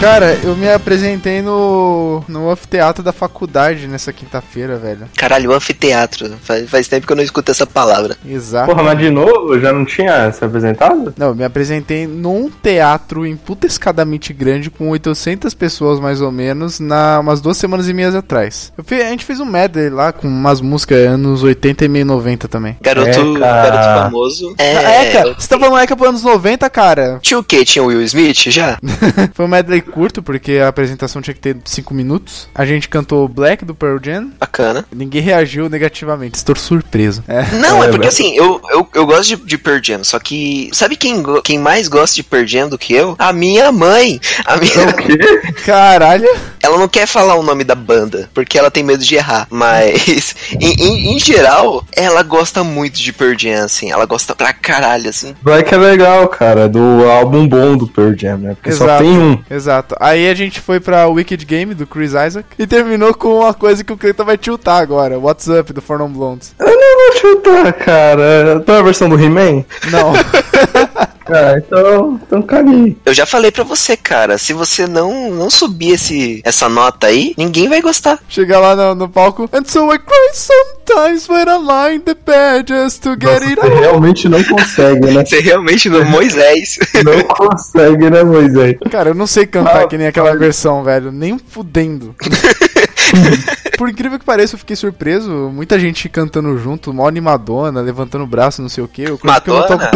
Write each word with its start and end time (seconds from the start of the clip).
Cara, 0.00 0.38
eu 0.42 0.56
me 0.56 0.66
apresentei 0.72 1.42
no, 1.42 2.24
no 2.26 2.48
anfiteatro 2.50 3.02
da 3.04 3.12
faculdade 3.12 3.86
nessa 3.86 4.10
quinta-feira, 4.14 4.76
velho. 4.76 5.06
Caralho, 5.14 5.52
anfiteatro. 5.52 6.30
Faz, 6.42 6.70
faz 6.70 6.88
tempo 6.88 7.06
que 7.06 7.12
eu 7.12 7.16
não 7.16 7.22
escuto 7.22 7.50
essa 7.50 7.66
palavra. 7.66 8.16
Exato. 8.26 8.70
Porra, 8.70 8.82
mas 8.82 8.98
de 8.98 9.10
novo, 9.10 9.60
já 9.60 9.74
não 9.74 9.84
tinha 9.84 10.32
se 10.32 10.42
apresentado? 10.42 11.12
Não, 11.18 11.28
eu 11.28 11.34
me 11.34 11.44
apresentei 11.44 12.06
num 12.06 12.50
teatro 12.62 13.26
emputescadamente 13.26 14.32
grande 14.32 14.70
com 14.70 14.88
800 14.88 15.52
pessoas 15.52 16.00
mais 16.00 16.22
ou 16.22 16.32
menos, 16.32 16.80
na 16.80 17.20
umas 17.20 17.42
duas 17.42 17.58
semanas 17.58 17.86
e 17.86 17.92
meias 17.92 18.14
atrás. 18.14 18.72
Eu 18.78 18.82
fiz- 18.84 19.02
a 19.04 19.08
gente 19.10 19.24
fez 19.26 19.38
um 19.38 19.44
medley 19.44 19.90
lá 19.90 20.12
com 20.12 20.26
umas 20.26 20.62
músicas 20.62 21.06
anos 21.08 21.42
80 21.42 21.84
e 21.84 21.88
meio 21.88 22.06
90 22.06 22.48
também. 22.48 22.74
Garoto, 22.80 23.08
É, 23.36 23.38
garoto 23.38 24.02
famoso. 24.04 24.54
É, 24.56 25.10
cara, 25.12 25.34
você 25.38 25.46
tá 25.46 25.58
falando 25.58 25.78
Eca 25.82 25.94
pro 25.94 26.08
anos 26.08 26.22
90, 26.22 26.70
cara? 26.70 27.18
Tinha 27.20 27.38
o 27.38 27.44
quê? 27.44 27.66
Tinha 27.66 27.82
o 27.82 27.88
Will 27.88 28.00
Smith 28.02 28.48
já? 28.48 28.78
Foi 29.34 29.44
um 29.44 29.48
medley 29.48 29.84
curto, 29.90 30.22
porque 30.22 30.52
a 30.58 30.68
apresentação 30.68 31.20
tinha 31.20 31.34
que 31.34 31.40
ter 31.40 31.56
5 31.64 31.92
minutos. 31.94 32.48
A 32.54 32.64
gente 32.64 32.88
cantou 32.88 33.26
Black 33.28 33.64
do 33.64 33.74
Pearl 33.74 33.98
Jam. 34.02 34.30
Bacana. 34.38 34.84
Ninguém 34.94 35.20
reagiu 35.22 35.68
negativamente, 35.68 36.36
estou 36.36 36.54
surpreso. 36.56 37.22
É. 37.28 37.42
Não, 37.56 37.82
é, 37.82 37.86
É, 37.86 37.90
porque 37.90 38.06
mas- 38.06 38.14
assim, 38.14 38.34
eu, 38.36 38.60
eu, 38.70 38.88
eu 38.94 39.06
gosto 39.06 39.36
de, 39.36 39.44
de 39.44 39.58
Pearl 39.58 39.80
Jam, 39.82 40.04
só 40.04 40.18
que. 40.18 40.70
Sabe 40.72 40.96
quem, 40.96 41.22
quem 41.44 41.58
mais 41.58 41.88
gosta 41.88 42.14
de 42.16 42.22
Pearl 42.22 42.46
Jam 42.46 42.68
do 42.68 42.78
que 42.78 42.92
eu? 42.94 43.14
A 43.18 43.32
minha 43.32 43.70
mãe. 43.72 44.20
A 44.44 44.56
minha, 44.56 44.70
O 44.88 44.94
quê? 44.96 45.52
Caralho. 45.64 46.28
Ela 46.62 46.78
não 46.78 46.88
quer 46.88 47.06
falar 47.06 47.34
o 47.34 47.42
nome 47.42 47.64
da 47.64 47.74
banda, 47.74 48.30
porque 48.34 48.58
ela 48.58 48.70
tem 48.70 48.82
medo 48.82 49.04
de 49.04 49.14
errar. 49.14 49.46
Mas, 49.50 50.34
em, 50.60 50.72
em, 50.72 51.14
em 51.14 51.18
geral, 51.18 51.84
ela 51.96 52.22
gosta 52.22 52.62
muito 52.62 52.98
de 52.98 53.12
Pearl 53.12 53.34
Jam, 53.36 53.64
assim. 53.64 53.90
Ela 53.90 54.06
gosta 54.06 54.34
pra 54.34 54.52
caralho, 54.52 55.08
assim. 55.08 55.34
Black 55.42 55.72
é 55.72 55.76
legal, 55.76 56.28
cara, 56.28 56.68
do 56.68 57.08
álbum 57.08 57.46
bom 57.46 57.76
do 57.76 57.86
Pearl 57.86 58.12
Jam, 58.16 58.38
né? 58.38 58.54
Porque 58.54 58.72
só 58.72 58.84
Exato. 58.84 59.02
tem 59.02 59.18
um. 59.18 59.38
Exato. 59.50 59.96
Aí 59.98 60.28
a 60.28 60.34
gente 60.34 60.60
foi 60.60 60.80
pra 60.80 61.08
Wicked 61.08 61.44
Game 61.44 61.74
do 61.74 61.86
Chris 61.86 62.10
Isaac 62.12 62.44
e 62.58 62.66
terminou 62.66 63.14
com 63.14 63.40
uma 63.40 63.54
coisa 63.54 63.82
que 63.82 63.92
o 63.92 63.96
Cleiton 63.96 64.24
vai 64.24 64.38
tiltar 64.38 64.80
agora: 64.82 65.18
What's 65.18 65.48
Up 65.48 65.72
do 65.72 65.82
For 65.82 65.98
Non 65.98 66.10
Blondes. 66.10 66.54
Eu 66.58 66.66
não 66.66 66.98
vou 66.98 67.20
chutar, 67.20 67.72
cara. 67.72 68.60
Tá 68.64 68.78
a 68.78 68.82
versão 68.82 69.08
do 69.08 69.18
He-Man? 69.18 69.64
Não. 69.90 70.12
Ah, 71.30 71.54
então. 71.56 72.20
Então 72.26 72.42
caguei. 72.42 72.96
Eu 73.04 73.14
já 73.14 73.24
falei 73.24 73.50
pra 73.50 73.64
você, 73.64 73.96
cara, 73.96 74.36
se 74.38 74.52
você 74.52 74.86
não, 74.86 75.30
não 75.30 75.48
subir 75.48 75.92
esse, 75.92 76.40
essa 76.44 76.68
nota 76.68 77.06
aí, 77.06 77.34
ninguém 77.36 77.68
vai 77.68 77.80
gostar. 77.80 78.18
Chega 78.28 78.58
lá 78.58 78.74
no, 78.76 78.94
no 78.94 79.08
palco. 79.08 79.48
And 79.52 79.64
so 79.64 79.92
I 79.92 79.98
cry 79.98 80.30
sometimes 80.34 81.28
when 81.28 81.48
I 81.48 81.56
line 81.58 82.00
the 82.00 82.14
bed 82.14 82.72
just 82.72 83.02
to 83.02 83.10
get 83.10 83.40
Nossa, 83.40 83.44
it 83.44 83.60
você 83.60 83.80
realmente 83.80 84.28
não 84.28 84.42
consegue, 84.44 85.06
né? 85.06 85.24
Você 85.30 85.40
realmente 85.40 85.88
não 85.88 86.04
Moisés. 86.04 86.78
Não 87.04 87.22
consegue, 87.24 88.10
né, 88.10 88.22
Moisés? 88.24 88.76
Cara, 88.90 89.10
eu 89.10 89.14
não 89.14 89.26
sei 89.26 89.46
cantar 89.46 89.84
Ah, 89.84 89.86
que 89.86 89.96
nem 89.96 90.06
aquela 90.06 90.34
versão, 90.36 90.82
velho. 90.82 91.12
Nem 91.12 91.38
fudendo. 91.38 92.14
Por 93.80 93.88
incrível 93.88 94.18
que 94.18 94.26
pareça, 94.26 94.56
eu 94.56 94.58
fiquei 94.58 94.76
surpreso. 94.76 95.30
Muita 95.50 95.80
gente 95.80 96.06
cantando 96.10 96.54
junto, 96.58 96.92
mó 96.92 97.08
animadona, 97.08 97.80
levantando 97.80 98.24
o 98.24 98.26
braço, 98.26 98.60
não 98.60 98.68
sei 98.68 98.84
o 98.84 98.86
quê. 98.88 99.06
coisa 99.06 99.40
que 99.40 99.48
eu 99.48 99.54
não 99.54 99.66
tô- 99.66 99.78
Madonna? 99.78 99.90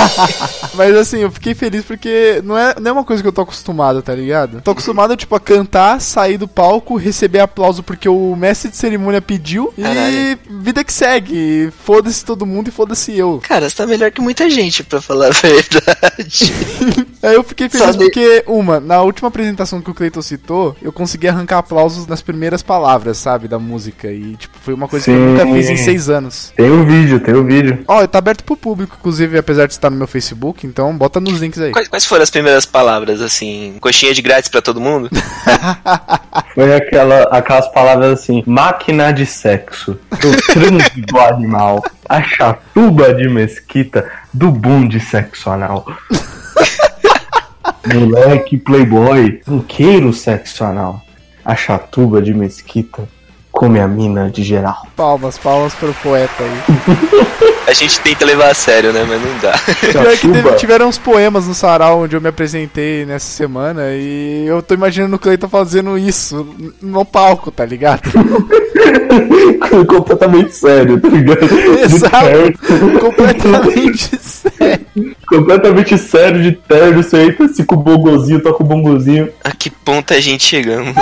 Mas 0.72 0.96
assim, 0.96 1.18
eu 1.18 1.30
fiquei 1.30 1.54
feliz 1.54 1.84
porque 1.84 2.40
não 2.42 2.56
é, 2.56 2.74
não 2.80 2.88
é 2.88 2.92
uma 2.92 3.04
coisa 3.04 3.22
que 3.22 3.28
eu 3.28 3.32
tô 3.32 3.42
acostumado, 3.42 4.00
tá 4.00 4.14
ligado? 4.14 4.62
Tô 4.62 4.70
acostumado, 4.70 5.14
tipo, 5.16 5.34
a 5.34 5.40
cantar, 5.40 6.00
sair 6.00 6.38
do 6.38 6.48
palco, 6.48 6.96
receber 6.96 7.40
aplauso 7.40 7.82
porque 7.82 8.08
o 8.08 8.34
mestre 8.34 8.70
de 8.70 8.76
cerimônia 8.78 9.20
pediu 9.20 9.70
e 9.76 9.82
Caralho. 9.82 10.38
vida 10.62 10.82
que 10.82 10.92
segue. 10.92 11.70
Foda-se 11.84 12.24
todo 12.24 12.46
mundo 12.46 12.68
e 12.68 12.70
foda-se 12.70 13.14
eu. 13.18 13.38
Cara, 13.46 13.68
você 13.68 13.76
tá 13.76 13.86
melhor 13.86 14.10
que 14.10 14.22
muita 14.22 14.48
gente, 14.48 14.82
pra 14.82 14.98
falar 15.02 15.26
a 15.26 15.30
verdade. 15.36 16.54
Aí 17.22 17.34
eu 17.34 17.44
fiquei 17.44 17.68
feliz 17.68 17.84
Sabe- 17.86 17.98
porque, 18.04 18.44
uma, 18.46 18.80
na 18.80 19.02
última 19.02 19.28
apresentação 19.28 19.82
que 19.82 19.90
o 19.90 19.94
Cleiton 19.94 20.22
citou, 20.22 20.74
eu 20.80 20.90
consegui 20.90 21.28
arrancar 21.28 21.58
aplausos 21.58 22.06
nas 22.06 22.22
primeiras 22.22 22.62
palavras, 22.62 23.09
sabe, 23.14 23.48
da 23.48 23.58
música. 23.58 24.10
E, 24.10 24.36
tipo, 24.36 24.56
foi 24.60 24.74
uma 24.74 24.88
coisa 24.88 25.04
que 25.04 25.10
eu 25.10 25.14
Sim. 25.14 25.20
nunca 25.20 25.46
fiz 25.46 25.68
em 25.70 25.76
seis 25.76 26.08
anos. 26.08 26.52
Tem 26.56 26.70
o 26.70 26.84
vídeo, 26.84 27.20
tem 27.20 27.34
o 27.34 27.44
vídeo. 27.44 27.84
Ó, 27.86 28.06
tá 28.06 28.18
aberto 28.18 28.44
pro 28.44 28.56
público, 28.56 28.96
inclusive, 28.98 29.38
apesar 29.38 29.66
de 29.66 29.72
estar 29.72 29.90
no 29.90 29.96
meu 29.96 30.06
Facebook, 30.06 30.66
então 30.66 30.96
bota 30.96 31.20
nos 31.20 31.40
links 31.40 31.60
aí. 31.60 31.72
Quais, 31.72 31.88
quais 31.88 32.04
foram 32.04 32.22
as 32.22 32.30
primeiras 32.30 32.66
palavras, 32.66 33.20
assim? 33.20 33.76
Coxinha 33.80 34.14
de 34.14 34.22
grátis 34.22 34.48
pra 34.48 34.62
todo 34.62 34.80
mundo? 34.80 35.10
Foi 36.54 36.74
aquela, 36.74 37.22
aquelas 37.24 37.68
palavras 37.68 38.20
assim: 38.20 38.42
máquina 38.46 39.12
de 39.12 39.26
sexo, 39.26 39.98
do 40.10 40.36
transe 40.52 41.00
do 41.00 41.18
animal, 41.18 41.84
a 42.08 42.22
chatuba 42.22 43.14
de 43.14 43.28
mesquita, 43.28 44.10
do 44.32 44.50
bonde 44.50 45.00
sexo 45.00 45.50
anal. 45.50 45.86
Moleque 47.86 48.56
playboy, 48.58 49.40
banqueiro 49.46 50.12
sexo 50.12 50.64
anal, 50.64 51.02
a 51.44 51.54
chatuba 51.54 52.20
de 52.20 52.34
mesquita, 52.34 53.08
come 53.50 53.80
a 53.80 53.88
mina 53.88 54.30
de 54.30 54.42
geral. 54.42 54.86
Palmas, 54.96 55.38
palmas 55.38 55.74
pro 55.74 55.94
poeta 55.94 56.42
aí. 56.42 57.40
A 57.66 57.72
gente 57.72 58.00
tenta 58.00 58.24
levar 58.24 58.50
a 58.50 58.54
sério, 58.54 58.92
né? 58.92 59.04
Mas 59.08 59.20
não 59.22 59.38
dá. 59.38 59.58
Pior 59.92 60.16
que 60.16 60.28
teve- 60.28 60.52
tiveram 60.56 60.88
uns 60.88 60.98
poemas 60.98 61.46
no 61.46 61.54
sarau 61.54 62.02
onde 62.02 62.16
eu 62.16 62.20
me 62.20 62.28
apresentei 62.28 63.04
nessa 63.06 63.26
semana 63.26 63.82
e 63.92 64.44
eu 64.46 64.60
tô 64.62 64.74
imaginando 64.74 65.14
o 65.14 65.18
Cleiton 65.18 65.48
fazendo 65.48 65.96
isso 65.96 66.54
no 66.82 67.04
palco, 67.04 67.50
tá 67.50 67.64
ligado? 67.64 68.10
completamente 69.86 70.54
sério, 70.54 71.00
tá 71.00 71.08
ligado? 71.08 71.44
Exato. 71.84 72.98
Completamente 73.00 74.10
sério. 74.18 74.86
completamente 75.28 75.98
sério 75.98 76.42
de 76.42 76.52
terno, 76.52 77.02
você 77.02 77.22
entra 77.24 77.46
assim 77.46 77.64
com 77.64 77.76
o 77.76 77.78
bongozinho, 77.78 78.42
toca 78.42 78.62
o 78.62 78.66
bongozinho. 78.66 79.28
A 79.44 79.52
que 79.52 79.70
ponto 79.70 80.12
a 80.12 80.20
gente 80.20 80.44
chegamos? 80.44 80.94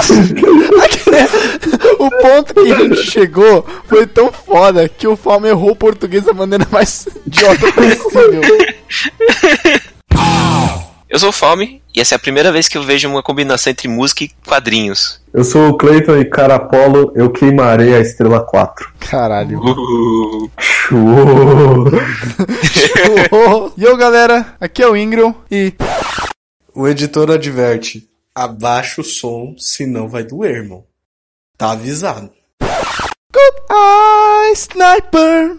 O 1.99 2.11
ponto 2.11 2.55
que 2.55 2.73
a 2.73 2.77
gente 2.79 3.03
chegou 3.11 3.67
foi 3.87 4.07
tão 4.07 4.31
foda 4.31 4.89
que 4.89 5.07
o 5.07 5.17
Falme 5.17 5.49
errou 5.49 5.73
o 5.73 5.77
português 5.77 6.25
da 6.25 6.33
maneira 6.33 6.48
mais 6.71 7.07
idiota 7.27 7.73
possível. 7.73 8.43
Eu 11.11 11.19
sou 11.19 11.31
o 11.31 11.33
Fome, 11.33 11.83
e 11.97 12.01
essa 12.01 12.15
é 12.15 12.17
a 12.17 12.19
primeira 12.19 12.53
vez 12.53 12.69
que 12.69 12.77
eu 12.77 12.83
vejo 12.83 13.09
uma 13.09 13.23
combinação 13.23 13.71
entre 13.71 13.89
música 13.89 14.25
e 14.25 14.29
quadrinhos. 14.47 15.21
Eu 15.33 15.43
sou 15.43 15.69
o 15.69 15.77
Cleiton 15.77 16.19
e 16.19 16.25
Carapolo, 16.25 17.13
eu 17.15 17.31
queimarei 17.31 17.95
a 17.95 18.01
estrela 18.01 18.41
4. 18.41 18.93
Caralho. 19.01 19.59
Uh, 19.59 20.51
Show! 20.59 20.99
e 23.77 23.83
eu, 23.85 23.97
galera, 23.97 24.55
aqui 24.61 24.83
é 24.83 24.89
o 24.89 24.97
Ingram 24.97 25.35
e 25.51 25.73
O 26.75 26.87
editor 26.87 27.31
adverte: 27.31 28.09
abaixa 28.35 29.01
o 29.01 29.05
som, 29.05 29.55
senão 29.59 30.09
vai 30.09 30.25
doer, 30.25 30.57
irmão. 30.57 30.85
Tá 31.57 31.73
avisado. 31.73 32.31
I 33.71 34.53
sniper, 34.55 35.57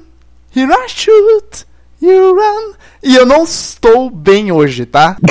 here 0.56 0.72
I 0.72 0.88
shoot, 0.88 1.66
you 2.02 2.36
run. 2.36 2.74
E 3.02 3.16
eu 3.16 3.26
não 3.26 3.44
estou 3.46 4.10
bem 4.10 4.52
hoje, 4.52 4.86
tá? 4.86 5.16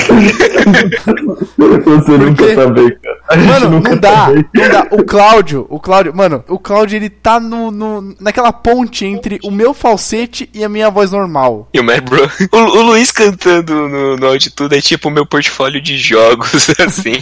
Você 1.85 2.11
nunca 2.17 2.47
quê? 2.47 2.55
tá 2.55 2.67
bem, 2.67 2.89
cara. 2.97 3.19
Mano, 3.45 3.69
nunca 3.69 3.89
não 3.91 3.97
tá 3.99 4.09
dá, 4.09 4.25
bem. 4.31 4.45
não 4.55 4.69
dá. 4.69 4.87
O 4.89 5.03
Cláudio, 5.03 5.67
o 5.69 5.79
Cláudio, 5.79 6.15
mano, 6.15 6.43
o 6.47 6.57
Cláudio 6.57 6.95
ele 6.95 7.11
tá 7.11 7.39
no, 7.39 7.69
no, 7.69 8.15
naquela 8.19 8.51
ponte 8.51 9.05
entre 9.05 9.39
o 9.43 9.51
meu 9.51 9.71
falsete 9.75 10.49
e 10.51 10.63
a 10.63 10.69
minha 10.69 10.89
voz 10.89 11.11
normal. 11.11 11.69
e 11.71 11.79
o 11.79 11.83
Mad 11.83 12.01
Bro. 12.03 12.27
O, 12.51 12.57
o 12.57 12.81
Luiz 12.81 13.11
cantando 13.11 13.87
no, 13.87 14.17
no 14.17 14.27
Altitude 14.27 14.75
é 14.75 14.81
tipo 14.81 15.09
o 15.09 15.11
meu 15.11 15.27
portfólio 15.27 15.79
de 15.79 15.95
jogos, 15.95 16.71
assim. 16.81 17.21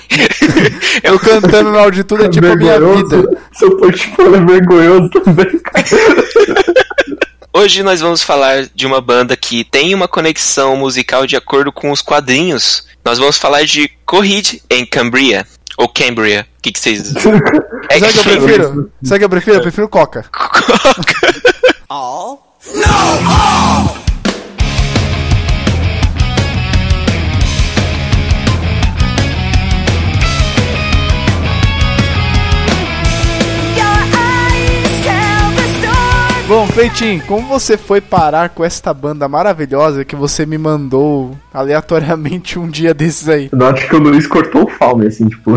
Eu 1.04 1.20
cantando 1.20 1.72
no 1.72 2.04
tudo 2.06 2.24
é 2.26 2.30
tipo 2.30 2.48
a 2.48 2.56
minha 2.56 2.80
vida. 2.80 3.38
Seu 3.52 3.76
portfólio 3.76 4.36
é 4.36 4.46
vergonhoso 4.46 5.10
também, 5.10 5.60
cara. 5.60 5.86
Hoje 7.58 7.82
nós 7.82 8.00
vamos 8.02 8.22
falar 8.22 8.68
de 8.76 8.86
uma 8.86 9.02
banda 9.02 9.36
que 9.36 9.64
tem 9.64 9.96
uma 9.96 10.08
conexão 10.08 10.76
musical 10.76 11.26
de 11.26 11.36
acordo 11.36 11.72
com 11.72 11.90
os 11.90 12.04
quadrinhos. 12.04 12.86
Nós 13.04 13.18
vamos 13.18 13.40
falar 13.40 13.66
de 13.66 13.90
Corride 14.06 14.62
em 14.70 14.86
Cambria. 14.86 15.44
Ou 15.76 15.90
Cambria. 15.90 16.46
O 16.60 16.62
que, 16.62 16.72
que 16.72 16.80
vocês. 16.80 17.16
É 17.90 17.98
Sabe 17.98 18.06
o 18.06 18.14
que 18.14 18.20
eu 18.20 18.24
prefiro? 18.24 18.92
Sabe 19.02 19.16
o 19.16 19.18
que 19.18 19.26
eu 19.26 19.30
prefiro? 19.30 19.56
Eu 19.56 19.62
prefiro 19.64 19.90
Coca. 19.90 20.26
Bom, 21.90 22.44
Cleitinho, 36.78 37.24
como 37.26 37.48
você 37.48 37.76
foi 37.76 38.00
parar 38.00 38.50
com 38.50 38.64
esta 38.64 38.94
banda 38.94 39.28
maravilhosa 39.28 40.06
que 40.06 40.16
você 40.16 40.46
me 40.46 40.60
mandou 40.60 41.36
aleatoriamente 41.52 42.60
um 42.60 42.70
dia 42.70 42.94
desses 42.94 43.28
aí? 43.28 43.50
Note 43.52 43.88
que 43.88 43.96
o 43.96 44.00
Luiz 44.00 44.28
cortou 44.28 44.66
o 44.66 44.70
Falme, 44.70 45.08
assim, 45.08 45.28
tipo. 45.28 45.54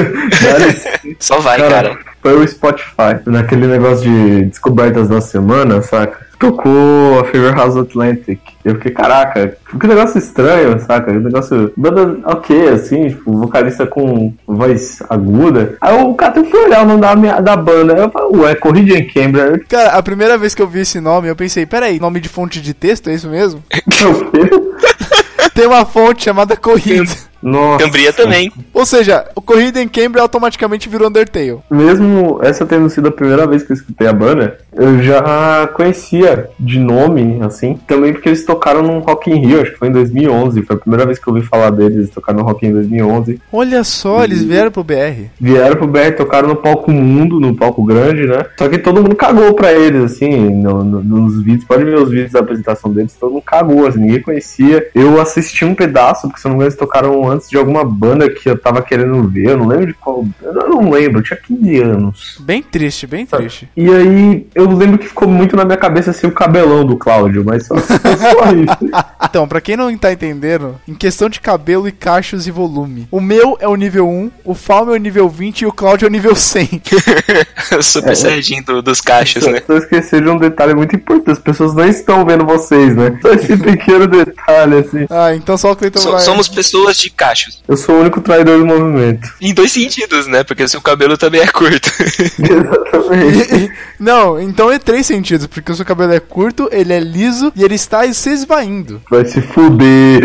Só 1.20 1.40
vai, 1.40 1.58
cara. 1.58 1.98
Foi 2.24 2.42
o 2.42 2.48
Spotify, 2.48 3.20
naquele 3.26 3.66
negócio 3.66 4.02
de 4.02 4.46
descobertas 4.46 5.10
da 5.10 5.20
semana, 5.20 5.82
saca? 5.82 6.24
tocou 6.38 7.20
a 7.20 7.24
Fever 7.24 7.54
House 7.54 7.76
Atlantic. 7.76 8.40
Eu 8.64 8.76
fiquei, 8.76 8.92
caraca, 8.92 9.58
que 9.78 9.86
negócio 9.86 10.18
estranho, 10.18 10.78
saca? 10.80 11.12
Que 11.12 11.18
negócio. 11.18 11.70
Banda 11.76 12.18
ok, 12.24 12.68
assim, 12.68 13.08
tipo, 13.08 13.36
vocalista 13.36 13.86
com 13.86 14.32
voz 14.46 15.02
aguda. 15.10 15.76
Aí 15.82 16.02
o 16.02 16.14
cara 16.14 16.42
foi 16.44 16.64
olhar 16.64 16.82
o 16.82 16.86
nome 16.86 17.00
da, 17.02 17.14
minha, 17.14 17.40
da 17.40 17.56
banda. 17.56 17.92
Eu 17.92 18.10
falei, 18.10 18.40
ué, 18.40 18.54
Corrida 18.54 18.98
em 18.98 19.06
Cambridge. 19.06 19.66
Cara, 19.68 19.90
a 19.90 20.02
primeira 20.02 20.38
vez 20.38 20.54
que 20.54 20.62
eu 20.62 20.66
vi 20.66 20.80
esse 20.80 21.00
nome, 21.00 21.28
eu 21.28 21.36
pensei, 21.36 21.66
peraí, 21.66 22.00
nome 22.00 22.20
de 22.20 22.30
fonte 22.30 22.58
de 22.58 22.72
texto, 22.72 23.10
é 23.10 23.14
isso 23.14 23.28
mesmo? 23.28 23.62
Tem 25.54 25.66
uma 25.66 25.84
fonte 25.84 26.24
chamada 26.24 26.56
Corrida. 26.56 27.12
Nossa. 27.44 27.84
Cambria 27.84 28.12
também. 28.12 28.50
Ou 28.72 28.86
seja, 28.86 29.26
o 29.34 29.40
Corrida 29.42 29.80
em 29.80 29.86
Cambridge 29.88 30.18
automaticamente 30.20 30.88
virou 30.88 31.08
Undertale. 31.08 31.58
Mesmo 31.70 32.38
essa 32.42 32.64
tendo 32.64 32.88
sido 32.88 33.08
a 33.08 33.12
primeira 33.12 33.46
vez 33.46 33.62
que 33.62 33.72
eu 33.72 33.76
escutei 33.76 34.06
a 34.06 34.12
banda, 34.12 34.58
eu 34.72 35.02
já 35.02 35.68
conhecia 35.74 36.48
de 36.58 36.78
nome, 36.80 37.38
assim. 37.42 37.78
Também 37.86 38.12
porque 38.14 38.30
eles 38.30 38.44
tocaram 38.44 38.82
num 38.82 39.00
Rock 39.00 39.30
in 39.30 39.46
Rio, 39.46 39.60
acho 39.60 39.72
que 39.72 39.78
foi 39.78 39.88
em 39.88 39.92
2011. 39.92 40.62
Foi 40.62 40.76
a 40.76 40.78
primeira 40.78 41.04
vez 41.04 41.18
que 41.18 41.28
eu 41.28 41.34
ouvi 41.34 41.46
falar 41.46 41.70
deles, 41.70 41.96
eles 41.96 42.10
tocaram 42.10 42.38
no 42.40 42.44
Rock 42.46 42.66
in 42.66 42.72
2011. 42.72 43.40
Olha 43.52 43.84
só, 43.84 44.24
eles 44.24 44.42
vieram 44.42 44.70
pro 44.70 44.82
BR. 44.82 45.26
Vieram 45.40 45.76
pro 45.76 45.86
BR, 45.86 46.12
tocaram 46.16 46.48
no 46.48 46.56
palco 46.56 46.90
mundo, 46.90 47.38
no 47.38 47.54
palco 47.54 47.84
grande, 47.84 48.26
né? 48.26 48.44
Só 48.58 48.68
que 48.68 48.78
todo 48.78 49.02
mundo 49.02 49.14
cagou 49.14 49.52
pra 49.54 49.72
eles, 49.72 50.02
assim, 50.04 50.50
no- 50.50 50.82
no- 50.82 51.04
nos 51.04 51.42
vídeos. 51.44 51.64
Pode 51.64 51.84
ver 51.84 51.96
os 51.98 52.08
vídeos 52.10 52.32
da 52.32 52.40
apresentação 52.40 52.90
deles, 52.90 53.12
todo 53.20 53.32
mundo 53.32 53.42
cagou, 53.44 53.86
assim, 53.86 54.00
ninguém 54.00 54.22
conhecia. 54.22 54.88
Eu 54.94 55.20
assisti 55.20 55.64
um 55.64 55.74
pedaço, 55.74 56.22
porque 56.26 56.40
se 56.40 56.46
eu 56.46 56.50
não 56.50 56.56
me 56.56 56.62
engano, 56.62 56.68
eles 56.70 56.78
tocaram 56.78 57.33
antes 57.34 57.48
de 57.50 57.56
alguma 57.56 57.84
banda 57.84 58.28
que 58.30 58.48
eu 58.48 58.58
tava 58.58 58.80
querendo 58.82 59.22
ver, 59.28 59.50
eu 59.50 59.56
não 59.58 59.66
lembro 59.66 59.86
de 59.88 59.94
qual. 59.94 60.24
Eu 60.42 60.52
não 60.68 60.90
lembro, 60.90 61.18
eu 61.18 61.22
tinha 61.22 61.38
15 61.38 61.80
anos. 61.80 62.36
Bem 62.40 62.62
triste, 62.62 63.06
bem 63.06 63.26
triste. 63.26 63.68
E 63.76 63.88
aí, 63.90 64.46
eu 64.54 64.68
lembro 64.70 64.98
que 64.98 65.08
ficou 65.08 65.28
muito 65.28 65.56
na 65.56 65.64
minha 65.64 65.76
cabeça 65.76 66.10
assim 66.10 66.26
o 66.26 66.32
cabelão 66.32 66.84
do 66.84 66.96
Cláudio, 66.96 67.44
mas 67.44 67.66
só, 67.66 67.74
só 67.76 68.52
isso. 68.52 68.94
Então, 69.34 69.48
pra 69.48 69.60
quem 69.60 69.76
não 69.76 69.96
tá 69.98 70.12
entendendo, 70.12 70.76
em 70.86 70.94
questão 70.94 71.28
de 71.28 71.40
cabelo 71.40 71.88
e 71.88 71.92
cachos 71.92 72.46
e 72.46 72.50
volume, 72.52 73.08
o 73.10 73.20
meu 73.20 73.56
é 73.58 73.66
o 73.66 73.74
nível 73.74 74.08
1, 74.08 74.30
o 74.44 74.54
Falme 74.54 74.92
é 74.92 74.94
o 74.94 74.98
nível 74.98 75.28
20 75.28 75.62
e 75.62 75.66
o 75.66 75.72
Cláudio 75.72 76.06
é 76.06 76.08
o 76.08 76.12
nível 76.12 76.34
100. 76.36 76.82
O 77.76 77.82
Super 77.82 78.16
Saiyajin 78.16 78.62
do- 78.62 78.82
dos 78.82 79.00
cachos, 79.00 79.44
né? 79.46 79.60
Só 79.66 79.76
esqueci 79.76 80.20
de 80.20 80.28
um 80.28 80.36
detalhe 80.38 80.74
muito 80.74 80.94
importante: 80.94 81.32
as 81.32 81.38
pessoas 81.38 81.74
não 81.74 81.86
estão 81.88 82.24
vendo 82.24 82.44
vocês, 82.44 82.94
né? 82.94 83.18
Só 83.20 83.32
esse 83.32 83.56
pequeno 83.56 84.06
detalhe, 84.06 84.76
assim. 84.78 85.06
Ah, 85.10 85.34
então 85.34 85.56
só 85.56 85.72
o 85.72 85.76
Cleiton 85.76 85.98
So- 85.98 86.12
vai... 86.12 86.20
somos 86.20 86.48
pessoas 86.48 86.96
de 86.96 87.10
cachos. 87.10 87.23
Eu 87.68 87.76
sou 87.76 87.96
o 87.96 88.00
único 88.00 88.20
traidor 88.20 88.58
do 88.58 88.66
movimento. 88.66 89.32
Em 89.40 89.54
dois 89.54 89.72
sentidos, 89.72 90.26
né? 90.26 90.44
Porque 90.44 90.62
o 90.62 90.68
seu 90.68 90.80
cabelo 90.80 91.16
também 91.16 91.40
é 91.40 91.46
curto. 91.46 91.90
Exatamente. 92.38 93.72
Não, 93.98 94.40
então 94.40 94.70
é 94.70 94.78
três 94.78 95.06
sentidos, 95.06 95.46
porque 95.46 95.72
o 95.72 95.74
seu 95.74 95.84
cabelo 95.84 96.12
é 96.12 96.20
curto, 96.20 96.68
ele 96.70 96.92
é 96.92 97.00
liso 97.00 97.52
e 97.56 97.62
ele 97.62 97.74
está 97.74 98.10
se 98.12 98.30
esvaindo. 98.30 99.00
Vai 99.10 99.24
se 99.24 99.40
fuder. 99.40 100.22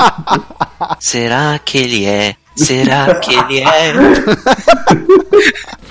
Será 0.98 1.58
que 1.58 1.78
ele 1.78 2.04
é? 2.04 2.34
Será 2.56 3.14
que 3.14 3.34
ele 3.34 3.60
é? 3.60 3.94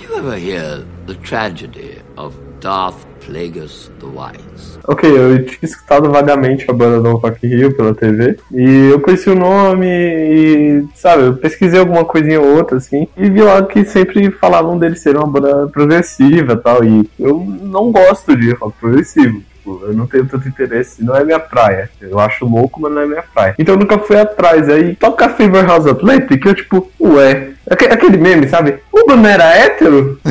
You 0.02 0.18
ever 0.18 0.38
hear 0.38 0.84
the 1.08 1.16
tragedy 1.16 2.02
of 2.16 2.36
Darth 2.62 3.09
Plagueis 3.30 3.92
the 4.00 4.06
Wise? 4.08 4.80
Ok, 4.88 5.08
eu 5.10 5.46
tinha 5.46 5.60
escutado 5.62 6.10
vagamente 6.10 6.66
a 6.68 6.74
banda 6.74 7.00
do 7.00 7.16
Rock 7.18 7.46
Rio 7.46 7.76
pela 7.76 7.94
TV 7.94 8.38
e 8.52 8.90
eu 8.92 9.00
conheci 9.00 9.30
o 9.30 9.36
nome 9.36 9.86
e, 9.88 10.84
sabe, 10.96 11.24
eu 11.24 11.36
pesquisei 11.36 11.80
alguma 11.80 12.04
coisinha 12.04 12.42
ou 12.42 12.58
outra 12.58 12.78
assim 12.78 13.08
e 13.16 13.30
vi 13.30 13.42
lá 13.42 13.62
que 13.64 13.86
sempre 13.86 14.32
falavam 14.32 14.80
deles 14.80 15.00
serem 15.00 15.22
uma 15.22 15.28
banda 15.28 15.68
progressiva 15.68 16.54
e 16.54 16.58
tal. 16.58 16.84
E 16.84 17.10
eu 17.20 17.40
não 17.62 17.92
gosto 17.92 18.36
de 18.36 18.52
rock 18.54 18.76
progressivo. 18.80 19.42
tipo, 19.60 19.86
Eu 19.86 19.94
não 19.94 20.08
tenho 20.08 20.26
tanto 20.26 20.48
interesse, 20.48 21.04
não 21.04 21.16
é 21.16 21.24
minha 21.24 21.40
praia. 21.40 21.90
Eu 22.02 22.20
acho 22.20 22.46
louco, 22.46 22.82
mas 22.82 22.92
não 22.92 23.02
é 23.02 23.06
minha 23.06 23.24
praia. 23.24 23.56
Então 23.60 23.76
eu 23.76 23.80
nunca 23.80 24.00
fui 24.00 24.18
atrás. 24.18 24.68
Aí 24.70 24.96
toca 24.96 25.30
Fever 25.30 25.66
House 25.66 25.86
Atlantic, 25.86 26.44
eu 26.46 26.56
tipo, 26.56 26.90
ué. 27.00 27.50
Aque- 27.70 27.86
Aquele 27.86 28.18
meme, 28.18 28.48
sabe? 28.48 28.76
O 28.92 29.06
Bruno 29.06 29.28
era 29.28 29.46
hétero? 29.56 30.20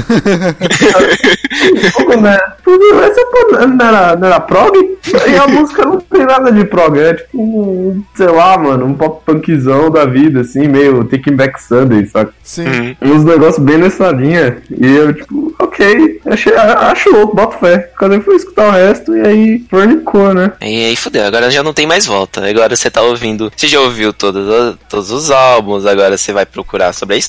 o 2.00 2.04
Bruno 2.04 2.26
era. 2.26 2.56
Essa 3.06 3.26
porra 3.26 3.66
não 3.66 3.86
era, 3.86 4.16
não 4.16 4.26
era 4.28 4.40
prog? 4.40 4.76
E 5.26 5.36
a 5.36 5.46
música 5.48 5.84
não 5.86 5.98
tem 6.00 6.26
nada 6.26 6.52
de 6.52 6.64
prog, 6.64 6.98
é 6.98 7.14
tipo 7.14 7.38
um, 7.40 8.02
sei 8.14 8.26
lá, 8.26 8.58
mano, 8.58 8.84
um 8.84 8.94
pop 8.94 9.22
punkzão 9.24 9.90
da 9.90 10.04
vida, 10.04 10.40
assim, 10.42 10.68
meio 10.68 11.04
Taking 11.04 11.34
Back 11.36 11.62
Sunday, 11.62 12.06
saca? 12.06 12.32
Sim. 12.42 12.66
Uhum. 12.66 12.96
Uns 13.14 13.24
negócios 13.24 13.64
bem 13.64 13.78
nessa 13.78 14.10
linha. 14.10 14.58
E 14.70 14.86
eu, 14.96 15.14
tipo, 15.14 15.54
ok, 15.58 16.20
achei, 16.26 16.54
acho 16.54 17.10
louco, 17.10 17.34
boto 17.34 17.56
fé. 17.58 17.90
Quando 17.98 18.14
eu 18.16 18.22
fui 18.22 18.36
escutar 18.36 18.68
o 18.68 18.72
resto, 18.72 19.16
e 19.16 19.26
aí 19.26 19.64
fornicou, 19.70 20.34
né? 20.34 20.52
E 20.60 20.86
aí 20.86 20.96
fudeu, 20.96 21.24
agora 21.24 21.50
já 21.50 21.62
não 21.62 21.72
tem 21.72 21.86
mais 21.86 22.04
volta. 22.04 22.46
Agora 22.48 22.76
você 22.76 22.90
tá 22.90 23.00
ouvindo. 23.02 23.50
Você 23.56 23.66
já 23.66 23.80
ouviu 23.80 24.12
todos, 24.12 24.76
todos 24.90 25.10
os 25.10 25.30
álbuns, 25.30 25.86
agora 25.86 26.16
você 26.18 26.32
vai 26.32 26.44
procurar 26.44 26.92
sobre 26.92 27.14
a 27.14 27.18
história. 27.18 27.27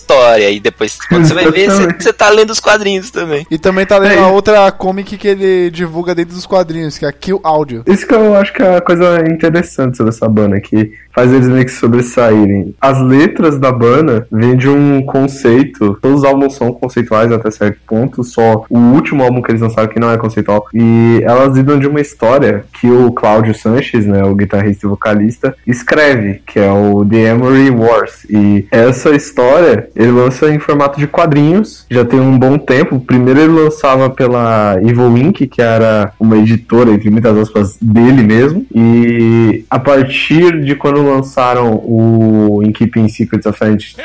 E 0.52 0.60
depois, 0.60 0.98
quando 1.08 1.26
você 1.26 1.34
vai 1.34 1.50
ver, 1.52 1.70
você, 1.70 1.88
você 2.00 2.14
tá 2.14 2.30
lendo 2.30 2.52
os 2.52 2.60
quadrinhos 2.60 3.10
também. 3.10 3.46
E 3.50 3.58
também 3.58 3.86
tá 3.86 3.98
lendo 3.98 4.14
É. 4.14 4.20
a 4.20 4.28
outra 4.28 4.72
comic 4.72 5.18
que 5.18 5.28
ele 5.28 5.70
divulga 5.70 6.14
dentro 6.16 6.36
dos 6.36 6.46
quadrinhos, 6.46 6.98
que 6.98 7.06
é 7.06 7.08
a 7.08 7.12
Kill 7.12 7.40
Audio. 7.44 7.84
Isso 7.88 8.08
que 8.08 8.14
eu 8.14 8.36
acho 8.36 8.54
que 8.54 8.62
é 8.62 8.78
a 8.78 8.82
coisa 8.82 9.24
interessante 9.30 9.98
sobre 9.98 10.12
essa 10.12 10.28
banda, 10.28 10.60
que 10.60 10.92
faz 11.14 11.32
eles 11.34 11.48
meio 11.48 11.66
que 11.66 11.72
sobressaírem. 11.72 12.74
As 12.80 13.00
letras 13.02 13.60
da 13.60 13.72
banda 13.72 14.28
vêm 14.32 14.56
de 14.56 14.70
um 14.70 15.02
conceito, 15.06 15.98
todos 16.02 16.20
os 16.20 16.26
álbuns 16.26 16.56
são 16.56 16.72
conceituais 16.72 17.32
até 17.32 17.52
certo 17.52 17.80
ponto, 17.88 18.24
só 18.24 18.64
o 18.70 18.78
último 18.78 19.24
álbum 19.24 19.42
que 19.42 19.52
eles 19.52 19.62
lançaram 19.62 19.88
que 19.90 20.00
não 20.00 20.12
é 20.12 20.18
conceitual. 20.18 20.66
E 20.74 21.22
elas 21.24 21.56
lidam 21.56 21.80
de 21.80 21.88
uma 21.88 22.00
história 22.02 22.66
que 22.80 22.90
o 22.90 23.12
Cláudio 23.12 23.54
Sanches, 23.54 24.06
né, 24.06 24.24
o 24.24 24.36
guitarrista 24.36 24.86
e 24.86 24.90
vocalista, 24.90 25.56
escreve, 25.68 26.42
que 26.46 26.60
é 26.60 26.72
o 26.72 27.06
The 27.06 27.18
Emery 27.18 27.70
Wars. 27.70 28.26
E 28.30 28.66
essa 28.72 29.10
história 29.12 29.79
ele 29.96 30.12
lança 30.12 30.52
em 30.54 30.60
formato 30.60 31.00
de 31.00 31.08
quadrinhos, 31.08 31.86
já 31.90 32.04
tem 32.06 32.20
um 32.20 32.38
bom 32.38 32.58
tempo. 32.58 33.00
Primeiro 33.00 33.40
ele 33.40 33.54
lançava 33.54 34.10
pela 34.10 34.78
Evil 34.82 35.18
Inc., 35.18 35.48
que 35.48 35.62
era 35.62 36.14
uma 36.20 36.38
editora, 36.38 36.92
entre 36.92 37.10
muitas 37.10 37.38
aspas, 37.38 37.78
dele 37.82 38.24
mesmo. 38.24 38.66
E 38.74 39.66
a 39.70 39.80
partir 39.80 40.64
de 40.64 40.76
quando 40.76 41.04
lançaram 41.04 41.76
o 41.84 42.62
In 42.64 42.72
Keeping 42.72 43.08
Secrets 43.08 43.46
of 43.46 43.58
Silent, 43.58 43.96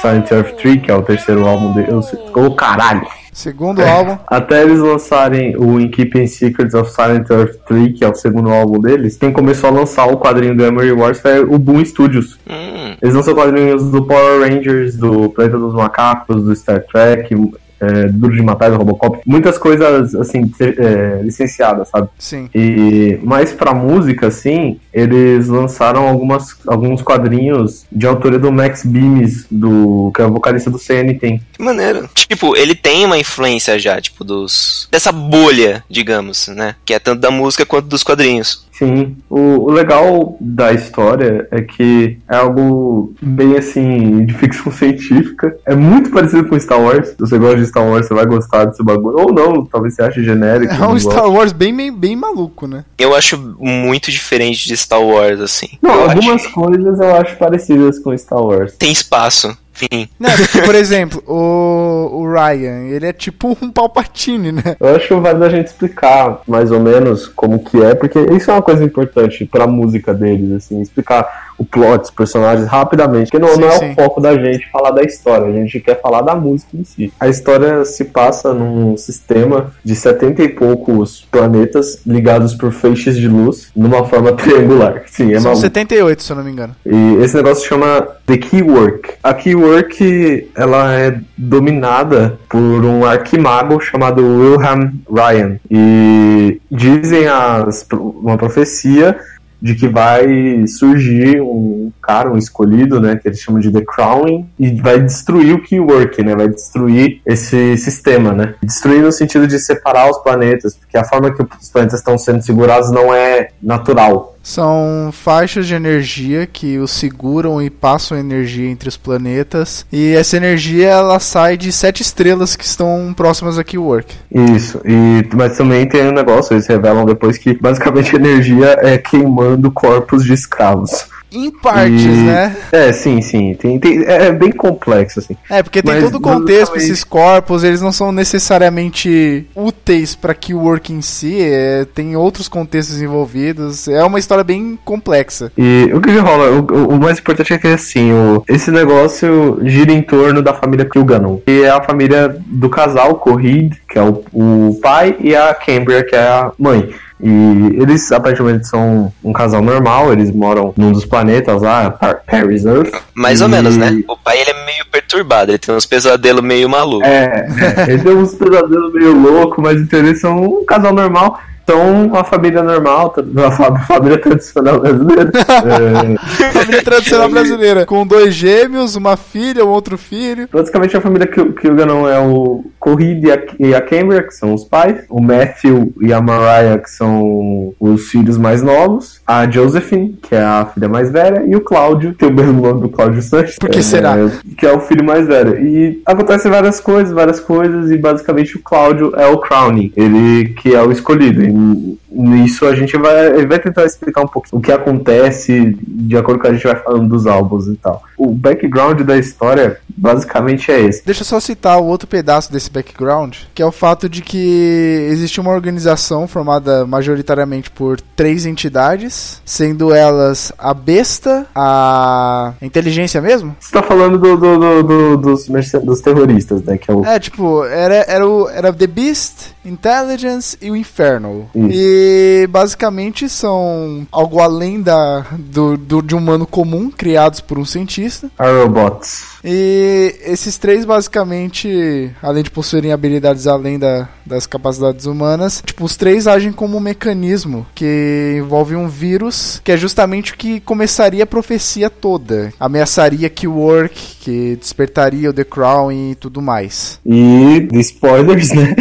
Silent 0.00 0.30
Earth 0.30 0.56
3, 0.56 0.82
que 0.82 0.90
é 0.90 0.94
o 0.94 1.02
terceiro 1.02 1.46
álbum 1.46 1.72
dele. 1.72 1.88
Ô, 1.92 2.00
oh, 2.34 2.50
caralho! 2.54 3.17
Segundo 3.38 3.80
álbum. 3.80 4.18
Até 4.26 4.64
eles 4.64 4.80
lançarem 4.80 5.56
o 5.56 5.78
In 5.78 5.88
Keeping 5.92 6.26
Secrets 6.26 6.74
of 6.74 6.90
Silent 6.90 7.30
Earth 7.30 7.54
3, 7.68 7.96
que 7.96 8.04
é 8.04 8.08
o 8.08 8.14
segundo 8.16 8.50
álbum 8.50 8.80
deles, 8.80 9.16
quem 9.16 9.32
começou 9.32 9.70
a 9.70 9.72
lançar 9.72 10.08
o 10.08 10.16
quadrinho 10.16 10.56
do 10.56 10.64
Emery 10.64 10.90
Wars 10.90 11.20
foi 11.20 11.38
o 11.44 11.56
Boom 11.56 11.84
Studios. 11.84 12.36
Hum, 12.50 12.96
Eles 13.00 13.14
lançam 13.14 13.34
quadrinhos 13.34 13.92
do 13.92 14.04
Power 14.04 14.40
Rangers, 14.40 14.96
do 14.96 15.30
Planeta 15.30 15.56
dos 15.56 15.72
Macacos, 15.72 16.42
do 16.42 16.56
Star 16.56 16.84
Trek, 16.84 17.32
é, 17.80 18.08
Duro 18.08 18.34
de 18.34 18.42
Matar, 18.42 18.70
do 18.70 18.76
Robocop. 18.76 19.20
Muitas 19.26 19.58
coisas, 19.58 20.14
assim, 20.14 20.50
é, 20.60 21.20
licenciadas, 21.22 21.88
sabe? 21.88 22.08
Sim. 22.18 22.48
E 22.54 23.18
mais 23.22 23.52
pra 23.52 23.74
música, 23.74 24.28
assim, 24.28 24.78
eles 24.92 25.48
lançaram 25.48 26.06
algumas, 26.06 26.56
alguns 26.66 27.02
quadrinhos 27.02 27.84
de 27.90 28.06
autoria 28.06 28.38
do 28.38 28.52
Max 28.52 28.84
Bemis, 28.84 29.46
do, 29.50 30.10
que 30.14 30.22
é 30.22 30.26
o 30.26 30.32
vocalista 30.32 30.70
do 30.70 30.78
CNT. 30.78 31.40
que 31.52 31.62
maneiro. 31.62 32.08
Tipo, 32.14 32.56
ele 32.56 32.74
tem 32.74 33.04
uma 33.04 33.18
influência 33.18 33.78
já, 33.78 34.00
tipo, 34.00 34.24
dos. 34.24 34.88
dessa 34.90 35.12
bolha, 35.12 35.84
digamos, 35.88 36.48
né? 36.48 36.74
Que 36.84 36.94
é 36.94 36.98
tanto 36.98 37.20
da 37.20 37.30
música 37.30 37.64
quanto 37.64 37.86
dos 37.86 38.02
quadrinhos. 38.02 38.67
Sim, 38.78 39.16
o, 39.28 39.38
o 39.38 39.70
legal 39.72 40.36
da 40.40 40.72
história 40.72 41.48
é 41.50 41.60
que 41.62 42.16
é 42.28 42.36
algo 42.36 43.12
bem 43.20 43.56
assim, 43.56 44.24
de 44.24 44.32
ficção 44.34 44.70
científica. 44.70 45.56
É 45.66 45.74
muito 45.74 46.10
parecido 46.10 46.48
com 46.48 46.58
Star 46.60 46.80
Wars. 46.80 47.08
Se 47.08 47.16
você 47.18 47.38
gosta 47.38 47.56
de 47.58 47.66
Star 47.66 47.84
Wars, 47.84 48.06
você 48.06 48.14
vai 48.14 48.24
gostar 48.26 48.66
desse 48.66 48.82
bagulho. 48.84 49.18
Ou 49.18 49.32
não, 49.32 49.64
talvez 49.64 49.94
você 49.94 50.02
ache 50.02 50.22
genérico. 50.22 50.72
É 50.72 50.86
um. 50.86 50.96
Star 50.98 51.28
Wars 51.28 51.52
bem, 51.52 51.74
bem, 51.76 51.92
bem 51.92 52.14
maluco, 52.14 52.66
né? 52.68 52.84
Eu 52.96 53.16
acho 53.16 53.36
muito 53.58 54.10
diferente 54.12 54.68
de 54.68 54.76
Star 54.76 55.02
Wars, 55.02 55.40
assim. 55.40 55.68
Não, 55.82 55.94
Eu 55.94 56.10
algumas 56.10 56.42
acho- 56.44 56.52
coisas 56.52 57.00
eu 57.00 57.16
acho 57.16 57.36
parecidas 57.36 57.98
com 57.98 58.16
Star 58.16 58.40
Wars. 58.42 58.74
Tem 58.78 58.92
espaço. 58.92 59.56
Enfim. 59.80 60.08
Né, 60.18 60.28
porque, 60.36 60.62
por 60.62 60.74
exemplo, 60.74 61.22
o, 61.26 62.20
o 62.20 62.32
Ryan, 62.32 62.88
ele 62.88 63.06
é 63.06 63.12
tipo 63.12 63.56
um 63.62 63.70
Palpatine, 63.70 64.50
né? 64.50 64.76
Eu 64.80 64.96
acho 64.96 65.20
válido 65.20 65.44
a 65.44 65.48
gente 65.48 65.66
explicar 65.66 66.40
mais 66.46 66.72
ou 66.72 66.80
menos 66.80 67.28
como 67.28 67.62
que 67.62 67.80
é, 67.82 67.94
porque 67.94 68.18
isso 68.18 68.50
é 68.50 68.54
uma 68.54 68.62
coisa 68.62 68.82
importante 68.82 69.44
pra 69.44 69.66
música 69.66 70.12
deles, 70.12 70.52
assim, 70.52 70.80
explicar 70.80 71.47
o 71.58 71.64
plot, 71.64 72.04
os 72.04 72.10
personagens 72.10 72.68
rapidamente, 72.68 73.30
porque 73.30 73.44
não, 73.44 73.54
Sim, 73.54 73.60
não 73.60 73.68
é 73.68 73.78
sim. 73.78 73.92
o 73.92 73.94
foco 73.94 74.20
da 74.20 74.34
gente 74.34 74.70
falar 74.70 74.92
da 74.92 75.02
história, 75.02 75.46
a 75.46 75.52
gente 75.52 75.80
quer 75.80 76.00
falar 76.00 76.22
da 76.22 76.34
música 76.34 76.76
em 76.76 76.84
si. 76.84 77.12
A 77.18 77.28
história 77.28 77.84
se 77.84 78.04
passa 78.04 78.54
num 78.54 78.96
sistema 78.96 79.72
de 79.84 79.94
70 79.94 80.42
e 80.42 80.48
poucos 80.48 81.26
planetas 81.30 82.00
ligados 82.06 82.54
por 82.54 82.72
feixes 82.72 83.16
de 83.16 83.28
luz 83.28 83.70
numa 83.74 84.04
forma 84.04 84.32
triangular. 84.32 85.02
Sim, 85.06 85.32
é 85.32 85.40
São 85.40 85.50
maluco. 85.50 85.60
78, 85.60 86.22
se 86.22 86.32
eu 86.32 86.36
não 86.36 86.44
me 86.44 86.50
engano. 86.50 86.76
E 86.86 87.14
esse 87.22 87.36
negócio 87.36 87.66
chama 87.68 88.06
The 88.26 88.36
Keywork. 88.36 89.14
A 89.22 89.34
Keywork 89.34 89.58
Work 89.68 90.50
ela 90.54 90.94
é 90.94 91.18
dominada 91.36 92.38
por 92.48 92.84
um 92.84 93.04
arquimago 93.04 93.80
chamado 93.80 94.22
Wilhelm 94.22 94.90
Ryan. 95.10 95.58
E 95.70 96.60
dizem 96.70 97.26
as, 97.26 97.86
uma 97.92 98.36
profecia 98.36 99.18
de 99.60 99.74
que 99.74 99.88
vai 99.88 100.66
surgir 100.66 101.40
um 101.40 101.90
cara, 102.00 102.32
um 102.32 102.38
escolhido, 102.38 103.00
né, 103.00 103.16
que 103.16 103.28
eles 103.28 103.40
chamam 103.40 103.60
de 103.60 103.72
The 103.72 103.82
Crowning, 103.82 104.48
e 104.58 104.80
vai 104.80 105.00
destruir 105.00 105.54
o 105.54 105.62
Keywork, 105.62 106.22
né, 106.22 106.34
vai 106.34 106.48
destruir 106.48 107.20
esse 107.26 107.76
sistema, 107.76 108.32
né. 108.32 108.54
Destruir 108.62 109.02
no 109.02 109.12
sentido 109.12 109.46
de 109.46 109.58
separar 109.58 110.10
os 110.10 110.18
planetas, 110.18 110.76
porque 110.76 110.96
a 110.96 111.04
forma 111.04 111.34
que 111.34 111.42
os 111.42 111.70
planetas 111.70 112.00
estão 112.00 112.16
sendo 112.16 112.42
segurados 112.42 112.90
não 112.90 113.12
é 113.12 113.48
natural. 113.62 114.37
São 114.48 115.10
faixas 115.12 115.66
de 115.66 115.74
energia 115.74 116.46
que 116.46 116.78
os 116.78 116.90
seguram 116.90 117.60
e 117.60 117.68
passam 117.68 118.16
energia 118.16 118.66
entre 118.66 118.88
os 118.88 118.96
planetas. 118.96 119.84
E 119.92 120.14
essa 120.14 120.38
energia 120.38 120.88
ela 120.88 121.20
sai 121.20 121.58
de 121.58 121.70
sete 121.70 122.00
estrelas 122.00 122.56
que 122.56 122.64
estão 122.64 123.12
próximas 123.14 123.58
a 123.58 123.62
Keywork. 123.62 124.14
Isso, 124.32 124.80
e, 124.86 125.22
mas 125.36 125.58
também 125.58 125.86
tem 125.86 126.08
um 126.08 126.12
negócio, 126.12 126.54
eles 126.54 126.66
revelam 126.66 127.04
depois 127.04 127.36
que 127.36 127.52
basicamente 127.60 128.16
a 128.16 128.18
energia 128.18 128.78
é 128.80 128.96
queimando 128.96 129.70
corpos 129.70 130.24
de 130.24 130.32
escravos. 130.32 131.06
Em 131.30 131.50
partes, 131.50 132.04
E- 132.04 132.08
né? 132.08 132.56
É, 132.72 132.92
sim, 132.92 133.20
sim. 133.20 133.54
Tem, 133.54 133.78
tem- 133.78 134.02
é 134.04 134.32
bem 134.32 134.50
complexo, 134.50 135.18
assim. 135.20 135.36
É, 135.50 135.62
porque 135.62 135.82
tem 135.82 135.94
Mas, 135.94 136.04
todo 136.04 136.16
o 136.16 136.20
contexto, 136.20 136.76
esses 136.76 137.04
corpos, 137.04 137.62
eles 137.64 137.80
não 137.82 137.92
são 137.92 138.10
necessariamente 138.12 139.46
úteis 139.54 140.14
para 140.14 140.34
Keywork 140.34 140.92
em 140.92 141.02
si, 141.02 141.38
é, 141.40 141.86
tem 141.94 142.16
outros 142.16 142.48
contextos 142.48 143.00
envolvidos, 143.00 143.88
é 143.88 144.02
uma 144.04 144.18
história 144.18 144.42
bem 144.44 144.78
complexa. 144.84 145.52
E 145.56 145.90
o 145.92 146.00
que, 146.00 146.16
rola? 146.18 146.50
O, 146.50 146.94
o- 146.94 146.98
mais 146.98 147.18
importante 147.18 147.52
é 147.52 147.58
que 147.58 147.68
assim, 147.68 148.12
o- 148.12 148.42
esse 148.48 148.70
negócio 148.70 149.58
gira 149.64 149.92
em 149.92 150.02
torno 150.02 150.42
da 150.42 150.54
família 150.54 150.84
Kilgannon, 150.84 151.38
que 151.44 151.62
é 151.62 151.70
a 151.70 151.82
família 151.82 152.36
do 152.46 152.68
casal 152.68 153.16
Corrid, 153.16 153.74
que 153.88 153.98
é 153.98 154.02
o, 154.02 154.22
o 154.32 154.78
pai, 154.82 155.16
e 155.20 155.34
a 155.34 155.54
Cambria, 155.54 156.02
que 156.04 156.14
é 156.16 156.20
a 156.20 156.52
mãe. 156.58 156.90
E 157.20 157.80
eles 157.82 158.10
aparentemente 158.12 158.66
são 158.68 159.12
um 159.24 159.32
casal 159.32 159.60
normal, 159.60 160.12
eles 160.12 160.30
moram 160.30 160.72
num 160.76 160.92
dos 160.92 161.04
planetas 161.04 161.62
lá, 161.62 161.90
Par- 161.90 162.20
Paris 162.26 162.64
Earth. 162.64 162.92
Mais 163.14 163.40
ou 163.40 163.48
E- 163.48 163.50
menos, 163.50 163.76
né? 163.76 164.02
O 164.08 164.16
pai 164.16 164.40
ele 164.40 164.50
é 164.50 164.64
meio 164.66 164.84
perturbado, 164.90 165.50
ele 165.50 165.58
tem 165.58 165.74
uns 165.74 165.86
pesadelos 165.86 166.42
meio 166.42 166.68
malucos. 166.68 167.08
É, 167.08 167.46
ele 167.88 168.02
tem 168.02 168.14
uns 168.16 168.34
pesadelos 168.34 168.92
meio 168.94 169.12
loucos, 169.20 169.62
mas 169.62 169.80
então 169.80 169.98
eles 169.98 170.20
são 170.20 170.42
um 170.44 170.64
casal 170.64 170.92
normal. 170.92 171.38
São 171.68 172.06
uma 172.06 172.24
família 172.24 172.62
normal, 172.62 173.14
uma 173.30 173.50
fa- 173.50 173.78
família 173.80 174.16
tradicional 174.18 174.80
brasileira. 174.80 175.30
É, 175.34 176.48
Família 176.50 176.82
tradicional 176.82 177.28
brasileira, 177.28 177.84
com 177.84 178.06
dois 178.06 178.32
gêmeos, 178.34 178.96
uma 178.96 179.18
filha, 179.18 179.66
um 179.66 179.68
outro 179.68 179.98
filho. 179.98 180.48
Basicamente 180.50 180.96
a 180.96 181.00
família 181.02 181.26
que, 181.26 181.44
que 181.52 181.68
o 181.68 181.74
Ganon 181.74 182.08
é 182.08 182.18
o 182.20 182.64
Corrid 182.88 183.24
e 183.24 183.30
a, 183.30 183.38
e 183.58 183.74
a 183.74 183.80
Cambria, 183.80 184.22
que 184.22 184.34
são 184.34 184.54
os 184.54 184.64
pais, 184.64 185.04
o 185.10 185.20
Matthew 185.20 185.92
e 186.00 186.12
a 186.12 186.20
Mariah, 186.20 186.78
que 186.78 186.90
são 186.90 187.74
os 187.78 188.08
filhos 188.08 188.38
mais 188.38 188.62
novos, 188.62 189.20
a 189.26 189.48
Josephine, 189.50 190.18
que 190.22 190.34
é 190.34 190.42
a 190.42 190.66
filha 190.72 190.88
mais 190.88 191.10
velha, 191.10 191.44
e 191.46 191.54
o 191.54 191.60
Cláudio, 191.60 192.12
que 192.12 192.18
tem 192.18 192.28
o 192.28 192.32
mesmo 192.32 192.62
nome 192.62 192.80
do 192.80 192.88
Cláudio 192.88 193.20
Sanches. 193.20 193.56
Por 193.58 193.68
que 193.68 193.80
é, 193.80 193.82
será? 193.82 194.16
Que 194.56 194.66
é 194.66 194.72
o 194.72 194.80
filho 194.80 195.04
mais 195.04 195.26
velho. 195.26 195.58
E 195.58 196.00
acontecem 196.06 196.50
várias 196.50 196.80
coisas, 196.80 197.12
várias 197.12 197.40
coisas, 197.40 197.90
e 197.90 197.98
basicamente 197.98 198.56
o 198.56 198.62
Cláudio 198.62 199.12
é 199.16 199.26
o 199.26 199.38
Crowning, 199.38 199.92
ele 199.96 200.48
que 200.54 200.74
é 200.74 200.82
o 200.82 200.90
escolhido. 200.90 201.42
E 201.42 201.98
nisso 202.10 202.66
a 202.66 202.74
gente 202.74 202.96
vai, 202.96 203.46
vai 203.46 203.58
tentar 203.58 203.84
explicar 203.84 204.22
um 204.22 204.28
pouco 204.28 204.48
o 204.52 204.60
que 204.60 204.72
acontece 204.72 205.76
de 205.86 206.16
acordo 206.16 206.40
com 206.40 206.48
a 206.48 206.52
gente 206.52 206.64
vai 206.64 206.76
falando 206.76 207.08
dos 207.08 207.26
álbuns 207.26 207.66
e 207.66 207.76
tal. 207.76 208.02
O 208.16 208.32
background 208.32 209.02
da 209.02 209.16
história 209.18 209.78
basicamente 209.88 210.70
é 210.70 210.80
esse. 210.80 211.04
Deixa 211.04 211.20
eu 211.20 211.26
só 211.26 211.38
citar 211.38 211.78
o 211.78 211.84
outro 211.84 212.08
pedaço 212.08 212.50
desse 212.50 212.70
background, 212.78 213.34
que 213.54 213.62
é 213.62 213.66
o 213.66 213.72
fato 213.72 214.08
de 214.08 214.22
que 214.22 215.08
existe 215.10 215.40
uma 215.40 215.50
organização 215.50 216.26
formada 216.28 216.86
majoritariamente 216.86 217.70
por 217.70 218.00
três 218.00 218.46
entidades, 218.46 219.40
sendo 219.44 219.92
elas 219.92 220.52
a 220.58 220.72
besta, 220.72 221.46
a 221.54 222.52
inteligência 222.62 223.20
mesmo? 223.20 223.56
Você 223.58 223.72
tá 223.72 223.82
falando 223.82 224.18
do, 224.18 224.36
do- 224.36 224.58
do- 224.58 224.82
do- 224.82 225.16
dos, 225.16 225.46
dos 225.84 226.00
terroristas, 226.00 226.62
né? 226.62 226.78
Que 226.78 226.90
é 226.90 226.94
o. 226.94 227.04
É, 227.04 227.18
tipo, 227.18 227.64
era, 227.64 227.94
era, 228.08 228.26
o, 228.28 228.48
era 228.48 228.72
The 228.72 228.86
Beast, 228.86 229.32
Intelligence 229.64 230.56
e 230.62 230.70
o 230.70 230.76
Inferno. 230.76 231.48
Isso. 231.54 231.68
E 231.72 232.46
basicamente 232.48 233.28
são 233.28 234.06
algo 234.12 234.40
além 234.40 234.80
da, 234.80 235.26
do, 235.38 235.76
do- 235.76 236.02
de 236.02 236.14
um 236.14 236.18
humano 236.18 236.46
comum, 236.46 236.90
criados 236.90 237.40
por 237.40 237.58
um 237.58 237.64
cientista. 237.64 238.30
Aerobots. 238.38 239.24
E 239.44 240.14
esses 240.24 240.56
três, 240.58 240.84
basicamente, 240.84 242.10
além 242.22 242.42
de 242.42 242.50
possuírem 242.68 242.92
habilidades 242.92 243.46
além 243.46 243.78
da- 243.78 244.06
das 244.26 244.46
capacidades 244.46 245.06
humanas, 245.06 245.62
tipo, 245.64 245.84
os 245.84 245.96
três 245.96 246.26
agem 246.26 246.52
como 246.52 246.76
um 246.76 246.80
mecanismo 246.80 247.66
que 247.74 248.36
envolve 248.38 248.76
um 248.76 248.86
vírus, 248.88 249.58
que 249.64 249.72
é 249.72 249.76
justamente 249.76 250.34
o 250.34 250.36
que 250.36 250.60
começaria 250.60 251.24
a 251.24 251.26
profecia 251.26 251.88
toda. 251.88 252.52
Ameaçaria 252.60 253.30
Keywork, 253.30 253.98
que 254.20 254.56
despertaria 254.56 255.30
o 255.30 255.32
The 255.32 255.44
Crown 255.44 255.90
e 255.90 256.14
tudo 256.16 256.42
mais. 256.42 257.00
E, 257.06 257.66
spoilers, 257.80 258.50
né? 258.50 258.74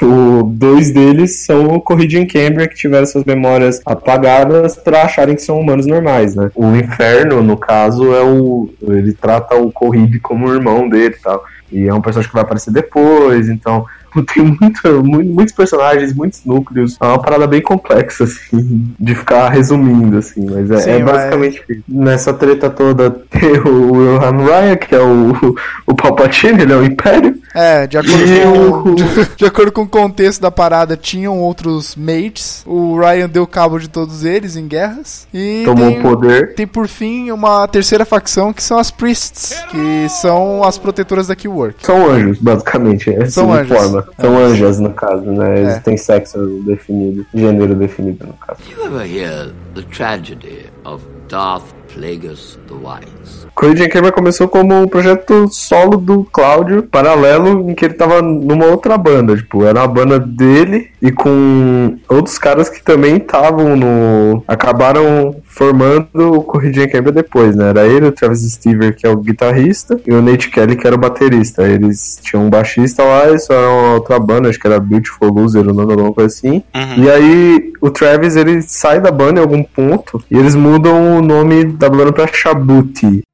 O, 0.00 0.42
dois 0.44 0.90
deles 0.90 1.44
são 1.44 1.74
o 1.74 1.80
Corrida 1.80 2.18
em 2.18 2.26
Cambria, 2.26 2.68
que 2.68 2.76
tiveram 2.76 3.06
suas 3.06 3.24
memórias 3.24 3.80
apagadas 3.84 4.76
pra 4.76 5.02
acharem 5.02 5.34
que 5.34 5.42
são 5.42 5.58
humanos 5.58 5.86
normais, 5.86 6.34
né? 6.34 6.50
O 6.54 6.74
Inferno, 6.76 7.42
no 7.42 7.56
caso, 7.56 8.14
é 8.14 8.22
o. 8.22 8.68
Ele 8.82 9.12
trata 9.12 9.56
o 9.56 9.72
Corrida 9.72 10.18
como 10.22 10.46
o 10.46 10.54
irmão 10.54 10.88
dele 10.88 11.16
e 11.18 11.22
tal. 11.22 11.44
E 11.70 11.86
é 11.86 11.92
um 11.92 12.00
personagem 12.00 12.28
que 12.28 12.34
vai 12.34 12.42
aparecer 12.42 12.72
depois, 12.72 13.48
então. 13.48 13.84
Tem 14.34 14.44
muito, 14.44 15.04
mu- 15.04 15.24
muitos 15.24 15.54
personagens, 15.54 16.14
muitos 16.14 16.44
núcleos. 16.44 16.96
É 17.00 17.06
uma 17.06 17.20
parada 17.20 17.46
bem 17.46 17.60
complexa, 17.62 18.24
assim, 18.24 18.92
de 18.98 19.14
ficar 19.14 19.48
resumindo, 19.50 20.18
assim. 20.18 20.44
Mas 20.48 20.70
é, 20.70 20.78
Sim, 20.78 20.90
é 20.90 20.98
mas- 21.02 21.12
basicamente 21.12 21.62
isso. 21.68 21.82
Nessa 21.88 22.32
treta 22.32 22.70
toda 22.70 23.10
tem 23.10 23.58
o 23.60 23.92
Wilhelm 23.92 24.44
Ryan, 24.46 24.76
que 24.76 24.94
é 24.94 25.00
o, 25.00 25.54
o 25.86 25.94
Palpatine, 25.94 26.62
ele 26.62 26.72
é 26.72 26.76
o 26.76 26.84
Império. 26.84 27.36
É, 27.54 27.86
de 27.86 27.96
acordo, 27.98 28.82
com, 28.82 28.88
o- 28.90 28.94
de, 28.94 29.04
de 29.36 29.44
acordo 29.44 29.72
com 29.72 29.82
o 29.82 29.88
contexto 29.88 30.40
da 30.40 30.50
parada, 30.50 30.96
tinham 30.96 31.38
outros 31.40 31.96
mates. 31.96 32.62
O 32.66 32.98
Ryan 32.98 33.28
deu 33.28 33.46
cabo 33.46 33.78
de 33.78 33.88
todos 33.88 34.24
eles 34.24 34.56
em 34.56 34.66
guerras. 34.68 35.26
E 35.32 35.62
tomou 35.64 35.88
tem, 35.88 35.98
o 35.98 36.02
poder. 36.02 36.54
tem 36.54 36.66
por 36.66 36.86
fim 36.88 37.30
uma 37.30 37.66
terceira 37.68 38.04
facção 38.04 38.52
que 38.52 38.62
são 38.62 38.78
as 38.78 38.90
Priests, 38.90 39.54
que 39.70 40.08
são 40.08 40.62
as 40.62 40.78
protetoras 40.78 41.26
da 41.26 41.34
Keywork. 41.36 41.84
São 41.84 42.10
anjos, 42.10 42.38
basicamente. 42.38 43.10
É 43.10 43.26
São 43.28 43.44
são 43.48 43.52
anjos. 43.52 43.76
forma. 43.76 43.97
São 44.20 44.38
É. 44.38 44.44
anjas, 44.44 44.78
no 44.80 44.92
caso, 44.92 45.24
né? 45.24 45.60
Eles 45.60 45.74
É. 45.74 45.80
têm 45.80 45.96
sexo 45.96 46.38
definido, 46.66 47.24
gênero 47.34 47.74
definido, 47.74 48.26
no 48.26 48.32
caso. 48.34 48.60
You 48.70 48.84
ever 48.86 49.06
hear 49.06 49.50
the 49.74 49.82
tragedy 49.82 50.66
of 50.84 51.04
Darth 51.28 51.64
Plagueis 51.92 52.58
the 52.68 52.74
Wise? 52.74 53.48
Camera 53.88 54.12
começou 54.12 54.46
como 54.46 54.82
um 54.82 54.86
projeto 54.86 55.48
solo 55.50 55.96
do 55.96 56.24
Cláudio, 56.24 56.84
paralelo, 56.84 57.68
em 57.68 57.74
que 57.74 57.84
ele 57.84 57.94
tava 57.94 58.22
numa 58.22 58.66
outra 58.66 58.96
banda. 58.96 59.36
Tipo, 59.36 59.64
era 59.64 59.80
uma 59.80 59.88
banda 59.88 60.18
dele 60.18 60.90
e 61.02 61.10
com 61.10 61.98
outros 62.08 62.38
caras 62.38 62.68
que 62.68 62.82
também 62.82 63.16
estavam 63.16 63.76
no. 63.76 64.42
acabaram 64.46 65.36
formando 65.44 66.34
o 66.34 66.42
Corridinha 66.42 66.86
Quebra 66.86 67.10
depois, 67.10 67.56
né? 67.56 67.70
Era 67.70 67.86
ele, 67.86 68.06
o 68.06 68.12
Travis 68.12 68.42
Stever, 68.52 68.94
que 68.94 69.06
é 69.06 69.10
o 69.10 69.16
guitarrista, 69.16 70.00
e 70.06 70.12
o 70.12 70.22
Nate 70.22 70.50
Kelly, 70.50 70.76
que 70.76 70.86
era 70.86 70.94
o 70.94 70.98
baterista. 70.98 71.66
Eles 71.68 72.20
tinham 72.22 72.46
um 72.46 72.50
baixista 72.50 73.02
lá, 73.02 73.30
isso 73.32 73.52
era 73.52 73.68
uma 73.68 73.94
outra 73.94 74.20
banda, 74.20 74.48
acho 74.48 74.58
que 74.58 74.66
era 74.68 74.78
Beautiful 74.78 75.32
Loser, 75.32 75.66
o 75.68 75.74
nome, 75.74 75.92
alguma 75.92 76.12
coisa 76.12 76.32
assim. 76.32 76.62
Uhum. 76.74 77.04
E 77.04 77.10
aí 77.10 77.72
o 77.80 77.90
Travis 77.90 78.36
ele 78.36 78.62
sai 78.62 79.00
da 79.00 79.10
banda 79.10 79.40
em 79.40 79.42
algum 79.42 79.62
ponto 79.62 80.22
e 80.30 80.36
eles 80.36 80.54
mudam 80.54 81.18
o 81.18 81.22
nome 81.22 81.64
da 81.78 81.88
banda 81.88 82.12
pra 82.12 82.26
Shabuti. 82.26 83.22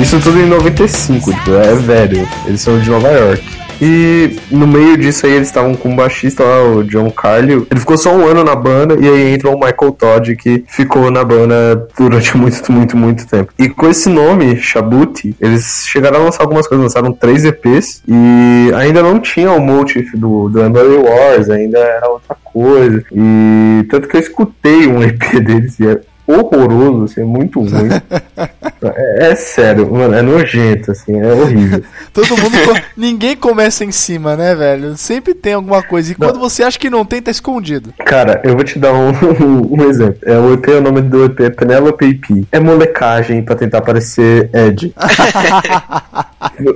Isso 0.00 0.18
tudo 0.20 0.40
em 0.40 0.46
95, 0.46 1.32
tipo, 1.32 1.54
é 1.54 1.74
velho. 1.74 2.28
Eles 2.46 2.60
são 2.60 2.80
de 2.80 2.90
Nova 2.90 3.08
York. 3.10 3.63
E 3.80 4.36
no 4.50 4.66
meio 4.66 4.96
disso 4.96 5.26
aí 5.26 5.32
eles 5.32 5.48
estavam 5.48 5.74
com 5.74 5.90
um 5.90 5.96
baixista 5.96 6.42
lá, 6.44 6.62
o 6.62 6.84
John 6.84 7.10
Carlio. 7.10 7.66
Ele 7.70 7.80
ficou 7.80 7.96
só 7.96 8.14
um 8.14 8.26
ano 8.26 8.44
na 8.44 8.54
banda 8.54 8.96
e 8.98 9.08
aí 9.08 9.34
entrou 9.34 9.54
o 9.54 9.58
Michael 9.58 9.92
Todd 9.92 10.36
que 10.36 10.64
ficou 10.68 11.10
na 11.10 11.24
banda 11.24 11.88
durante 11.96 12.36
muito, 12.38 12.72
muito, 12.72 12.96
muito 12.96 13.26
tempo. 13.26 13.52
E 13.58 13.68
com 13.68 13.88
esse 13.88 14.08
nome, 14.08 14.56
Shabuti, 14.56 15.34
eles 15.40 15.84
chegaram 15.86 16.20
a 16.20 16.24
lançar 16.24 16.42
algumas 16.42 16.66
coisas, 16.66 16.84
lançaram 16.84 17.12
três 17.12 17.44
EPs 17.44 18.02
e 18.06 18.72
ainda 18.74 19.02
não 19.02 19.18
tinha 19.18 19.50
o 19.52 19.60
motif 19.60 20.12
do, 20.16 20.48
do 20.48 20.60
Emily 20.60 20.96
Wars, 20.96 21.50
ainda 21.50 21.78
era 21.78 22.08
outra 22.08 22.36
coisa. 22.42 23.04
E 23.12 23.86
tanto 23.90 24.08
que 24.08 24.16
eu 24.16 24.20
escutei 24.20 24.86
um 24.86 25.02
EP 25.02 25.20
deles 25.40 25.78
e 25.80 25.88
é 25.88 26.00
horroroso, 26.26 27.04
assim, 27.04 27.20
é 27.20 27.24
muito 27.24 27.60
ruim. 27.60 27.90
é, 28.82 29.30
é 29.30 29.34
sério, 29.34 29.92
mano, 29.92 30.14
é 30.14 30.22
nojento, 30.22 30.90
assim, 30.90 31.18
é 31.20 31.32
horrível. 31.32 31.82
Todo 32.12 32.36
mundo. 32.36 32.56
Ninguém 32.96 33.36
começa 33.36 33.84
em 33.84 33.92
cima, 33.92 34.36
né, 34.36 34.54
velho? 34.54 34.96
Sempre 34.96 35.34
tem 35.34 35.54
alguma 35.54 35.82
coisa. 35.82 36.12
E 36.12 36.14
quando 36.14 36.38
você 36.38 36.62
acha 36.62 36.78
que 36.78 36.90
não 36.90 37.04
tem, 37.04 37.20
tá 37.20 37.30
escondido. 37.30 37.92
Cara, 38.04 38.40
eu 38.44 38.54
vou 38.54 38.64
te 38.64 38.78
dar 38.78 38.92
um, 38.92 39.10
um 39.70 39.88
exemplo. 39.88 40.18
É, 40.24 40.38
o 40.38 40.52
EP, 40.54 40.68
o 40.68 40.80
nome 40.80 41.02
do 41.02 41.24
EP 41.24 41.40
é 41.40 41.50
Penelope. 41.50 42.14
É 42.50 42.60
molecagem 42.60 43.42
pra 43.42 43.54
tentar 43.54 43.82
parecer 43.82 44.50
Ed. 44.52 44.94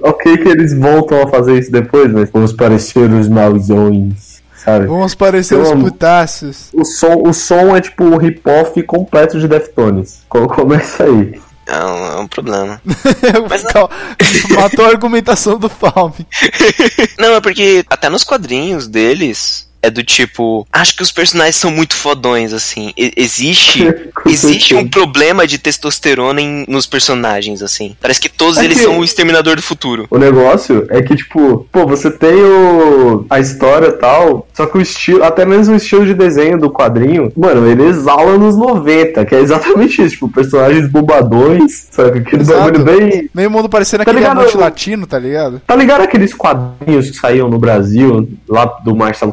ok 0.02 0.37
que 0.38 0.49
eles 0.49 0.75
voltam 0.75 1.23
a 1.23 1.28
fazer 1.28 1.59
isso 1.59 1.71
depois, 1.71 2.12
mas 2.12 2.31
vamos 2.31 2.52
parecer 2.52 3.11
os 3.11 3.28
mauzões, 3.28 4.27
sabe? 4.68 4.87
Vamos 4.87 5.14
parecer 5.14 5.54
Eu 5.54 5.62
os 5.62 5.70
putaços. 5.72 6.68
O 6.72 6.84
som, 6.84 7.22
o 7.26 7.32
som 7.32 7.76
é 7.76 7.80
tipo 7.80 8.04
o 8.04 8.16
hip-hop 8.18 8.82
completo 8.84 9.38
de 9.38 9.48
Deftones. 9.48 10.20
Co- 10.28 10.46
Começa 10.48 11.04
aí. 11.04 11.40
É 11.66 11.84
um, 11.84 12.06
é 12.06 12.20
um 12.20 12.26
problema. 12.26 12.80
Mas 13.50 13.62
não- 13.75 13.88
Matou 14.58 14.87
a 14.87 14.88
argumentação 14.88 15.58
do 15.58 15.68
Palme. 15.68 16.26
Não, 17.18 17.34
é 17.34 17.40
porque 17.42 17.84
até 17.90 18.08
nos 18.08 18.25
quadrinhos 18.25 18.88
deles 18.88 19.67
é 19.82 19.90
do 19.90 20.02
tipo, 20.02 20.66
acho 20.73 20.97
que 20.97 21.02
os 21.02 21.12
personagens 21.12 21.56
são 21.56 21.70
muito 21.70 21.94
fodões, 21.94 22.52
assim. 22.52 22.92
E- 22.97 23.12
existe 23.16 23.87
existe 24.26 24.75
um 24.75 24.88
problema 24.88 25.47
de 25.47 25.58
testosterona 25.58 26.40
em- 26.40 26.64
nos 26.68 26.87
personagens, 26.87 27.62
assim. 27.62 27.97
Parece 28.00 28.20
que 28.20 28.28
todos 28.28 28.58
É 28.58 28.64
eles 28.64 28.78
que- 28.78 28.85
são 28.85 28.99
o 28.99 29.04
exterminador 29.04 29.56
do 29.56 29.62
futuro. 29.62 30.06
O 30.11 30.18
negócio 30.18 30.87
é 30.90 31.00
que, 31.02 31.14
tipo, 31.16 31.66
pô, 31.70 31.87
você 31.87 32.11
tem 32.11 32.35
o, 32.35 33.25
a 33.30 33.38
história 33.40 33.88
e 33.88 33.92
tal, 33.92 34.47
só 34.54 34.66
que 34.66 34.78
o 34.78 34.80
estilo, 34.80 35.23
até 35.23 35.44
mesmo 35.44 35.75
o 35.75 35.76
estilo 35.76 36.04
de 36.06 36.14
desenho 36.14 36.58
do 36.58 36.70
quadrinho, 36.70 37.32
mano, 37.37 37.66
ele 37.70 37.85
exala 37.85 38.37
nos 38.37 38.56
90, 38.56 39.25
que 39.25 39.35
é 39.35 39.40
exatamente 39.40 40.02
isso, 40.02 40.11
tipo, 40.14 40.28
personagens 40.28 40.88
bobadões, 40.90 41.87
sabe? 41.90 42.18
Aquele 42.20 42.42
Exato. 42.42 42.61
bagulho 42.73 42.85
bem. 42.85 43.30
Meio 43.35 43.50
mundo 43.50 43.68
parecendo 43.68 44.04
Tá 44.04 44.11
aquele 44.11 44.25
ligado? 44.25 44.38
amante 44.40 44.56
latino, 44.56 45.06
tá 45.06 45.18
ligado? 45.18 45.61
Tá 45.66 45.75
ligado 45.76 46.00
aqueles 46.02 46.35
quadrinhos 46.35 47.11
que 47.11 47.16
saíam 47.16 47.49
no 47.49 47.58
Brasil, 47.58 48.28
lá 48.49 48.64
do 48.85 48.94
Marcelo 48.94 49.32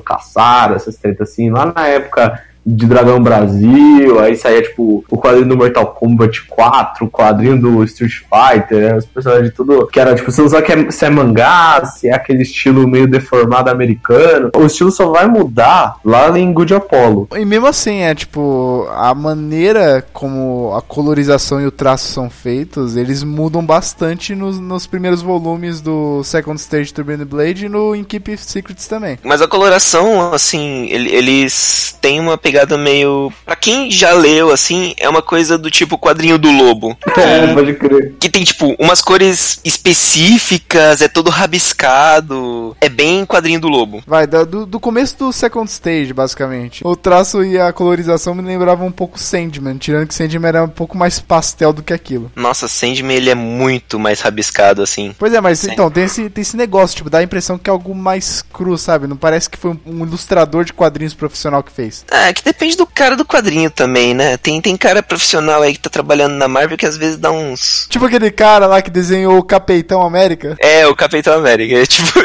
Essas 0.76 0.98
tretas 0.98 1.30
assim, 1.30 1.50
lá 1.50 1.72
na 1.74 1.88
época 1.88 2.44
de 2.66 2.86
Dragão 2.88 3.22
Brasil, 3.22 4.20
aí 4.20 4.36
saía 4.36 4.62
tipo 4.64 5.04
o 5.10 5.18
quadrinho 5.18 5.48
do 5.50 5.56
Mortal 5.58 5.88
Kombat 5.94 6.44
4, 6.48 7.06
o 7.06 7.10
quadrinho 7.10 7.60
do 7.62 7.84
Street 7.84 8.14
Fighter, 8.14 8.78
né, 8.92 8.98
os 8.98 9.06
personagens 9.06 9.50
de 9.50 9.56
tudo, 9.56 9.86
que 9.88 10.00
era 10.00 10.16
tipo, 10.16 10.32
você 10.32 10.42
não 10.42 10.50
sabe 10.50 10.66
que 10.66 10.72
é, 10.72 10.90
se 10.92 11.06
é 11.06 11.10
mangá, 11.10 11.86
se 11.86 12.08
é 12.08 12.14
aquele 12.16 12.42
estilo 12.42 12.88
meio 12.88 13.08
deformado 13.08 13.70
americano, 13.70 14.50
o 14.56 14.66
estilo 14.66 14.90
só 14.92 15.12
vai 15.12 15.28
mudar 15.28 15.98
lá 16.04 16.38
em 16.40 16.52
Good 16.52 16.74
Apollo. 16.74 17.28
E 17.36 17.46
mesmo 17.46 17.68
assim, 17.68 18.00
é 18.00 18.16
tipo, 18.16 18.88
a 18.96 19.14
maneira 19.14 20.04
como 20.12 20.74
a 20.76 20.82
colorização 20.82 21.62
e 21.62 21.68
o 21.68 21.72
traço 21.72 22.12
são 22.12 22.30
feitos, 22.32 22.96
eles 22.98 23.24
mudam 23.24 23.64
bastante 23.64 24.34
nos, 24.34 24.60
nos 24.60 24.88
primeiros 24.88 25.22
volumes 25.22 25.82
do 25.82 26.24
Second 26.24 26.60
Stage 26.60 26.92
Turbine 26.94 27.26
Blade 27.26 27.66
e 27.66 27.70
no 27.70 27.96
In 27.96 28.04
Keep 28.04 28.36
Secrets 28.38 28.88
também. 28.88 29.20
Mas 29.24 29.40
a 29.42 29.48
coloração, 29.48 30.34
assim, 30.34 30.88
ele- 30.90 31.10
eles 31.14 31.96
têm 32.02 32.20
uma 32.20 32.38
pegada 32.38 32.55
meio. 32.78 33.32
Pra 33.46 33.56
quem 33.56 33.92
já 33.92 34.12
leu, 34.14 34.52
assim, 34.52 34.94
é 34.98 35.10
uma 35.10 35.22
coisa 35.22 35.58
do 35.58 35.70
tipo 35.70 35.98
quadrinho 35.98 36.38
do 36.38 36.52
lobo. 36.52 36.98
É, 37.18 37.54
pode 37.54 37.74
crer. 37.74 38.14
Que 38.20 38.30
tem, 38.30 38.44
tipo, 38.44 38.76
umas 38.80 39.02
cores 39.02 39.60
específicas, 39.64 41.02
é 41.02 41.08
todo 41.08 41.30
rabiscado. 41.30 42.76
É 42.80 42.90
bem 42.90 43.26
quadrinho 43.26 43.60
do 43.60 43.68
lobo. 43.68 44.04
Vai, 44.06 44.28
do, 44.28 44.66
do 44.66 44.80
começo 44.80 45.18
do 45.18 45.34
Second 45.34 45.70
Stage, 45.70 46.14
basicamente. 46.14 46.86
O 46.86 46.96
traço 46.96 47.44
e 47.44 47.60
a 47.60 47.72
colorização 47.74 48.36
me 48.36 48.42
lembravam 48.42 48.88
um 48.88 48.92
pouco 48.92 49.20
Sandman, 49.20 49.78
tirando 49.78 50.08
que 50.08 50.14
Sandman 50.14 50.50
era 50.50 50.64
um 50.64 50.70
pouco 50.70 50.98
mais 50.98 51.20
pastel 51.20 51.74
do 51.74 51.84
que 51.84 51.94
aquilo. 51.94 52.32
Nossa, 52.36 52.68
Sandman 52.68 53.16
ele 53.16 53.30
é 53.30 53.36
muito 53.36 54.00
mais 54.00 54.22
rabiscado, 54.22 54.82
assim. 54.82 55.16
Pois 55.18 55.34
é, 55.34 55.42
mas 55.42 55.60
Sim. 55.60 55.72
então, 55.72 55.90
tem 55.90 56.04
esse, 56.04 56.30
tem 56.30 56.42
esse 56.42 56.58
negócio, 56.58 56.98
tipo, 56.98 57.10
dá 57.10 57.20
a 57.20 57.24
impressão 57.24 57.58
que 57.58 57.70
é 57.70 57.72
algo 57.72 57.94
mais 57.96 58.42
cru, 58.42 58.78
sabe? 58.78 59.08
Não 59.08 59.18
parece 59.18 59.50
que 59.50 59.58
foi 59.58 59.72
um, 59.72 59.80
um 59.86 60.06
ilustrador 60.06 60.64
de 60.64 60.74
quadrinhos 60.74 61.14
profissional 61.14 61.64
que 61.64 61.72
fez. 61.72 62.06
É, 62.12 62.32
que 62.34 62.44
depende 62.46 62.78
do 62.78 62.86
cara 62.86 63.16
do 63.16 63.26
quadrinho 63.26 63.72
também, 63.72 64.14
né? 64.14 64.38
Tem, 64.38 64.62
tem 64.62 64.78
cara 64.78 65.02
profissional 65.02 65.62
aí 65.64 65.74
que 65.74 65.80
tá 65.80 65.90
trabalhando 65.90 66.34
na 66.34 66.48
Marvel 66.48 66.78
que 66.78 66.86
às 66.86 66.96
vezes 66.96 67.18
dá 67.18 67.32
uns. 67.32 67.88
Tipo 67.90 68.06
aquele 68.06 68.30
cara 68.30 68.68
lá 68.68 68.82
que 68.82 68.92
desenhou 68.92 69.38
o 69.38 69.44
Capitão 69.44 70.02
América. 70.02 70.56
É, 70.60 70.88
o 70.88 70.96
Capitão 70.96 71.34
América, 71.34 71.76
é 71.82 71.86
tipo 71.86 72.20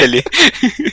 ele. 0.00 0.24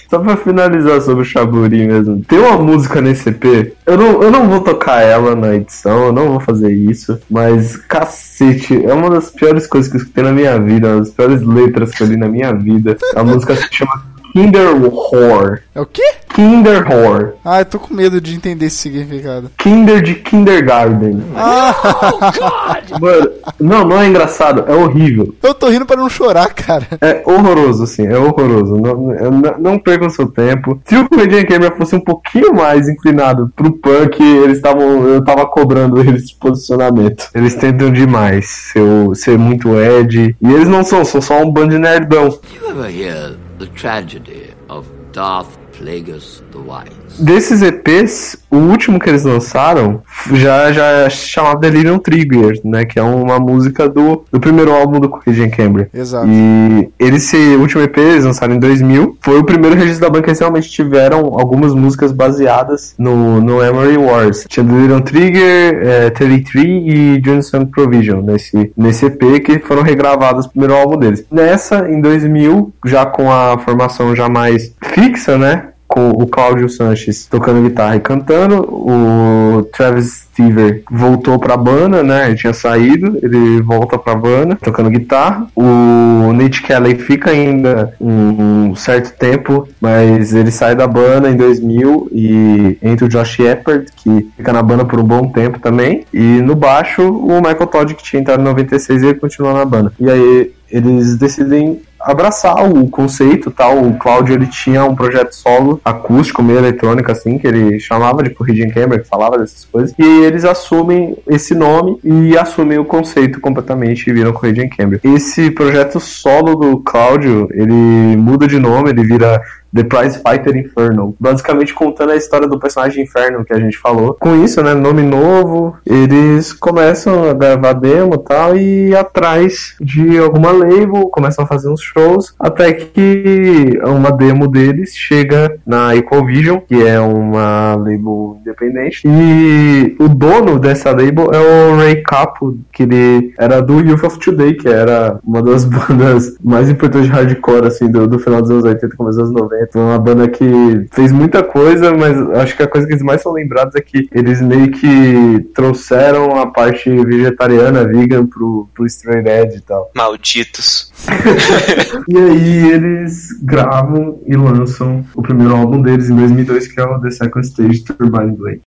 Só 0.09 0.19
pra 0.19 0.35
finalizar 0.37 1.01
sobre 1.01 1.21
o 1.21 1.25
Chaburi 1.25 1.87
mesmo, 1.87 2.23
tem 2.25 2.39
uma 2.39 2.57
música 2.57 3.01
nesse 3.01 3.29
EP, 3.29 3.73
eu 3.85 3.97
não, 3.97 4.21
eu 4.21 4.31
não 4.31 4.49
vou 4.49 4.61
tocar 4.61 5.01
ela 5.01 5.35
na 5.35 5.55
edição, 5.55 6.07
eu 6.07 6.13
não 6.13 6.29
vou 6.29 6.39
fazer 6.39 6.71
isso, 6.71 7.19
mas 7.29 7.77
cacete, 7.77 8.85
é 8.85 8.93
uma 8.93 9.09
das 9.09 9.29
piores 9.29 9.65
coisas 9.65 9.89
que 9.89 9.97
eu 9.97 10.01
escutei 10.01 10.23
na 10.23 10.31
minha 10.31 10.59
vida, 10.59 10.87
uma 10.89 10.99
das 10.99 11.11
piores 11.11 11.41
letras 11.41 11.91
que 11.91 12.03
eu 12.03 12.07
li 12.07 12.17
na 12.17 12.27
minha 12.27 12.53
vida. 12.53 12.97
A 13.15 13.23
música 13.23 13.55
se 13.55 13.67
chama 13.71 14.17
Kinder 14.37 14.75
Whore. 14.75 15.61
É 15.73 15.81
o 15.81 15.85
quê? 15.87 16.03
Kinder 16.29 16.85
Whore. 16.87 17.31
Ah, 17.43 17.61
eu 17.61 17.65
tô 17.65 17.79
com 17.79 17.91
medo 17.91 18.21
de 18.21 18.35
entender 18.35 18.67
esse 18.67 18.77
significado. 18.77 19.49
Kinder 19.57 19.99
de 19.99 20.13
Kindergarten. 20.13 21.23
Ah, 21.35 22.77
Mano, 23.01 23.31
não, 23.59 23.83
não 23.83 23.99
é 23.99 24.05
engraçado, 24.05 24.63
é 24.67 24.75
horrível. 24.75 25.33
eu 25.41 25.55
tô 25.55 25.69
rindo 25.69 25.87
pra 25.87 25.95
não 25.97 26.07
chorar, 26.07 26.53
cara. 26.53 26.85
É 27.01 27.23
horroroso, 27.25 27.83
assim, 27.83 28.05
é 28.05 28.15
horroroso. 28.15 28.77
Não, 28.77 28.95
não, 29.31 29.57
não 29.57 29.79
percam 29.79 30.07
seu 30.07 30.27
tempo. 30.27 30.79
Se 30.85 30.95
o 30.95 31.09
Comedian 31.09 31.41
Gamer 31.41 31.75
fosse 31.75 31.95
um 31.95 31.99
pouquinho 31.99 32.53
mais 32.53 32.87
inclinado 32.87 33.51
pro 33.55 33.71
punk, 33.71 34.21
eles 34.21 34.57
estavam. 34.57 35.03
Eu 35.07 35.23
tava 35.23 35.47
cobrando 35.47 35.99
eles 36.07 36.27
de 36.27 36.35
posicionamento. 36.35 37.27
Eles 37.33 37.55
tentam 37.55 37.91
demais 37.91 38.47
ser, 38.71 38.83
ser 39.15 39.35
muito 39.39 39.75
Ed. 39.79 40.35
E 40.39 40.53
eles 40.53 40.67
não 40.67 40.83
são, 40.83 41.03
são 41.03 41.21
só 41.21 41.41
um 41.41 41.51
bando 41.51 41.69
de 41.69 41.79
nerdão. 41.79 42.37
You 42.53 42.69
ever 42.69 42.91
hear 42.95 43.46
the 43.57 43.67
tragedy 43.67 44.53
of 44.69 44.85
Darth 45.11 45.57
Plagueis 45.71 46.49
the 46.51 46.61
Wise? 46.61 47.06
Desses 47.19 47.61
EPs, 47.61 48.37
o 48.49 48.57
último 48.57 48.99
que 48.99 49.09
eles 49.09 49.23
lançaram 49.23 50.01
já, 50.33 50.71
já 50.71 50.85
é 50.85 51.09
chamado 51.09 51.59
Delirium 51.59 51.99
Trigger, 51.99 52.59
né? 52.63 52.85
Que 52.85 52.99
é 52.99 53.03
uma 53.03 53.39
música 53.39 53.89
do, 53.89 54.23
do 54.31 54.39
primeiro 54.39 54.71
álbum 54.71 54.99
do 54.99 55.09
Comedian 55.09 55.49
Cambria. 55.49 55.89
Exato. 55.93 56.27
E 56.27 56.89
esse 56.99 57.37
último 57.55 57.81
EP 57.81 57.97
eles 57.97 58.25
lançaram 58.25 58.55
em 58.55 58.59
2000. 58.59 59.17
Foi 59.21 59.39
o 59.39 59.43
primeiro 59.43 59.75
registro 59.75 60.01
da 60.01 60.09
banda 60.09 60.23
que 60.23 60.29
eles 60.29 60.39
realmente 60.39 60.69
tiveram 60.69 61.19
algumas 61.39 61.73
músicas 61.73 62.11
baseadas 62.11 62.93
no, 62.97 63.41
no 63.41 63.63
Emery 63.63 63.97
Wars. 63.97 64.45
Tinha 64.47 64.63
Delirium 64.63 65.01
Trigger, 65.01 65.81
é, 65.83 66.09
33 66.11 66.65
e 66.67 67.21
Johnson 67.21 67.65
Provision 67.65 68.21
nesse, 68.21 68.71
nesse 68.77 69.05
EP 69.05 69.43
que 69.43 69.59
foram 69.59 69.81
regravadas 69.81 70.45
no 70.45 70.51
primeiro 70.51 70.75
álbum 70.75 70.97
deles. 70.97 71.25
Nessa, 71.31 71.89
em 71.89 71.99
2000, 71.99 72.73
já 72.85 73.05
com 73.05 73.31
a 73.31 73.57
formação 73.57 74.15
já 74.15 74.29
mais 74.29 74.73
fixa, 74.83 75.37
né? 75.37 75.69
Com 75.87 76.09
o 76.09 76.27
Cláudio 76.27 76.69
Sanches 76.69 77.25
tocando 77.25 77.67
guitarra 77.67 77.95
e 77.95 77.99
cantando, 77.99 78.61
o 78.61 79.63
Travis 79.71 80.27
Stever 80.37 80.83
voltou 80.91 81.39
pra 81.39 81.57
banda, 81.57 82.03
né? 82.03 82.27
Ele 82.27 82.35
tinha 82.35 82.53
saído, 82.53 83.17
ele 83.23 83.61
volta 83.61 83.97
pra 83.97 84.13
banda 84.13 84.57
tocando 84.61 84.89
guitarra. 84.89 85.47
O 85.55 86.31
Nate 86.33 86.61
Kelly 86.61 86.95
fica 86.95 87.31
ainda 87.31 87.93
um 87.99 88.75
certo 88.75 89.17
tempo, 89.17 89.67
mas 89.81 90.33
ele 90.33 90.51
sai 90.51 90.75
da 90.75 90.85
banda 90.85 91.29
em 91.29 91.35
2000 91.35 92.09
e 92.11 92.77
entra 92.81 93.05
o 93.05 93.09
Josh 93.09 93.29
Shepard, 93.29 93.85
que 93.95 94.27
fica 94.35 94.53
na 94.53 94.61
banda 94.61 94.85
por 94.85 94.99
um 94.99 95.03
bom 95.03 95.29
tempo 95.29 95.59
também. 95.59 96.05
E 96.13 96.19
no 96.19 96.55
baixo, 96.55 97.01
o 97.01 97.37
Michael 97.37 97.67
Todd, 97.67 97.95
que 97.95 98.03
tinha 98.03 98.21
entrado 98.21 98.41
em 98.41 98.45
96 98.45 99.01
e 99.01 99.05
ele 99.05 99.19
continua 99.19 99.53
na 99.53 99.65
banda. 99.65 99.91
E 99.99 100.09
aí 100.09 100.51
eles 100.69 101.17
decidem 101.17 101.81
abraçar 101.99 102.69
o 102.69 102.87
conceito 102.89 103.51
tal. 103.51 103.83
O 103.83 103.97
Cláudio 103.97 104.35
ele 104.35 104.47
tinha 104.47 104.83
um 104.85 104.95
projeto 104.95 105.33
solo 105.33 105.79
acústico, 105.83 106.43
meio 106.43 106.59
eletrônico 106.59 107.11
assim, 107.11 107.37
que 107.37 107.47
ele 107.47 107.79
chamava 107.79 108.23
de 108.23 108.29
Corriding 108.29 108.69
Camera, 108.69 109.01
que 109.01 109.07
falava 109.07 109.37
dessas 109.37 109.65
coisas. 109.65 109.93
E 109.97 110.03
eles 110.03 110.45
assumem 110.45 111.17
esse 111.27 111.53
nome 111.53 111.99
e 112.03 112.37
assumem 112.37 112.77
o 112.77 112.85
conceito 112.85 113.39
completamente 113.39 114.09
e 114.09 114.13
viram 114.13 114.33
Corriding 114.33 114.69
Camera. 114.69 115.01
Esse 115.03 115.51
projeto 115.51 115.99
solo 115.99 116.55
do 116.55 116.79
Cláudio, 116.79 117.47
ele 117.51 118.17
muda 118.17 118.47
de 118.47 118.59
nome, 118.59 118.89
ele 118.89 119.03
vira 119.03 119.41
The 119.73 119.83
Prize 119.83 120.19
Fighter 120.19 120.55
Inferno. 120.55 121.15
Basicamente 121.19 121.73
contando 121.73 122.11
a 122.11 122.15
história 122.15 122.47
do 122.47 122.59
personagem 122.59 123.03
Inferno 123.03 123.45
que 123.45 123.53
a 123.53 123.59
gente 123.59 123.77
falou. 123.77 124.15
Com 124.19 124.43
isso, 124.43 124.61
né, 124.61 124.73
nome 124.73 125.01
novo, 125.01 125.77
eles 125.85 126.53
começam 126.53 127.29
a 127.29 127.33
gravar 127.33 127.73
demo 127.73 128.15
e 128.15 128.17
tal 128.19 128.57
e 128.57 128.95
atrás 128.95 129.75
de 129.79 130.17
alguma 130.17 130.51
label, 130.51 131.07
começam 131.09 131.43
a 131.43 131.47
fazer 131.47 131.69
uns 131.69 131.81
shows, 131.81 132.33
até 132.39 132.73
que 132.73 133.79
uma 133.85 134.11
demo 134.11 134.47
deles 134.47 134.95
chega 134.95 135.57
na 135.65 135.95
Equal 135.95 136.25
Vision, 136.25 136.59
que 136.67 136.75
é 136.85 136.99
uma 136.99 137.75
label 137.75 138.37
independente, 138.41 139.01
e 139.05 139.95
o 139.99 140.07
dono 140.07 140.59
dessa 140.59 140.91
label 140.91 141.29
é 141.33 141.39
o 141.39 141.77
Ray 141.77 142.01
Capo, 142.03 142.57
que 142.71 142.83
ele 142.83 143.33
era 143.37 143.61
do 143.61 143.79
Youth 143.79 144.03
of 144.03 144.19
Today, 144.19 144.53
que 144.53 144.67
era 144.67 145.19
uma 145.23 145.41
das 145.41 145.65
bandas 145.65 146.37
mais 146.43 146.69
importantes 146.69 147.07
de 147.07 147.13
hardcore, 147.13 147.67
assim, 147.67 147.89
do, 147.89 148.07
do 148.07 148.19
final 148.19 148.41
dos 148.41 148.51
anos 148.51 148.63
80, 148.63 148.95
começo 148.95 149.17
dos 149.17 149.29
anos 149.29 149.41
90. 149.41 149.56
É 149.57 149.77
uma 149.77 149.99
banda 149.99 150.27
que 150.27 150.45
fez 150.91 151.11
muita 151.11 151.43
coisa, 151.43 151.93
mas 151.93 152.17
acho 152.39 152.55
que 152.55 152.63
a 152.63 152.67
coisa 152.67 152.87
que 152.87 152.93
eles 152.93 153.03
mais 153.03 153.21
são 153.21 153.33
lembrados 153.33 153.75
é 153.75 153.81
que 153.81 154.07
eles 154.11 154.41
meio 154.41 154.71
que 154.71 155.47
trouxeram 155.53 156.39
a 156.39 156.47
parte 156.47 156.89
vegetariana, 156.89 157.87
vegan, 157.87 158.25
pro, 158.25 158.69
pro 158.73 158.85
Straight 158.85 159.27
Edge 159.27 159.57
e 159.57 159.61
tal. 159.61 159.91
Malditos. 159.95 160.91
E 162.07 162.17
aí 162.17 162.71
eles 162.71 163.27
gravam 163.41 164.21
e 164.25 164.35
lançam 164.35 165.05
o 165.13 165.21
primeiro 165.21 165.55
álbum 165.55 165.81
deles 165.81 166.09
em 166.09 166.15
2002, 166.15 166.67
que 166.67 166.79
é 166.79 166.85
o 166.85 166.99
The 167.01 167.11
Second 167.11 167.45
Stage 167.45 167.83
Turbine 167.83 168.35
Blade. 168.35 168.61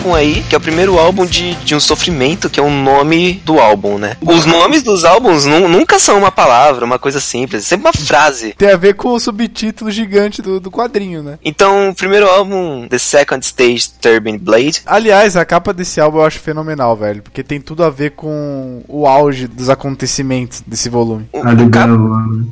Álbum 0.00 0.14
aí, 0.14 0.42
que 0.48 0.54
é 0.54 0.58
o 0.58 0.60
primeiro 0.60 0.98
álbum 0.98 1.26
de, 1.26 1.54
de 1.56 1.74
um 1.74 1.80
sofrimento, 1.80 2.48
que 2.48 2.58
é 2.58 2.62
o 2.62 2.70
nome 2.70 3.34
do 3.44 3.58
álbum, 3.60 3.98
né? 3.98 4.16
Os 4.22 4.46
nomes 4.46 4.82
dos 4.82 5.04
álbuns 5.04 5.44
nu- 5.44 5.68
nunca 5.68 5.98
são 5.98 6.18
uma 6.18 6.30
palavra, 6.30 6.84
uma 6.86 6.98
coisa 6.98 7.20
simples, 7.20 7.64
é 7.64 7.66
sempre 7.66 7.86
uma 7.86 7.92
frase. 7.92 8.54
Tem 8.56 8.70
a 8.70 8.76
ver 8.76 8.94
com 8.94 9.10
o 9.10 9.20
subtítulo 9.20 9.90
gigante 9.90 10.40
do, 10.40 10.58
do 10.58 10.70
quadrinho, 10.70 11.22
né? 11.22 11.38
Então, 11.44 11.90
o 11.90 11.94
primeiro 11.94 12.26
álbum, 12.28 12.88
The 12.88 12.98
Second 12.98 13.44
Stage 13.44 13.90
Turbine 14.00 14.38
Blade, 14.38 14.82
Aliás, 14.86 15.36
a 15.36 15.44
capa 15.44 15.72
desse 15.72 16.00
álbum 16.00 16.18
eu 16.18 16.24
acho 16.24 16.38
fenomenal, 16.40 16.96
velho. 16.96 17.22
Porque 17.22 17.42
tem 17.42 17.60
tudo 17.60 17.84
a 17.84 17.90
ver 17.90 18.12
com 18.12 18.82
o 18.88 19.06
auge 19.06 19.46
dos 19.46 19.68
acontecimentos 19.68 20.62
desse 20.66 20.88
volume. 20.88 21.28
o, 21.32 21.46
A 21.46 21.52
o 21.52 21.56
do 21.56 21.70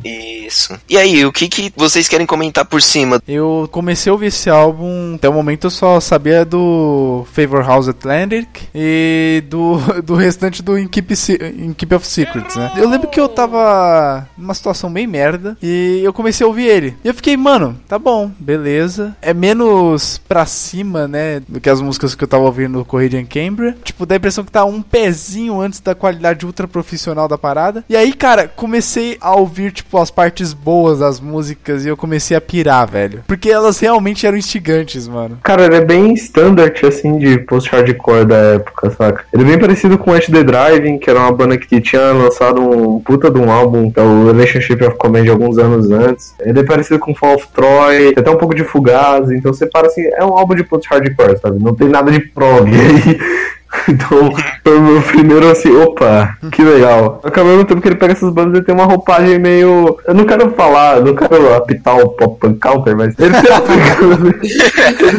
Isso. 0.05 0.79
E 0.89 0.97
aí, 0.99 1.25
o 1.25 1.33
que, 1.33 1.49
que 1.49 1.73
vocês 1.77 2.09
querem 2.09 2.27
comentar 2.27 2.65
por 2.65 2.83
cima? 2.83 3.23
Eu 3.27 3.69
comecei 3.73 4.11
a 4.11 4.13
ouvir 4.13 4.27
esse 4.27 4.51
álbum, 4.51 5.15
até 5.15 5.29
o 5.29 5.33
momento 5.33 5.67
eu 5.67 5.71
só 5.71 5.99
sabia 6.01 6.45
do 6.45 7.27
Favor 7.49 7.65
House 7.65 7.89
Atlantic 7.89 8.69
e 8.75 9.43
do, 9.49 9.79
do 10.05 10.15
restante 10.15 10.63
do 10.63 10.79
In 10.79 10.87
Keep, 10.87 11.15
In 11.57 11.73
Keep 11.73 11.95
of 11.95 12.07
Secrets, 12.07 12.57
né? 12.57 12.73
Eu 12.77 12.89
lembro 12.89 13.09
que 13.09 13.19
eu 13.19 13.29
tava 13.29 14.29
numa 14.37 14.55
situação 14.55 14.93
bem 14.93 15.07
merda 15.07 15.57
e 15.63 16.01
eu 16.05 16.13
comecei 16.13 16.45
a 16.45 16.49
ouvir 16.49 16.67
ele. 16.67 16.97
E 17.03 17.09
eu 17.09 17.15
fiquei, 17.15 17.37
mano, 17.37 17.79
tá 17.89 17.99
bom, 17.99 18.31
beleza. 18.39 19.17
É 19.23 19.33
menos 19.33 20.19
pra 20.19 20.45
cima, 20.45 21.09
né, 21.09 21.41
do 21.49 21.61
que 21.61 21.71
as 21.71 21.81
músicas 21.81 22.15
que 22.15 22.23
eu 22.23 22.29
tava 22.29 22.45
ouvindo 22.45 22.79
no 22.79 22.85
Corrida 22.85 23.19
em 23.19 23.25
Cambria. 23.25 23.77
Tipo, 23.83 24.05
dá 24.05 24.15
a 24.15 24.19
impressão 24.19 24.45
que 24.45 24.53
tá 24.53 24.65
um 24.65 24.83
pezinho 24.83 25.61
antes 25.61 25.81
da 25.81 25.95
qualidade 25.95 26.45
ultra 26.45 26.69
profissional 26.69 27.27
da 27.27 27.39
parada. 27.39 27.85
E 27.89 27.97
aí, 27.97 28.13
cara, 28.13 28.47
comecei 28.49 29.17
a 29.21 29.35
ouvir, 29.35 29.73
tipo, 29.73 29.99
as 29.99 30.11
partes 30.11 30.53
boas 30.53 30.99
das 30.99 31.19
músicas 31.19 31.85
e 31.85 31.89
eu 31.89 31.97
comecei 31.97 32.37
a 32.37 32.41
pirar, 32.41 32.87
velho. 32.87 33.25
Porque 33.27 33.51
elas 33.51 33.79
realmente 33.79 34.27
eram 34.27 34.37
instigantes, 34.37 35.09
mano. 35.09 35.39
Cara, 35.43 35.65
ele 35.65 35.77
é 35.77 35.85
bem 35.85 36.13
standard, 36.15 36.85
assim, 36.87 37.19
de 37.19 37.28
post-hardcore 37.37 38.25
da 38.25 38.37
época, 38.37 38.91
saca? 38.91 39.25
Ele 39.33 39.43
é 39.43 39.47
bem 39.47 39.59
parecido 39.59 39.99
com 39.99 40.12
At 40.12 40.27
The 40.27 40.43
Driving, 40.43 40.99
que 40.99 41.11
era 41.11 41.19
uma 41.19 41.33
banda 41.33 41.59
que 41.59 41.81
tinha 41.81 42.12
lançado 42.12 42.62
um 42.62 43.01
puta 43.01 43.31
de 43.31 43.38
um 43.38 43.51
álbum, 43.51 43.91
que 43.91 44.01
é 44.01 44.03
o 44.03 44.27
Relationship 44.27 44.83
of 44.85 44.97
Command, 44.97 45.29
alguns 45.29 45.59
anos 45.59 45.91
antes. 45.91 46.35
Ele 46.41 46.61
é 46.61 46.64
parecido 46.64 46.99
com 46.99 47.14
Fall 47.14 47.35
of 47.35 47.49
Troy, 47.53 48.14
tem 48.14 48.23
até 48.23 48.31
um 48.31 48.37
pouco 48.37 48.55
de 48.55 48.64
Fugaz, 48.64 49.31
então 49.31 49.53
você 49.53 49.67
para 49.67 49.88
assim, 49.88 50.03
é 50.03 50.25
um 50.25 50.38
álbum 50.38 50.55
de 50.55 50.64
post-hardcore, 50.64 51.38
sabe? 51.38 51.62
Não 51.62 51.75
tem 51.75 51.88
nada 51.88 52.11
de 52.11 52.21
prog. 52.21 52.71
Então, 53.89 54.31
foi 54.63 54.79
o 54.79 54.83
meu 54.83 55.03
primeiro 55.03 55.51
assim, 55.51 55.75
opa, 55.75 56.37
que 56.53 56.63
legal. 56.63 57.21
Só 57.23 57.31
que 57.31 57.41
ao 57.41 57.47
mesmo 57.47 57.65
tempo 57.65 57.81
que 57.81 57.89
ele 57.89 57.97
pega 57.97 58.13
essas 58.13 58.33
bandas, 58.33 58.55
ele 58.55 58.65
tem 58.65 58.75
uma 58.75 58.85
roupagem 58.85 59.39
meio. 59.39 59.99
Eu 60.07 60.15
não 60.15 60.25
quero 60.25 60.51
falar, 60.53 60.99
eu 60.99 61.07
não 61.07 61.15
quero 61.15 61.55
apitar 61.55 61.97
o 61.97 62.11
pop 62.11 62.39
punk 62.39 62.59
counter, 62.61 62.97
mas 62.97 63.15
ele 63.19 63.33
tem 63.33 63.51
uma 63.51 64.29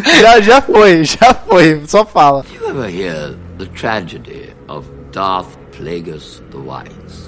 já, 0.21 0.41
já 0.41 0.61
foi, 0.61 1.03
já 1.03 1.33
foi, 1.33 1.81
só 1.85 2.05
fala. 2.05 2.43
You 2.53 2.69
ever 2.69 2.89
hear 2.89 3.35
the 3.57 3.65
tragedy 3.75 4.49
of 4.67 4.87
Darth 5.11 5.47
Plagueis? 5.75 6.41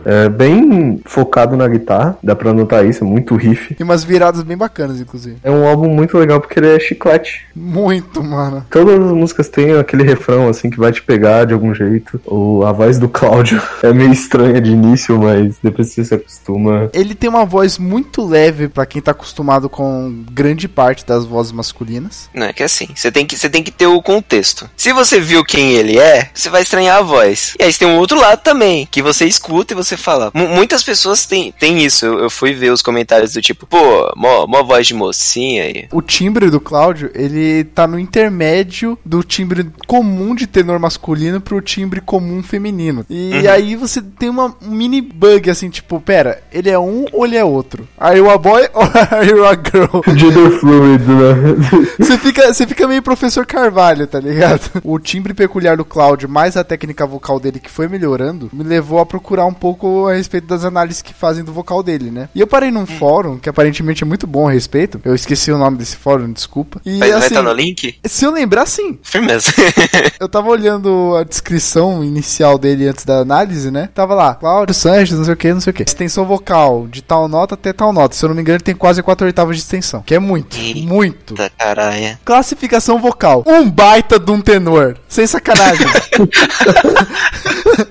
É 0.05 0.29
bem 0.29 0.99
focado 1.05 1.55
na 1.55 1.67
guitarra, 1.67 2.17
dá 2.23 2.35
pra 2.35 2.53
notar 2.53 2.85
isso, 2.85 3.03
é 3.03 3.07
muito 3.07 3.35
riff. 3.35 3.75
E 3.79 3.83
umas 3.83 4.03
viradas 4.03 4.43
bem 4.43 4.57
bacanas, 4.57 4.99
inclusive. 4.99 5.37
É 5.43 5.51
um 5.51 5.67
álbum 5.67 5.89
muito 5.89 6.17
legal 6.17 6.39
porque 6.39 6.59
ele 6.59 6.75
é 6.75 6.79
chiclete. 6.79 7.45
Muito, 7.55 8.23
mano. 8.23 8.65
Todas 8.69 8.99
as 8.99 9.11
músicas 9.11 9.49
têm 9.49 9.73
aquele 9.73 10.03
refrão 10.03 10.47
assim 10.47 10.69
que 10.69 10.79
vai 10.79 10.91
te 10.91 11.01
pegar 11.01 11.45
de 11.45 11.53
algum 11.53 11.73
jeito. 11.73 12.19
O, 12.25 12.63
a 12.65 12.71
voz 12.71 12.97
do 12.97 13.07
Cláudio 13.07 13.61
é 13.83 13.93
meio 13.93 14.11
estranha 14.11 14.59
de 14.59 14.71
início, 14.71 15.19
mas 15.19 15.55
depois 15.61 15.89
você 15.89 16.03
se 16.03 16.13
acostuma. 16.13 16.89
Ele 16.93 17.13
tem 17.13 17.29
uma 17.29 17.45
voz 17.45 17.77
muito 17.77 18.25
leve 18.25 18.67
pra 18.67 18.85
quem 18.85 19.01
tá 19.01 19.11
acostumado 19.11 19.69
com 19.69 20.23
grande 20.31 20.67
parte 20.67 21.05
das 21.05 21.25
vozes 21.25 21.51
masculinas. 21.51 22.29
Não, 22.33 22.47
é 22.47 22.53
que 22.53 22.63
assim, 22.63 22.89
você 22.95 23.11
tem 23.11 23.25
que, 23.25 23.37
você 23.37 23.49
tem 23.49 23.63
que 23.63 23.71
ter 23.71 23.87
o 23.87 24.01
contexto. 24.01 24.69
Se 24.75 24.93
você 24.93 25.19
viu 25.19 25.43
quem 25.43 25.73
ele 25.73 25.99
é, 25.99 26.29
você 26.33 26.49
vai 26.49 26.61
estranhar 26.61 26.97
a 26.97 27.01
voz. 27.01 27.55
E 27.59 27.63
aí 27.63 27.71
você 27.71 27.79
tem 27.79 27.87
um 27.87 27.97
outro 27.97 28.19
lado 28.19 28.41
também, 28.41 28.87
que 28.89 29.01
você 29.01 29.20
escuta 29.25 29.73
e 29.73 29.75
você 29.75 29.95
fala. 29.97 30.31
"Mu- 30.33 30.47
muitas 30.47 30.83
pessoas 30.83 31.25
têm, 31.25 31.51
têm 31.59 31.83
isso. 31.83 32.05
Eu, 32.05 32.19
eu 32.19 32.29
fui 32.29 32.53
ver 32.53 32.71
os 32.71 32.81
comentários 32.81 33.33
do 33.33 33.41
tipo, 33.41 33.65
pô, 33.65 34.11
mó, 34.15 34.45
mó 34.47 34.63
voz 34.63 34.87
de 34.87 34.93
mocinha 34.93 35.63
aí. 35.63 35.87
O 35.91 36.01
timbre 36.01 36.49
do 36.49 36.59
Cláudio, 36.59 37.09
ele 37.13 37.63
tá 37.63 37.87
no 37.87 37.99
intermédio 37.99 38.97
do 39.05 39.23
timbre 39.23 39.67
comum 39.87 40.33
de 40.35 40.47
tenor 40.47 40.79
masculino 40.79 41.39
pro 41.41 41.61
timbre 41.61 42.01
comum 42.01 42.41
feminino. 42.41 43.05
E 43.09 43.47
aí 43.47 43.75
você 43.75 44.01
tem 44.01 44.29
uma 44.29 44.55
um 44.61 44.71
mini 44.71 45.01
bug 45.01 45.49
assim, 45.49 45.69
tipo, 45.69 45.99
pera, 45.99 46.41
ele 46.51 46.69
é 46.69 46.79
um 46.79 47.05
ou 47.11 47.25
ele 47.25 47.35
é 47.37 47.43
outro? 47.43 47.87
Are 47.97 48.17
you 48.17 48.29
a 48.29 48.37
boy 48.37 48.67
or 48.73 48.89
are 49.11 49.27
you 49.27 49.45
a 49.45 49.53
girl? 49.53 50.01
Gender 50.17 50.51
fluid, 50.59 51.03
né? 51.03 51.91
Você 51.99 52.17
fica, 52.17 52.53
você 52.53 52.65
fica 52.67 52.87
meio 52.87 53.01
professor 53.01 53.45
Carvalho, 53.45 54.07
tá 54.07 54.19
ligado? 54.19 54.81
O 54.83 54.97
timbre 54.99 55.33
peculiar 55.33 55.77
do 55.77 55.85
Cláudio, 55.85 56.27
mais 56.29 56.57
a 56.57 56.63
técnica 56.63 57.05
vocal 57.05 57.39
dele 57.39 57.59
que 57.59 57.69
foi 57.69 57.87
melhorando, 57.87 58.49
me 58.51 58.63
levou 58.63 58.99
a 59.01 59.05
procurar 59.05 59.45
um 59.45 59.53
pouco 59.53 60.07
a 60.07 60.13
respeito 60.13 60.47
das 60.47 60.63
análises 60.65 61.01
que 61.01 61.13
fazem 61.13 61.43
do 61.43 61.51
vocal 61.53 61.83
dele, 61.83 62.09
né? 62.11 62.29
E 62.33 62.39
eu 62.39 62.47
parei 62.47 62.71
num 62.71 62.85
fórum 62.85 63.37
que 63.37 63.49
aparentemente 63.49 64.03
é 64.03 64.07
muito 64.07 64.25
bom 64.27 64.47
a 64.47 64.51
respeito. 64.51 64.99
Eu 65.03 65.15
esqueci 65.15 65.51
o 65.51 65.57
nome 65.57 65.77
desse 65.77 65.95
fórum, 65.97 66.31
desculpa. 66.31 66.79
E 66.85 66.99
Vai, 66.99 67.09
vai 67.09 67.17
assim, 67.19 67.27
estar 67.27 67.41
no 67.41 67.53
link? 67.53 67.95
se 68.05 68.25
eu 68.25 68.31
lembrar, 68.31 68.65
sim. 68.65 68.97
Firmeza. 69.03 69.51
Eu 70.19 70.29
tava 70.29 70.49
olhando 70.49 71.15
a 71.19 71.23
descrição 71.23 72.03
inicial 72.03 72.57
dele 72.57 72.87
antes 72.87 73.05
da 73.05 73.19
análise, 73.19 73.71
né? 73.71 73.89
Tava 73.93 74.13
lá, 74.13 74.35
Cláudio 74.35 74.73
Sanches, 74.75 75.17
não 75.17 75.25
sei 75.25 75.33
o 75.33 75.37
que, 75.37 75.53
não 75.53 75.61
sei 75.61 75.71
o 75.71 75.73
que. 75.73 75.83
Extensão 75.83 76.25
vocal 76.25 76.87
de 76.87 77.01
tal 77.01 77.27
nota 77.27 77.55
até 77.55 77.73
tal 77.73 77.91
nota. 77.91 78.15
Se 78.15 78.23
eu 78.23 78.29
não 78.29 78.35
me 78.35 78.41
engano, 78.41 78.57
ele 78.57 78.63
tem 78.63 78.75
quase 78.75 79.01
4 79.01 79.25
oitavas 79.25 79.55
de 79.55 79.63
extensão. 79.63 80.03
Que 80.05 80.15
é 80.15 80.19
muito, 80.19 80.57
Eita. 80.57 80.79
muito. 80.87 81.35
Caralho. 81.57 82.17
Classificação 82.23 82.99
vocal. 82.99 83.43
Um 83.47 83.69
baita 83.69 84.19
de 84.19 84.31
um 84.31 84.41
tenor. 84.41 84.97
Sem 85.07 85.25
sacanagem. 85.25 85.87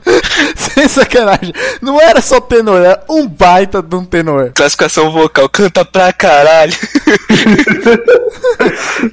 Sacanagem. 0.90 1.52
Não 1.80 2.00
era 2.00 2.20
só 2.20 2.40
tenor, 2.40 2.80
era 2.80 3.02
um 3.08 3.26
baita 3.26 3.82
de 3.82 3.96
um 3.96 4.04
tenor. 4.04 4.52
Classificação 4.54 5.10
vocal, 5.10 5.48
canta 5.48 5.84
pra 5.84 6.12
caralho. 6.12 6.72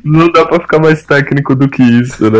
Não 0.03 0.31
dá 0.31 0.45
pra 0.45 0.59
ficar 0.59 0.79
mais 0.79 1.03
técnico 1.03 1.55
do 1.55 1.69
que 1.69 1.81
isso, 1.81 2.29
né? 2.29 2.39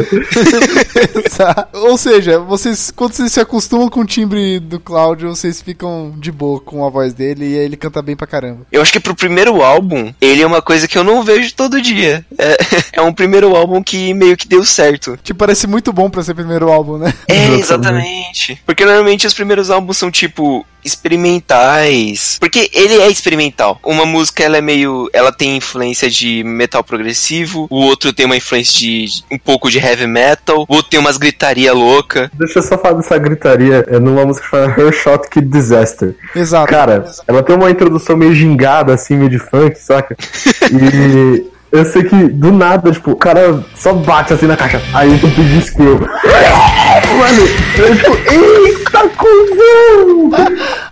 Ou 1.73 1.97
seja, 1.97 2.39
vocês, 2.39 2.91
quando 2.95 3.13
vocês 3.13 3.32
se 3.32 3.39
acostumam 3.39 3.89
com 3.89 4.02
o 4.02 4.06
timbre 4.06 4.60
do 4.60 4.80
Cláudio, 4.80 5.30
vocês 5.30 5.62
ficam 5.62 6.13
de 6.17 6.32
boa 6.32 6.60
com 6.60 6.86
a 6.86 6.89
voz 6.89 7.13
dele 7.13 7.45
e 7.45 7.58
aí 7.58 7.65
ele 7.65 7.78
canta 7.78 8.02
bem 8.02 8.15
pra 8.15 8.28
caramba. 8.28 8.62
Eu 8.71 8.82
acho 8.82 8.91
que 8.91 9.00
pro 9.00 9.15
primeiro 9.15 9.62
álbum, 9.62 10.13
ele 10.19 10.41
é 10.41 10.47
uma 10.47 10.62
coisa 10.62 10.88
que 10.88 10.97
eu 10.97 11.04
não 11.04 11.23
vejo 11.23 11.54
todo 11.54 11.82
dia. 11.82 12.26
É, 12.38 12.58
é 13.00 13.02
um 13.02 13.13
primeiro 13.13 13.56
álbum 13.56 13.82
que 13.82 14.13
meio 14.13 14.38
que 14.38 14.47
deu 14.47 14.63
certo. 14.63 15.17
Tipo, 15.23 15.39
parece 15.39 15.67
muito 15.67 15.93
bom 15.93 16.10
pra 16.10 16.23
ser 16.23 16.34
primeiro 16.34 16.71
álbum, 16.71 16.97
né? 16.97 17.13
É, 17.28 17.47
Exatamente. 17.47 17.60
exatamente. 17.60 18.62
Porque 18.65 18.86
normalmente 18.86 19.27
os 19.28 19.34
primeiros 19.34 19.70
álbuns 19.70 19.98
são 19.98 20.10
tipo 20.10 20.66
experimentais. 20.84 22.38
Porque 22.40 22.70
ele 22.74 22.96
é 22.96 23.10
experimental. 23.10 23.80
Uma 23.84 24.06
música 24.06 24.44
ela 24.44 24.58
é 24.58 24.62
meio, 24.62 25.10
ela 25.13 25.32
tem 25.32 25.58
influência 25.58 26.10
de 26.10 26.44
metal 26.44 26.84
progressivo, 26.84 27.68
o 27.70 27.78
outro 27.78 28.13
tem 28.13 28.26
uma 28.26 28.38
influência 28.38 28.80
de 28.80 29.24
um 29.30 29.38
pouco 29.38 29.70
de 29.70 29.80
heavy 29.80 30.08
metal, 30.08 30.66
o 30.68 30.76
outro 30.76 30.90
tem 30.90 31.00
umas 31.00 31.18
gritaria 31.18 31.74
louca. 31.74 32.32
Deixa 32.34 32.60
eu 32.60 32.63
só 32.63 32.78
falar 32.78 32.96
dessa 32.96 33.18
gritaria. 33.18 33.86
É 33.88 34.00
numa 34.00 34.26
música 34.26 34.46
que 34.46 34.52
chama 34.52 34.74
Her 34.78 34.94
Shot 34.94 35.30
Kid 35.30 35.48
Disaster. 35.48 36.16
Exato. 36.36 36.72
Cara, 36.72 37.06
ela 37.28 37.44
tem 37.44 37.56
uma 37.56 37.70
introdução 37.70 38.16
meio 38.16 38.34
gingada, 38.34 38.94
assim, 38.94 39.16
meio 39.16 39.30
de 39.30 39.40
funk, 39.40 39.78
saca? 39.80 40.16
E 40.72 41.57
eu 41.71 41.86
sei 41.86 42.03
que 42.03 42.15
do 42.30 42.51
nada, 42.51 42.91
tipo, 42.91 43.12
o 43.12 43.15
cara 43.15 43.63
só 43.75 43.93
bate 43.93 44.34
assim 44.34 44.47
na 44.47 44.56
caixa. 44.56 44.82
Aí 44.93 45.17
tu 45.19 45.27
pediu 45.30 45.60
skill. 45.60 45.99
Mano, 47.17 47.47
eu 47.77 47.95
tipo, 47.95 48.17
eita, 48.32 49.10
cuzão! 49.10 50.32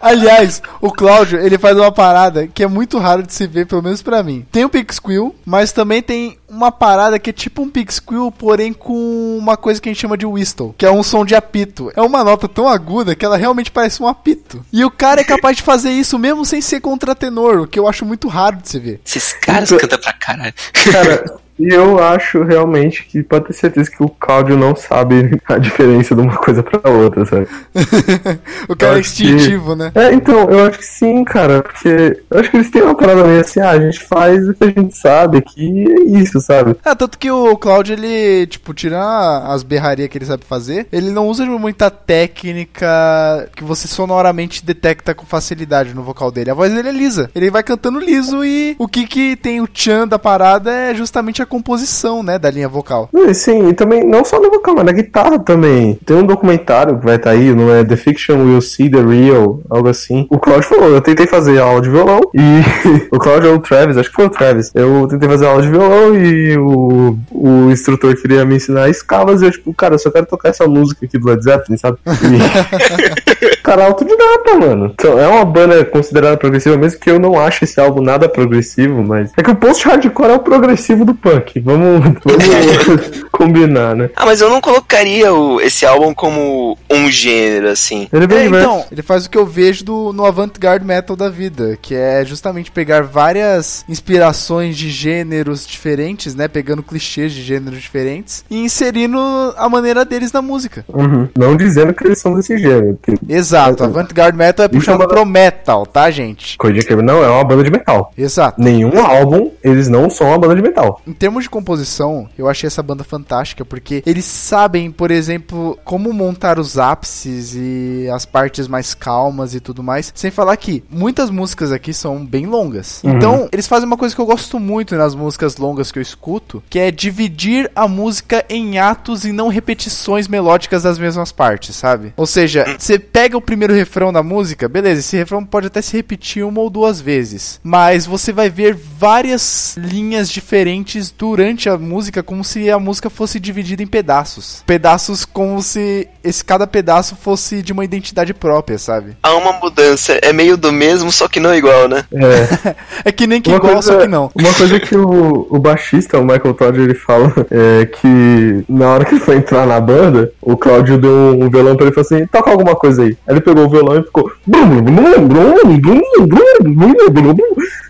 Aliás, 0.02 0.62
o 0.82 0.92
Cláudio, 0.92 1.40
ele 1.40 1.58
faz 1.58 1.78
uma 1.78 1.92
parada 1.92 2.48
que 2.48 2.64
é 2.64 2.68
muito 2.68 2.98
raro 2.98 3.24
de 3.24 3.34
se 3.34 3.48
ver, 3.48 3.66
pelo 3.66 3.82
menos 3.82 4.02
pra 4.02 4.22
mim. 4.22 4.46
Tem 4.52 4.66
o 4.66 4.70
Pix 4.70 4.98
Squeal, 4.98 5.34
mas 5.46 5.72
também 5.72 6.02
tem 6.02 6.38
uma 6.56 6.72
parada 6.72 7.20
que 7.20 7.30
é 7.30 7.34
tipo 7.34 7.62
um 7.62 7.70
Pix 7.70 7.96
Squeal, 7.96 8.32
porém 8.32 8.72
com 8.74 9.38
uma 9.38 9.58
coisa 9.58 9.82
que 9.82 9.90
a 9.90 9.92
gente 9.92 10.02
chama 10.02 10.18
de 10.18 10.26
whistle, 10.26 10.74
que 10.78 10.86
é 10.86 10.92
um 10.92 11.04
som 11.04 11.26
de 11.26 11.36
apito. 11.36 11.92
É 11.96 12.02
uma 12.02 12.24
nota 12.24 12.48
tão 12.48 12.68
aguda 12.68 13.16
que 13.16 13.26
ela 13.26 13.38
realmente 13.38 13.72
parece 13.72 14.02
um 14.02 14.08
apito. 14.08 14.66
E 14.72 14.84
o 14.86 14.92
cara 14.92 15.22
é 15.22 15.24
capaz 15.24 15.58
de 15.58 15.64
fazer 15.64 15.92
isso 15.92 16.18
mesmo 16.18 16.46
sem 16.46 16.62
ser 16.62 16.80
contratenor, 16.80 17.62
o 17.62 17.68
que 17.68 17.78
eu 17.80 17.88
acho 17.88 18.06
muito 18.06 18.28
raro 18.28 18.58
de 18.58 18.70
se 18.70 18.80
ver. 18.80 19.02
Esses 19.06 19.34
caras 19.34 19.70
Então- 19.72 19.78
cantam 19.80 20.00
pra 20.00 20.14
caralho. 20.14 20.54
Cara, 20.92 21.38
e 21.58 21.74
eu 21.74 22.00
acho 22.04 22.44
realmente 22.44 23.06
que 23.06 23.24
pode 23.24 23.46
ter 23.46 23.54
certeza 23.54 23.90
que 23.90 24.04
o 24.04 24.10
Cláudio 24.10 24.58
não 24.58 24.76
sabe 24.76 25.40
a 25.48 25.58
diferença 25.58 26.14
de 26.16 26.22
uma 26.22 26.36
coisa 26.38 26.62
pra 26.64 26.90
outra, 26.90 27.26
sabe? 27.26 27.48
o 28.70 28.76
cara 28.76 28.98
é 28.98 29.00
acho 29.00 29.16
que- 29.16 29.24
instintivo, 29.24 29.76
né? 29.76 29.92
É, 29.96 30.14
então, 30.14 30.50
eu 30.50 30.66
acho 30.68 30.80
que 30.80 30.86
sim, 30.86 31.24
cara, 31.24 31.62
porque 31.62 32.22
eu 32.30 32.40
acho 32.40 32.52
que 32.52 32.58
eles 32.58 32.70
têm 32.70 32.82
uma 32.82 32.96
parada 32.96 33.24
meio 33.24 33.42
assim, 33.42 33.60
ah, 33.60 33.72
a 33.72 33.80
gente 33.80 34.00
faz 34.00 34.48
o 34.50 34.54
que 34.54 34.64
a 34.64 34.68
gente 34.68 34.98
sabe 34.98 35.38
aqui 35.38 35.86
é 35.88 36.02
isso, 36.20 36.40
sabe? 36.42 36.76
Ah, 36.84 36.96
tanto 36.96 37.18
que 37.18 37.30
o 37.32 37.56
Cláudio, 37.58 37.94
ele, 37.94 38.48
tipo, 38.48 38.74
tira 38.74 39.00
as 39.48 39.64
berrarias 39.64 40.10
que 40.10 40.18
ele 40.18 40.26
sabe 40.26 40.44
fazer, 40.46 40.88
ele 40.92 41.12
não 41.12 41.28
usa 41.28 41.46
muita 41.46 41.90
técnica 41.90 43.50
que 43.56 43.64
você 43.64 43.88
sonoramente 43.88 44.66
detecta 44.66 45.14
com 45.14 45.26
facilidade 45.26 45.94
no 45.94 46.04
vocal 46.04 46.32
dele. 46.32 46.52
A 46.52 46.54
voz 46.54 46.74
dele 46.74 46.90
é 46.90 46.92
lisa. 46.92 47.30
Ele 47.36 47.50
vai 47.52 47.64
cantando 47.64 48.00
liso 48.00 48.44
e 48.44 48.76
o 48.78 48.88
que 48.88 49.06
que 49.08 49.36
tem 49.36 49.62
o 49.62 49.68
tchan 49.68 50.08
da 50.08 50.18
parada 50.20 50.72
é 50.72 50.94
justamente 50.96 51.42
a 51.42 51.45
composição, 51.46 52.24
né, 52.24 52.38
da 52.38 52.50
linha 52.50 52.70
vocal. 52.70 53.10
Sim, 53.34 53.70
e 53.70 53.74
também, 53.74 54.04
não 54.04 54.24
só 54.24 54.40
no 54.40 54.50
vocal, 54.50 54.76
mas 54.76 54.86
na 54.86 54.92
guitarra 54.92 55.40
também. 55.40 56.00
Tem 56.06 56.16
um 56.16 56.26
documentário 56.26 56.98
que 56.98 57.06
vai 57.06 57.16
estar 57.16 57.32
aí, 57.32 57.54
não 57.54 57.74
é 57.74 57.84
The 57.84 57.96
Fiction 57.96 58.38
Will 58.44 58.62
See 58.62 58.90
The 58.90 59.02
Real, 59.02 59.60
algo 59.70 59.88
assim. 59.88 60.28
O 60.30 60.40
Claudio 60.40 60.70
falou, 60.70 60.90
eu 60.90 61.02
tentei 61.02 61.28
fazer 61.28 61.60
aula 61.60 61.82
de 61.82 61.90
violão 61.90 62.22
e 62.34 62.62
o 63.12 63.20
Claudio 63.20 63.50
é 63.50 63.54
o 63.54 63.60
Travis, 63.60 63.98
acho 63.98 64.10
que 64.10 64.16
foi 64.16 64.26
o 64.26 64.30
Travis. 64.30 64.72
Eu 64.74 65.08
tentei 65.08 65.28
fazer 65.28 65.46
aula 65.46 65.62
de 65.62 65.70
violão 65.70 66.16
e 66.16 66.58
o, 66.58 67.18
o 67.32 67.72
instrutor 67.72 68.16
queria 68.16 68.46
me 68.46 68.56
ensinar 68.56 68.90
escalas 68.90 69.42
e 69.42 69.46
eu, 69.46 69.52
tipo, 69.52 69.74
cara, 69.74 69.96
eu 69.96 70.00
só 70.00 70.10
quero 70.12 70.26
tocar 70.26 70.50
essa 70.50 70.68
música 70.68 71.06
aqui 71.06 71.18
do 71.18 71.28
Led 71.28 71.44
Zeppelin, 71.44 71.78
sabe? 71.78 71.98
E... 72.06 73.46
cara, 73.66 73.86
autodidata, 73.88 74.56
mano. 74.60 74.92
Então, 74.94 75.20
é 75.20 75.28
uma 75.28 75.44
banda 75.44 75.84
considerada 75.86 76.38
progressiva, 76.38 76.78
mesmo 76.78 77.00
que 77.00 77.10
eu 77.10 77.20
não 77.20 77.40
ache 77.40 77.66
esse 77.66 77.80
álbum 77.80 78.02
nada 78.02 78.30
progressivo, 78.30 79.04
mas 79.04 79.32
é 79.36 79.42
que 79.44 79.50
o 79.52 79.56
post-hardcore 79.56 80.30
é 80.32 80.36
o 80.36 80.40
progressivo 80.40 81.04
do 81.04 81.14
punk. 81.16 81.60
Vamos, 81.60 82.02
vamos 82.24 83.24
combinar, 83.32 83.96
né? 83.96 84.10
Ah, 84.16 84.26
mas 84.26 84.40
eu 84.42 84.50
não 84.50 84.62
colocaria 84.62 85.34
o- 85.34 85.60
esse 85.60 85.86
álbum 85.86 86.14
como 86.14 86.78
um 86.92 87.10
gênero, 87.10 87.70
assim. 87.70 88.08
Ele 88.14 88.26
é 88.26 88.28
bem 88.28 88.38
É, 88.38 88.46
então, 88.46 88.86
ele 88.92 89.02
faz 89.02 89.26
o 89.26 89.30
que 89.30 89.38
eu 89.38 89.46
vejo 89.46 89.84
do, 89.84 90.14
no 90.14 90.26
avant-garde 90.26 90.86
metal 90.86 91.16
da 91.16 91.30
vida, 91.30 91.78
que 91.82 91.96
é 91.96 92.24
justamente 92.24 92.70
pegar 92.72 93.02
várias 93.04 93.84
inspirações 93.90 94.78
de 94.78 94.90
gêneros 94.90 95.66
diferentes, 95.66 96.36
né, 96.36 96.48
pegando 96.48 96.84
clichês 96.84 97.32
de 97.34 97.42
gêneros 97.42 97.82
diferentes 97.82 98.46
e 98.50 98.58
inserindo 98.60 99.18
a 99.58 99.68
maneira 99.68 100.06
deles 100.06 100.32
na 100.32 100.42
música. 100.42 100.86
Uhum. 100.88 101.28
Não 101.38 101.56
dizendo 101.58 101.94
que 101.94 102.06
eles 102.06 102.20
são 102.20 102.36
desse 102.36 102.58
gênero. 102.58 102.98
porque 103.02 103.20
Exato, 103.28 103.55
avant-garde 103.56 104.38
metal 104.38 104.66
é 104.66 104.70
é 104.76 104.92
uma- 104.96 105.08
pro 105.08 105.26
metal, 105.26 105.86
tá, 105.86 106.10
gente? 106.12 106.58
Coisa 106.58 106.76
não 107.02 107.24
é 107.24 107.30
uma 107.30 107.44
banda 107.44 107.64
de 107.64 107.72
metal. 107.72 108.12
Exato. 108.18 108.62
Nenhum 108.62 109.00
álbum, 109.00 109.52
eles 109.64 109.88
não 109.88 110.10
são 110.10 110.28
uma 110.28 110.38
banda 110.38 110.56
de 110.56 110.62
metal. 110.62 111.02
Em 111.08 111.14
termos 111.14 111.44
de 111.44 111.50
composição, 111.50 112.28
eu 112.38 112.48
achei 112.48 112.68
essa 112.68 112.84
banda 112.84 113.04
fantástica 113.04 113.64
porque 113.66 114.04
eles 114.06 114.26
sabem, 114.26 114.92
por 114.92 115.12
exemplo, 115.12 115.78
como 115.84 116.12
montar 116.14 116.60
os 116.60 116.78
ápices 116.78 117.54
e 117.56 118.08
as 118.14 118.26
partes 118.26 118.68
mais 118.68 118.94
calmas 118.94 119.54
e 119.56 119.60
tudo 119.60 119.82
mais. 119.84 120.12
Sem 120.16 120.32
falar 120.32 120.56
que 120.58 120.84
muitas 120.90 121.30
músicas 121.30 121.72
aqui 121.72 121.94
são 121.94 122.26
bem 122.26 122.46
longas. 122.46 123.02
Então, 123.04 123.48
eles 123.52 123.68
fazem 123.68 123.86
uma 123.88 123.98
coisa 123.98 124.14
que 124.16 124.22
eu 124.22 124.26
gosto 124.26 124.60
muito 124.60 124.96
nas 124.96 125.16
músicas 125.16 125.58
longas 125.58 125.92
que 125.92 126.00
eu 126.00 126.04
escuto, 126.04 126.64
que 126.70 126.80
é 126.80 126.92
dividir 126.92 127.70
a 127.76 127.88
música 127.88 128.44
em 128.50 128.78
atos 128.80 129.26
e 129.26 129.32
não 129.32 129.48
repetições 129.48 130.28
melódicas 130.28 130.84
das 130.84 130.98
mesmas 130.98 131.32
partes, 131.32 131.76
sabe? 131.76 132.14
Ou 132.18 132.26
seja, 132.26 132.66
você 132.78 132.98
pega 133.00 133.38
o 133.38 133.42
primeiro 133.46 133.74
refrão 133.74 134.12
da 134.12 134.22
música, 134.24 134.68
beleza, 134.68 135.00
esse 135.00 135.16
refrão 135.16 135.46
pode 135.46 135.68
até 135.68 135.82
se 135.82 135.96
repetir 135.96 136.44
uma 136.44 136.60
ou 136.62 136.70
duas 136.70 137.00
vezes, 137.00 137.60
mas 137.64 138.06
você 138.06 138.34
vai 138.34 138.50
ver 138.50 138.76
várias 138.76 139.76
linhas 139.78 140.30
diferentes 140.30 141.12
durante 141.16 141.70
a 141.70 141.78
música, 141.78 142.22
como 142.24 142.44
se 142.44 142.70
a 142.70 142.80
música 142.80 143.10
fosse 143.10 143.40
dividida 143.40 143.82
em 143.84 143.88
pedaços. 143.88 144.64
Pedaços 144.66 145.24
como 145.26 145.62
se 145.62 146.08
esse 146.24 146.44
cada 146.44 146.66
pedaço 146.68 147.16
fosse 147.16 147.62
de 147.62 147.72
uma 147.72 147.86
identidade 147.86 148.34
própria, 148.34 148.78
sabe? 148.78 149.16
Há 149.22 149.36
uma 149.36 149.54
mudança, 149.54 150.14
é 150.22 150.34
meio 150.34 150.58
do 150.58 150.72
mesmo, 150.72 151.12
só 151.12 151.28
que 151.28 151.40
não 151.40 151.54
igual, 151.56 151.88
né? 151.88 152.04
É. 152.14 152.76
É 153.06 153.12
que 153.12 153.28
nem 153.28 153.40
que 153.42 153.50
Uma 153.50 153.58
igual, 153.58 153.74
coisa- 153.74 153.94
só 153.94 154.00
que 154.00 154.08
não. 154.08 154.32
Uma 154.34 154.54
coisa 154.54 154.80
que 154.80 154.96
o, 154.96 155.48
o 155.50 155.60
baixista, 155.60 156.18
o 156.18 156.24
Michael 156.26 156.54
Todd, 156.56 156.80
ele 156.82 156.96
fala 156.96 157.32
é 157.52 157.86
que 157.86 158.66
na 158.68 158.90
hora 158.90 159.06
que 159.06 159.14
ele 159.16 159.22
foi 159.22 159.36
entrar 159.38 159.68
na 159.68 159.80
banda, 159.80 160.32
o 160.42 160.58
Claudio 160.58 160.98
deu 160.98 161.12
um 161.40 161.48
violão 161.50 161.76
pra 161.76 161.86
ele 161.86 161.92
e 161.92 161.94
falou 161.96 162.08
assim: 162.20 162.26
toca 162.28 162.50
alguma 162.50 162.76
coisa 162.76 163.04
aí. 163.04 163.16
Aí 163.28 163.35
ele 163.36 163.42
pegou 163.42 163.66
o 163.66 163.70
violão 163.70 164.00
e 164.00 164.04
ficou. 164.04 164.32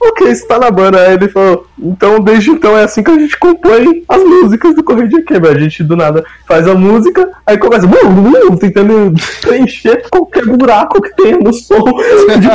Ok, 0.01 0.31
isso 0.31 0.47
tá 0.47 0.59
na 0.59 0.71
banda. 0.71 0.99
Aí 0.99 1.13
ele 1.13 1.29
falou: 1.29 1.67
então 1.79 2.19
desde 2.19 2.51
então 2.51 2.77
é 2.77 2.83
assim 2.83 3.03
que 3.03 3.11
a 3.11 3.19
gente 3.19 3.37
compõe 3.37 4.03
as 4.07 4.23
músicas 4.23 4.75
do 4.75 4.83
Correio 4.83 5.09
de 5.09 5.21
Quebra. 5.21 5.51
A 5.51 5.59
gente 5.59 5.83
do 5.83 5.95
nada 5.95 6.23
faz 6.47 6.67
a 6.67 6.75
música, 6.75 7.29
aí 7.45 7.57
começa 7.57 7.87
tentando 8.59 9.13
preencher 9.41 10.03
qualquer 10.09 10.45
buraco 10.45 11.01
que 11.01 11.15
tenha 11.15 11.37
no 11.37 11.53
som 11.53 11.83
de 12.39 12.49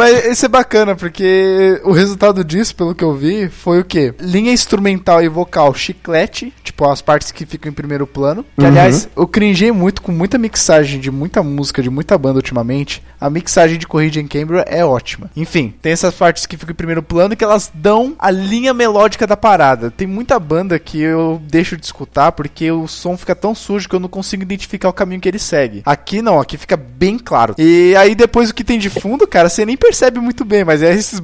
Mas 0.00 0.24
isso 0.24 0.46
é 0.46 0.48
bacana, 0.48 0.96
porque 0.96 1.78
o 1.84 1.92
resultado 1.92 2.42
disso, 2.42 2.74
pelo 2.74 2.94
que 2.94 3.04
eu 3.04 3.14
vi, 3.14 3.50
foi 3.50 3.80
o 3.80 3.84
quê? 3.84 4.14
Linha 4.18 4.50
instrumental 4.50 5.22
e 5.22 5.28
vocal 5.28 5.74
chiclete, 5.74 6.54
tipo 6.64 6.88
as 6.88 7.02
partes 7.02 7.30
que 7.30 7.44
ficam 7.44 7.70
em 7.70 7.74
primeiro 7.74 8.06
plano. 8.06 8.42
Que, 8.58 8.64
aliás, 8.64 9.10
eu 9.14 9.26
cringei 9.26 9.70
muito 9.70 10.00
com 10.00 10.10
muita 10.10 10.38
mixagem 10.38 10.98
de 10.98 11.10
muita 11.10 11.42
música, 11.42 11.82
de 11.82 11.90
muita 11.90 12.16
banda 12.16 12.38
ultimamente. 12.38 13.02
A 13.20 13.28
mixagem 13.28 13.78
de 13.78 13.86
Corrida 13.86 14.18
em 14.18 14.26
Cambridge 14.26 14.64
é 14.66 14.82
ótima. 14.82 15.30
Enfim, 15.36 15.74
tem 15.82 15.92
essas 15.92 16.14
partes 16.14 16.46
que 16.46 16.56
ficam 16.56 16.72
em 16.72 16.76
primeiro 16.76 17.02
plano 17.02 17.36
que 17.36 17.44
elas 17.44 17.70
dão 17.74 18.14
a 18.18 18.30
linha 18.30 18.72
melódica 18.72 19.26
da 19.26 19.36
parada. 19.36 19.90
Tem 19.90 20.06
muita 20.06 20.38
banda 20.38 20.78
que 20.78 20.98
eu 20.98 21.42
deixo 21.44 21.76
de 21.76 21.84
escutar 21.84 22.32
porque 22.32 22.72
o 22.72 22.88
som 22.88 23.18
fica 23.18 23.34
tão 23.34 23.54
sujo 23.54 23.86
que 23.86 23.94
eu 23.94 24.00
não 24.00 24.08
consigo 24.08 24.42
identificar 24.42 24.88
o 24.88 24.94
caminho 24.94 25.20
que 25.20 25.28
ele 25.28 25.38
segue. 25.38 25.82
Aqui 25.84 26.22
não, 26.22 26.40
aqui 26.40 26.56
fica 26.56 26.78
bem 26.78 27.18
claro. 27.18 27.54
E 27.58 27.94
aí 27.96 28.14
depois 28.14 28.48
o 28.48 28.54
que 28.54 28.64
tem 28.64 28.78
de 28.78 28.88
fundo, 28.88 29.28
cara, 29.28 29.50
você 29.50 29.66
nem 29.66 29.76
percebe 29.76 29.89
muito 30.20 30.44
bem, 30.44 30.64
mas 30.64 30.82
é 30.82 30.92
esses 30.94 31.20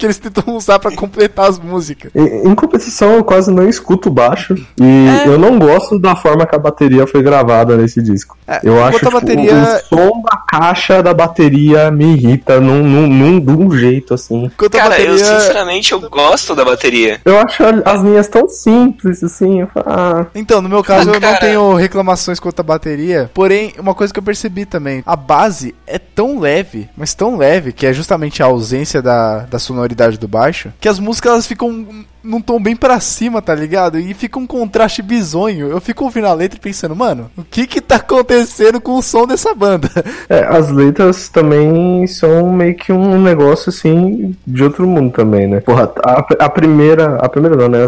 que 0.00 0.06
eles 0.06 0.18
tentam 0.18 0.42
usar 0.56 0.78
pra 0.78 0.90
completar 0.94 1.48
as 1.48 1.58
músicas. 1.58 2.10
Em, 2.14 2.48
em 2.48 2.54
competição, 2.54 3.12
eu 3.14 3.24
quase 3.24 3.50
não 3.50 3.68
escuto 3.68 4.10
baixo. 4.10 4.54
E 4.80 5.08
É. 5.24 5.28
eu 5.28 5.38
não 5.38 5.58
gosto 5.58 5.98
da 5.98 6.16
forma 6.16 6.46
que 6.46 6.54
a 6.54 6.58
bateria 6.58 7.06
foi 7.06 7.22
gravada 7.22 7.76
nesse 7.76 8.02
disco. 8.02 8.36
É, 8.46 8.60
eu 8.64 8.82
acho 8.82 8.96
a 8.96 9.00
tipo, 9.00 9.12
bateria- 9.12 9.54
o 9.54 9.94
som 9.94 10.22
da 10.22 10.36
caixa 10.48 11.02
da 11.02 11.14
bateria 11.14 11.90
me 11.90 12.14
irrita 12.16 12.60
num, 12.60 12.82
num, 12.82 13.06
num, 13.08 13.40
de 13.40 13.52
um 13.52 13.70
jeito 13.70 14.14
assim. 14.14 14.46
Enquanto 14.46 14.72
Cara, 14.72 15.00
eu 15.00 15.12
bateria... 15.12 15.40
sinceramente 15.40 15.92
eu 15.92 16.00
gosto 16.10 16.54
da 16.54 16.64
bateria. 16.64 17.20
Eu 17.24 17.38
acho 17.38 17.62
as 17.84 18.00
linhas 18.02 18.26
tão 18.28 18.48
simples 18.48 19.22
assim. 19.22 19.60
Eu 19.60 19.68
falo, 19.68 19.86
ah, 19.88 20.26
Então, 20.34 20.60
no 20.60 20.68
meu 20.68 20.82
caso, 20.82 21.10
eu 21.10 21.20
não 21.20 21.36
tenho 21.38 21.74
reclamações 21.74 22.40
quanto 22.40 22.60
à 22.60 22.62
bateria. 22.62 23.30
Porém, 23.34 23.72
uma 23.78 23.94
coisa 23.94 24.12
que 24.12 24.18
eu 24.18 24.22
percebi 24.22 24.64
também: 24.64 25.02
a 25.06 25.14
base 25.16 25.74
é 25.86 25.98
tão 25.98 26.38
leve, 26.40 26.88
mas 26.96 27.14
tão 27.14 27.36
leve, 27.36 27.72
que 27.72 27.86
é 27.86 27.92
justamente 27.92 28.42
a 28.42 28.46
ausência 28.46 29.00
da, 29.02 29.40
da 29.40 29.58
sonoridade 29.58 29.89
do 30.18 30.28
baixo, 30.28 30.72
que 30.80 30.88
as 30.88 30.98
músicas 30.98 31.32
elas 31.32 31.46
ficam 31.46 31.86
num 32.22 32.40
tom 32.40 32.60
bem 32.60 32.76
pra 32.76 33.00
cima, 33.00 33.40
tá 33.40 33.54
ligado? 33.54 33.98
E 33.98 34.12
fica 34.14 34.38
um 34.38 34.46
contraste 34.46 35.02
bizonho. 35.02 35.68
Eu 35.68 35.80
fico 35.80 36.04
ouvindo 36.04 36.26
a 36.26 36.34
letra 36.34 36.58
e 36.58 36.60
pensando, 36.60 36.94
mano, 36.94 37.30
o 37.36 37.42
que 37.42 37.66
que 37.66 37.80
tá 37.80 37.96
acontecendo 37.96 38.80
com 38.80 38.92
o 38.92 39.02
som 39.02 39.26
dessa 39.26 39.54
banda? 39.54 39.88
É, 40.28 40.44
as 40.44 40.70
letras 40.70 41.28
também 41.28 42.06
são 42.06 42.52
meio 42.52 42.74
que 42.74 42.92
um 42.92 43.20
negócio 43.20 43.70
assim 43.70 44.34
de 44.46 44.62
outro 44.62 44.86
mundo 44.86 45.12
também, 45.12 45.46
né? 45.46 45.60
Porra, 45.60 45.90
a, 46.04 46.24
a 46.44 46.48
primeira, 46.48 47.16
a 47.16 47.28
primeira 47.28 47.56
não, 47.56 47.68
né? 47.68 47.86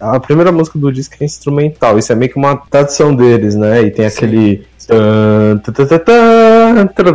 A, 0.00 0.16
a 0.16 0.20
primeira 0.20 0.50
música 0.50 0.78
do 0.78 0.92
disco 0.92 1.14
é 1.20 1.24
instrumental, 1.24 1.98
isso 1.98 2.12
é 2.12 2.14
meio 2.14 2.32
que 2.32 2.38
uma 2.38 2.56
tradição 2.70 3.14
deles, 3.14 3.54
né? 3.54 3.82
E 3.82 3.90
tem 3.90 4.06
aquele 4.06 4.66
tan, 4.88 5.58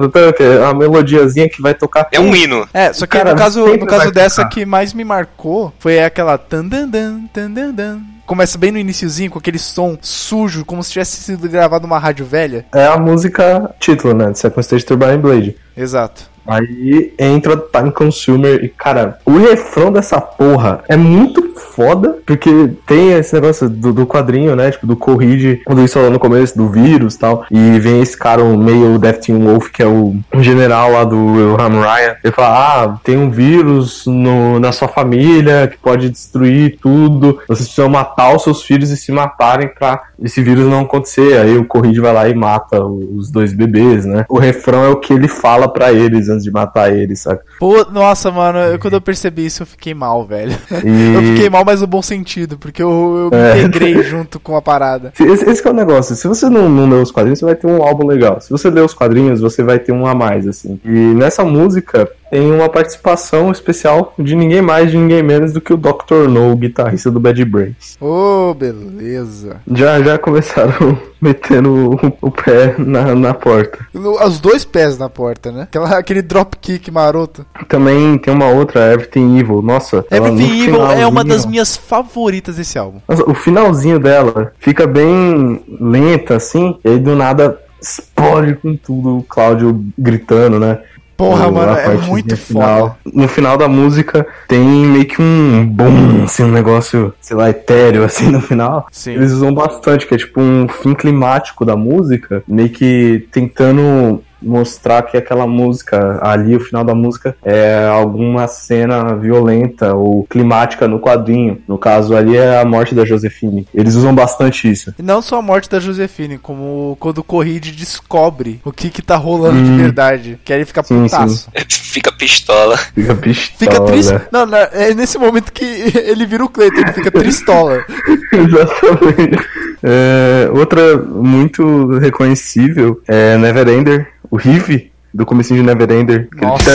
tan, 0.09 0.31
que 0.33 0.43
é 0.43 0.63
a 0.63 0.73
melodiazinha 0.73 1.49
que 1.49 1.61
vai 1.61 1.73
tocar. 1.73 2.07
É 2.11 2.19
um 2.19 2.35
hino. 2.35 2.67
É, 2.73 2.93
só 2.93 3.05
que 3.05 3.17
Cara, 3.17 3.31
no 3.31 3.37
caso, 3.37 3.65
no 3.65 3.85
caso 3.85 4.11
dessa 4.13 4.43
tocar. 4.43 4.49
que 4.49 4.65
mais 4.65 4.93
me 4.93 5.03
marcou 5.03 5.73
foi 5.79 6.03
aquela 6.03 6.37
tan 6.37 6.65
dan 6.65 6.87
dan 6.87 7.27
tan 7.33 7.51
dan 7.51 7.73
dan. 7.73 8.01
Começa 8.25 8.57
bem 8.57 8.71
no 8.71 8.77
iniciozinho 8.77 9.29
com 9.29 9.39
aquele 9.39 9.59
som 9.59 9.97
sujo, 10.01 10.63
como 10.63 10.81
se 10.81 10.91
tivesse 10.93 11.17
sido 11.17 11.49
gravado 11.49 11.85
numa 11.85 11.99
rádio 11.99 12.25
velha. 12.25 12.65
É 12.73 12.85
a 12.85 12.97
música 12.97 13.75
título, 13.79 14.13
né? 14.13 14.31
De 14.31 14.39
Second 14.39 14.61
Stage 14.61 14.85
Turbine 14.85 15.17
Blade. 15.17 15.57
Exato. 15.75 16.32
Aí 16.47 17.13
entra 17.17 17.57
Time 17.57 17.91
Consumer 17.91 18.63
e, 18.63 18.69
cara, 18.69 19.19
o 19.25 19.37
refrão 19.37 19.91
dessa 19.91 20.19
porra 20.19 20.83
é 20.87 20.97
muito 20.97 21.53
foda, 21.75 22.17
porque 22.25 22.71
tem 22.85 23.13
esse 23.13 23.33
negócio 23.33 23.69
do, 23.69 23.91
do 23.91 24.05
quadrinho, 24.05 24.55
né? 24.55 24.71
Tipo, 24.71 24.85
do 24.85 24.95
Corride, 24.95 25.61
quando 25.65 25.83
isso 25.83 25.95
falou 25.95 26.11
no 26.11 26.19
começo, 26.19 26.57
do 26.57 26.69
vírus 26.69 27.15
e 27.15 27.19
tal. 27.19 27.45
E 27.49 27.79
vem 27.79 28.01
esse 28.01 28.17
cara, 28.17 28.43
o 28.43 28.57
meio 28.57 28.97
Death 28.99 29.25
Team 29.25 29.39
Wolf, 29.39 29.69
que 29.69 29.81
é 29.81 29.87
o, 29.87 30.15
general 30.39 30.91
lá 30.91 31.03
do 31.03 31.55
Ram 31.55 31.81
Ryan. 31.81 32.15
Ele 32.23 32.33
fala: 32.33 32.83
Ah, 32.83 32.99
tem 33.03 33.17
um 33.17 33.29
vírus 33.29 34.05
no, 34.05 34.59
na 34.59 34.71
sua 34.71 34.87
família 34.87 35.67
que 35.67 35.77
pode 35.77 36.09
destruir 36.09 36.77
tudo. 36.81 37.39
Vocês 37.47 37.67
precisam 37.67 37.89
matar 37.89 38.35
os 38.35 38.43
seus 38.43 38.61
filhos 38.63 38.91
e 38.91 38.97
se 38.97 39.11
matarem 39.11 39.67
pra 39.67 40.03
esse 40.21 40.41
vírus 40.41 40.65
não 40.67 40.81
acontecer. 40.81 41.37
Aí 41.37 41.57
o 41.57 41.65
Corride 41.65 41.99
vai 41.99 42.13
lá 42.13 42.29
e 42.29 42.35
mata 42.35 42.83
os 42.83 43.31
dois 43.31 43.53
bebês, 43.53 44.05
né? 44.05 44.25
O 44.29 44.37
refrão 44.37 44.83
é 44.83 44.89
o 44.89 44.97
que 44.97 45.13
ele 45.13 45.27
fala 45.27 45.67
pra 45.67 45.91
eles 45.91 46.29
antes 46.33 46.43
de 46.43 46.51
matar 46.51 46.91
eles, 46.93 47.21
sabe? 47.21 47.39
Pô, 47.59 47.85
nossa, 47.91 48.29
mano, 48.31 48.59
eu- 48.59 48.79
quando 48.79 48.93
eu 48.95 49.01
percebi 49.01 49.45
isso, 49.45 49.63
eu 49.63 49.67
fiquei 49.67 49.93
mal, 49.93 50.25
velho. 50.25 50.51
E- 50.83 51.13
Eu 51.15 51.21
fiquei 51.23 51.49
mal, 51.49 51.63
mas 51.65 51.81
no 51.81 51.87
bom 51.87 52.01
sentido, 52.01 52.57
porque 52.57 52.81
eu, 52.83 53.29
eu 53.31 53.37
me 53.37 53.43
É. 53.43 53.61
integrei 53.61 54.01
junto 54.03 54.39
com 54.39 54.55
a 54.55 54.61
parada. 54.61 55.13
Esse, 55.19 55.49
esse 55.49 55.61
que 55.61 55.67
é 55.67 55.71
o 55.71 55.73
negócio. 55.73 56.15
Se 56.15 56.27
você 56.27 56.49
não, 56.49 56.67
não 56.69 56.89
lê 56.89 56.95
os 57.01 57.11
quadrinhos, 57.11 57.39
você 57.39 57.45
vai 57.45 57.55
ter 57.55 57.67
um 57.67 57.81
álbum 57.83 58.05
legal. 58.07 58.41
Se 58.41 58.49
você 58.49 58.69
lê 58.69 58.81
os 58.81 58.93
quadrinhos, 58.93 59.39
você 59.39 59.63
vai 59.63 59.79
ter 59.79 59.91
um 59.91 60.05
a 60.05 60.13
mais, 60.13 60.47
assim. 60.47 60.79
E 60.83 60.89
nessa 60.89 61.43
música 61.45 62.09
tem 62.33 62.51
uma 62.51 62.67
participação 62.67 63.51
especial 63.51 64.11
de 64.17 64.35
ninguém 64.35 64.59
mais, 64.59 64.89
de 64.89 64.97
ninguém 64.97 65.21
menos 65.21 65.53
do 65.53 65.61
que 65.61 65.71
o 65.71 65.77
Dr. 65.77 66.27
No, 66.27 66.51
o 66.51 66.55
guitarrista 66.55 67.11
do 67.11 67.19
Bad 67.19 67.45
Brains. 67.45 67.95
Ô, 68.01 68.55
beleza. 68.55 69.57
Já, 69.71 70.01
já 70.01 70.17
começaram 70.17 70.97
metendo 71.21 71.91
o, 71.91 72.27
o 72.27 72.31
pé 72.31 72.73
na, 72.79 73.13
na 73.13 73.35
porta. 73.35 73.85
Os 73.93 74.39
dois 74.39 74.65
pés 74.65 74.97
na 74.97 75.09
porta, 75.09 75.51
né? 75.51 75.63
Aquela, 75.63 75.95
aquele 75.95 76.23
dropkick 76.23 76.89
maroto. 76.89 77.45
Também 77.67 78.17
tem 78.17 78.33
uma 78.33 78.49
outra, 78.49 78.91
Everything 78.91 79.37
Evil. 79.37 79.61
Nossa, 79.61 80.03
Everything 80.09 80.63
Evil 80.63 80.87
é 80.87 81.05
uma 81.05 81.23
das 81.23 81.45
minhas 81.45 81.77
favoritas 81.77 82.55
desse 82.55 82.79
álbum. 82.79 82.97
Nossa, 83.07 83.29
o 83.29 83.35
finalzinho 83.35 83.99
dela 83.99 84.53
fica 84.57 84.87
bem 84.87 85.63
lenta, 85.79 86.37
assim, 86.37 86.79
e 86.83 86.89
aí 86.89 86.97
do 86.97 87.15
nada 87.15 87.59
explode 87.79 88.55
com 88.55 88.75
tudo, 88.75 89.17
o 89.17 89.23
Cláudio 89.23 89.85
gritando, 89.97 90.59
né? 90.59 90.79
Porra, 91.15 91.51
mano, 91.51 91.77
é 91.77 91.95
muito 91.97 92.35
final. 92.35 92.97
No 93.05 93.27
final 93.27 93.57
da 93.57 93.67
música 93.67 94.25
tem 94.47 94.59
meio 94.59 95.05
que 95.05 95.21
um 95.21 95.65
boom, 95.65 96.23
assim, 96.23 96.43
um 96.43 96.51
negócio, 96.51 97.13
sei 97.21 97.37
lá, 97.37 97.49
etéreo, 97.49 98.03
assim, 98.05 98.29
no 98.29 98.41
final. 98.41 98.87
Sim. 98.91 99.13
Eles 99.13 99.31
usam 99.31 99.53
bastante, 99.53 100.07
que 100.07 100.15
é 100.15 100.17
tipo 100.17 100.41
um 100.41 100.67
fim 100.67 100.93
climático 100.93 101.65
da 101.65 101.75
música, 101.75 102.43
meio 102.47 102.69
que 102.69 103.27
tentando 103.31 104.23
mostrar 104.43 105.01
que 105.03 105.17
aquela 105.17 105.47
música, 105.47 106.19
ali, 106.21 106.55
o 106.55 106.59
final 106.59 106.83
da 106.83 106.93
música, 106.95 107.35
é 107.43 107.87
alguma 107.87 108.47
cena 108.47 109.15
violenta 109.15 109.95
ou 109.95 110.25
climática 110.29 110.87
no 110.87 110.99
quadrinho. 110.99 111.61
No 111.67 111.77
caso, 111.77 112.15
ali 112.15 112.35
é 112.37 112.59
a 112.59 112.65
morte 112.65 112.93
da 112.95 113.05
Josefine. 113.05 113.67
Eles 113.73 113.95
usam 113.95 114.13
bastante 114.13 114.69
isso. 114.69 114.93
E 114.97 115.01
não 115.03 115.21
só 115.21 115.39
a 115.39 115.41
morte 115.41 115.69
da 115.69 115.79
Josefine, 115.79 116.37
como 116.37 116.97
quando 116.99 117.19
o 117.19 117.23
Corride 117.23 117.71
descobre 117.71 118.59
o 118.63 118.71
que 118.71 118.89
que 118.89 119.01
tá 119.01 119.15
rolando 119.15 119.61
de 119.63 119.69
Hum. 119.71 119.77
verdade. 119.77 120.39
Que 120.43 120.51
aí 120.53 120.59
ele 120.59 120.65
fica 120.65 120.83
Sim, 120.83 121.03
putaço. 121.03 121.49
Fica 121.93 122.11
pistola. 122.11 122.75
Fica 122.75 123.13
pistola. 123.13 123.59
Fica 123.59 123.81
triste. 123.85 124.13
né? 124.13 124.21
Não, 124.31 124.47
não, 124.47 124.57
é 124.57 124.95
nesse 124.95 125.15
momento 125.19 125.53
que 125.53 125.63
ele 125.93 126.25
vira 126.25 126.43
o 126.43 126.49
Cleiton, 126.49 126.79
ele 126.81 126.91
fica 126.93 127.11
tristola. 127.11 127.85
Exatamente. 128.33 129.45
É, 129.83 130.49
outra 130.53 130.97
muito 130.97 131.97
reconhecível 131.99 133.01
é 133.07 133.37
Neverender, 133.37 134.07
o 134.33 134.37
riff 134.37 134.92
do 135.13 135.25
comecinho 135.25 135.59
de 135.61 135.65
Neverender. 135.65 136.27
Nossa. 136.41 136.71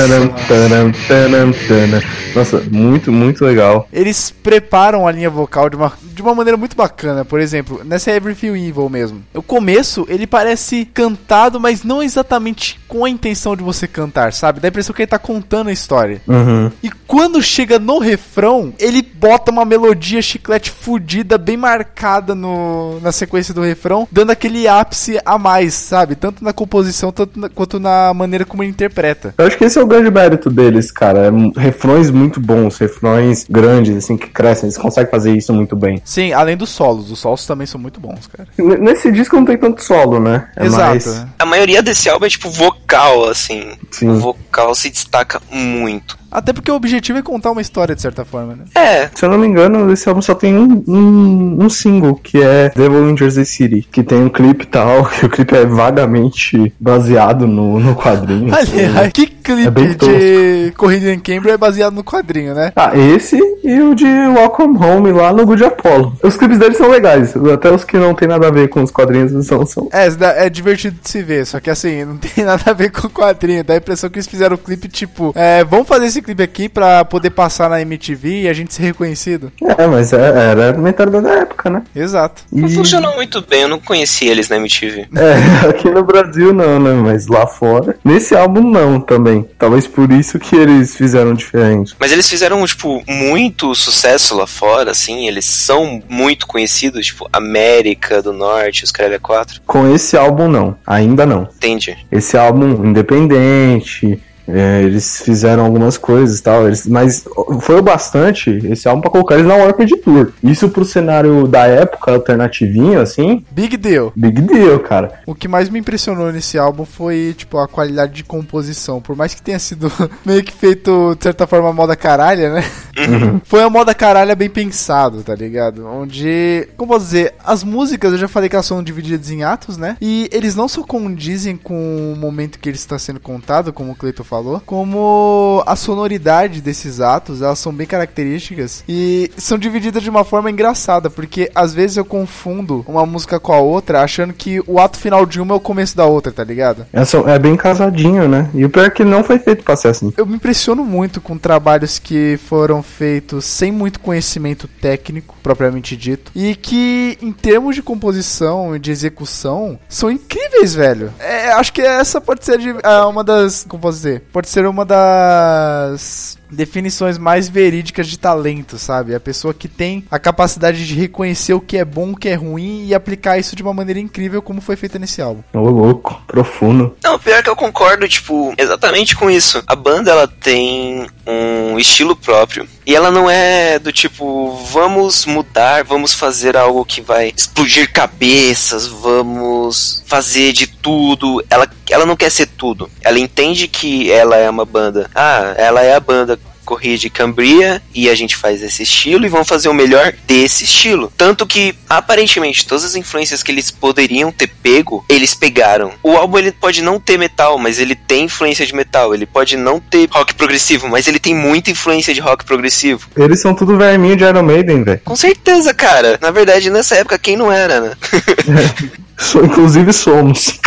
Nossa, 2.35 2.62
muito, 2.70 3.11
muito 3.11 3.44
legal. 3.44 3.88
Eles 3.92 4.31
preparam 4.31 5.07
a 5.07 5.12
linha 5.12 5.31
vocal 5.31 5.68
de 5.68 5.77
uma, 5.77 5.92
de 6.14 6.22
uma 6.22 6.35
maneira 6.35 6.57
muito 6.57 6.77
bacana. 6.77 7.24
Por 7.24 7.40
exemplo, 7.40 7.81
nessa 7.85 8.11
Everything 8.12 8.48
Evil 8.68 8.88
mesmo. 8.88 9.22
O 9.35 9.42
começo, 9.42 10.07
ele 10.09 10.27
parece 10.27 10.85
cantado, 10.85 11.59
mas 11.59 11.83
não 11.83 12.03
exatamente 12.03 12.79
com 12.87 13.05
a 13.05 13.11
intenção 13.11 13.57
de 13.57 13.62
você 13.62 13.87
cantar, 13.87 14.33
sabe? 14.33 14.61
Dá 14.61 14.68
a 14.68 14.70
impressão 14.70 14.94
que 14.94 15.03
ele 15.03 15.07
tá 15.09 15.18
contando 15.18 15.68
a 15.68 15.72
história. 15.72 16.20
Uhum. 16.27 16.70
E 16.83 16.90
quando 17.07 17.42
chega 17.42 17.79
no 17.79 17.98
refrão, 17.98 18.72
ele 18.79 19.03
bota 19.03 19.51
uma 19.51 19.64
melodia 19.64 20.22
chiclete 20.22 20.70
fudida, 20.70 21.37
bem 21.38 21.57
marcada 21.57 22.35
no, 22.35 23.01
na 23.01 23.11
sequência 23.12 23.53
do 23.53 23.62
refrão, 23.62 24.07
dando 24.12 24.31
aquele 24.31 24.68
ápice 24.68 25.18
a 25.24 25.38
mais, 25.38 25.74
sabe? 25.74 26.14
Tanto 26.14 26.44
na 26.44 26.53
composição 26.53 27.11
tanto 27.11 27.38
na- 27.38 27.48
quanto 27.48 27.81
na 27.81 28.12
maneira 28.14 28.28
como 28.47 28.62
ele 28.62 28.71
interpreta. 28.71 29.35
Eu 29.38 29.47
acho 29.47 29.57
que 29.57 29.64
esse 29.64 29.79
é 29.79 29.83
o 29.83 29.87
grande 29.87 30.11
mérito 30.11 30.51
deles, 30.51 30.91
cara. 30.91 31.29
É 31.57 31.61
refrões 31.61 32.11
muito 32.11 32.41
bons, 32.41 32.77
refrões 32.79 33.47
grandes, 33.49 33.97
assim, 33.97 34.17
que 34.17 34.29
crescem. 34.29 34.67
Eles 34.67 34.79
conseguem 34.79 35.11
fazer 35.11 35.37
isso 35.37 35.53
muito 35.53 35.75
bem. 35.77 36.01
Sim, 36.05 36.33
além 36.33 36.57
dos 36.57 36.71
solos. 36.71 37.11
Os 37.11 37.19
solos 37.19 37.47
também 37.47 37.67
são 37.67 37.81
muito 37.81 38.01
bons, 38.01 38.27
cara. 38.27 38.49
N- 38.59 38.77
Nesse 38.79 39.11
disco 39.12 39.37
não 39.37 39.45
tem 39.45 39.57
tanto 39.57 39.83
solo, 39.83 40.19
né? 40.21 40.49
É 40.57 40.64
Exato. 40.67 40.83
mais- 40.85 41.27
A 41.38 41.47
maioria 41.47 41.83
desse 41.83 42.09
álbum 42.09 42.27
é 42.27 42.29
tipo 42.29 42.51
vocal, 42.51 43.29
assim. 43.29 43.73
Sim. 43.91 44.09
O 44.11 44.19
vocal 44.19 44.75
se 44.75 44.91
destaca 44.91 45.41
muito. 45.51 46.19
Até 46.31 46.53
porque 46.53 46.71
o 46.71 46.75
objetivo 46.75 47.19
é 47.19 47.23
contar 47.23 47.51
uma 47.51 47.61
história, 47.61 47.95
de 47.95 48.03
certa 48.03 48.25
forma, 48.25 48.55
né? 48.55 48.64
É, 48.75 49.09
Se 49.14 49.25
eu 49.25 49.29
não 49.29 49.38
me 49.38 49.47
engano, 49.47 49.91
esse 49.93 50.09
álbum 50.09 50.21
só 50.21 50.35
tem 50.35 50.57
um, 50.57 50.85
um, 50.87 51.64
um 51.64 51.71
single, 51.71 52.14
que 52.14 52.43
é 52.43 52.71
Devil 52.75 53.11
in 53.11 53.17
Jersey 53.17 53.45
City, 53.45 53.87
que 53.91 54.03
tem 54.03 54.19
um 54.19 54.29
clipe 54.29 54.64
e 54.64 54.67
tal, 54.67 55.07
que 55.09 55.27
o 55.27 55.31
clipe 55.31 55.55
é 55.55 55.64
vagamente 55.64 56.73
baseado 56.79 57.47
no, 57.47 57.81
no 57.81 57.95
quadrinho. 57.95 58.55
Aliás, 58.55 59.12
que 59.12 59.23
É 59.23 59.27
clipe 59.27 59.71
bem 59.71 59.97
de 59.97 60.73
Corrida 60.77 61.12
em 61.12 61.19
Cambridge 61.19 61.51
é 61.51 61.57
baseado 61.57 61.95
no 61.95 62.05
quadrinho, 62.05 62.55
né? 62.55 62.73
Ah, 62.77 62.97
esse 62.97 63.38
e 63.64 63.81
o 63.81 63.95
de 63.95 64.07
Welcome 64.07 64.79
Home 64.79 65.12
lá 65.12 65.33
no 65.33 65.47
Good 65.47 65.64
Apollo. 65.64 66.17
Os 66.23 66.37
clipes 66.37 66.59
deles 66.59 66.77
são 66.77 66.91
legais, 66.91 67.35
até 67.37 67.71
os 67.71 67.85
que 67.85 67.97
não 67.97 68.14
tem 68.14 68.29
nada 68.29 68.49
a 68.49 68.51
ver 68.51 68.69
com 68.69 68.83
os 68.83 68.91
quadrinhos 68.91 69.47
são. 69.47 69.64
são... 69.67 69.88
É, 69.93 70.09
é 70.47 70.51
divertido 70.51 70.99
de 71.03 71.09
se 71.09 71.23
ver, 71.23 71.47
só 71.47 71.61
que 71.61 71.71
assim, 71.71 72.05
não 72.05 72.17
tem 72.19 72.45
nada 72.45 72.62
a 72.67 72.73
ver 72.73 72.91
com 72.91 73.07
o 73.07 73.11
quadrinho. 73.11 73.64
Dá 73.64 73.75
a 73.75 73.79
impressão 73.79 74.11
que 74.11 74.19
eles 74.19 74.27
fizeram 74.27 74.57
o 74.57 74.59
clipe 74.59 74.88
tipo, 74.88 75.33
é, 75.35 75.64
vamos 75.64 75.88
fazer 75.88 76.07
esse 76.07 76.17
clipe 76.22 76.42
aqui 76.42 76.68
pra 76.68 77.04
poder 77.04 77.31
passar 77.31 77.68
na 77.70 77.81
MTV 77.81 78.42
e 78.42 78.48
a 78.48 78.52
gente 78.52 78.72
ser 78.74 78.83
reconhecido. 78.83 79.52
É, 79.76 79.87
mas 79.87 80.12
é- 80.12 80.16
era 80.50 80.70
a 80.70 80.72
mentalidade 80.72 81.24
da 81.24 81.35
época, 81.35 81.70
né? 81.70 81.83
Exato. 81.94 82.42
E, 82.52 82.61
não 82.61 82.68
funcionou 82.68 83.14
muito 83.14 83.40
bem, 83.42 83.62
eu 83.62 83.68
não 83.68 83.78
conheci 83.78 84.26
eles 84.26 84.48
na 84.48 84.57
MTV. 84.57 85.09
É, 85.18 85.68
aqui 85.68 85.90
no 85.90 86.02
Brasil 86.04 86.52
não, 86.54 86.78
né? 86.81 86.92
Mas 86.92 87.26
lá 87.26 87.46
fora. 87.46 87.96
Nesse 88.04 88.35
álbum 88.35 88.62
não 88.62 89.00
também. 89.00 89.46
Talvez 89.59 89.87
por 89.87 90.11
isso 90.12 90.38
que 90.38 90.54
eles 90.57 90.96
fizeram 90.96 91.35
diferente. 91.35 91.94
Mas 91.98 92.12
eles 92.12 92.28
fizeram, 92.28 92.64
tipo, 92.64 93.02
muito 93.07 93.74
sucesso 93.74 94.37
lá 94.37 94.46
fora, 94.46 94.90
assim, 94.92 95.26
eles 95.28 95.44
são 95.44 96.02
muito 96.09 96.46
conhecidos, 96.46 97.07
tipo, 97.07 97.28
América 97.33 98.22
do 98.22 98.33
Norte, 98.33 98.85
os 98.85 98.92
Caralho 98.92 99.20
4. 99.20 99.61
Com 99.66 99.92
esse 99.94 100.16
álbum 100.16 100.48
não, 100.48 100.76
ainda 100.87 101.26
não. 101.26 101.42
Entende? 101.57 101.96
Esse 102.11 102.37
álbum 102.37 102.85
independente 102.87 104.20
É, 104.48 104.82
eles 104.82 105.20
fizeram 105.22 105.64
algumas 105.64 105.98
coisas 105.98 106.38
e 106.38 106.42
tal, 106.42 106.66
eles, 106.66 106.87
mas 106.87 107.24
foi 107.61 107.78
o 107.78 107.82
bastante 107.82 108.50
esse 108.70 108.88
álbum 108.88 109.02
pra 109.02 109.11
colocar 109.11 109.34
eles 109.34 109.46
na 109.46 109.54
Warped 109.54 109.96
Tour. 109.98 110.32
Isso 110.42 110.68
pro 110.68 110.84
cenário 110.84 111.46
da 111.46 111.66
época, 111.66 112.12
alternativinho, 112.12 113.00
assim, 113.00 113.44
Big 113.50 113.76
deal. 113.76 114.12
big 114.16 114.40
deal, 114.42 114.78
cara. 114.80 115.20
O 115.26 115.34
que 115.34 115.48
mais 115.48 115.68
me 115.68 115.78
impressionou 115.78 116.32
nesse 116.32 116.58
álbum 116.58 116.84
foi, 116.84 117.34
tipo, 117.37 117.58
a 117.58 117.68
qualidade 117.68 118.12
de 118.12 118.24
composição. 118.24 119.00
Por 119.00 119.14
mais 119.14 119.34
que 119.34 119.42
tenha 119.42 119.58
sido 119.58 119.92
meio 120.24 120.42
que 120.42 120.52
feito, 120.52 121.14
de 121.16 121.22
certa 121.22 121.46
forma, 121.46 121.72
moda 121.72 121.94
caralha, 121.96 122.54
né? 122.54 122.64
foi 123.44 123.62
a 123.62 123.70
moda 123.70 123.94
caralha 123.94 124.34
bem 124.34 124.48
pensado, 124.48 125.22
tá 125.22 125.34
ligado? 125.34 125.87
Onde, 125.87 126.68
como 126.76 126.92
posso 126.92 127.04
dizer, 127.06 127.34
as 127.44 127.62
músicas, 127.62 128.12
eu 128.12 128.18
já 128.18 128.28
falei 128.28 128.48
que 128.48 128.56
elas 128.56 128.66
são 128.66 128.82
divididas 128.82 129.30
em 129.30 129.42
atos, 129.42 129.76
né? 129.76 129.96
E 130.00 130.28
eles 130.32 130.54
não 130.54 130.68
só 130.68 130.82
condizem 130.82 131.56
com 131.56 132.12
o 132.12 132.16
momento 132.16 132.58
que 132.58 132.68
ele 132.68 132.76
está 132.76 132.98
sendo 132.98 133.20
contado, 133.20 133.72
como 133.72 133.92
o 133.92 133.94
Cleiton 133.94 134.24
falou, 134.24 134.38
como 134.66 135.62
a 135.66 135.74
sonoridade 135.76 136.61
desses 136.61 137.01
atos, 137.01 137.43
elas 137.43 137.59
são 137.59 137.72
bem 137.72 137.86
características 137.86 138.84
e 138.89 139.30
são 139.36 139.59
divididas 139.59 140.03
de 140.03 140.11
uma 140.11 140.24
forma 140.24 140.51
engraçada, 140.51 141.11
porque 141.11 141.51
às 141.55 141.74
vezes 141.74 141.97
eu 141.97 142.05
confundo 142.05 142.84
uma 142.86 143.05
música 143.07 143.39
com 143.41 143.53
a 143.53 143.59
outra, 143.61 144.03
achando 144.03 144.32
que 144.32 144.61
o 144.66 144.78
ato 144.78 144.99
final 144.99 145.24
de 145.26 145.41
uma 145.41 145.55
é 145.55 145.57
o 145.57 145.61
começo 145.61 145.97
da 145.97 146.07
outra, 146.07 146.32
tá 146.32 146.45
ligado? 146.45 146.86
É, 146.93 147.05
só- 147.05 147.26
é 147.28 147.39
bem 147.39 147.57
casadinho, 147.57 148.28
né? 148.28 148.49
E 148.55 148.64
o 148.64 148.70
pior 148.70 148.86
é 148.86 148.91
que 148.91 149.05
não 149.05 149.22
foi 149.24 149.39
feito 149.39 149.62
pra 149.64 149.76
ser 149.76 149.89
assim. 149.89 150.12
Eu 150.16 150.26
me 150.26 150.36
impressiono 150.36 150.84
muito 150.84 151.20
com 151.20 151.36
trabalhos 151.39 151.99
que 151.99 152.39
foram 152.49 152.82
feitos 152.82 153.45
sem 153.45 153.70
muito 153.72 154.01
conhecimento 154.01 154.68
técnico, 154.80 155.34
propriamente 155.43 155.97
dito, 155.97 156.30
e 156.34 156.55
que, 156.55 157.18
em 157.22 157.32
termos 157.32 157.74
de 157.74 157.82
composição 157.82 158.74
e 158.74 158.78
de 158.78 158.91
execução, 158.91 159.78
são 159.89 160.11
incríveis, 160.11 160.74
velho. 160.74 161.12
É, 161.18 161.53
acho 161.53 161.72
que 161.72 161.80
essa 161.82 162.20
pode 162.20 162.45
ser 162.45 162.59
de- 162.59 162.74
ah, 162.82 163.07
uma 163.09 163.22
das. 163.24 163.64
Como 163.68 163.80
posso 163.82 163.97
dizer? 163.99 164.22
Pode 164.33 164.49
ser 164.49 164.66
uma 164.66 164.85
das. 164.85 166.37
Definições 166.51 167.18
mais 167.18 167.47
verídicas 167.47 168.09
de 168.09 168.18
talento, 168.18 168.79
sabe? 168.79 169.14
A 169.14 169.20
pessoa 169.20 169.53
que 169.53 169.68
tem 169.68 170.07
a 170.11 170.18
capacidade 170.18 170.87
de 170.87 170.95
reconhecer 170.95 171.53
o 171.53 171.61
que 171.61 171.76
é 171.76 171.85
bom, 171.85 172.12
o 172.12 172.16
que 172.16 172.26
é 172.26 172.35
ruim 172.35 172.87
e 172.87 172.95
aplicar 172.95 173.39
isso 173.39 173.55
de 173.55 173.62
uma 173.62 173.74
maneira 173.74 174.01
incrível, 174.01 174.41
como 174.41 174.62
foi 174.62 174.74
feito 174.74 174.99
nesse 174.99 175.20
álbum. 175.20 175.43
Ô, 175.53 175.68
louco, 175.68 176.22
profundo. 176.26 176.97
Não, 177.05 177.18
pior 177.18 177.43
que 177.43 177.51
eu 177.51 177.57
concordo, 177.57 178.09
tipo, 178.09 178.55
exatamente 178.57 179.14
com 179.14 179.29
isso. 179.29 179.62
A 179.66 179.76
banda, 179.76 180.11
ela 180.11 180.26
tem 180.26 181.07
um 181.29 181.79
estilo 181.79 182.16
próprio. 182.16 182.66
E 182.87 182.97
ela 182.97 183.11
não 183.11 183.29
é 183.29 183.79
do 183.79 183.93
tipo, 183.93 184.55
vamos 184.72 185.26
mudar, 185.26 185.85
vamos 185.85 186.14
fazer 186.14 186.57
algo 186.57 186.85
que 186.87 187.03
vai 187.03 187.33
explodir 187.37 187.93
cabeças, 187.93 188.87
vamos 188.87 190.03
fazer 190.07 190.53
de 190.53 190.66
tudo. 190.66 191.45
Ela, 191.51 191.68
ela 191.91 192.07
não 192.07 192.16
quer 192.16 192.31
ser 192.31 192.47
tudo. 192.47 192.91
Ela 193.03 193.18
entende 193.18 193.68
que 193.68 194.11
ela 194.11 194.37
é 194.37 194.49
uma 194.49 194.64
banda. 194.64 195.11
Ah, 195.14 195.55
ela 195.59 195.83
é 195.83 195.95
a 195.95 196.01
banda 196.01 196.39
corrida 196.69 196.99
de 196.99 197.09
Cambria 197.09 197.81
e 197.95 198.11
a 198.11 198.14
gente 198.14 198.37
faz 198.37 198.62
esse 198.62 198.83
estilo 198.83 199.25
e 199.25 199.29
vamos 199.31 199.49
fazer 199.49 199.71
o 199.71 199.75
melhor 199.75 200.12
desse 200.27 200.64
estilo. 200.64 201.11
Tanto 201.16 201.47
que, 201.47 201.75
aparentemente, 201.89 202.66
todas 202.66 202.85
as 202.85 202.95
influências 202.95 203.43
que 203.43 203.51
eles 203.51 203.71
poderiam 203.71 204.31
ter 204.31 204.49
pego, 204.62 205.03
eles 205.09 205.35
pegaram. 205.35 205.93
O 206.03 206.14
álbum 206.14 206.37
ele 206.39 206.53
pode 206.53 206.83
não 206.83 207.01
ter 207.01 207.16
metal, 207.19 207.57
mas 207.59 207.79
ele 207.79 207.95
tem 207.95 208.25
influência 208.27 208.66
de 208.66 208.75
metal. 208.75 209.14
Ele 209.14 209.25
pode 209.25 209.57
não 209.57 209.81
ter 209.81 210.07
rock 210.12 210.35
progressivo, 210.35 210.89
mas 210.91 211.09
ele 211.09 211.19
tem 211.19 211.35
muita 211.35 211.71
influência 211.71 212.12
de 212.12 212.21
rock 212.21 212.45
progressivo. 212.45 213.09
Eles 213.16 213.41
são 213.41 213.55
tudo 213.55 213.79
verminho 213.79 214.14
de 214.16 214.25
Iron 214.25 214.43
Maiden, 214.43 214.85
velho. 214.85 215.01
Com 215.07 215.16
certeza, 215.16 215.73
cara. 215.73 216.19
Na 216.21 216.31
verdade, 216.31 216.69
nessa 216.69 216.97
época, 216.97 217.19
quem 217.19 217.35
não 217.37 217.51
era, 217.51 217.81
né? 217.81 217.93
So- 219.16 219.45
Inclusive 219.45 219.93
somos. 219.93 220.61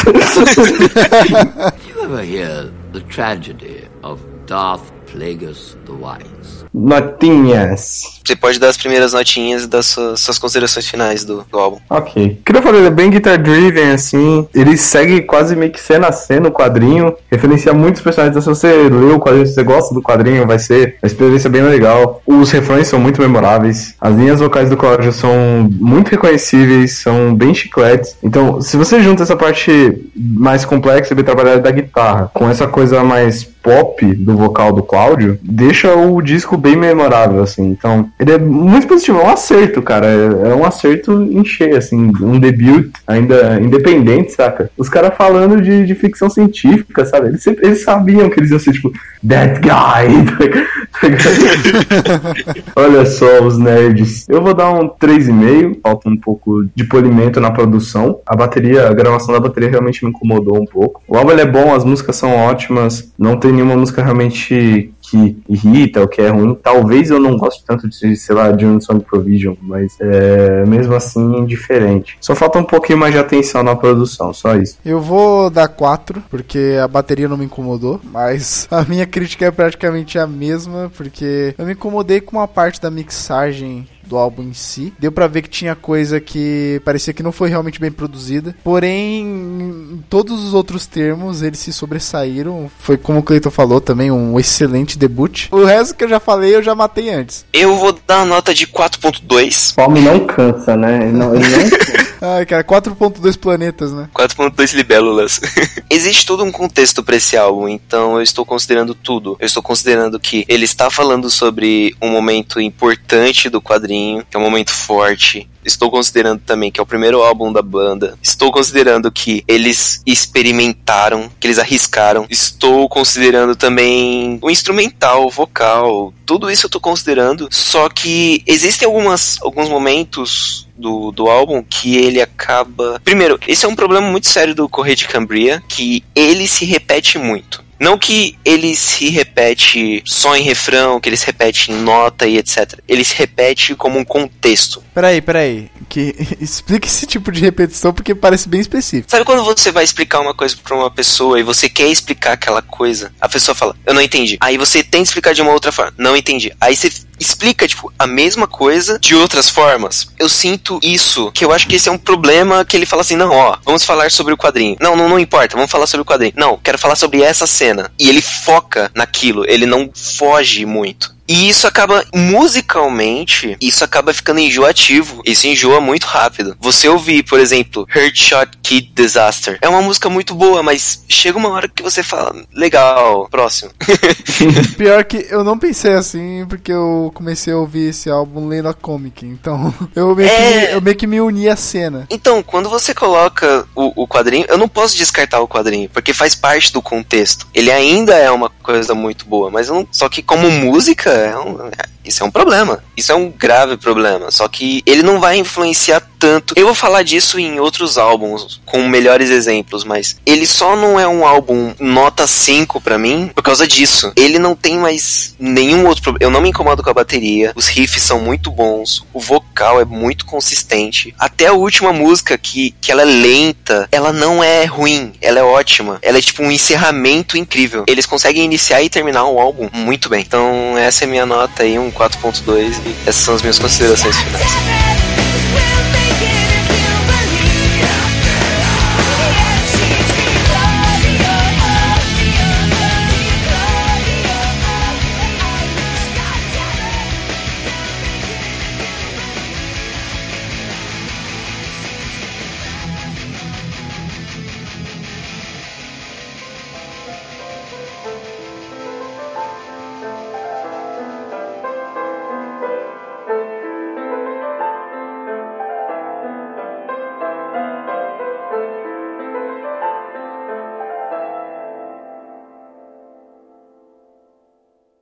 You 1.87 2.03
ever 2.03 2.23
hear 2.25 2.69
the 2.91 2.99
tragedy 3.09 3.87
of 4.03 4.21
Darth 4.45 4.81
Plagueis 5.11 5.77
the 5.85 5.91
Wise? 5.91 6.65
Notinhas. 6.73 8.21
Você 8.23 8.35
pode 8.35 8.59
dar 8.59 8.69
as 8.69 8.77
primeiras 8.77 9.13
notinhas 9.13 9.63
e 9.63 9.67
dar 9.67 9.81
suas, 9.81 10.21
suas 10.21 10.39
considerações 10.39 10.87
finais 10.87 11.25
do, 11.25 11.45
do 11.51 11.59
álbum. 11.59 11.79
Ok. 11.89 12.39
Queria 12.45 12.61
falar, 12.61 12.77
ele 12.77 12.87
é 12.87 12.91
bem 12.91 13.09
guitar 13.09 13.37
driven, 13.37 13.91
assim. 13.91 14.47
Ele 14.53 14.77
segue 14.77 15.21
quase 15.21 15.55
meio 15.55 15.71
que 15.71 15.79
cena 15.79 16.07
a 16.07 16.11
cena 16.11 16.47
o 16.47 16.51
quadrinho. 16.51 17.13
Referencia 17.29 17.73
muitos 17.73 18.01
personagens. 18.01 18.35
Então, 18.35 18.55
se 18.55 18.61
você 18.61 18.89
leu 18.89 19.15
o 19.15 19.19
quadrinho, 19.19 19.45
se 19.45 19.53
você 19.53 19.63
gosta 19.63 19.93
do 19.93 20.01
quadrinho, 20.01 20.47
vai 20.47 20.59
ser 20.59 20.97
uma 21.03 21.07
experiência 21.07 21.49
bem 21.49 21.63
legal. 21.63 22.21
Os 22.25 22.51
refrões 22.51 22.87
são 22.87 22.99
muito 22.99 23.21
memoráveis. 23.21 23.95
As 23.99 24.15
linhas 24.15 24.39
vocais 24.39 24.69
do 24.69 24.77
Cláudio 24.77 25.11
são 25.11 25.33
muito 25.69 26.09
reconhecíveis, 26.09 26.99
são 26.99 27.35
bem 27.35 27.53
chicletes. 27.53 28.15
Então, 28.23 28.61
se 28.61 28.77
você 28.77 29.01
junta 29.01 29.23
essa 29.23 29.35
parte 29.35 30.09
mais 30.15 30.63
complexa 30.63 31.13
e 31.13 31.15
bem 31.15 31.25
trabalhada 31.25 31.59
da 31.59 31.71
guitarra 31.71 32.31
com 32.33 32.49
essa 32.49 32.67
coisa 32.67 33.03
mais 33.03 33.50
pop 33.61 34.05
do 34.15 34.35
vocal 34.35 34.73
do 34.73 34.83
Cláudio, 34.83 35.39
deixa 35.41 35.95
o 35.95 36.21
disco 36.21 36.57
bem 36.57 36.75
memorável, 36.75 37.41
assim. 37.41 37.63
Então, 37.69 38.09
ele 38.19 38.31
é 38.31 38.37
muito 38.37 38.87
positivo, 38.87 39.19
é 39.19 39.23
um 39.23 39.29
acerto, 39.29 39.81
cara. 39.81 40.07
É 40.07 40.51
é 40.51 40.55
um 40.55 40.65
acerto 40.65 41.23
em 41.23 41.43
cheio, 41.43 41.77
assim. 41.77 42.11
Um 42.21 42.39
debut 42.39 42.91
ainda 43.07 43.59
independente, 43.61 44.31
saca? 44.31 44.69
Os 44.77 44.89
caras 44.89 45.15
falando 45.15 45.61
de, 45.61 45.85
de 45.85 45.95
ficção 45.95 46.29
científica, 46.29 47.05
sabe? 47.05 47.29
Eles, 47.29 47.43
sempre, 47.43 47.65
eles 47.65 47.83
sabiam 47.83 48.29
que 48.29 48.39
eles 48.39 48.51
iam 48.51 48.59
ser, 48.59 48.73
tipo, 48.73 48.91
that 49.27 49.59
guy. 49.59 50.25
Olha 52.75 53.05
só 53.05 53.43
os 53.43 53.57
nerds. 53.57 54.25
Eu 54.29 54.41
vou 54.41 54.53
dar 54.53 54.71
um 54.71 54.89
3,5. 54.89 55.79
Falta 55.81 56.09
um 56.09 56.17
pouco 56.17 56.65
de 56.75 56.83
polimento 56.83 57.39
na 57.39 57.51
produção. 57.51 58.19
A 58.25 58.35
bateria, 58.35 58.87
a 58.87 58.93
gravação 58.93 59.33
da 59.33 59.39
bateria 59.39 59.69
realmente 59.69 60.03
me 60.03 60.09
incomodou 60.09 60.61
um 60.61 60.65
pouco. 60.65 61.01
O 61.07 61.17
álbum 61.17 61.31
é 61.31 61.45
bom, 61.45 61.73
as 61.73 61.83
músicas 61.83 62.15
são 62.15 62.35
ótimas. 62.35 63.11
Não 63.17 63.37
tem 63.37 63.51
nenhuma 63.51 63.75
música 63.75 64.03
realmente 64.03 64.93
que 65.11 65.37
irrita 65.49 65.99
ou 65.99 66.07
que 66.07 66.21
é 66.21 66.29
ruim. 66.29 66.55
Talvez 66.55 67.09
eu 67.09 67.19
não 67.19 67.35
goste 67.35 67.63
tanto 67.65 67.89
de, 67.89 68.15
sei 68.15 68.35
lá, 68.35 68.51
de 68.51 68.65
Sonic 68.81 69.05
Provision, 69.05 69.55
mas 69.61 69.97
é, 69.99 70.65
mesmo 70.65 70.95
assim 70.95 71.21
indiferente. 71.37 72.17
Só 72.21 72.33
falta 72.33 72.59
um 72.59 72.63
pouquinho 72.63 72.97
mais 72.97 73.13
de 73.13 73.19
atenção 73.19 73.61
na 73.61 73.75
produção, 73.75 74.33
só 74.33 74.55
isso. 74.55 74.77
Eu 74.85 75.01
vou 75.01 75.49
dar 75.49 75.67
4, 75.67 76.23
porque 76.29 76.77
a 76.81 76.87
bateria 76.87 77.27
não 77.27 77.35
me 77.35 77.45
incomodou, 77.45 77.99
mas 78.03 78.67
a 78.71 78.83
minha 78.83 79.05
crítica 79.05 79.45
é 79.45 79.51
praticamente 79.51 80.17
a 80.17 80.25
mesma, 80.25 80.89
porque 80.95 81.53
eu 81.57 81.65
me 81.65 81.73
incomodei 81.73 82.21
com 82.21 82.37
uma 82.37 82.47
parte 82.47 82.79
da 82.79 82.89
mixagem 82.89 83.85
do 84.11 84.17
álbum 84.17 84.43
em 84.43 84.53
si. 84.53 84.93
Deu 84.99 85.11
pra 85.11 85.27
ver 85.27 85.41
que 85.41 85.49
tinha 85.49 85.73
coisa 85.73 86.19
que 86.19 86.81
parecia 86.83 87.13
que 87.13 87.23
não 87.23 87.31
foi 87.31 87.49
realmente 87.49 87.79
bem 87.79 87.91
produzida. 87.91 88.53
Porém, 88.63 89.21
em 89.21 90.03
todos 90.09 90.43
os 90.43 90.53
outros 90.53 90.85
termos, 90.85 91.41
eles 91.41 91.59
se 91.59 91.71
sobressaíram. 91.71 92.69
Foi 92.79 92.97
como 92.97 93.19
o 93.19 93.23
Cleiton 93.23 93.49
falou 93.49 93.79
também, 93.79 94.11
um 94.11 94.37
excelente 94.37 94.97
debut. 94.97 95.47
O 95.51 95.63
resto 95.63 95.95
que 95.95 96.03
eu 96.03 96.09
já 96.09 96.19
falei, 96.19 96.53
eu 96.53 96.61
já 96.61 96.75
matei 96.75 97.09
antes. 97.09 97.45
Eu 97.53 97.75
vou 97.77 97.97
dar 98.05 98.17
uma 98.17 98.25
nota 98.25 98.53
de 98.53 98.67
4.2. 98.67 99.73
Fome 99.73 100.01
não 100.01 100.25
cansa, 100.27 100.75
né? 100.75 101.03
Ele 101.03 101.17
não, 101.17 101.33
ele 101.33 101.47
não 101.47 101.61
Ai, 102.23 102.45
cara, 102.45 102.63
4.2 102.63 103.35
planetas, 103.35 103.91
né? 103.91 104.07
4.2 104.13 104.75
libélulas. 104.75 105.41
Existe 105.89 106.23
todo 106.23 106.43
um 106.43 106.51
contexto 106.51 107.01
pra 107.01 107.15
esse 107.15 107.35
álbum, 107.35 107.67
então 107.67 108.17
eu 108.17 108.21
estou 108.21 108.45
considerando 108.45 108.93
tudo. 108.93 109.35
Eu 109.39 109.45
estou 109.47 109.63
considerando 109.63 110.19
que 110.19 110.45
ele 110.47 110.65
está 110.65 110.91
falando 110.91 111.31
sobre 111.31 111.95
um 111.99 112.09
momento 112.09 112.61
importante 112.61 113.49
do 113.49 113.59
quadrinho, 113.59 114.00
que 114.29 114.35
é 114.35 114.39
um 114.39 114.43
momento 114.43 114.71
forte. 114.71 115.47
Estou 115.63 115.91
considerando 115.91 116.41
também 116.41 116.71
que 116.71 116.79
é 116.79 116.83
o 116.83 116.85
primeiro 116.85 117.21
álbum 117.21 117.53
da 117.53 117.61
banda. 117.61 118.17
Estou 118.21 118.51
considerando 118.51 119.11
que 119.11 119.43
eles 119.47 120.01
experimentaram, 120.05 121.29
que 121.39 121.47
eles 121.47 121.59
arriscaram. 121.59 122.25
Estou 122.29 122.89
considerando 122.89 123.55
também 123.55 124.39
o 124.41 124.49
instrumental, 124.49 125.25
o 125.25 125.29
vocal. 125.29 126.13
Tudo 126.25 126.49
isso 126.49 126.65
eu 126.65 126.67
estou 126.67 126.81
considerando. 126.81 127.47
Só 127.51 127.89
que 127.89 128.43
existem 128.47 128.87
algumas, 128.87 129.37
alguns 129.41 129.69
momentos 129.69 130.67
do, 130.75 131.11
do 131.11 131.29
álbum 131.29 131.63
que 131.63 131.95
ele 131.95 132.19
acaba. 132.19 132.99
Primeiro, 133.03 133.39
esse 133.47 133.65
é 133.65 133.69
um 133.69 133.75
problema 133.75 134.09
muito 134.09 134.27
sério 134.27 134.55
do 134.55 134.67
Correio 134.67 134.95
de 134.95 135.07
Cambria, 135.07 135.61
que 135.67 136.03
ele 136.15 136.47
se 136.47 136.65
repete 136.65 137.19
muito. 137.19 137.63
Não 137.81 137.97
que 137.97 138.37
ele 138.45 138.75
se 138.75 139.09
repete 139.09 140.03
só 140.05 140.35
em 140.35 140.43
refrão, 140.43 140.99
que 140.99 141.09
ele 141.09 141.17
se 141.17 141.25
repete 141.25 141.71
em 141.71 141.75
nota 141.75 142.27
e 142.27 142.37
etc. 142.37 142.77
Ele 142.87 143.03
se 143.03 143.15
repete 143.15 143.73
como 143.73 143.97
um 143.97 144.05
contexto. 144.05 144.83
Peraí, 144.93 145.19
peraí. 145.19 145.67
Que... 145.91 146.15
Explica 146.39 146.87
esse 146.87 147.05
tipo 147.05 147.33
de 147.33 147.41
repetição 147.41 147.93
porque 147.93 148.15
parece 148.15 148.47
bem 148.47 148.61
específico. 148.61 149.11
Sabe 149.11 149.25
quando 149.25 149.43
você 149.43 149.73
vai 149.73 149.83
explicar 149.83 150.21
uma 150.21 150.33
coisa 150.33 150.55
pra 150.63 150.73
uma 150.73 150.89
pessoa 150.89 151.37
e 151.37 151.43
você 151.43 151.67
quer 151.67 151.87
explicar 151.87 152.31
aquela 152.31 152.61
coisa? 152.61 153.11
A 153.19 153.27
pessoa 153.27 153.53
fala, 153.53 153.75
eu 153.85 153.93
não 153.93 154.01
entendi. 154.01 154.37
Aí 154.39 154.57
você 154.57 154.81
tenta 154.81 155.03
explicar 155.03 155.33
de 155.33 155.41
uma 155.41 155.51
outra 155.51 155.69
forma, 155.69 155.93
não 155.97 156.15
entendi. 156.15 156.53
Aí 156.61 156.77
você 156.77 156.89
explica, 157.19 157.67
tipo, 157.67 157.91
a 157.99 158.07
mesma 158.07 158.47
coisa 158.47 158.97
de 158.99 159.13
outras 159.13 159.49
formas. 159.49 160.07
Eu 160.17 160.29
sinto 160.29 160.79
isso, 160.81 161.29
que 161.33 161.43
eu 161.43 161.51
acho 161.51 161.67
que 161.67 161.75
esse 161.75 161.89
é 161.89 161.91
um 161.91 161.97
problema 161.97 162.63
que 162.63 162.77
ele 162.77 162.85
fala 162.85 163.01
assim, 163.01 163.17
não, 163.17 163.29
ó, 163.29 163.57
vamos 163.63 163.83
falar 163.83 164.09
sobre 164.09 164.33
o 164.33 164.37
quadrinho. 164.37 164.77
Não, 164.79 164.95
não, 164.95 165.09
não 165.09 165.19
importa, 165.19 165.57
vamos 165.57 165.69
falar 165.69 165.87
sobre 165.87 166.03
o 166.03 166.05
quadrinho. 166.05 166.33
Não, 166.37 166.57
quero 166.57 166.79
falar 166.79 166.95
sobre 166.95 167.21
essa 167.21 167.45
cena. 167.45 167.91
E 167.99 168.07
ele 168.07 168.21
foca 168.21 168.89
naquilo, 168.95 169.45
ele 169.45 169.65
não 169.65 169.91
foge 169.93 170.65
muito. 170.65 171.13
E 171.31 171.47
isso 171.47 171.65
acaba, 171.65 172.03
musicalmente, 172.13 173.55
isso 173.61 173.85
acaba 173.85 174.13
ficando 174.13 174.41
enjoativo. 174.41 175.21
Isso 175.25 175.47
enjoa 175.47 175.79
muito 175.79 176.03
rápido. 176.03 176.57
Você 176.59 176.89
ouvir, 176.89 177.23
por 177.23 177.39
exemplo, 177.39 177.87
Hurt 177.95 178.17
Shot 178.17 178.51
Kid 178.61 178.91
Disaster. 178.93 179.57
É 179.61 179.69
uma 179.69 179.81
música 179.81 180.09
muito 180.09 180.35
boa, 180.35 180.61
mas 180.61 181.05
chega 181.07 181.37
uma 181.37 181.47
hora 181.47 181.69
que 181.69 181.81
você 181.81 182.03
fala, 182.03 182.35
legal, 182.53 183.29
próximo. 183.29 183.71
Pior 184.77 185.05
que 185.05 185.25
eu 185.29 185.41
não 185.41 185.57
pensei 185.57 185.93
assim, 185.93 186.45
porque 186.49 186.71
eu 186.73 187.11
comecei 187.13 187.53
a 187.53 187.57
ouvir 187.57 187.89
esse 187.89 188.09
álbum 188.09 188.49
lendo 188.49 188.67
a 188.67 188.73
comic. 188.73 189.25
Então, 189.25 189.73
eu 189.95 190.13
meio, 190.13 190.27
É. 190.29 190.67
que, 190.67 190.73
eu 190.73 190.81
meio 190.81 190.95
que 190.97 191.07
me 191.07 191.21
uni 191.21 191.47
à 191.47 191.55
cena. 191.55 192.07
Então, 192.09 192.43
quando 192.43 192.69
você 192.69 192.93
coloca 192.93 193.65
o, 193.73 194.03
o 194.03 194.07
quadrinho, 194.07 194.45
eu 194.49 194.57
não 194.57 194.67
posso 194.67 194.97
descartar 194.97 195.39
o 195.39 195.47
quadrinho, 195.47 195.89
porque 195.89 196.13
faz 196.13 196.35
parte 196.35 196.73
do 196.73 196.81
contexto. 196.81 197.47
Ele 197.53 197.71
ainda 197.71 198.15
é 198.15 198.29
uma 198.29 198.49
coisa 198.49 198.93
muito 198.93 199.25
boa, 199.25 199.49
mas 199.49 199.69
eu 199.69 199.75
não, 199.75 199.87
só 199.91 200.09
que 200.09 200.21
como 200.21 200.51
música, 200.51 201.20
é 201.21 201.37
um- 201.37 201.67
é- 201.67 202.00
isso 202.03 202.23
é 202.23 202.25
um 202.25 202.31
problema. 202.31 202.83
Isso 202.95 203.11
é 203.11 203.15
um 203.15 203.29
grave 203.29 203.77
problema. 203.77 204.31
Só 204.31 204.47
que 204.47 204.81
ele 204.85 205.03
não 205.03 205.19
vai 205.19 205.37
influenciar 205.37 206.01
tanto. 206.21 206.53
Eu 206.55 206.67
vou 206.67 206.75
falar 206.75 207.01
disso 207.01 207.39
em 207.39 207.59
outros 207.59 207.97
álbuns, 207.97 208.61
com 208.63 208.87
melhores 208.87 209.31
exemplos, 209.31 209.83
mas 209.83 210.17
ele 210.23 210.45
só 210.45 210.75
não 210.75 210.99
é 210.99 211.07
um 211.07 211.25
álbum 211.25 211.73
nota 211.79 212.27
5 212.27 212.79
pra 212.79 212.99
mim 212.99 213.31
por 213.33 213.41
causa 213.41 213.67
disso. 213.67 214.13
Ele 214.15 214.37
não 214.37 214.55
tem 214.55 214.77
mais 214.77 215.35
nenhum 215.39 215.87
outro 215.87 216.03
problema. 216.03 216.23
Eu 216.23 216.31
não 216.31 216.41
me 216.41 216.49
incomodo 216.49 216.83
com 216.83 216.89
a 216.91 216.93
bateria, 216.93 217.51
os 217.55 217.67
riffs 217.67 218.03
são 218.03 218.19
muito 218.19 218.51
bons, 218.51 219.03
o 219.11 219.19
vocal 219.19 219.81
é 219.81 219.85
muito 219.85 220.25
consistente. 220.25 221.13
Até 221.17 221.47
a 221.47 221.53
última 221.53 221.91
música, 221.91 222.37
que, 222.37 222.75
que 222.79 222.91
ela 222.91 223.01
é 223.01 223.05
lenta, 223.05 223.89
ela 223.91 224.13
não 224.13 224.43
é 224.43 224.65
ruim, 224.65 225.13
ela 225.21 225.39
é 225.39 225.43
ótima. 225.43 225.97
Ela 226.01 226.19
é 226.19 226.21
tipo 226.21 226.43
um 226.43 226.51
encerramento 226.51 227.35
incrível. 227.37 227.83
Eles 227.87 228.05
conseguem 228.05 228.43
iniciar 228.43 228.83
e 228.83 228.89
terminar 228.89 229.25
um 229.25 229.39
álbum 229.39 229.69
muito 229.73 230.07
bem. 230.07 230.21
Então, 230.21 230.77
essa 230.77 231.03
é 231.03 231.07
minha 231.07 231.25
nota 231.25 231.63
aí, 231.63 231.79
um 231.79 231.90
4.2, 231.91 232.81
e 232.85 232.95
essas 233.07 233.23
são 233.23 233.35
as 233.35 233.41
minhas 233.41 233.59
considerações 233.59 234.15
finais. 234.17 235.90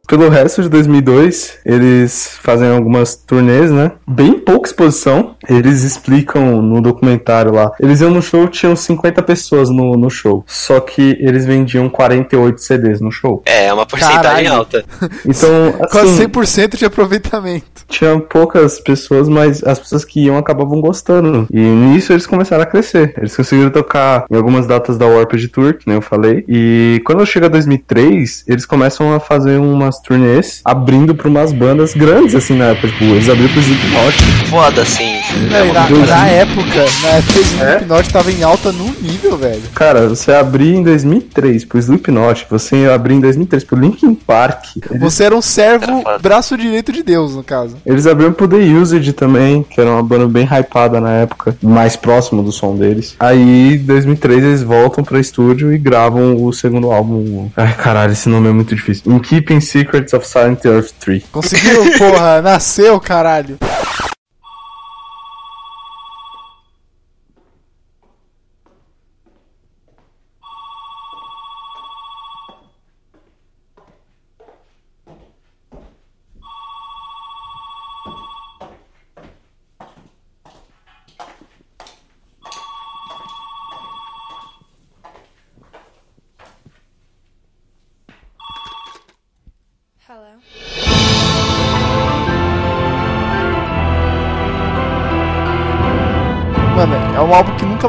Pelo 0.10 0.28
resto 0.28 0.64
de 0.64 0.70
2002, 0.70 1.60
eles 1.64 2.32
fazem 2.42 2.68
algumas 2.68 3.16
turnês, 3.16 3.70
né? 3.70 3.92
Bem 4.08 4.40
pouca 4.40 4.68
exposição. 4.68 5.36
Eles 5.48 5.84
explicam 5.84 6.64
no 6.64 6.82
documentário 6.82 7.54
lá. 7.54 7.72
Eles 7.80 8.02
iam 8.02 8.10
no 8.10 8.20
show, 8.20 8.48
tinham 8.48 8.76
50 8.76 9.22
pessoas 9.22 9.70
no, 9.70 9.96
no 9.96 10.10
show. 10.10 10.44
Só 10.48 10.80
que 10.80 11.16
eles 11.20 11.46
vendiam 11.46 11.88
48 11.88 12.60
CDs 12.60 13.00
no 13.00 13.12
show. 13.12 13.44
É, 13.46 13.72
uma 13.72 13.86
porcentagem 13.86 14.24
Caralho. 14.24 14.54
alta. 14.54 14.84
Então, 15.24 15.74
Quase 15.92 16.24
assim, 16.24 16.28
100% 16.28 16.78
de 16.78 16.86
aproveitamento. 16.86 17.86
tinha 17.88 18.20
poucas 18.20 18.80
pessoas, 18.80 19.30
mas 19.30 19.64
as 19.64 19.78
pessoas 19.78 20.04
que 20.04 20.22
iam 20.22 20.38
acabavam 20.38 20.82
gostando. 20.82 21.46
E 21.52 21.60
nisso 21.60 22.14
eles 22.14 22.26
começaram 22.26 22.64
a 22.64 22.66
crescer. 22.66 23.14
Eles 23.16 23.36
conseguiram 23.36 23.70
tocar 23.70 24.26
em 24.32 24.36
algumas 24.36 24.66
datas 24.66 24.98
da 24.98 25.06
Warped 25.06 25.48
Tour, 25.50 25.76
que 25.76 25.86
nem 25.86 25.98
eu 25.98 26.02
falei. 26.02 26.44
E 26.48 27.00
quando 27.06 27.24
chega 27.28 27.48
2003, 27.48 28.46
eles 28.48 28.66
começam 28.66 29.14
a 29.14 29.20
fazer 29.20 29.58
umas 29.60 29.99
turnês 30.00 30.62
abrindo 30.66 31.14
pra 31.16 31.28
umas 31.28 31.52
bandas 31.52 31.94
grandes, 31.94 32.36
assim, 32.36 32.56
na 32.56 32.66
época. 32.66 32.88
Tipo, 32.88 33.04
eles 33.06 33.30
abriram 33.30 33.50
pro 33.50 33.62
Slipknot. 33.62 34.24
Foda, 34.50 34.82
assim. 34.82 35.19
Não, 35.50 35.74
na, 35.74 35.90
na 36.08 36.28
época, 36.28 36.86
na 37.02 37.08
época 37.10 37.40
o 37.40 37.64
É? 37.64 37.76
Slipknot 37.76 38.10
tava 38.12 38.32
em 38.32 38.44
alta 38.44 38.72
num 38.72 38.94
nível, 39.02 39.38
velho. 39.38 39.62
Cara, 39.76 40.08
você 40.10 40.32
abrir 40.34 40.76
em 40.76 40.84
2003 40.84 41.66
pro 41.66 41.78
Slipknot, 41.80 42.48
você 42.50 42.90
abrir 42.94 43.16
em 43.16 43.20
2003 43.20 43.64
pro 43.64 43.80
Linkin 43.80 44.16
Park. 44.16 44.66
Eles, 44.90 45.00
Você 45.02 45.24
era 45.24 45.36
um 45.36 45.42
servo, 45.42 46.04
braço 46.22 46.58
direito 46.58 46.92
de 46.92 47.04
Deus, 47.04 47.36
no 47.36 47.44
caso. 47.44 47.78
eles 47.86 48.06
abriram 48.08 48.34
pro 48.34 48.48
The 48.48 48.58
Used 48.58 49.14
também, 49.14 49.64
que 49.64 49.80
era 49.80 49.90
uma 49.90 50.04
banda 50.04 50.28
bem 50.28 50.46
hypada 50.46 51.00
na 51.00 51.12
época, 51.12 51.56
mais 51.62 51.96
próximo 51.96 52.42
do 52.44 52.52
som 52.52 52.76
deles. 52.76 53.16
Aí, 53.20 53.76
em 53.76 53.78
2003, 53.78 54.44
eles 54.44 54.64
voltam 54.64 55.04
pra 55.04 55.20
estúdio 55.20 55.72
e 55.74 55.78
gravam 55.78 56.44
o 56.44 56.52
segundo 56.52 56.92
álbum. 56.92 57.50
Ai, 57.56 57.74
caralho, 57.76 58.12
esse 58.14 58.28
nome 58.30 58.50
é 58.50 58.52
muito 58.52 58.76
difícil. 58.76 59.12
In 59.12 59.20
Keeping 59.20 59.60
Secrets 59.62 60.14
of 60.14 60.28
Silent 60.28 60.66
Earth 60.66 60.92
3. 61.00 61.24
Conseguiu, 61.32 61.98
porra, 61.98 62.42
nasceu, 62.44 63.00
caralho. 63.00 63.58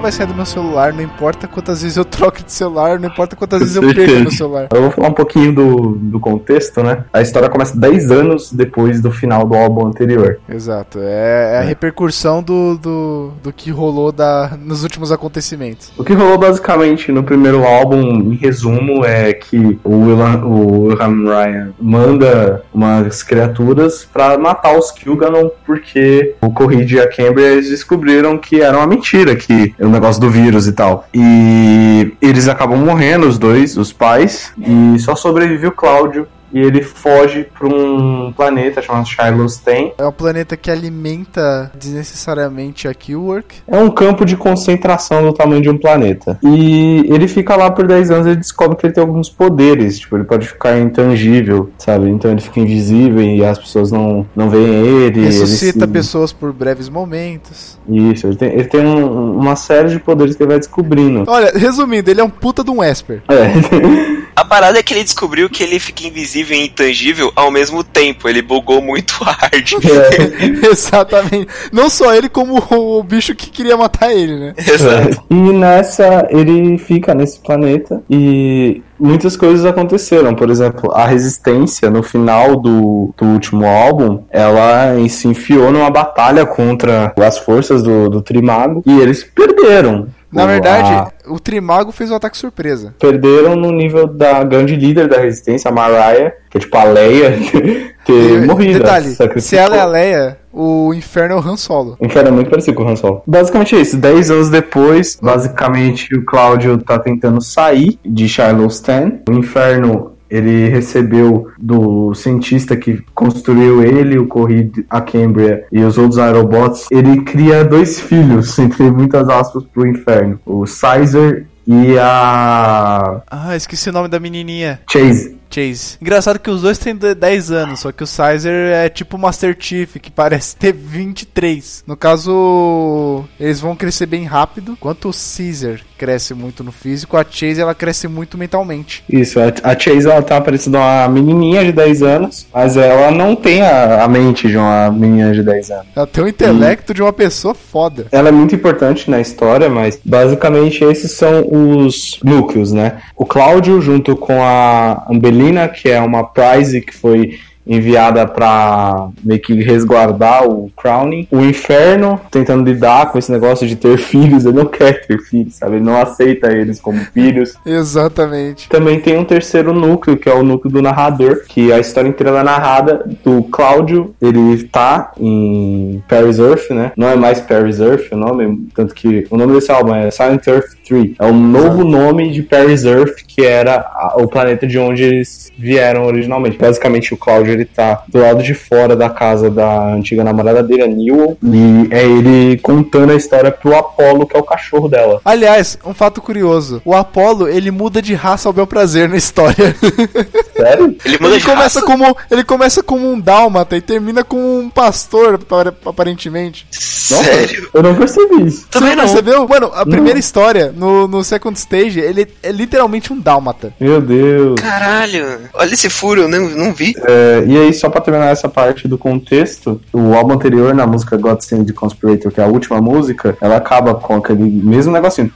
Vai 0.01 0.11
sair 0.11 0.27
do 0.27 0.35
meu 0.35 0.47
celular, 0.47 0.93
não 0.93 1.03
importa 1.03 1.47
quantas 1.47 1.83
vezes 1.83 1.97
eu 1.97 2.05
troco 2.05 2.43
de 2.43 2.53
celular, 2.53 2.99
não 2.99 3.09
importa 3.09 3.37
quantas 3.37 3.61
vezes 3.61 3.77
eu 3.77 3.83
perco 3.83 4.21
meu 4.21 4.31
celular. 4.31 4.69
Eu 4.73 4.83
vou 4.83 4.91
falar 4.91 5.09
um 5.09 5.15
pouquinho 5.15 5.55
do, 5.55 5.97
do 5.97 6.19
contexto, 6.19 6.83
né? 6.83 7.05
A 7.13 7.21
história 7.21 7.49
começa 7.49 7.77
10 7.77 8.11
anos 8.11 8.53
depois 8.53 9.01
do 9.01 9.11
final 9.11 9.47
do 9.47 9.55
álbum 9.55 9.87
anterior. 9.87 10.41
Exato, 10.49 10.99
é, 11.03 11.57
é 11.57 11.59
a 11.59 11.63
repercussão 11.63 12.43
do, 12.43 12.79
do, 12.79 13.33
do 13.43 13.53
que 13.53 13.71
rolou 13.71 14.11
da, 14.11 14.57
nos 14.59 14.83
últimos 14.83 15.13
acontecimentos. 15.13 15.93
O 15.99 16.05
que 16.05 16.13
rolou 16.13 16.39
basicamente 16.39 17.13
no 17.13 17.23
primeiro 17.23 17.65
álbum, 17.65 18.33
em 18.33 18.37
resumo, 18.37 19.05
é 19.05 19.33
que 19.33 19.79
o 19.85 20.07
William, 20.07 20.45
o 20.45 20.83
William 20.85 21.25
Ryan 21.25 21.73
manda 21.81 22.63
umas 22.73 23.23
criaturas 23.23 24.09
pra 24.11 24.39
matar 24.39 24.79
os 24.79 24.91
Kilganon, 24.91 25.51
porque 25.67 26.35
o 26.41 26.51
Corride 26.51 26.97
e 26.97 27.01
a 27.01 27.09
Cambria 27.09 27.49
eles 27.49 27.69
descobriram 27.69 28.39
que 28.39 28.61
era 28.61 28.77
uma 28.77 28.87
mentira, 28.87 29.35
que 29.37 29.75
é 29.79 29.87
o 29.87 29.90
negócio 29.91 30.21
do 30.21 30.31
vírus 30.31 30.67
e 30.67 30.73
tal. 30.73 31.07
E 31.13 32.15
eles 32.21 32.49
acabam 32.49 32.79
morrendo, 32.79 33.27
os 33.27 33.39
dois, 33.39 33.77
os 33.77 33.93
pais, 33.93 34.53
e 34.59 34.99
só 34.99 35.15
sobrevive 35.15 35.67
o 35.67 35.73
Cláudio. 35.73 36.27
E 36.53 36.59
ele 36.61 36.83
foge 36.83 37.47
pra 37.59 37.69
um 37.69 38.33
planeta 38.37 38.83
chamado 38.83 39.07
Shiloh's 39.07 39.57
Ten. 39.59 39.93
É 39.99 40.07
um 40.07 40.13
planeta 40.13 40.57
que 40.57 40.71
alimenta 40.71 41.71
desnecessariamente 41.79 42.89
a 42.89 42.95
Killwork. 42.95 43.57
É 43.69 43.79
um 43.79 43.91
campo 43.91 44.25
de 44.25 44.37
concentração 44.37 45.23
do 45.23 45.33
tamanho 45.33 45.63
de 45.63 45.71
um 45.71 45.79
planeta. 45.79 46.39
E 46.43 47.05
ele 47.09 47.29
fica 47.29 47.57
lá 47.57 47.71
por 47.71 47.87
10 47.87 48.11
anos 48.11 48.27
e 48.27 48.37
descobre 48.37 48.77
que 48.77 48.87
ele 48.87 48.93
tem 48.93 49.03
alguns 49.03 49.29
poderes. 49.29 49.99
Tipo, 49.99 50.17
ele 50.17 50.25
pode 50.25 50.47
ficar 50.49 50.79
intangível, 50.79 51.71
sabe? 51.79 52.09
Então 52.09 52.31
ele 52.31 52.41
fica 52.41 52.61
invisível 52.61 53.23
e 53.23 53.45
as 53.45 53.59
pessoas 53.59 53.91
não, 53.93 54.27
não 54.35 54.49
veem 54.51 54.75
ele. 55.05 55.25
Ressuscita 55.25 55.79
ele 55.79 55.87
se- 55.87 55.93
pessoas 55.93 56.33
por 56.33 56.53
breves 56.53 56.89
momentos. 56.89 57.79
Isso, 57.89 58.27
ele 58.27 58.37
tem, 58.37 58.49
ele 58.53 58.65
tem 58.65 58.81
um- 58.85 59.37
uma 59.39 59.57
série 59.57 59.89
de 59.89 59.99
poderes 59.99 60.35
que 60.37 60.43
ele 60.43 60.51
vai 60.51 60.59
descobrindo. 60.59 61.25
Olha, 61.27 61.53
resumindo, 61.55 62.11
ele 62.11 62.21
é 62.21 62.25
um 62.25 62.31
puta 62.31 62.63
de 62.65 62.71
um 62.71 62.83
Esper. 62.83 63.23
É. 63.29 63.51
A 64.35 64.45
parada 64.45 64.79
é 64.79 64.83
que 64.83 64.95
ele 64.95 65.05
descobriu 65.05 65.49
que 65.51 65.63
ele 65.63 65.79
fica 65.79 66.07
invisível 66.07 66.57
e 66.57 66.67
intangível 66.67 67.33
ao 67.35 67.51
mesmo 67.51 67.83
tempo. 67.85 68.29
Ele 68.29 68.43
bugou 68.43 68.81
muito 68.81 69.13
hard. 69.23 69.73
É. 69.85 70.67
Exatamente. 70.71 71.49
Não 71.73 71.89
só 71.89 72.15
ele, 72.15 72.29
como 72.29 72.63
o 72.71 73.03
bicho 73.03 73.35
que 73.35 73.51
queria 73.51 73.77
matar 73.77 74.13
ele, 74.13 74.37
né? 74.37 74.55
Exato. 74.59 75.23
E 75.31 75.35
nessa, 75.35 76.27
ele 76.31 76.79
fica 76.79 77.15
nesse 77.15 77.41
planeta 77.41 78.03
e 78.09 78.83
muitas 78.99 79.37
coisas 79.37 79.65
aconteceram. 79.65 80.35
Por 80.35 80.51
exemplo, 80.51 80.93
a 80.93 81.07
Resistência, 81.07 81.91
no 81.91 82.03
final 82.03 82.57
do, 82.57 83.13
do 83.17 83.25
último 83.27 83.67
álbum, 83.67 84.23
ela 84.31 84.97
se 85.09 85.29
enfiou 85.29 85.73
numa 85.73 85.91
batalha 85.91 86.47
contra 86.47 87.13
as 87.17 87.39
forças 87.39 87.83
do, 87.83 88.09
do 88.09 88.23
Trimago 88.23 88.83
e 88.87 89.01
eles 89.01 89.25
perderam. 89.25 90.09
Na 90.33 90.47
verdade, 90.47 90.91
a- 90.93 91.11
o 91.29 91.41
Trimago 91.41 91.91
fez 91.93 92.11
o 92.11 92.15
ataque 92.15 92.37
surpresa. 92.39 92.95
perderam 92.99 93.57
no 93.57 93.71
nível 93.73 94.07
da 94.07 94.45
grande 94.45 94.77
líder 94.77 95.09
da 95.09 95.19
resistência, 95.19 95.69
a 95.69 95.73
Mariah, 95.73 96.33
que 96.51 96.59
é 96.59 96.61
tipo 96.61 96.77
a 96.77 96.85
Leia, 96.85 97.33
ter 98.05 98.47
morrido. 98.47 98.79
Detalhe, 98.79 99.17
se 99.41 99.57
ela 99.57 99.77
é 99.77 99.81
a 99.81 99.85
Leia, 99.87 100.39
o 100.53 100.93
Inferno 100.95 101.35
é 101.35 101.39
o 101.39 101.41
Han 101.41 101.57
Solo. 101.57 101.97
O 102.01 102.07
Inferno 102.07 102.29
é 102.29 102.33
muito 102.33 102.51
parecido 102.51 102.77
com 102.77 102.85
o 102.85 102.89
Han 102.89 102.97
Solo. 102.97 103.23
Basicamente 103.27 103.75
é 103.77 103.81
isso. 103.81 103.97
Dez 103.97 104.31
anos 104.31 104.49
depois, 104.51 105.19
basicamente 105.21 106.15
o 106.17 106.25
Cláudio 106.25 106.79
tá 106.79 106.99
tentando 106.99 107.41
sair 107.41 107.99
de 108.05 108.29
Shiloh 108.29 108.67
Stan. 108.69 109.13
O 109.29 109.33
Inferno 109.33 110.10
ele 110.31 110.69
recebeu 110.69 111.49
do 111.59 112.15
cientista 112.15 112.77
que 112.77 113.03
construiu 113.15 113.83
ele, 113.83 114.19
o 114.19 114.27
Corrid, 114.27 114.85
a 114.89 115.01
Cambria 115.01 115.65
e 115.73 115.83
os 115.83 115.99
outros 115.99 116.19
aerobots. 116.19 116.87
Ele 116.91 117.23
cria 117.23 117.65
dois 117.65 118.01
filhos, 118.01 118.57
entre 118.61 118.91
muitas 118.91 119.29
aspas, 119.29 119.65
pro 119.65 119.87
Inferno. 119.87 120.39
O 120.47 120.67
Sizer 120.67 121.47
e 121.67 121.99
a 121.99 123.23
Ah, 123.31 123.57
esqueci 123.57 123.91
o 123.91 123.93
nome 123.93 124.09
da 124.09 124.19
menininha. 124.21 124.81
Chase. 124.91 125.40
Chase. 125.51 125.97
Engraçado 126.01 126.39
que 126.39 126.51
os 126.51 126.63
dois 126.63 126.79
têm 126.79 126.95
de- 126.95 127.15
10 127.15 127.51
anos, 127.51 127.81
só 127.81 127.93
que 127.93 128.03
o 128.03 128.07
Sizer 128.07 128.73
é 128.73 128.89
tipo 128.89 129.17
o 129.17 129.21
Master 129.21 129.57
Chief, 129.59 129.97
que 129.97 130.11
parece 130.11 130.57
ter 130.57 130.73
23. 130.73 131.85
No 131.87 131.97
caso, 131.97 133.25
eles 133.39 133.61
vão 133.61 133.75
crescer 133.77 134.07
bem 134.07 134.25
rápido, 134.25 134.73
enquanto 134.73 135.09
o 135.09 135.13
Caesar 135.13 135.81
cresce 135.99 136.33
muito 136.33 136.65
no 136.65 136.73
físico, 136.73 137.17
a 137.17 137.25
Chase 137.29 137.61
ela 137.61 137.75
cresce 137.75 138.09
muito 138.09 138.39
mentalmente. 138.39 139.05
Isso, 139.09 139.39
a, 139.39 139.79
Chase 139.79 140.09
ela 140.09 140.23
tá 140.23 140.41
parecendo 140.41 140.79
uma 140.79 141.07
menininha 141.09 141.63
de 141.63 141.73
10 141.73 142.03
anos, 142.03 142.47
mas 142.55 142.77
ela 142.77 143.11
não 143.11 143.37
tem 143.37 143.61
a, 143.61 144.05
a 144.05 144.09
mente 144.09 144.49
de 144.49 144.57
uma 144.57 144.91
menina 144.91 145.33
de 145.33 145.43
10 145.43 145.71
anos. 145.71 145.87
Ela 145.95 146.07
tem 146.07 146.25
o 146.25 146.29
intelecto 146.29 146.95
de 146.95 147.03
uma 147.03 147.13
pessoa 147.13 147.55
foda. 147.55 148.07
Ela 148.13 148.29
é 148.29 148.33
muito 148.33 148.55
importante 148.55 149.11
na 149.11 149.21
história, 149.21 149.69
mas 149.69 149.99
basicamente 150.03 150.83
esses 150.85 151.13
são 151.13 151.45
os 151.51 152.19
núcleos, 152.25 152.73
né? 152.73 153.03
O 153.15 153.27
Cláudio 153.27 153.81
junto 153.83 154.17
com 154.17 154.43
a 154.43 155.05
Ambelina, 155.11 155.40
que 155.73 155.89
é 155.89 156.01
uma 156.01 156.25
prize 156.25 156.81
que 156.81 156.95
foi 156.95 157.39
enviada 157.67 158.27
pra 158.27 159.09
meio 159.23 159.41
que 159.41 159.55
resguardar 159.55 160.49
o 160.49 160.71
Crowning. 160.77 161.29
O 161.31 161.41
Inferno 161.41 162.21
tentando 162.31 162.65
lidar 162.65 163.13
com 163.13 163.19
esse 163.19 163.31
negócio 163.31 163.67
de 163.67 163.77
ter 163.77 163.97
filhos, 163.99 164.45
ele 164.45 164.57
não 164.57 164.67
quer 164.67 165.07
ter 165.07 165.19
filhos, 165.21 165.55
sabe? 165.55 165.77
Ele 165.77 165.85
não 165.85 165.97
aceita 165.97 166.53
eles 166.53 166.81
como 166.81 166.99
filhos. 166.99 167.55
Exatamente. 167.65 168.69
Também 168.69 169.01
tem 169.01 169.17
um 169.17 169.25
terceiro 169.25 169.73
núcleo, 169.73 170.17
que 170.17 170.29
é 170.29 170.35
o 170.35 170.43
núcleo 170.43 170.73
do 170.73 170.83
narrador, 170.83 171.45
que 171.47 171.73
a 171.73 171.79
história 171.79 172.09
inteira 172.09 172.37
é 172.37 172.43
narrada 172.43 173.05
do 173.23 173.43
Cláudio. 173.45 174.15
Ele 174.21 174.65
tá 174.65 175.13
em 175.19 176.03
Paris 176.09 176.39
Earth, 176.39 176.71
né? 176.71 176.93
Não 176.97 177.09
é 177.09 177.15
mais 177.15 177.41
Paris 177.41 177.79
Earth 177.79 178.11
o 178.11 178.17
nome, 178.17 178.69
tanto 178.75 178.95
que 178.95 179.27
o 179.31 179.37
nome 179.37 179.53
desse 179.53 179.71
álbum 179.71 179.95
é 179.95 180.11
Silent 180.11 180.47
Earth 180.47 180.80
3. 180.91 181.13
É 181.19 181.25
o 181.27 181.33
novo 181.33 181.85
nome 181.85 182.31
de 182.33 182.43
Paris 182.43 182.85
Earth, 182.85 183.19
que 183.27 183.43
era 183.45 183.77
a- 183.77 184.15
o 184.17 184.27
planeta 184.29 184.67
de 184.67 184.79
onde 184.79 185.03
eles 185.05 185.51
vieram 185.57 186.05
originalmente. 186.07 186.59
Basicamente, 186.59 187.15
o 187.15 187.17
Cláudio 187.17 187.53
ele 187.53 187.65
tá 187.65 188.03
do 188.09 188.19
lado 188.21 188.43
de 188.43 188.55
fora 188.55 188.97
da 188.97 189.09
casa 189.09 189.49
da 189.51 189.95
antiga 189.95 190.25
namorada 190.25 190.63
dele, 190.63 190.83
a 190.83 190.87
Newell, 190.87 191.39
e 191.43 191.89
é 191.91 192.05
ele 192.05 192.59
contando 192.59 193.13
a 193.13 193.15
história 193.17 193.51
pro 193.53 193.77
Apollo, 193.77 194.27
que 194.27 194.37
é 194.37 194.41
o 194.41 194.43
cachorro 194.43 194.89
dela. 194.89 195.21
Aliás, 195.25 195.79
um 195.85 195.95
fato 195.95 196.21
curioso. 196.21 196.83
O 196.85 196.95
Apollo, 196.95 197.49
ele 197.49 197.71
muda 197.71 198.03
de 198.03 198.15
raça 198.15 198.49
ao 198.49 198.53
bel 198.53 198.67
prazer 198.67 199.09
na 199.09 199.17
história. 199.17 199.75
Sério? 200.57 200.97
Ele 201.05 201.19
muda 201.19 201.29
Ele 201.35 201.39
de 201.39 201.45
começa 201.45 201.81
raça? 201.81 201.83
como 201.83 202.17
ele 202.31 202.45
começa 202.45 202.83
como 202.83 203.11
um 203.13 203.21
dálmata 203.21 203.77
e 203.77 203.81
termina 203.81 204.25
como 204.25 204.59
um 204.59 204.69
pastor, 204.69 205.35
apare- 205.35 205.73
aparentemente. 205.87 206.67
Sério? 206.71 207.69
Eu 207.75 207.83
não 207.83 207.95
percebi 207.95 208.47
isso. 208.47 208.67
Também 208.71 208.91
Você 208.91 208.97
não. 208.97 209.05
percebeu? 209.05 209.49
Mano, 209.49 209.71
a 209.75 209.85
primeira 209.85 210.19
história, 210.19 210.73
no, 210.81 211.07
no 211.07 211.23
Second 211.23 211.57
Stage, 211.59 212.01
ele 212.01 212.27
é 212.43 212.51
literalmente 212.51 213.13
um 213.13 213.21
dálmata. 213.21 213.73
Meu 213.79 214.01
Deus. 214.01 214.59
Caralho. 214.61 215.27
Olha 215.55 215.75
esse 215.75 215.91
furo, 215.91 216.23
eu 216.23 216.29
não, 216.29 216.49
não 216.49 216.73
vi. 216.73 216.95
É, 217.07 217.45
e 217.47 217.59
aí, 217.59 217.73
só 217.75 217.89
pra 217.91 218.01
terminar 218.01 218.29
essa 218.31 218.49
parte 218.49 218.89
do 218.89 218.97
contexto, 218.97 219.81
o 219.93 220.15
álbum 220.15 220.35
anterior, 220.35 220.75
na 220.75 220.87
música 220.87 221.17
God 221.17 221.41
Send 221.41 221.71
Conspirator, 221.75 222.33
que 222.33 222.41
é 222.41 222.45
a 222.45 222.49
última 222.49 222.81
música, 222.81 223.37
ela 223.41 223.57
acaba 223.57 223.95
com 223.95 224.17
aquele 224.17 224.43
mesmo 224.45 224.93
negocinho. 224.93 225.31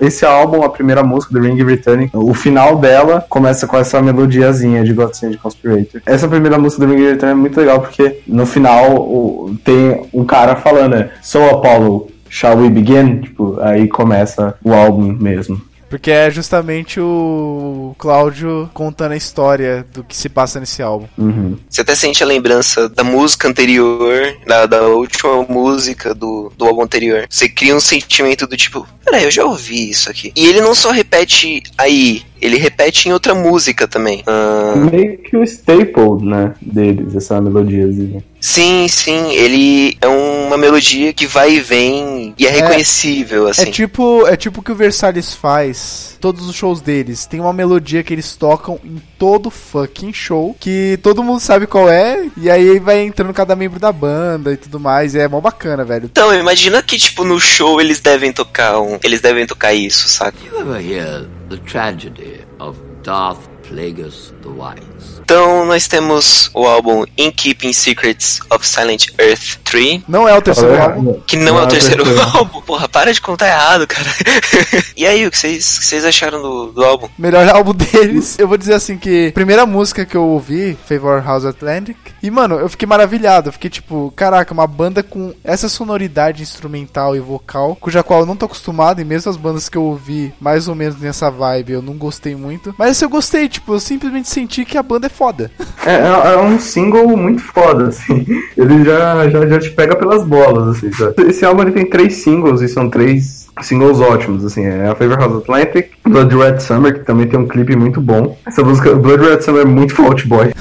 Esse 0.00 0.24
álbum, 0.24 0.62
a 0.62 0.68
primeira 0.68 1.02
música 1.02 1.32
do 1.32 1.40
Ring 1.40 1.62
Returning, 1.64 2.10
o 2.12 2.34
final 2.34 2.76
dela 2.76 3.24
começa 3.28 3.66
com 3.66 3.76
essa 3.76 4.00
melodiazinha 4.02 4.82
de 4.84 4.92
God 4.92 5.12
Send 5.14 5.36
Conspirator. 5.38 6.00
Essa 6.06 6.26
primeira 6.28 6.58
música 6.58 6.84
do 6.86 6.92
Ring 6.92 7.04
Returning 7.04 7.32
é 7.32 7.34
muito 7.34 7.58
legal 7.60 7.80
porque 7.80 8.20
no 8.26 8.46
final 8.46 8.96
o- 8.96 9.56
tem 9.64 10.06
um 10.12 10.24
cara 10.24 10.56
falando, 10.56 10.92
né, 10.96 11.10
So 11.22 11.38
Apollo, 11.44 12.08
shall 12.28 12.56
we 12.56 12.68
begin? 12.68 13.20
Tipo, 13.20 13.58
aí 13.60 13.88
começa 13.88 14.56
o 14.62 14.72
álbum 14.72 15.12
mesmo. 15.12 15.68
Porque 15.88 16.10
é 16.10 16.30
justamente 16.30 17.00
o 17.00 17.94
Cláudio 17.98 18.68
contando 18.74 19.12
a 19.12 19.16
história 19.16 19.86
do 19.92 20.04
que 20.04 20.16
se 20.16 20.28
passa 20.28 20.60
nesse 20.60 20.82
álbum. 20.82 21.06
Uhum. 21.16 21.56
Você 21.68 21.80
até 21.80 21.94
sente 21.94 22.22
a 22.22 22.26
lembrança 22.26 22.88
da 22.88 23.02
música 23.02 23.48
anterior, 23.48 24.36
da, 24.46 24.66
da 24.66 24.82
última 24.82 25.42
música 25.44 26.14
do, 26.14 26.52
do 26.56 26.66
álbum 26.66 26.82
anterior. 26.82 27.26
Você 27.28 27.48
cria 27.48 27.74
um 27.74 27.80
sentimento 27.80 28.46
do 28.46 28.56
tipo, 28.56 28.86
peraí, 29.04 29.24
eu 29.24 29.30
já 29.30 29.44
ouvi 29.44 29.90
isso 29.90 30.10
aqui. 30.10 30.32
E 30.36 30.46
ele 30.46 30.60
não 30.60 30.74
só 30.74 30.90
repete 30.90 31.62
aí, 31.76 32.22
ele 32.40 32.56
repete 32.56 33.08
em 33.08 33.12
outra 33.12 33.34
música 33.34 33.86
também. 33.88 34.22
Ah, 34.26 34.74
meio 34.76 35.18
que 35.18 35.36
o 35.36 35.42
staple, 35.42 36.22
né, 36.24 36.54
deles, 36.60 37.14
essa 37.14 37.40
melodiazinha. 37.40 38.22
sim, 38.40 38.86
sim, 38.88 39.32
ele 39.32 39.96
é 40.00 40.06
uma 40.08 40.56
melodia 40.56 41.12
que 41.12 41.26
vai 41.26 41.54
e 41.54 41.60
vem 41.60 42.34
e 42.38 42.46
é 42.46 42.50
reconhecível, 42.50 43.46
É 43.48 43.50
assim. 43.50 43.70
tipo, 43.70 44.26
é 44.26 44.36
tipo 44.36 44.60
o 44.60 44.62
que 44.62 44.72
o 44.72 44.74
Versalhes 44.76 45.34
faz. 45.34 46.16
Todos 46.20 46.48
os 46.48 46.54
shows 46.54 46.80
deles 46.80 47.26
tem 47.26 47.40
uma 47.40 47.52
melodia 47.52 48.02
que 48.02 48.12
eles 48.12 48.36
tocam 48.36 48.78
em 48.84 49.00
todo 49.18 49.50
fucking 49.50 50.12
show, 50.12 50.56
que 50.58 50.98
todo 51.02 51.22
mundo 51.22 51.40
sabe 51.40 51.66
qual 51.66 51.88
é, 51.88 52.28
e 52.36 52.50
aí 52.50 52.78
vai 52.78 53.02
entrando 53.02 53.32
cada 53.32 53.54
membro 53.54 53.78
da 53.78 53.92
banda 53.92 54.52
e 54.52 54.56
tudo 54.56 54.80
mais, 54.80 55.14
e 55.14 55.18
é 55.18 55.28
mó 55.28 55.40
bacana, 55.40 55.84
velho. 55.84 56.06
Então, 56.06 56.34
imagina 56.34 56.82
que, 56.82 56.98
tipo, 56.98 57.24
no 57.24 57.38
show 57.38 57.80
eles 57.80 58.00
devem 58.00 58.32
tocar 58.32 58.80
um. 58.80 58.98
Eles 59.02 59.20
devem 59.20 59.46
tocar 59.46 59.72
isso, 59.74 60.08
saca? 60.08 60.36
You 60.44 60.60
ever 60.60 60.80
hear 60.80 61.26
the 61.48 61.56
tragedy 61.58 62.40
of 62.58 62.78
Darth 63.02 63.48
Plagueis 63.68 64.34
the 64.42 64.48
Wise? 64.48 65.17
Então, 65.30 65.66
nós 65.66 65.86
temos 65.86 66.50
o 66.54 66.64
álbum 66.66 67.04
In 67.18 67.30
Keeping 67.30 67.74
Secrets 67.74 68.40
of 68.50 68.66
Silent 68.66 69.08
Earth 69.18 69.58
3, 69.62 70.00
Não 70.08 70.26
é 70.26 70.34
o 70.34 70.40
terceiro 70.40 70.80
álbum. 70.82 71.20
que 71.26 71.36
não, 71.36 71.56
é 71.56 71.58
o 71.58 71.60
Não, 71.60 71.68
terceiro 71.68 72.02
terceiro. 72.02 72.30
álbum. 72.38 72.62
Porra, 72.62 72.88
para 72.88 73.12
de 73.12 73.20
contar 73.20 73.48
errado, 73.48 73.86
cara. 73.86 74.08
e 74.96 75.06
aí, 75.06 75.26
o 75.26 75.30
que 75.30 75.36
vocês 75.36 75.76
o 75.76 75.80
que 75.80 75.84
vocês 75.84 76.04
acharam 76.06 76.40
do, 76.40 76.72
do 76.72 76.82
álbum? 76.82 77.10
Melhor 77.18 77.46
álbum 77.54 77.74
deles. 77.74 78.38
Eu 78.38 78.48
vou 78.48 78.56
dizer 78.56 78.72
assim 78.72 78.96
que 78.96 79.28
a 79.28 79.32
primeira 79.32 79.66
música 79.66 80.06
que 80.06 80.16
eu 80.16 80.24
ouvi, 80.24 80.78
Favor 80.88 81.22
House 81.22 81.44
Atlantic, 81.44 81.98
e 82.22 82.30
mano, 82.30 82.54
eu 82.58 82.68
fiquei 82.70 82.88
maravilhado. 82.88 83.50
Eu 83.50 83.52
fiquei 83.52 83.68
tipo, 83.68 84.10
caraca, 84.16 84.54
uma 84.54 84.66
banda 84.66 85.02
com 85.02 85.34
essa 85.44 85.68
sonoridade 85.68 86.42
instrumental 86.42 87.14
e 87.14 87.20
vocal, 87.20 87.76
cuja 87.78 88.02
qual 88.02 88.20
eu 88.20 88.26
não 88.26 88.34
tô 88.34 88.46
acostumado, 88.46 89.02
e 89.02 89.04
mesmo 89.04 89.30
as 89.30 89.36
bandas 89.36 89.68
que 89.68 89.76
eu 89.76 89.82
ouvi 89.84 90.32
mais 90.40 90.68
ou 90.68 90.74
menos 90.74 90.98
nessa 90.98 91.30
vibe, 91.30 91.72
eu 91.74 91.82
não 91.82 91.98
gostei 91.98 92.34
muito. 92.34 92.74
Mas 92.78 93.02
eu 93.02 93.10
gostei, 93.10 93.46
tipo, 93.46 93.74
eu 93.74 93.78
simplesmente 93.80 94.30
senti 94.30 94.64
que 94.64 94.78
a 94.78 94.82
banda 94.82 95.06
é 95.06 95.17
foda. 95.18 95.50
É, 95.84 95.94
é- 95.94 96.34
é 96.34 96.38
um 96.38 96.58
single 96.60 97.16
muito 97.16 97.42
foda, 97.42 97.88
assim. 97.88 98.24
Ele 98.56 98.84
já, 98.84 99.28
já, 99.28 99.46
já 99.46 99.58
te 99.58 99.70
pega 99.72 99.96
pelas 99.96 100.24
bolas, 100.24 100.76
assim, 100.76 100.92
sabe? 100.92 101.14
Esse 101.28 101.44
álbum 101.44 101.62
ele 101.62 101.72
tem 101.72 101.84
três 101.86 102.14
singles 102.22 102.60
e 102.62 102.68
são 102.68 102.88
três 102.88 103.48
singles 103.60 104.00
ótimos, 104.00 104.44
assim. 104.44 104.64
É 104.64 104.86
a 104.88 104.94
Favor 104.94 105.18
House 105.18 105.42
Atlantic, 105.42 105.88
Blood 106.04 106.36
Red 106.36 106.60
Summer, 106.60 106.94
que 106.94 107.04
também 107.04 107.26
tem 107.26 107.38
um 107.40 107.48
clipe 107.48 107.74
muito 107.74 108.00
bom. 108.00 108.38
Essa 108.46 108.62
música, 108.62 108.94
Blood 108.94 109.24
Red 109.28 109.40
Summer, 109.42 109.62
é 109.62 109.64
muito 109.64 109.94
Fault 109.94 110.26
Boy. 110.28 110.52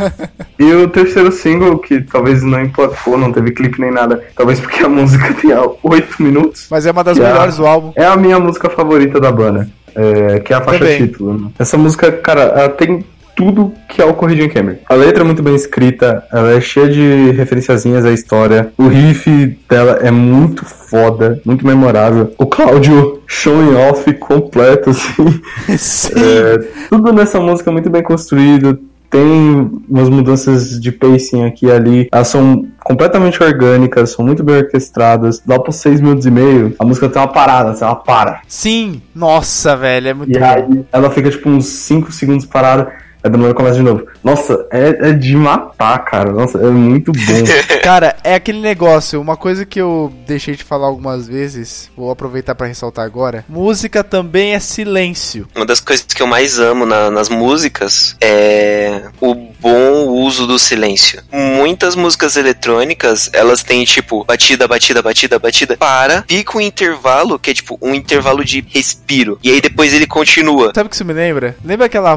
e 0.58 0.72
o 0.72 0.88
terceiro 0.88 1.30
single, 1.30 1.78
que 1.78 2.00
talvez 2.00 2.42
não 2.42 2.60
emplacou, 2.62 3.18
não 3.18 3.30
teve 3.32 3.50
clipe 3.50 3.78
nem 3.80 3.90
nada, 3.90 4.24
talvez 4.34 4.58
porque 4.58 4.82
a 4.82 4.88
música 4.88 5.34
tenha 5.34 5.60
oito 5.82 6.22
minutos. 6.22 6.66
Mas 6.70 6.86
é 6.86 6.90
uma 6.90 7.04
das 7.04 7.18
melhores 7.18 7.56
do 7.58 7.66
álbum. 7.66 7.92
É 7.94 8.06
a 8.06 8.16
minha 8.16 8.40
música 8.40 8.70
favorita 8.70 9.20
da 9.20 9.30
banda, 9.30 9.68
é, 9.94 10.40
que 10.40 10.54
é 10.54 10.56
a 10.56 10.62
faixa 10.62 10.78
Também. 10.78 10.96
título. 11.06 11.38
né? 11.38 11.48
Essa 11.58 11.76
música, 11.76 12.10
cara, 12.10 12.40
ela 12.42 12.68
tem 12.70 13.04
tudo 13.36 13.72
que 13.88 14.00
é 14.00 14.04
o 14.04 14.14
Corrido 14.14 14.42
em 14.42 14.48
Camry. 14.48 14.78
A 14.88 14.94
letra 14.94 15.22
é 15.22 15.24
muito 15.26 15.42
bem 15.42 15.54
escrita, 15.54 16.24
ela 16.32 16.50
é 16.52 16.60
cheia 16.60 16.88
de 16.88 17.30
referenciazinhas 17.32 18.04
à 18.04 18.10
história. 18.12 18.72
O 18.78 18.88
riff 18.88 19.56
dela 19.68 19.98
é 20.02 20.10
muito 20.10 20.64
foda, 20.64 21.40
muito 21.44 21.66
memorável. 21.66 22.32
O 22.38 22.46
Cláudio 22.46 23.22
showing 23.26 23.74
off 23.74 24.12
completo, 24.14 24.90
assim. 24.90 25.40
Sim. 25.76 26.12
É, 26.16 26.58
tudo 26.88 27.12
nessa 27.12 27.38
música 27.38 27.70
é 27.70 27.72
muito 27.72 27.90
bem 27.90 28.02
construído. 28.02 28.78
Tem 29.08 29.70
umas 29.88 30.08
mudanças 30.08 30.80
de 30.80 30.90
pacing 30.90 31.44
aqui 31.44 31.66
e 31.66 31.70
ali. 31.70 32.08
Elas 32.10 32.26
são 32.26 32.66
completamente 32.82 33.40
orgânicas, 33.40 34.10
são 34.10 34.24
muito 34.24 34.42
bem 34.42 34.56
orquestradas. 34.56 35.40
Lá 35.46 35.60
por 35.60 35.72
seis 35.72 36.00
minutos 36.00 36.26
e 36.26 36.30
meio, 36.30 36.74
a 36.78 36.84
música 36.84 37.08
tem 37.08 37.22
uma 37.22 37.28
parada, 37.28 37.70
assim, 37.70 37.84
ela 37.84 37.94
para. 37.94 38.40
Sim. 38.48 39.00
Nossa, 39.14 39.76
velho, 39.76 40.08
é 40.08 40.14
muito 40.14 40.36
E 40.36 40.38
bom. 40.40 40.44
aí 40.44 40.84
ela 40.92 41.08
fica 41.10 41.30
tipo 41.30 41.48
uns 41.48 41.66
5 41.66 42.10
segundos 42.12 42.46
parada. 42.46 42.92
Aí 43.26 43.30
do 43.32 43.38
nada 43.38 43.54
começa 43.54 43.74
de 43.76 43.82
novo. 43.82 44.06
Nossa, 44.22 44.66
é, 44.70 45.08
é 45.10 45.12
de 45.12 45.34
matar, 45.34 45.98
cara. 46.04 46.30
Nossa, 46.30 46.58
é 46.58 46.70
muito 46.70 47.10
bom. 47.10 47.20
Cara, 47.82 48.16
é 48.22 48.34
aquele 48.34 48.60
negócio, 48.60 49.20
uma 49.20 49.36
coisa 49.36 49.64
que 49.66 49.80
eu 49.80 50.12
deixei 50.26 50.54
de 50.54 50.62
falar 50.62 50.86
algumas 50.86 51.26
vezes, 51.26 51.90
vou 51.96 52.10
aproveitar 52.10 52.54
pra 52.54 52.66
ressaltar 52.68 53.04
agora. 53.04 53.44
Música 53.48 54.04
também 54.04 54.54
é 54.54 54.60
silêncio. 54.60 55.46
Uma 55.56 55.66
das 55.66 55.80
coisas 55.80 56.04
que 56.06 56.22
eu 56.22 56.26
mais 56.26 56.58
amo 56.58 56.86
na- 56.86 57.10
nas 57.10 57.28
músicas 57.28 58.16
é 58.20 59.02
o 59.20 59.34
bom 59.34 60.06
uso 60.08 60.46
do 60.46 60.58
silêncio. 60.58 61.20
Muitas 61.32 61.96
músicas 61.96 62.36
eletrônicas, 62.36 63.28
elas 63.32 63.62
têm 63.62 63.84
tipo 63.84 64.24
batida, 64.24 64.68
batida, 64.68 65.02
batida, 65.02 65.38
batida, 65.38 65.76
para, 65.76 66.24
fica 66.28 66.58
um 66.58 66.60
intervalo 66.60 67.38
que 67.38 67.50
é 67.50 67.54
tipo 67.54 67.76
um 67.82 67.92
intervalo 67.94 68.44
de 68.44 68.64
respiro. 68.68 69.38
E 69.42 69.50
aí 69.50 69.60
depois 69.60 69.92
ele 69.92 70.06
continua. 70.06 70.72
Sabe 70.74 70.86
o 70.86 70.90
que 70.90 70.94
isso 70.94 71.04
me 71.04 71.12
lembra? 71.12 71.56
Lembra 71.64 71.86
aquela 71.86 72.16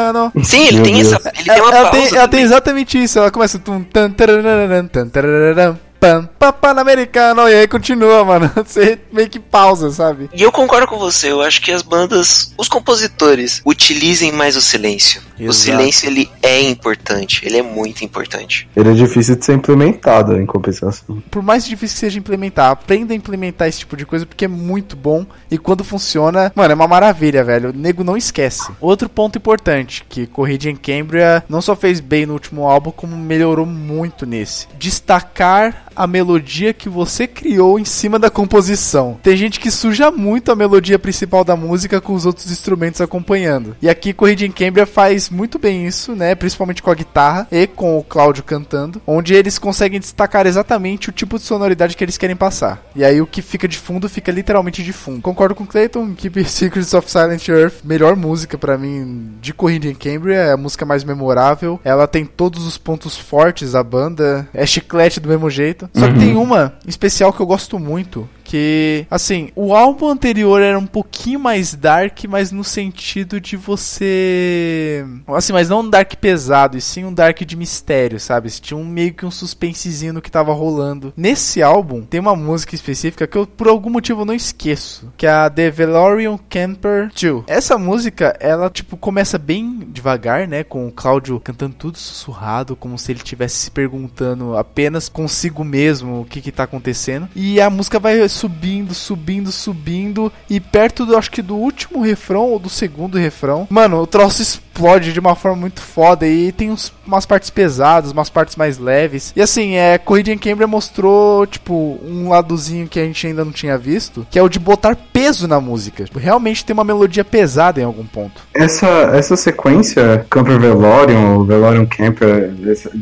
Papanamericano? 0.00 0.32
Sim, 0.42 0.66
ele 0.66 0.76
Meu 0.76 0.84
tem 0.84 0.94
Deus. 0.94 1.12
essa. 1.12 1.32
Ele 1.34 1.44
tem 1.44 1.60
uma 1.62 1.74
ela, 1.76 1.90
pausa. 1.90 2.08
tem, 2.08 2.18
ela 2.18 2.28
tem 2.28 2.40
exatamente 2.42 3.02
isso. 3.02 3.18
Ela 3.18 3.30
começa 3.30 3.58
tum, 3.58 3.82
tan, 3.82 4.10
tarararam, 4.10 4.88
tan, 4.88 5.08
tarararam, 5.08 5.78
pam, 6.00 6.28
Papanamericano. 6.38 7.46
E 7.48 7.54
aí 7.54 7.68
continua, 7.68 8.24
mano. 8.24 8.50
Você 8.64 8.98
meio 9.12 9.28
que 9.28 9.38
pausa, 9.38 9.90
sabe? 9.90 10.30
E 10.32 10.42
eu 10.42 10.50
concordo 10.50 10.86
com 10.86 10.98
você, 10.98 11.30
eu 11.30 11.42
acho 11.42 11.60
que 11.60 11.70
as 11.70 11.82
bandas, 11.82 12.52
os 12.56 12.68
compositores, 12.68 13.60
utilizem 13.64 14.32
mais 14.32 14.56
o 14.56 14.60
silêncio. 14.60 15.20
O 15.38 15.44
Exato. 15.44 15.54
silêncio, 15.54 16.08
ele 16.08 16.30
é 16.42 16.62
importante, 16.62 17.44
ele 17.44 17.58
é 17.58 17.62
muito 17.62 18.04
importante. 18.04 18.68
Ele 18.74 18.90
é 18.90 18.94
difícil 18.94 19.36
de 19.36 19.44
ser 19.44 19.54
implementado 19.54 20.36
em 20.40 20.46
compensação. 20.46 21.22
Por 21.30 21.42
mais 21.42 21.64
difícil 21.64 21.94
que 21.94 22.00
seja 22.00 22.18
implementar, 22.18 22.70
aprenda 22.70 23.12
a 23.12 23.16
implementar 23.16 23.68
esse 23.68 23.80
tipo 23.80 23.96
de 23.96 24.06
coisa 24.06 24.24
porque 24.24 24.44
é 24.44 24.48
muito 24.48 24.96
bom. 24.96 25.26
E 25.50 25.58
quando 25.58 25.84
funciona, 25.84 26.52
mano, 26.54 26.72
é 26.72 26.74
uma 26.74 26.88
maravilha, 26.88 27.44
velho. 27.44 27.70
O 27.70 27.72
nego 27.72 28.04
não 28.04 28.16
esquece. 28.16 28.70
Outro 28.80 29.08
ponto 29.08 29.38
importante, 29.38 30.04
que 30.08 30.26
Corrida 30.26 30.70
em 30.70 30.76
Cambria 30.76 31.44
não 31.48 31.60
só 31.60 31.74
fez 31.74 32.00
bem 32.00 32.26
no 32.26 32.34
último 32.34 32.66
álbum, 32.66 32.90
como 32.90 33.16
melhorou 33.16 33.66
muito 33.66 34.26
nesse. 34.26 34.66
Destacar 34.78 35.89
a 36.00 36.06
melodia 36.06 36.72
que 36.72 36.88
você 36.88 37.26
criou 37.26 37.78
em 37.78 37.84
cima 37.84 38.18
da 38.18 38.30
composição. 38.30 39.20
Tem 39.22 39.36
gente 39.36 39.60
que 39.60 39.70
suja 39.70 40.10
muito 40.10 40.50
a 40.50 40.56
melodia 40.56 40.98
principal 40.98 41.44
da 41.44 41.54
música 41.54 42.00
com 42.00 42.14
os 42.14 42.24
outros 42.24 42.50
instrumentos 42.50 43.02
acompanhando. 43.02 43.76
E 43.82 43.88
aqui 43.88 44.14
Corrida 44.14 44.46
em 44.46 44.50
Cambria 44.50 44.86
faz 44.86 45.28
muito 45.28 45.58
bem 45.58 45.86
isso, 45.86 46.14
né? 46.14 46.34
Principalmente 46.34 46.82
com 46.82 46.90
a 46.90 46.94
guitarra 46.94 47.46
e 47.52 47.66
com 47.66 47.98
o 47.98 48.02
Cláudio 48.02 48.42
cantando, 48.42 49.02
onde 49.06 49.34
eles 49.34 49.58
conseguem 49.58 50.00
destacar 50.00 50.46
exatamente 50.46 51.10
o 51.10 51.12
tipo 51.12 51.38
de 51.38 51.44
sonoridade 51.44 51.94
que 51.94 52.02
eles 52.02 52.16
querem 52.16 52.34
passar. 52.34 52.82
E 52.96 53.04
aí 53.04 53.20
o 53.20 53.26
que 53.26 53.42
fica 53.42 53.68
de 53.68 53.76
fundo 53.76 54.08
fica 54.08 54.32
literalmente 54.32 54.82
de 54.82 54.94
fundo. 54.94 55.20
Concordo 55.20 55.54
com 55.54 55.66
Clayton, 55.66 56.14
Keep 56.14 56.44
Secrets 56.46 56.94
of 56.94 57.10
Silent 57.10 57.46
Earth, 57.48 57.84
melhor 57.84 58.16
música 58.16 58.56
pra 58.56 58.78
mim 58.78 59.32
de 59.38 59.52
Corrida 59.52 59.86
em 59.86 59.94
Cambria, 59.94 60.36
é 60.36 60.52
a 60.52 60.56
música 60.56 60.86
mais 60.86 61.04
memorável. 61.04 61.78
Ela 61.84 62.08
tem 62.08 62.24
todos 62.24 62.66
os 62.66 62.78
pontos 62.78 63.18
fortes 63.18 63.72
da 63.72 63.82
banda, 63.84 64.48
é 64.54 64.64
chiclete 64.64 65.20
do 65.20 65.28
mesmo 65.28 65.50
jeito. 65.50 65.89
Só 65.94 66.06
que 66.08 66.18
tem 66.18 66.36
uma 66.36 66.74
em 66.86 66.88
especial 66.88 67.32
que 67.32 67.40
eu 67.40 67.46
gosto 67.46 67.78
muito, 67.78 68.28
que, 68.50 69.06
assim, 69.08 69.50
o 69.54 69.72
álbum 69.76 70.08
anterior 70.08 70.60
era 70.60 70.76
um 70.76 70.86
pouquinho 70.86 71.38
mais 71.38 71.72
dark, 71.72 72.24
mas 72.28 72.50
no 72.50 72.64
sentido 72.64 73.40
de 73.40 73.56
você. 73.56 75.06
Assim, 75.28 75.52
mas 75.52 75.68
não 75.68 75.82
um 75.82 75.88
dark 75.88 76.14
pesado, 76.16 76.76
e 76.76 76.80
sim 76.80 77.04
um 77.04 77.14
dark 77.14 77.42
de 77.42 77.56
mistério, 77.56 78.18
sabe? 78.18 78.50
Tinha 78.50 78.76
um 78.76 78.84
meio 78.84 79.14
que 79.14 79.24
um 79.24 79.30
suspensezinho 79.30 80.14
no 80.14 80.20
que 80.20 80.32
tava 80.32 80.52
rolando. 80.52 81.12
Nesse 81.16 81.62
álbum, 81.62 82.02
tem 82.02 82.18
uma 82.18 82.34
música 82.34 82.74
específica 82.74 83.24
que 83.24 83.38
eu, 83.38 83.46
por 83.46 83.68
algum 83.68 83.88
motivo, 83.88 84.24
não 84.24 84.34
esqueço, 84.34 85.12
que 85.16 85.28
é 85.28 85.30
a 85.30 85.48
The 85.48 85.70
Velorian 85.70 86.36
Camper 86.48 87.08
2. 87.08 87.44
Essa 87.46 87.78
música, 87.78 88.36
ela, 88.40 88.68
tipo, 88.68 88.96
começa 88.96 89.38
bem 89.38 89.78
devagar, 89.92 90.48
né? 90.48 90.64
Com 90.64 90.88
o 90.88 90.92
Cláudio 90.92 91.38
cantando 91.38 91.76
tudo 91.76 91.98
sussurrado, 91.98 92.74
como 92.74 92.98
se 92.98 93.12
ele 93.12 93.20
estivesse 93.20 93.58
se 93.58 93.70
perguntando 93.70 94.56
apenas 94.56 95.08
consigo 95.08 95.62
mesmo 95.62 96.22
o 96.22 96.24
que 96.24 96.40
que 96.40 96.50
tá 96.50 96.64
acontecendo. 96.64 97.28
E 97.36 97.60
a 97.60 97.70
música 97.70 98.00
vai 98.00 98.18
subindo, 98.40 98.94
subindo, 98.94 99.52
subindo. 99.52 100.32
E 100.48 100.58
perto 100.60 101.04
do, 101.04 101.16
acho 101.16 101.30
que 101.30 101.42
do 101.42 101.56
último 101.56 102.02
refrão 102.02 102.44
ou 102.50 102.58
do 102.58 102.68
segundo 102.68 103.18
refrão, 103.18 103.66
mano, 103.70 104.00
o 104.00 104.06
troço 104.06 104.40
explode 104.42 105.12
de 105.12 105.20
uma 105.20 105.34
forma 105.34 105.58
muito 105.58 105.80
foda. 105.82 106.26
E 106.26 106.52
tem 106.52 106.70
uns, 106.70 106.92
umas 107.06 107.26
partes 107.26 107.50
pesadas, 107.50 108.12
umas 108.12 108.30
partes 108.30 108.56
mais 108.56 108.78
leves. 108.78 109.32
E 109.36 109.42
assim, 109.42 109.74
é, 109.74 109.98
Corrida 109.98 110.32
em 110.32 110.38
Cambria 110.38 110.66
mostrou, 110.66 111.46
tipo, 111.46 111.98
um 112.04 112.28
ladozinho 112.30 112.88
que 112.88 112.98
a 112.98 113.04
gente 113.04 113.26
ainda 113.26 113.44
não 113.44 113.52
tinha 113.52 113.76
visto, 113.76 114.26
que 114.30 114.38
é 114.38 114.42
o 114.42 114.48
de 114.48 114.58
botar 114.58 114.96
peso 115.12 115.46
na 115.46 115.60
música. 115.60 116.04
Tipo, 116.04 116.18
realmente 116.18 116.64
tem 116.64 116.72
uma 116.74 116.84
melodia 116.84 117.24
pesada 117.24 117.80
em 117.80 117.84
algum 117.84 118.04
ponto. 118.04 118.42
Essa, 118.54 118.86
essa 119.14 119.36
sequência, 119.36 120.24
Camper 120.30 120.58
Velorium, 120.58 121.44
Velorium 121.44 121.86
Camper, 121.86 122.50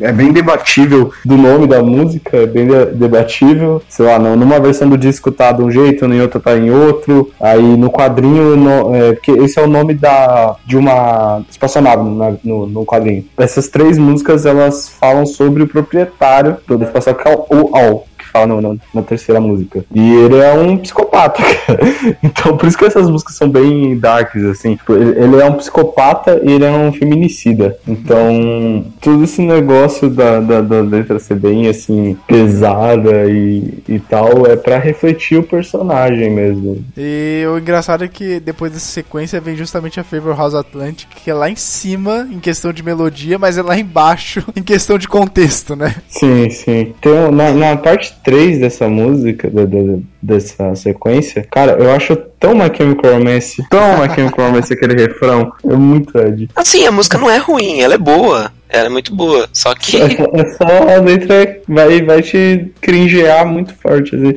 é 0.00 0.12
bem 0.12 0.32
debatível 0.32 1.12
do 1.24 1.36
nome 1.36 1.66
da 1.66 1.82
música, 1.82 2.36
é 2.38 2.46
bem 2.46 2.66
de- 2.66 2.86
debatível. 2.96 3.82
Sei 3.88 4.04
lá, 4.04 4.18
numa 4.18 4.58
versão 4.58 4.88
do 4.88 4.98
disco 4.98 5.27
tá 5.30 5.52
de 5.52 5.62
um 5.62 5.70
jeito, 5.70 6.04
em 6.06 6.20
outra 6.20 6.40
tá 6.40 6.56
em 6.56 6.70
outro. 6.70 7.30
Aí 7.40 7.76
no 7.76 7.90
quadrinho, 7.90 8.56
no, 8.56 8.94
é, 8.94 9.12
porque 9.12 9.30
esse 9.32 9.58
é 9.58 9.62
o 9.62 9.68
nome 9.68 9.94
da, 9.94 10.56
de 10.66 10.76
uma 10.76 11.42
espaçonave 11.50 12.02
na- 12.08 12.34
no, 12.42 12.66
no 12.66 12.84
quadrinho. 12.84 13.24
Essas 13.36 13.68
três 13.68 13.98
músicas, 13.98 14.46
elas 14.46 14.88
falam 14.88 15.24
sobre 15.26 15.62
o 15.62 15.68
proprietário 15.68 16.56
do 16.66 16.82
espaçonave, 16.82 17.22
que 17.22 17.28
é 17.28 17.36
o 17.36 17.76
Al. 17.76 18.07
Fala 18.28 18.46
no- 18.46 18.60
no- 18.60 18.80
na 18.94 19.02
terceira 19.02 19.40
música. 19.40 19.84
E 19.94 20.14
ele 20.14 20.36
é 20.38 20.52
um 20.54 20.76
psicopata, 20.76 21.42
cara. 21.66 21.80
Então, 22.22 22.56
por 22.56 22.66
isso 22.66 22.76
que 22.78 22.84
essas 22.84 23.08
músicas 23.08 23.36
são 23.36 23.48
bem 23.48 23.98
darks, 23.98 24.42
assim. 24.44 24.76
Tipo, 24.76 24.94
ele, 24.94 25.18
ele 25.22 25.36
é 25.40 25.44
um 25.46 25.54
psicopata 25.54 26.40
e 26.44 26.52
ele 26.52 26.64
é 26.64 26.70
um 26.70 26.92
feminicida. 26.92 27.76
Então, 27.86 28.84
todo 29.00 29.24
esse 29.24 29.42
negócio 29.42 30.08
da, 30.10 30.40
da, 30.40 30.60
da 30.60 30.80
letra 30.80 31.18
ser 31.18 31.36
bem, 31.36 31.68
assim, 31.68 32.16
pesada 32.26 33.26
e, 33.30 33.82
e 33.88 33.98
tal, 33.98 34.46
é 34.46 34.56
pra 34.56 34.78
refletir 34.78 35.38
o 35.38 35.42
personagem 35.42 36.30
mesmo. 36.30 36.84
E 36.96 37.44
o 37.52 37.58
engraçado 37.58 38.04
é 38.04 38.08
que 38.08 38.40
depois 38.40 38.72
dessa 38.72 38.86
sequência 38.86 39.40
vem 39.40 39.56
justamente 39.56 39.98
a 40.00 40.04
Favor 40.04 40.36
House 40.36 40.54
Atlantic, 40.54 41.08
que 41.22 41.30
é 41.30 41.34
lá 41.34 41.50
em 41.50 41.56
cima 41.56 42.26
em 42.30 42.38
questão 42.38 42.72
de 42.72 42.82
melodia, 42.82 43.38
mas 43.38 43.58
é 43.58 43.62
lá 43.62 43.76
embaixo 43.78 44.42
em 44.56 44.62
questão 44.62 44.98
de 44.98 45.06
contexto, 45.08 45.74
né? 45.76 45.94
Sim, 46.08 46.48
sim. 46.50 46.94
Então, 46.98 47.30
na, 47.30 47.50
na 47.52 47.76
parte 47.76 48.14
3 48.24 48.58
dessa 48.58 48.88
música, 48.88 49.48
da- 49.50 49.64
da- 49.64 49.98
dessa 50.22 50.74
sequência, 50.74 51.46
cara, 51.50 51.72
eu 51.72 51.90
acho 51.92 52.16
tão 52.38 52.54
My 52.54 52.70
Chemical 52.74 53.12
Romance, 53.14 53.62
tão 53.68 53.98
My 54.02 54.14
Chemical 54.14 54.46
Romance 54.46 54.72
aquele 54.72 54.94
refrão. 55.00 55.52
É 55.68 55.74
muito 55.76 56.18
Ed. 56.18 56.48
Assim, 56.54 56.86
a 56.86 56.92
música 56.92 57.18
não 57.18 57.30
é 57.30 57.38
ruim, 57.38 57.80
ela 57.80 57.94
é 57.94 57.98
boa. 57.98 58.50
Ela 58.68 58.86
é 58.86 58.90
muito 58.90 59.14
boa. 59.14 59.48
Só 59.52 59.74
que. 59.74 59.96
É 59.96 60.08
só, 60.56 60.68
é 60.88 60.96
a 60.96 61.00
letra 61.00 61.58
vai, 61.66 62.02
vai 62.02 62.22
te 62.22 62.70
cringear 62.82 63.46
muito 63.46 63.74
forte, 63.74 64.14
assim. 64.14 64.34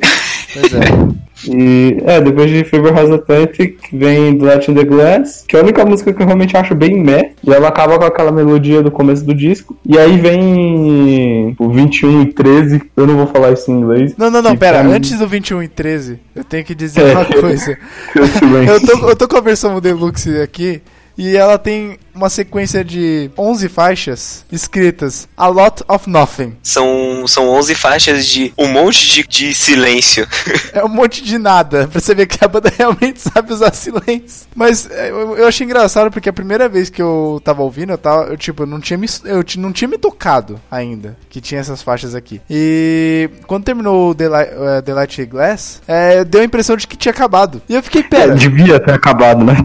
Pois 0.54 0.74
é. 0.74 1.31
E, 1.48 1.98
é, 2.06 2.20
depois 2.22 2.50
de 2.50 2.64
Fever 2.64 2.94
House 2.94 3.10
Atlantic 3.12 3.78
vem 3.94 4.38
The 4.38 4.46
Light 4.46 4.70
in 4.72 4.76
the 4.76 4.84
Glass, 4.84 5.44
que 5.48 5.56
é 5.56 5.60
a 5.60 5.64
única 5.64 5.86
música 5.86 6.12
que 6.14 6.22
eu 6.22 6.26
realmente 6.26 6.56
acho 6.58 6.76
bem 6.76 7.02
meh, 7.02 7.32
e 7.44 7.52
ela 7.54 7.68
acaba 7.70 7.98
com 7.98 8.06
aquela 8.06 8.32
melodia 8.32 8.82
do 8.82 8.92
começo 8.92 9.24
do 9.26 9.34
disco. 9.34 9.76
E 9.86 9.98
aí 9.98 10.18
vem 10.18 11.56
o 11.58 11.70
21 11.70 12.22
e 12.24 12.26
13, 12.34 12.82
eu 12.96 13.08
não 13.08 13.16
vou 13.18 13.28
falar 13.28 13.52
isso 13.52 13.72
em 13.72 13.76
inglês. 13.76 14.14
Não, 14.18 14.30
não, 14.30 14.42
não, 14.42 14.56
pera. 14.58 14.84
mim- 14.84 14.94
Antes 14.94 15.18
do 15.18 15.28
21 15.28 15.64
e 15.64 15.68
13, 15.68 16.20
eu 16.36 16.44
tenho 16.44 16.64
que 16.64 16.76
dizer 16.76 17.02
É. 17.02 17.12
uma 17.14 17.26
coisa. 17.26 17.78
Eu 18.68 18.80
tô, 18.82 19.10
eu 19.10 19.16
tô 19.16 19.28
com 19.28 19.38
a 19.38 19.42
versão 19.42 19.80
Deluxe 19.80 20.40
aqui. 20.42 20.82
E 21.22 21.38
ela 21.38 21.60
tem 21.60 22.00
uma 22.16 22.30
sequência 22.30 22.84
de 22.84 23.30
11 23.38 23.70
faixas 23.70 24.44
escritas 24.52 25.30
A 25.38 25.48
Lot 25.48 25.84
of 25.88 26.10
Nothing. 26.10 26.58
São, 26.64 27.26
são 27.28 27.48
11 27.48 27.76
faixas 27.76 28.26
de 28.26 28.52
um 28.58 28.68
monte 28.68 29.08
de, 29.08 29.28
de 29.28 29.54
silêncio. 29.54 30.28
É 30.74 30.86
um 30.86 30.90
monte 30.90 31.22
de 31.24 31.38
nada, 31.38 31.88
pra 31.88 32.00
você 32.00 32.16
ver 32.16 32.26
que 32.26 32.44
a 32.44 32.48
banda 32.48 32.72
realmente 32.76 33.20
sabe 33.20 33.52
usar 33.52 33.74
silêncio. 33.74 34.48
Mas 34.56 34.90
é, 34.90 35.10
eu, 35.10 35.38
eu 35.38 35.48
achei 35.48 35.66
engraçado 35.66 36.10
porque 36.10 36.30
a 36.30 36.34
primeira 36.34 36.70
vez 36.70 36.90
que 36.90 37.02
eu 37.02 37.42
tava 37.44 37.62
ouvindo, 37.62 37.92
eu, 37.92 37.98
tava, 37.98 38.24
eu 38.30 38.38
tipo, 38.38 38.66
não 38.66 38.80
tinha, 38.80 38.98
me, 38.98 39.08
eu 39.26 39.44
não 39.58 39.72
tinha 39.74 39.88
me 39.88 39.98
tocado 39.98 40.60
ainda 40.72 41.18
que 41.30 41.42
tinha 41.42 41.60
essas 41.60 41.82
faixas 41.82 42.16
aqui. 42.16 42.42
E 42.50 43.30
quando 43.48 43.66
terminou 43.66 44.12
o 44.12 44.16
The, 44.16 44.30
Light, 44.30 44.52
eh, 44.54 44.82
The 44.82 44.94
Light 44.94 45.26
Glass, 45.26 45.82
é, 45.88 46.24
deu 46.24 46.42
a 46.42 46.46
impressão 46.46 46.78
de 46.78 46.88
que 46.88 46.96
tinha 46.96 47.12
acabado. 47.12 47.62
E 47.68 47.76
eu 47.76 47.84
fiquei, 47.84 48.04
pera, 48.04 48.34
Devia 48.34 48.80
ter 48.80 48.94
acabado, 48.94 49.44
né? 49.44 49.58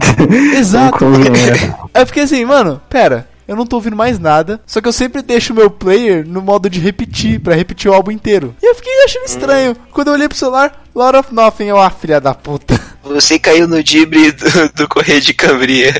Exato. 0.57 1.05
Aí 1.93 2.01
eu 2.01 2.07
fiquei 2.07 2.23
assim, 2.23 2.43
mano, 2.45 2.81
pera. 2.89 3.27
Eu 3.47 3.55
não 3.55 3.65
tô 3.65 3.77
ouvindo 3.77 3.95
mais 3.95 4.19
nada, 4.19 4.59
só 4.67 4.81
que 4.81 4.89
eu 4.89 4.93
sempre 4.93 5.21
deixo 5.21 5.53
o 5.53 5.55
meu 5.55 5.69
player 5.69 6.27
no 6.27 6.41
modo 6.41 6.69
de 6.69 6.81
repetir, 6.81 7.39
pra 7.39 7.55
repetir 7.55 7.89
o 7.89 7.93
álbum 7.93 8.11
inteiro. 8.11 8.53
E 8.61 8.65
eu 8.69 8.75
fiquei 8.75 8.91
achando 9.05 9.25
estranho. 9.25 9.75
Quando 9.91 10.09
eu 10.09 10.13
olhei 10.15 10.27
pro 10.27 10.37
celular, 10.37 10.83
Lot 10.93 11.15
of 11.15 11.33
Nothing, 11.33 11.65
eu, 11.65 11.77
ah, 11.77 11.89
filha 11.89 12.19
da 12.19 12.33
puta. 12.33 12.77
Você 13.03 13.39
caiu 13.39 13.65
no 13.65 13.81
dibre 13.81 14.33
do, 14.33 14.73
do 14.75 14.87
Correio 14.89 15.21
de 15.21 15.33
Cambria. 15.33 15.93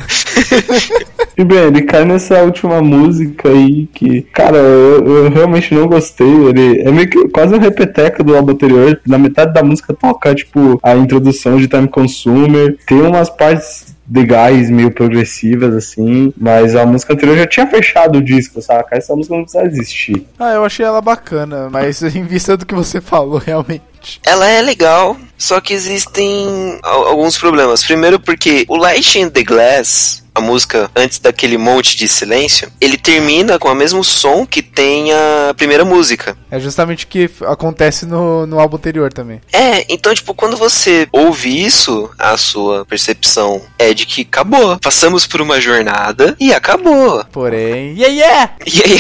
E 1.38 1.44
bem, 1.44 1.60
ele 1.60 1.84
cai 1.84 2.04
nessa 2.04 2.42
última 2.42 2.82
música 2.82 3.48
aí 3.48 3.88
que, 3.94 4.24
cara, 4.34 4.58
eu, 4.58 5.06
eu 5.06 5.30
realmente 5.30 5.74
não 5.74 5.88
gostei. 5.88 6.28
Ele 6.28 6.82
é 6.82 6.92
meio 6.92 7.10
que 7.10 7.30
quase 7.30 7.54
um 7.54 7.60
repeteco 7.60 8.24
do 8.24 8.36
álbum 8.36 8.52
anterior. 8.52 9.00
Na 9.06 9.18
metade 9.18 9.54
da 9.54 9.64
música 9.64 9.94
toca, 9.94 10.34
tipo, 10.36 10.80
a 10.84 10.96
introdução 10.96 11.58
de 11.58 11.68
Time 11.68 11.88
Consumer. 11.88 12.78
Tem 12.86 13.00
umas 13.00 13.30
partes 13.30 13.96
legais, 14.14 14.70
meio 14.70 14.92
progressivas, 14.92 15.74
assim. 15.76 16.34
Mas 16.38 16.76
a 16.76 16.86
música 16.86 17.14
anterior 17.14 17.38
já 17.38 17.48
tinha 17.48 17.68
fechado 17.68 18.20
o 18.20 18.24
disco, 18.24 18.62
saca? 18.62 18.96
Essa 18.98 19.16
música 19.16 19.36
não 19.36 19.44
precisa 19.44 19.66
existir. 19.66 20.26
Ah, 20.40 20.52
eu 20.54 20.64
achei 20.66 20.86
ela 20.86 21.02
bacana, 21.02 21.70
mas 21.70 22.02
em 22.16 22.24
vista 22.24 22.56
do 22.58 22.66
que 22.66 22.74
você 22.76 23.02
falou, 23.02 23.38
realmente. 23.40 23.82
Ela 24.26 24.48
é 24.48 24.62
legal, 24.62 25.18
só 25.38 25.60
que 25.60 25.74
existem 25.74 26.80
al- 26.84 27.08
alguns 27.08 27.38
problemas. 27.38 27.84
Primeiro 27.84 28.20
porque 28.20 28.66
o 28.70 28.78
Light 28.78 29.20
in 29.20 29.30
the 29.30 29.44
Glass, 29.44 30.24
a 30.38 30.42
música 30.42 30.90
antes 30.96 31.20
daquele 31.20 31.58
monte 31.58 31.96
de 31.98 32.08
silêncio, 32.08 32.72
ele 32.80 32.98
termina 32.98 33.58
com 33.60 33.70
o 33.70 33.76
mesmo 33.76 34.04
som 34.04 34.46
que 34.46 34.62
tem 34.62 35.12
a 35.12 35.54
primeira 35.56 35.84
música. 35.84 36.38
É 36.50 36.60
justamente 36.60 37.06
o 37.06 37.08
que 37.08 37.30
acontece 37.42 38.06
no, 38.06 38.46
no 38.46 38.60
álbum 38.60 38.78
anterior 38.78 39.12
também. 39.12 39.42
É, 39.52 39.86
então, 39.90 40.14
tipo, 40.14 40.34
quando 40.34 40.56
você 40.56 41.08
ouve 41.12 41.66
isso, 41.66 42.10
a 42.18 42.38
sua 42.38 42.86
percepção 42.86 43.62
é 43.78 43.94
de 43.94 44.06
que 44.06 44.22
acabou. 44.22 44.80
Passamos 44.80 45.26
por 45.26 45.42
uma 45.42 45.60
jornada 45.60 46.36
e 46.40 46.54
acabou. 46.54 47.26
Porém. 47.32 47.96
Yeah, 47.98 48.08
yeah! 48.08 48.52
E 48.68 48.82
aí, 48.84 49.00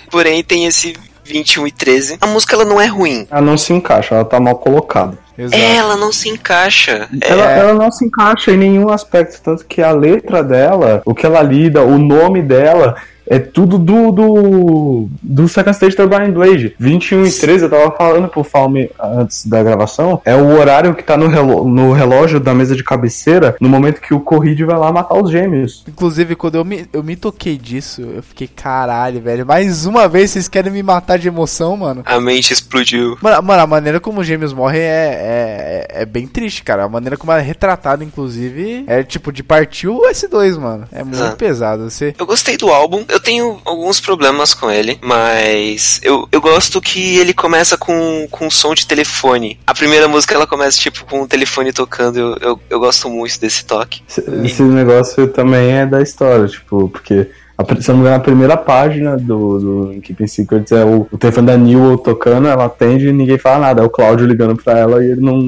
porém, 0.10 0.42
tem 0.42 0.64
esse 0.64 0.94
21 1.32 1.66
e 1.66 1.70
13. 1.70 2.18
A 2.20 2.26
música 2.26 2.54
ela 2.54 2.64
não 2.64 2.80
é 2.80 2.86
ruim. 2.86 3.26
Ela 3.30 3.40
não 3.40 3.56
se 3.56 3.72
encaixa, 3.72 4.14
ela 4.14 4.24
tá 4.24 4.40
mal 4.40 4.56
colocada. 4.56 5.18
Exato. 5.38 5.62
Ela 5.62 5.96
não 5.96 6.12
se 6.12 6.28
encaixa. 6.28 7.08
Ela, 7.20 7.50
ela 7.50 7.74
não 7.74 7.90
se 7.90 8.04
encaixa 8.04 8.52
em 8.52 8.58
nenhum 8.58 8.90
aspecto, 8.90 9.40
tanto 9.42 9.64
que 9.64 9.80
a 9.80 9.90
letra 9.90 10.42
dela, 10.42 11.00
o 11.06 11.14
que 11.14 11.24
ela 11.24 11.40
lida, 11.42 11.82
o 11.82 11.98
nome 11.98 12.42
dela. 12.42 12.96
É 13.30 13.38
tudo 13.38 13.78
do, 13.78 14.10
do, 14.10 15.08
do 15.22 15.48
Second 15.48 15.70
Stage 15.76 15.94
Turbine 15.94 16.32
Blade. 16.32 16.74
21 16.80 17.24
e 17.26 17.30
13, 17.32 17.64
eu 17.64 17.70
tava 17.70 17.90
falando 17.92 18.28
pro 18.28 18.42
Falme 18.42 18.90
antes 19.00 19.46
da 19.46 19.62
gravação, 19.62 20.20
é 20.24 20.34
o 20.34 20.48
horário 20.58 20.94
que 20.96 21.04
tá 21.04 21.16
no, 21.16 21.28
relo- 21.28 21.64
no 21.64 21.92
relógio 21.92 22.40
da 22.40 22.52
mesa 22.52 22.74
de 22.74 22.82
cabeceira, 22.82 23.54
no 23.60 23.68
momento 23.68 24.00
que 24.00 24.12
o 24.12 24.18
Corride 24.20 24.64
vai 24.64 24.76
lá 24.76 24.90
matar 24.92 25.14
os 25.14 25.30
gêmeos. 25.30 25.84
Inclusive, 25.88 26.34
quando 26.34 26.56
eu 26.56 26.64
me, 26.64 26.86
eu 26.92 27.02
me 27.04 27.14
toquei 27.14 27.56
disso, 27.56 28.02
eu 28.02 28.22
fiquei, 28.22 28.48
caralho, 28.48 29.20
velho. 29.20 29.46
Mais 29.46 29.86
uma 29.86 30.08
vez 30.08 30.30
vocês 30.32 30.48
querem 30.48 30.72
me 30.72 30.82
matar 30.82 31.16
de 31.18 31.28
emoção, 31.28 31.76
mano. 31.76 32.02
A 32.04 32.20
mente 32.20 32.52
explodiu. 32.52 33.16
Mano, 33.22 33.42
mano, 33.42 33.62
a 33.62 33.66
maneira 33.66 34.00
como 34.00 34.20
os 34.22 34.26
gêmeos 34.26 34.52
morrem 34.52 34.80
é, 34.80 35.86
é, 35.92 36.02
é 36.02 36.04
bem 36.04 36.26
triste, 36.26 36.64
cara. 36.64 36.82
A 36.84 36.88
maneira 36.88 37.16
como 37.16 37.30
ela 37.30 37.40
é 37.40 37.44
retratada, 37.44 38.02
inclusive, 38.02 38.84
é 38.88 39.04
tipo 39.04 39.30
de 39.32 39.44
partir 39.44 39.86
o 39.86 40.02
S2, 40.10 40.58
mano. 40.58 40.84
É 40.90 41.04
muito 41.04 41.16
Exato. 41.16 41.36
pesado. 41.36 41.88
Você. 41.90 42.12
Eu 42.18 42.26
gostei 42.26 42.56
do 42.56 42.68
álbum. 42.70 43.04
Eu 43.08 43.19
tenho 43.20 43.60
alguns 43.64 44.00
problemas 44.00 44.54
com 44.54 44.70
ele, 44.70 44.98
mas 45.02 46.00
eu, 46.02 46.28
eu 46.32 46.40
gosto 46.40 46.80
que 46.80 47.18
ele 47.18 47.32
começa 47.32 47.76
com, 47.76 48.26
com 48.30 48.50
som 48.50 48.74
de 48.74 48.86
telefone. 48.86 49.58
A 49.66 49.74
primeira 49.74 50.08
música 50.08 50.34
ela 50.34 50.46
começa 50.46 50.78
tipo 50.78 51.04
com 51.04 51.22
o 51.22 51.28
telefone 51.28 51.72
tocando. 51.72 52.18
Eu, 52.18 52.36
eu, 52.40 52.60
eu 52.70 52.80
gosto 52.80 53.08
muito 53.08 53.40
desse 53.40 53.64
toque. 53.64 54.02
Esse, 54.08 54.24
esse 54.44 54.62
negócio 54.62 55.28
também 55.28 55.72
é 55.72 55.86
da 55.86 56.02
história, 56.02 56.46
tipo, 56.46 56.88
porque. 56.88 57.28
A 57.60 57.80
Se 57.82 57.90
eu 57.90 57.94
não 57.94 58.02
me 58.02 58.06
engano, 58.08 58.16
a 58.16 58.20
primeira 58.24 58.56
página 58.56 59.16
do, 59.16 59.58
do 59.92 60.00
Keeping 60.00 60.26
Secrets 60.26 60.72
é 60.72 60.84
o, 60.84 61.06
o 61.10 61.18
telefone 61.18 61.46
da 61.46 61.56
Newell 61.56 61.98
tocando, 61.98 62.48
ela 62.48 62.64
atende 62.66 63.08
e 63.08 63.12
ninguém 63.12 63.38
fala 63.38 63.58
nada. 63.58 63.82
É 63.82 63.84
o 63.84 63.90
Cláudio 63.90 64.26
ligando 64.26 64.56
pra 64.56 64.78
ela 64.78 65.04
e 65.04 65.10
ele 65.10 65.20
não, 65.20 65.38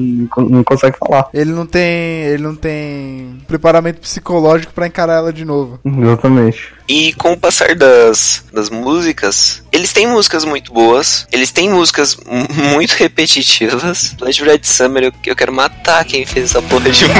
não 0.49 0.63
consegue 0.63 0.97
falar. 0.97 1.27
Ele 1.33 1.51
não 1.51 1.65
tem. 1.65 1.83
Ele 1.83 2.43
não 2.43 2.55
tem 2.55 3.37
preparamento 3.47 3.99
psicológico 4.01 4.73
pra 4.73 4.87
encarar 4.87 5.15
ela 5.15 5.33
de 5.33 5.43
novo. 5.45 5.79
Exatamente. 5.85 6.73
E 6.87 7.13
com 7.13 7.31
o 7.33 7.37
passar 7.37 7.75
das, 7.75 8.43
das 8.53 8.69
músicas, 8.69 9.63
eles 9.71 9.93
têm 9.93 10.05
músicas 10.07 10.43
muito 10.43 10.73
boas, 10.73 11.25
eles 11.31 11.51
têm 11.51 11.69
músicas 11.69 12.17
mu- 12.17 12.47
muito 12.73 12.91
repetitivas. 12.93 14.15
Blood 14.19 14.43
Red 14.43 14.59
Summer, 14.63 15.03
eu, 15.05 15.11
eu 15.25 15.35
quero 15.35 15.53
matar 15.53 16.03
quem 16.05 16.25
fez 16.25 16.45
essa 16.51 16.61
porra 16.61 16.89
de 16.89 17.05
música. 17.07 17.13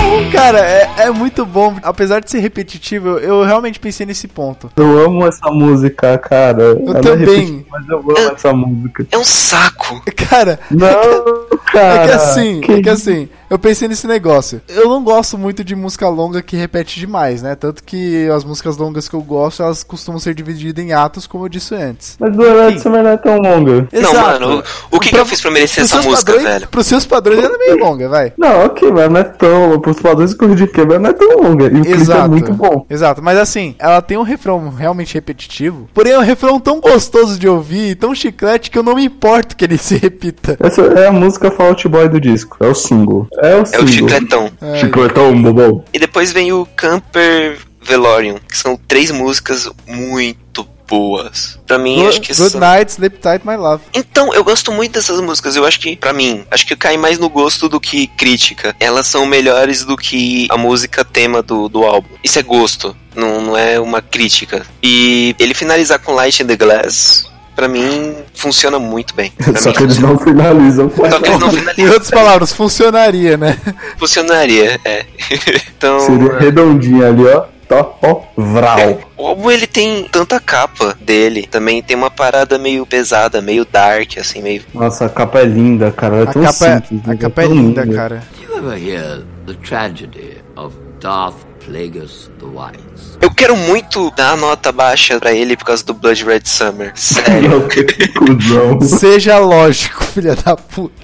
Cara, 0.32 0.58
é, 0.60 0.90
é 0.98 1.10
muito 1.10 1.44
bom. 1.44 1.76
Apesar 1.82 2.20
de 2.20 2.30
ser 2.30 2.40
repetitivo, 2.40 3.08
eu, 3.08 3.18
eu 3.18 3.44
realmente 3.44 3.78
pensei 3.78 4.06
nesse 4.06 4.28
ponto. 4.28 4.70
Eu 4.76 5.06
amo 5.06 5.26
essa 5.26 5.50
música, 5.50 6.18
cara. 6.18 6.62
Ela 6.62 6.98
é 6.98 7.00
também. 7.00 7.26
repetitiva, 7.26 7.64
mas 7.70 7.88
eu 7.88 7.98
amo 7.98 8.34
essa 8.34 8.52
música. 8.52 9.06
É 9.10 9.18
um 9.18 9.24
saco. 9.24 10.02
Cara, 10.28 10.58
Não, 10.70 11.46
cara. 11.80 12.04
é 12.04 12.06
que 12.06 12.12
assim, 12.12 12.60
é 12.60 12.82
que 12.82 12.90
assim, 12.90 13.28
eu 13.48 13.58
pensei 13.58 13.88
nesse 13.88 14.06
negócio. 14.06 14.60
Eu 14.68 14.88
não 14.88 15.02
gosto 15.02 15.38
muito 15.38 15.62
de 15.62 15.74
música 15.74 16.08
longa 16.08 16.42
que 16.42 16.56
repete 16.56 16.98
demais, 16.98 17.42
né? 17.42 17.54
Tanto 17.54 17.84
que 17.84 18.28
as 18.28 18.44
músicas 18.44 18.76
longas 18.76 19.08
que 19.08 19.14
eu 19.14 19.22
gosto, 19.22 19.62
elas 19.62 19.82
costumam 19.84 20.18
ser 20.18 20.34
divididas 20.34 20.84
em 20.84 20.92
atos, 20.92 21.26
como 21.26 21.44
eu 21.44 21.48
disse 21.48 21.74
antes. 21.74 22.16
Mas 22.18 22.34
Blood 22.34 22.80
Summer 22.80 23.02
não 23.02 23.10
é 23.10 23.16
tão 23.16 23.38
longa. 23.38 23.88
Não, 23.92 24.14
mano, 24.14 24.62
o, 24.90 24.96
o 24.96 25.00
que, 25.00 25.10
que 25.10 25.18
eu 25.18 25.26
fiz 25.26 25.40
pra 25.40 25.50
merecer 25.50 25.84
essa 25.84 26.02
música, 26.02 26.32
padrões, 26.32 26.52
velho? 26.52 26.68
Pros 26.68 26.86
seus 26.86 27.06
padrões 27.06 27.44
ela 27.44 27.54
é 27.54 27.58
meio 27.58 27.78
longa, 27.78 28.08
vai. 28.08 28.32
Não, 28.36 28.64
ok, 28.66 28.90
mas 28.90 29.10
não 29.10 29.20
é 29.20 29.24
tão. 29.24 29.80
Pros 29.80 30.00
padrões 30.00 30.30
de 30.30 30.36
corrida 30.36 30.66
de 30.66 30.72
quebra 30.72 30.98
não 30.98 31.10
é 31.10 31.12
tão 31.12 31.40
longa. 31.40 31.64
E 31.64 31.68
o 31.68 31.82
clipe 31.82 31.88
é 31.88 31.94
Exato. 31.94 32.30
muito 32.30 32.52
bom. 32.52 32.86
Exato, 32.90 33.22
mas 33.22 33.38
assim, 33.38 33.74
ela 33.78 34.02
tem 34.02 34.16
um 34.16 34.22
refrão 34.22 34.68
realmente 34.70 35.14
repetitivo, 35.14 35.88
porém 35.94 36.12
é 36.12 36.18
um 36.18 36.22
refrão 36.22 36.58
tão 36.58 36.80
gostoso 36.80 37.38
de 37.38 37.48
ouvir, 37.48 37.96
tão 37.96 38.14
chiclete 38.14 38.70
que 38.70 38.78
eu 38.78 38.82
não 38.82 38.94
me 38.94 39.04
importo 39.04 39.56
que 39.56 39.64
ele 39.64 39.78
se 39.78 39.96
repita. 39.96 40.56
Essa 40.60 40.82
é 40.82 41.06
a 41.06 41.12
música 41.12 41.50
Fault 41.66 41.88
Boy 41.88 42.08
do 42.08 42.20
disco. 42.20 42.56
É 42.60 42.66
o 42.68 42.74
single. 42.74 43.26
É 43.42 43.54
o 43.56 43.58
É 43.58 43.62
o 43.62 43.66
single. 43.66 43.88
chicletão. 43.88 44.50
É, 44.60 44.78
Chicletão, 44.78 45.42
bobão. 45.42 45.84
E 45.92 45.98
depois 45.98 46.30
vem 46.32 46.52
o 46.52 46.66
Camper 46.76 47.58
Velorium, 47.82 48.36
que 48.48 48.56
são 48.56 48.78
três 48.86 49.10
músicas 49.10 49.68
muito 49.86 50.66
boas. 50.88 51.58
Pra 51.66 51.78
mim, 51.78 52.06
acho 52.06 52.20
que 52.20 52.32
Good 52.32 52.50
são... 52.52 52.60
Night, 52.60 52.92
Sleep 52.92 53.18
Tight, 53.18 53.44
My 53.44 53.56
Love. 53.56 53.82
Então, 53.92 54.32
eu 54.32 54.44
gosto 54.44 54.70
muito 54.70 54.92
dessas 54.92 55.20
músicas. 55.20 55.56
Eu 55.56 55.66
acho 55.66 55.80
que, 55.80 55.96
pra 55.96 56.12
mim, 56.12 56.44
acho 56.50 56.64
que 56.64 56.76
cai 56.76 56.96
mais 56.96 57.18
no 57.18 57.28
gosto 57.28 57.68
do 57.68 57.80
que 57.80 58.06
crítica. 58.06 58.76
Elas 58.78 59.08
são 59.08 59.26
melhores 59.26 59.84
do 59.84 59.96
que 59.96 60.46
a 60.48 60.56
música 60.56 61.04
tema 61.04 61.42
do, 61.42 61.68
do 61.68 61.82
álbum. 61.82 62.10
Isso 62.22 62.38
é 62.38 62.42
gosto, 62.44 62.96
não, 63.16 63.40
não 63.40 63.56
é 63.56 63.80
uma 63.80 64.00
crítica. 64.00 64.64
E 64.80 65.34
ele 65.40 65.54
finalizar 65.54 65.98
com 65.98 66.12
Light 66.14 66.40
in 66.40 66.46
the 66.46 66.56
Glass, 66.56 67.28
pra 67.56 67.66
mim, 67.66 68.14
funciona 68.34 68.78
muito 68.78 69.14
bem. 69.14 69.32
Só 69.56 69.70
mim, 69.70 69.76
que 69.76 69.82
eles 69.82 69.98
não 69.98 70.16
finalizam. 70.18 70.90
Só 70.90 71.18
que 71.18 71.26
eles 71.28 71.40
não 71.40 71.48
Em 71.48 71.52
finalizam. 71.52 71.86
outras 71.92 72.10
palavras, 72.10 72.52
funcionaria, 72.52 73.36
né? 73.36 73.58
Funcionaria, 73.98 74.78
é. 74.84 75.04
então. 75.76 75.98
Seria 76.00 76.38
redondinha 76.38 77.08
ali, 77.08 77.26
ó. 77.26 77.44
Tó, 77.68 77.98
ó, 78.00 78.20
vral. 78.36 79.00
O 79.16 79.26
álbum 79.26 79.50
ele 79.50 79.66
tem 79.66 80.04
tanta 80.04 80.38
capa 80.38 80.96
dele, 81.00 81.48
também 81.50 81.82
tem 81.82 81.96
uma 81.96 82.10
parada 82.10 82.58
meio 82.58 82.86
pesada, 82.86 83.42
meio 83.42 83.64
dark, 83.64 84.18
assim, 84.18 84.40
meio. 84.40 84.62
Nossa, 84.72 85.06
a 85.06 85.08
capa 85.08 85.40
é 85.40 85.44
linda, 85.46 85.90
cara. 85.90 86.18
É 86.18 86.22
A 86.22 86.26
tão 86.26 86.42
capa, 86.44 86.66
é, 86.66 86.74
simples. 86.76 87.00
a 87.04 87.08
mas 87.08 87.18
capa 87.18 87.42
é 87.42 87.46
tão 87.46 87.54
linda, 87.56 87.84
cara. 87.88 88.22
Do 88.38 88.52
you 88.52 88.56
ever 88.58 88.78
hear 88.88 89.22
the 89.48 89.54
tragedy 89.68 90.36
of 90.54 90.76
Darth 91.00 91.34
Plagueis 91.66 92.30
the 92.38 92.46
Wise? 92.46 93.18
Eu 93.20 93.28
quero 93.30 93.56
muito 93.56 94.12
dar 94.12 94.32
a 94.32 94.36
nota 94.36 94.70
baixa 94.70 95.18
pra 95.18 95.32
ele 95.32 95.56
por 95.56 95.64
causa 95.64 95.84
do 95.84 95.92
Blood 95.92 96.24
Red 96.24 96.42
Summer. 96.44 96.92
Sério. 96.94 97.50
Não, 97.50 97.66
que 97.68 97.82
cuzão. 98.12 98.80
Seja 98.80 99.38
lógico, 99.38 100.04
filha 100.14 100.36
da 100.36 100.56
puta. 100.56 100.94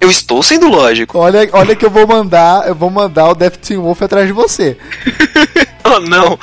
Eu 0.00 0.08
estou 0.08 0.40
sendo 0.40 0.68
lógico. 0.68 1.18
Olha, 1.18 1.48
olha 1.52 1.74
que 1.74 1.84
eu 1.84 1.90
vou 1.90 2.06
mandar, 2.06 2.68
eu 2.68 2.76
vou 2.76 2.90
mandar 2.90 3.28
o 3.30 3.34
Death 3.34 3.56
Team 3.56 3.82
Wolf 3.82 4.00
atrás 4.02 4.26
de 4.26 4.32
você. 4.32 4.76
Oh, 5.94 6.00
não! 6.00 6.38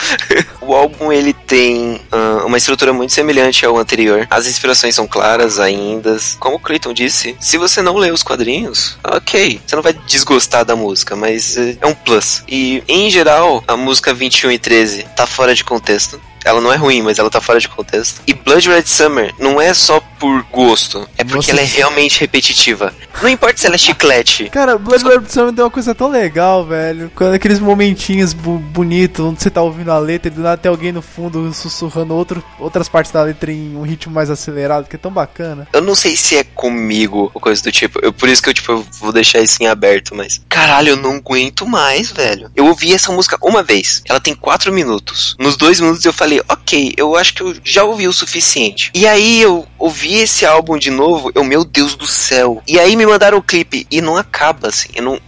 o 0.62 0.76
álbum 0.76 1.12
ele 1.12 1.34
tem 1.34 2.00
ah, 2.12 2.44
uma 2.46 2.58
estrutura 2.58 2.94
muito 2.94 3.14
semelhante 3.14 3.66
ao 3.66 3.78
anterior. 3.78 4.28
As 4.30 4.46
inspirações 4.46 4.94
são 4.94 5.08
claras 5.08 5.60
ainda. 5.60 6.18
Como 6.40 6.58
o 6.58 6.60
Clayton 6.60 6.94
disse, 6.94 7.36
se 7.40 7.58
você 7.58 7.82
não 7.82 7.96
lê 7.96 8.12
os 8.12 8.22
quadrinhos, 8.22 8.98
ok, 9.04 9.60
você 9.66 9.76
não 9.76 9.82
vai 9.82 9.94
desgostar 9.94 10.64
da 10.64 10.76
música, 10.76 11.16
mas 11.16 11.58
eh, 11.58 11.78
é 11.82 11.88
um 11.88 11.96
plus. 11.96 12.44
E 12.48 12.84
em 12.88 13.10
geral, 13.10 13.64
a 13.68 13.76
música 13.76 14.14
21 14.14 14.52
e 14.52 14.60
13 14.60 15.06
tá 15.16 15.26
fora 15.26 15.56
de 15.56 15.64
contexto. 15.64 16.22
Ela 16.46 16.62
não 16.62 16.72
é 16.72 16.76
ruim, 16.76 17.02
mas 17.02 17.20
ela 17.20 17.30
tá 17.30 17.42
fora 17.42 17.60
de 17.60 17.68
contexto. 17.68 18.22
E 18.26 18.34
Blood 18.34 18.70
Red 18.70 18.86
Summer 18.86 19.34
não 19.40 19.60
é 19.60 19.74
só 19.74 20.00
por 20.20 20.44
gosto, 20.52 21.08
é 21.18 21.24
porque 21.24 21.36
Nossa. 21.36 21.52
ela 21.52 21.62
é 21.62 21.66
realmente 21.66 22.20
repetitiva. 22.20 22.94
Não 23.22 23.30
importa 23.30 23.58
se 23.58 23.66
ela 23.66 23.76
é 23.76 23.78
chiclete. 23.78 24.50
Cara, 24.50 24.78
Blood 24.78 25.04
Red 25.04 25.30
Summer 25.30 25.54
tem 25.54 25.64
uma 25.64 25.72
coisa 25.72 25.96
tão 25.96 26.10
legal, 26.10 26.66
velho. 26.66 27.12
Quando 27.16 27.34
aqueles 27.34 27.60
momentinhos 27.60 28.34
bu 28.34 28.58
bonitos, 28.60 29.26
onde 29.26 29.42
você 29.42 29.50
tá 29.50 29.62
ouvindo 29.62 29.92
a 29.92 29.98
letra 29.98 30.32
e 30.32 30.36
do 30.36 30.42
nada 30.42 30.58
tem 30.58 30.70
alguém 30.70 30.92
no 30.92 31.02
fundo 31.02 31.54
sussurrando 31.54 32.14
outro, 32.14 32.44
outras 32.60 32.90
partes 32.90 33.12
da 33.12 33.24
letra 33.24 33.52
em 33.52 33.76
um 33.76 33.84
ritmo 33.84 34.14
mais 34.14 34.30
acelerado, 34.30 34.88
que 34.88 34.96
é 34.96 35.00
tão 35.00 35.12
bacana. 35.12 35.68
Eu 35.74 35.82
não 35.82 35.96
sei 35.96 36.16
se 36.16 36.38
é 36.38 36.44
comigo 36.44 37.32
ou 37.34 37.42
coisa 37.42 37.62
do 37.64 37.72
tipo. 37.72 38.00
Eu, 38.02 38.12
por 38.12 38.28
isso 38.30 38.42
que 38.42 38.50
eu, 38.50 38.54
tipo, 38.54 38.72
eu 38.72 38.86
vou 39.00 39.12
deixar 39.12 39.40
isso 39.40 39.62
em 39.62 39.68
aberto, 39.68 40.14
mas. 40.14 40.42
Caralho, 40.50 40.90
eu 40.90 40.98
não 40.98 41.16
aguento 41.16 41.66
mais, 41.66 42.12
velho. 42.12 42.52
Eu 42.56 42.66
ouvi 42.66 42.94
essa 42.94 43.12
música 43.12 43.38
uma 43.42 43.64
vez. 43.64 44.02
Ela 44.06 44.20
tem 44.20 44.36
quatro 44.36 44.74
minutos. 44.74 45.36
Nos 45.40 45.56
dois 45.56 45.80
minutos 45.80 46.04
eu 46.06 46.14
falei, 46.14 46.29
falei, 46.30 46.42
ok, 46.48 46.94
eu 46.96 47.16
acho 47.16 47.34
que 47.34 47.42
eu 47.42 47.56
já 47.64 47.84
ouvi 47.84 48.08
o 48.08 48.14
suficiente. 48.14 48.92
E 48.94 49.08
aí 49.08 49.42
eu 49.42 49.66
ouvi 49.78 50.16
esse 50.16 50.46
álbum 50.46 50.78
de 50.78 50.92
novo, 50.92 51.32
eu, 51.34 51.44
meu 51.44 51.66
Deus 51.66 51.96
do 51.96 52.06
céu. 52.06 52.62
E 52.68 52.80
aí 52.80 52.96
me 52.96 53.06
mandaram 53.06 53.38
o 53.40 53.44
clipe 53.44 53.88
e 53.90 54.02
não 54.02 54.16
acaba, 54.16 54.68
assim. 54.68 54.90
Eu 54.96 55.04
não. 55.04 55.20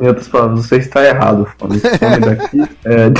Em 0.00 0.06
outras 0.08 0.28
palavras, 0.28 0.66
você 0.66 0.76
está 0.76 1.04
errado, 1.04 1.46
Fome. 1.58 1.80
Daqui 1.80 2.62
é. 2.84 3.10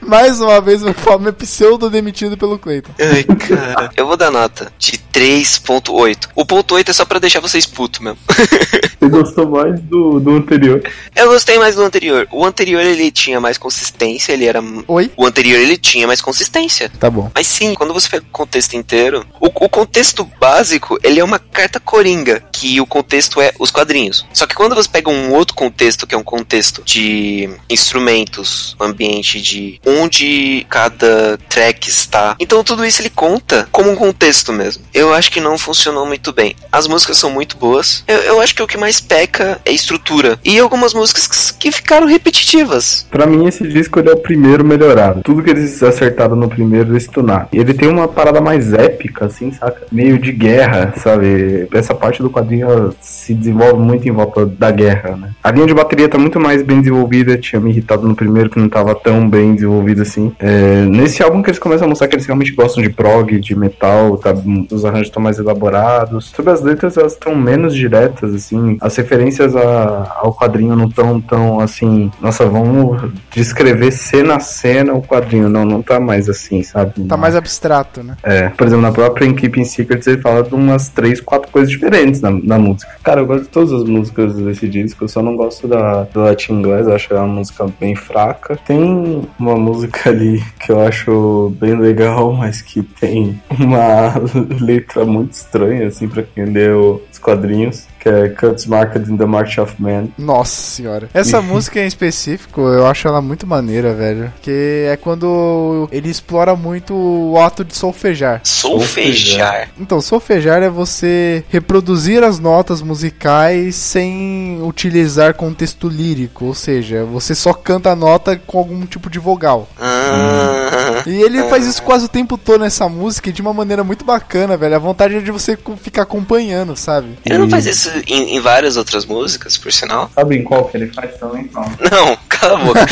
Mais 0.02 0.40
uma 0.40 0.60
vez, 0.60 0.82
o 0.82 0.92
Fome 0.92 1.28
é 1.28 1.32
pseudo 1.32 1.88
demitido 1.88 2.36
pelo 2.36 2.58
Cleiton. 2.58 2.90
Ai, 2.98 3.24
cara. 3.24 3.90
Eu 3.96 4.06
vou 4.06 4.16
dar 4.16 4.30
nota 4.30 4.72
de 4.78 4.92
3.8. 5.12 6.28
O 6.34 6.44
ponto 6.44 6.74
8 6.74 6.90
é 6.90 6.94
só 6.94 7.04
pra 7.04 7.18
deixar 7.18 7.40
vocês 7.40 7.66
putos 7.66 8.00
mesmo. 8.00 8.18
Você 9.00 9.08
gostou 9.08 9.48
mais 9.48 9.80
do, 9.80 10.20
do 10.20 10.36
anterior. 10.36 10.82
Eu 11.16 11.28
gostei 11.28 11.58
mais 11.58 11.74
do 11.74 11.82
anterior. 11.82 12.26
O 12.30 12.44
anterior 12.44 12.82
ele 12.82 13.10
tinha 13.10 13.40
mais 13.40 13.56
consistência, 13.56 14.32
ele 14.32 14.44
era. 14.44 14.60
Oi? 14.86 15.10
O 15.16 15.26
anterior 15.26 15.58
ele 15.58 15.76
tinha 15.76 16.06
mais 16.06 16.20
consistência. 16.20 16.90
Tá 16.98 17.10
bom. 17.10 17.30
Mas 17.34 17.46
sim, 17.46 17.74
quando 17.74 17.92
você 17.92 18.08
pega 18.08 18.24
o 18.24 18.32
contexto 18.32 18.74
inteiro, 18.74 19.26
o, 19.40 19.46
o 19.46 19.68
contexto 19.68 20.24
básico, 20.38 20.98
ele 21.02 21.20
é 21.20 21.24
uma 21.24 21.38
carta 21.38 21.80
coringa, 21.80 22.42
que 22.52 22.80
o 22.80 22.86
contexto 22.86 23.40
é 23.40 23.52
os 23.58 23.70
quadrinhos. 23.70 24.26
Só 24.32 24.46
que 24.46 24.54
quando 24.54 24.74
você 24.74 24.88
pega 24.88 25.10
um 25.10 25.32
outro 25.32 25.54
contexto, 25.54 26.06
que 26.06 26.14
é 26.14 26.18
um 26.18 26.22
contexto 26.22 26.82
de 26.84 27.48
instrumentos, 27.68 28.76
um 28.80 28.84
ambiente 28.84 29.40
de 29.40 29.80
onde 29.86 30.66
cada 30.68 31.38
track 31.48 31.88
está, 31.88 32.36
então 32.38 32.62
tudo 32.62 32.84
isso 32.84 33.00
ele 33.00 33.10
conta 33.10 33.68
como 33.72 33.90
um 33.90 33.96
contexto 33.96 34.52
mesmo. 34.52 34.84
Eu 34.92 35.12
acho 35.12 35.30
que 35.30 35.40
não 35.40 35.56
funcionou 35.58 36.06
muito 36.06 36.32
bem. 36.32 36.54
As 36.70 36.86
músicas 36.86 37.16
são 37.16 37.30
muito 37.30 37.56
boas. 37.56 38.04
Eu, 38.06 38.18
eu 38.18 38.40
acho 38.40 38.54
que 38.54 38.62
o 38.62 38.66
que 38.66 38.76
mais 38.76 39.00
peca 39.00 39.60
é 39.64 39.72
estrutura. 39.72 40.38
E 40.44 40.58
algumas 40.58 40.94
músicas 40.94 41.26
que, 41.26 41.58
que 41.58 41.72
ficaram 41.72 42.06
repetitivas. 42.06 43.06
Pra 43.10 43.26
mim, 43.26 43.46
esse 43.46 43.66
disco 43.66 43.98
ele 43.98 44.10
é 44.10 44.12
o 44.12 44.16
primeiro 44.16 44.64
melhorado. 44.70 45.20
Tudo 45.22 45.42
que 45.42 45.50
eles 45.50 45.82
acertaram 45.82 46.36
no 46.36 46.48
primeiro, 46.48 46.92
eles 46.92 47.06
tunaram. 47.06 47.46
Ele 47.52 47.74
tem 47.74 47.88
uma 47.88 48.06
parada 48.08 48.40
mais 48.40 48.72
épica, 48.72 49.26
assim, 49.26 49.50
saca? 49.52 49.82
Meio 49.90 50.18
de 50.18 50.32
guerra, 50.32 50.94
sabe? 50.96 51.68
Essa 51.72 51.94
parte 51.94 52.22
do 52.22 52.30
quadrinho 52.30 52.92
se 53.00 53.34
desenvolve 53.34 53.80
muito 53.80 54.08
em 54.08 54.12
volta 54.12 54.46
da 54.46 54.70
guerra, 54.70 55.16
né? 55.16 55.30
A 55.42 55.50
linha 55.50 55.66
de 55.66 55.74
bateria 55.74 56.08
tá 56.08 56.18
muito 56.18 56.38
mais 56.40 56.62
bem 56.62 56.78
desenvolvida. 56.80 57.36
Tinha 57.36 57.60
me 57.60 57.70
irritado 57.70 58.06
no 58.06 58.14
primeiro 58.14 58.48
que 58.50 58.58
não 58.58 58.68
tava 58.68 58.94
tão 58.94 59.28
bem 59.28 59.54
desenvolvida 59.54 60.02
assim. 60.02 60.32
É, 60.38 60.84
nesse 60.86 61.22
álbum 61.22 61.42
que 61.42 61.50
eles 61.50 61.58
começam 61.58 61.86
a 61.86 61.88
mostrar 61.88 62.08
que 62.08 62.14
eles 62.16 62.26
realmente 62.26 62.52
gostam 62.52 62.82
de 62.82 62.90
prog, 62.90 63.38
de 63.38 63.56
metal, 63.58 64.16
tá? 64.16 64.32
os 64.70 64.84
arranjos 64.84 65.08
estão 65.08 65.22
mais 65.22 65.38
elaborados. 65.38 66.26
Sobre 66.34 66.52
as 66.52 66.62
letras, 66.62 66.96
elas 66.96 67.12
estão 67.12 67.34
menos 67.34 67.74
diretas, 67.74 68.34
assim. 68.34 68.76
As 68.80 68.94
referências 68.96 69.54
a- 69.56 70.16
ao 70.22 70.34
quadrinho 70.34 70.76
não 70.76 70.88
tão 70.88 71.20
tão 71.20 71.60
assim. 71.60 72.10
Nossa, 72.20 72.44
vamos 72.46 73.00
descrever 73.30 73.90
cena 73.90 74.36
a 74.36 74.40
cena 74.60 74.92
o 74.94 75.02
quadrinho. 75.02 75.48
Não, 75.48 75.64
não 75.64 75.82
tá 75.82 75.98
mais 75.98 76.28
assim, 76.28 76.62
sabe? 76.62 77.04
Tá 77.04 77.16
mais 77.16 77.34
abstrato, 77.34 78.02
né? 78.02 78.16
É, 78.22 78.48
por 78.50 78.66
exemplo, 78.66 78.82
na 78.82 78.92
própria 78.92 79.26
In 79.26 79.34
Keeping 79.34 79.64
Secrets 79.64 80.06
ele 80.06 80.20
fala 80.20 80.42
de 80.42 80.54
umas 80.54 80.88
três, 80.88 81.20
quatro 81.20 81.50
coisas 81.50 81.70
diferentes 81.70 82.20
na, 82.20 82.30
na 82.30 82.58
música. 82.58 82.90
Cara, 83.02 83.20
eu 83.20 83.26
gosto 83.26 83.44
de 83.44 83.48
todas 83.48 83.72
as 83.72 83.84
músicas 83.84 84.34
desse 84.36 84.68
disco, 84.68 85.04
eu 85.04 85.08
só 85.08 85.22
não 85.22 85.36
gosto 85.36 85.66
da 85.66 86.04
do 86.04 86.20
Latin 86.20 86.54
Inglês, 86.54 86.86
eu 86.86 86.94
acho 86.94 87.12
ela 87.12 87.24
uma 87.24 87.34
música 87.34 87.66
bem 87.80 87.94
fraca. 87.94 88.56
Tem 88.56 89.28
uma 89.38 89.56
música 89.56 90.10
ali 90.10 90.42
que 90.58 90.72
eu 90.72 90.80
acho 90.80 91.54
bem 91.58 91.76
legal, 91.76 92.32
mas 92.32 92.62
que 92.62 92.82
tem 92.82 93.40
uma 93.58 94.14
letra 94.60 95.04
muito 95.04 95.32
estranha, 95.32 95.86
assim, 95.86 96.08
pra 96.08 96.22
quem 96.22 96.44
leu 96.44 97.02
os 97.10 97.18
quadrinhos. 97.18 97.86
Que 98.00 98.08
é 98.08 98.28
Cuts 98.30 98.66
Marked 98.66 99.10
in 99.10 99.16
the 99.16 99.26
March 99.26 99.58
of 99.58 99.74
Man. 99.78 100.08
Nossa 100.18 100.60
senhora. 100.62 101.08
Essa 101.12 101.40
música 101.42 101.80
em 101.80 101.86
específico, 101.86 102.62
eu 102.62 102.86
acho 102.86 103.06
ela 103.06 103.20
muito 103.20 103.46
maneira, 103.46 103.92
velho. 103.94 104.32
Que 104.42 104.86
é 104.90 104.96
quando 104.96 105.88
ele 105.92 106.08
explora 106.08 106.56
muito 106.56 106.94
o 106.94 107.38
ato 107.38 107.62
de 107.64 107.76
solfejar. 107.76 108.40
Solfejar. 108.42 109.68
Então, 109.78 110.00
solfejar 110.00 110.62
é 110.62 110.68
você 110.70 111.44
reproduzir 111.50 112.24
as 112.24 112.38
notas 112.38 112.80
musicais 112.82 113.74
sem 113.76 114.58
utilizar 114.62 115.34
contexto 115.34 115.88
lírico, 115.88 116.46
ou 116.46 116.54
seja, 116.54 117.04
você 117.04 117.34
só 117.34 117.52
canta 117.52 117.90
a 117.90 117.96
nota 117.96 118.36
com 118.46 118.58
algum 118.58 118.86
tipo 118.86 119.10
de 119.10 119.18
vogal. 119.18 119.68
Ah, 119.78 121.02
E 121.06 121.20
ele 121.22 121.42
faz 121.44 121.66
isso 121.66 121.82
quase 121.82 122.06
o 122.06 122.08
tempo 122.08 122.36
todo 122.38 122.60
nessa 122.62 122.88
música 122.88 123.28
e 123.28 123.32
de 123.32 123.42
uma 123.42 123.52
maneira 123.52 123.84
muito 123.84 124.04
bacana, 124.04 124.56
velho. 124.56 124.74
A 124.76 124.78
vontade 124.78 125.16
é 125.16 125.20
de 125.20 125.30
você 125.30 125.58
ficar 125.82 126.02
acompanhando, 126.02 126.76
sabe? 126.76 127.18
ele 127.24 127.38
não 127.38 127.48
faz 127.50 127.66
isso 127.66 127.89
em, 128.06 128.36
em 128.36 128.40
várias 128.40 128.76
outras 128.76 129.04
músicas, 129.04 129.56
por 129.56 129.72
sinal? 129.72 130.10
Sabe 130.14 130.36
em 130.36 130.44
qual 130.44 130.64
que 130.66 130.76
ele 130.76 130.88
faz 130.88 131.16
também? 131.18 131.48
Não. 131.52 131.62
Não, 131.90 132.18
cala 132.28 132.60
a 132.60 132.64
boca. 132.64 132.86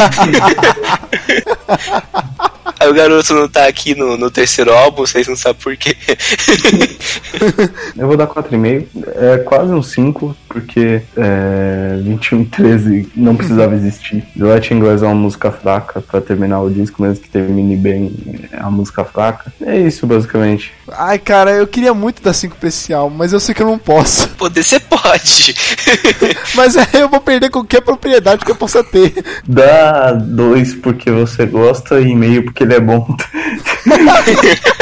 Aí 2.79 2.89
o 2.89 2.95
garoto 2.95 3.35
não 3.35 3.49
tá 3.49 3.67
aqui 3.67 3.95
no, 3.95 4.17
no 4.17 4.31
terceiro 4.31 4.73
álbum, 4.73 5.07
vocês 5.07 5.27
não 5.27 5.37
sabem 5.37 5.61
por 5.61 5.77
quê. 5.77 5.97
Eu 7.97 8.07
vou 8.07 8.17
dar 8.17 8.27
4,5. 8.27 8.87
É 9.17 9.39
quase 9.39 9.73
um 9.73 9.83
5, 9.83 10.37
porque 10.49 11.03
é, 11.17 11.99
21 12.03 12.43
e 12.43 12.45
13 12.47 13.13
não 13.17 13.37
precisava 13.37 13.75
existir. 13.75 14.25
The 14.37 14.45
Latin 14.45 14.75
Inglês 14.75 15.03
é 15.03 15.07
uma 15.07 15.15
música 15.15 15.51
fraca 15.51 16.01
pra 16.01 16.21
terminar 16.21 16.61
o 16.61 16.71
disco, 16.71 17.03
mesmo 17.03 17.23
que 17.23 17.29
termine 17.29 17.77
bem, 17.77 18.13
é 18.53 18.61
uma 18.61 18.71
música 18.71 19.05
fraca. 19.05 19.53
É 19.61 19.79
isso, 19.79 20.07
basicamente. 20.07 20.73
Ai, 20.93 21.19
cara, 21.19 21.53
eu 21.53 21.67
queria 21.67 21.93
muito 21.93 22.23
dar 22.23 22.33
5 22.33 22.57
pra 22.57 22.69
esse 22.69 22.93
álbum, 22.93 23.17
mas 23.17 23.33
eu 23.33 23.41
sei 23.41 23.55
que 23.55 23.63
eu 23.63 23.67
não 23.67 23.79
posso. 23.79 24.29
Poder 24.39 24.63
você 24.63 24.79
pode. 24.79 25.55
Mas 26.55 26.77
aí 26.77 26.87
eu 26.95 27.09
vou 27.09 27.21
perder 27.21 27.51
qualquer 27.51 27.81
propriedade 27.81 28.45
que 28.45 28.51
eu 28.51 28.57
possa 28.57 28.85
ter. 28.85 29.25
Dá 29.47 30.13
2 30.13 30.75
porque 30.77 31.11
você 31.11 31.47
gosta 31.47 32.01
e 32.01 32.15
meio 32.15 32.45
porque 32.45 32.65
ele 32.69 32.77
é 32.77 32.81
bom. 32.81 33.07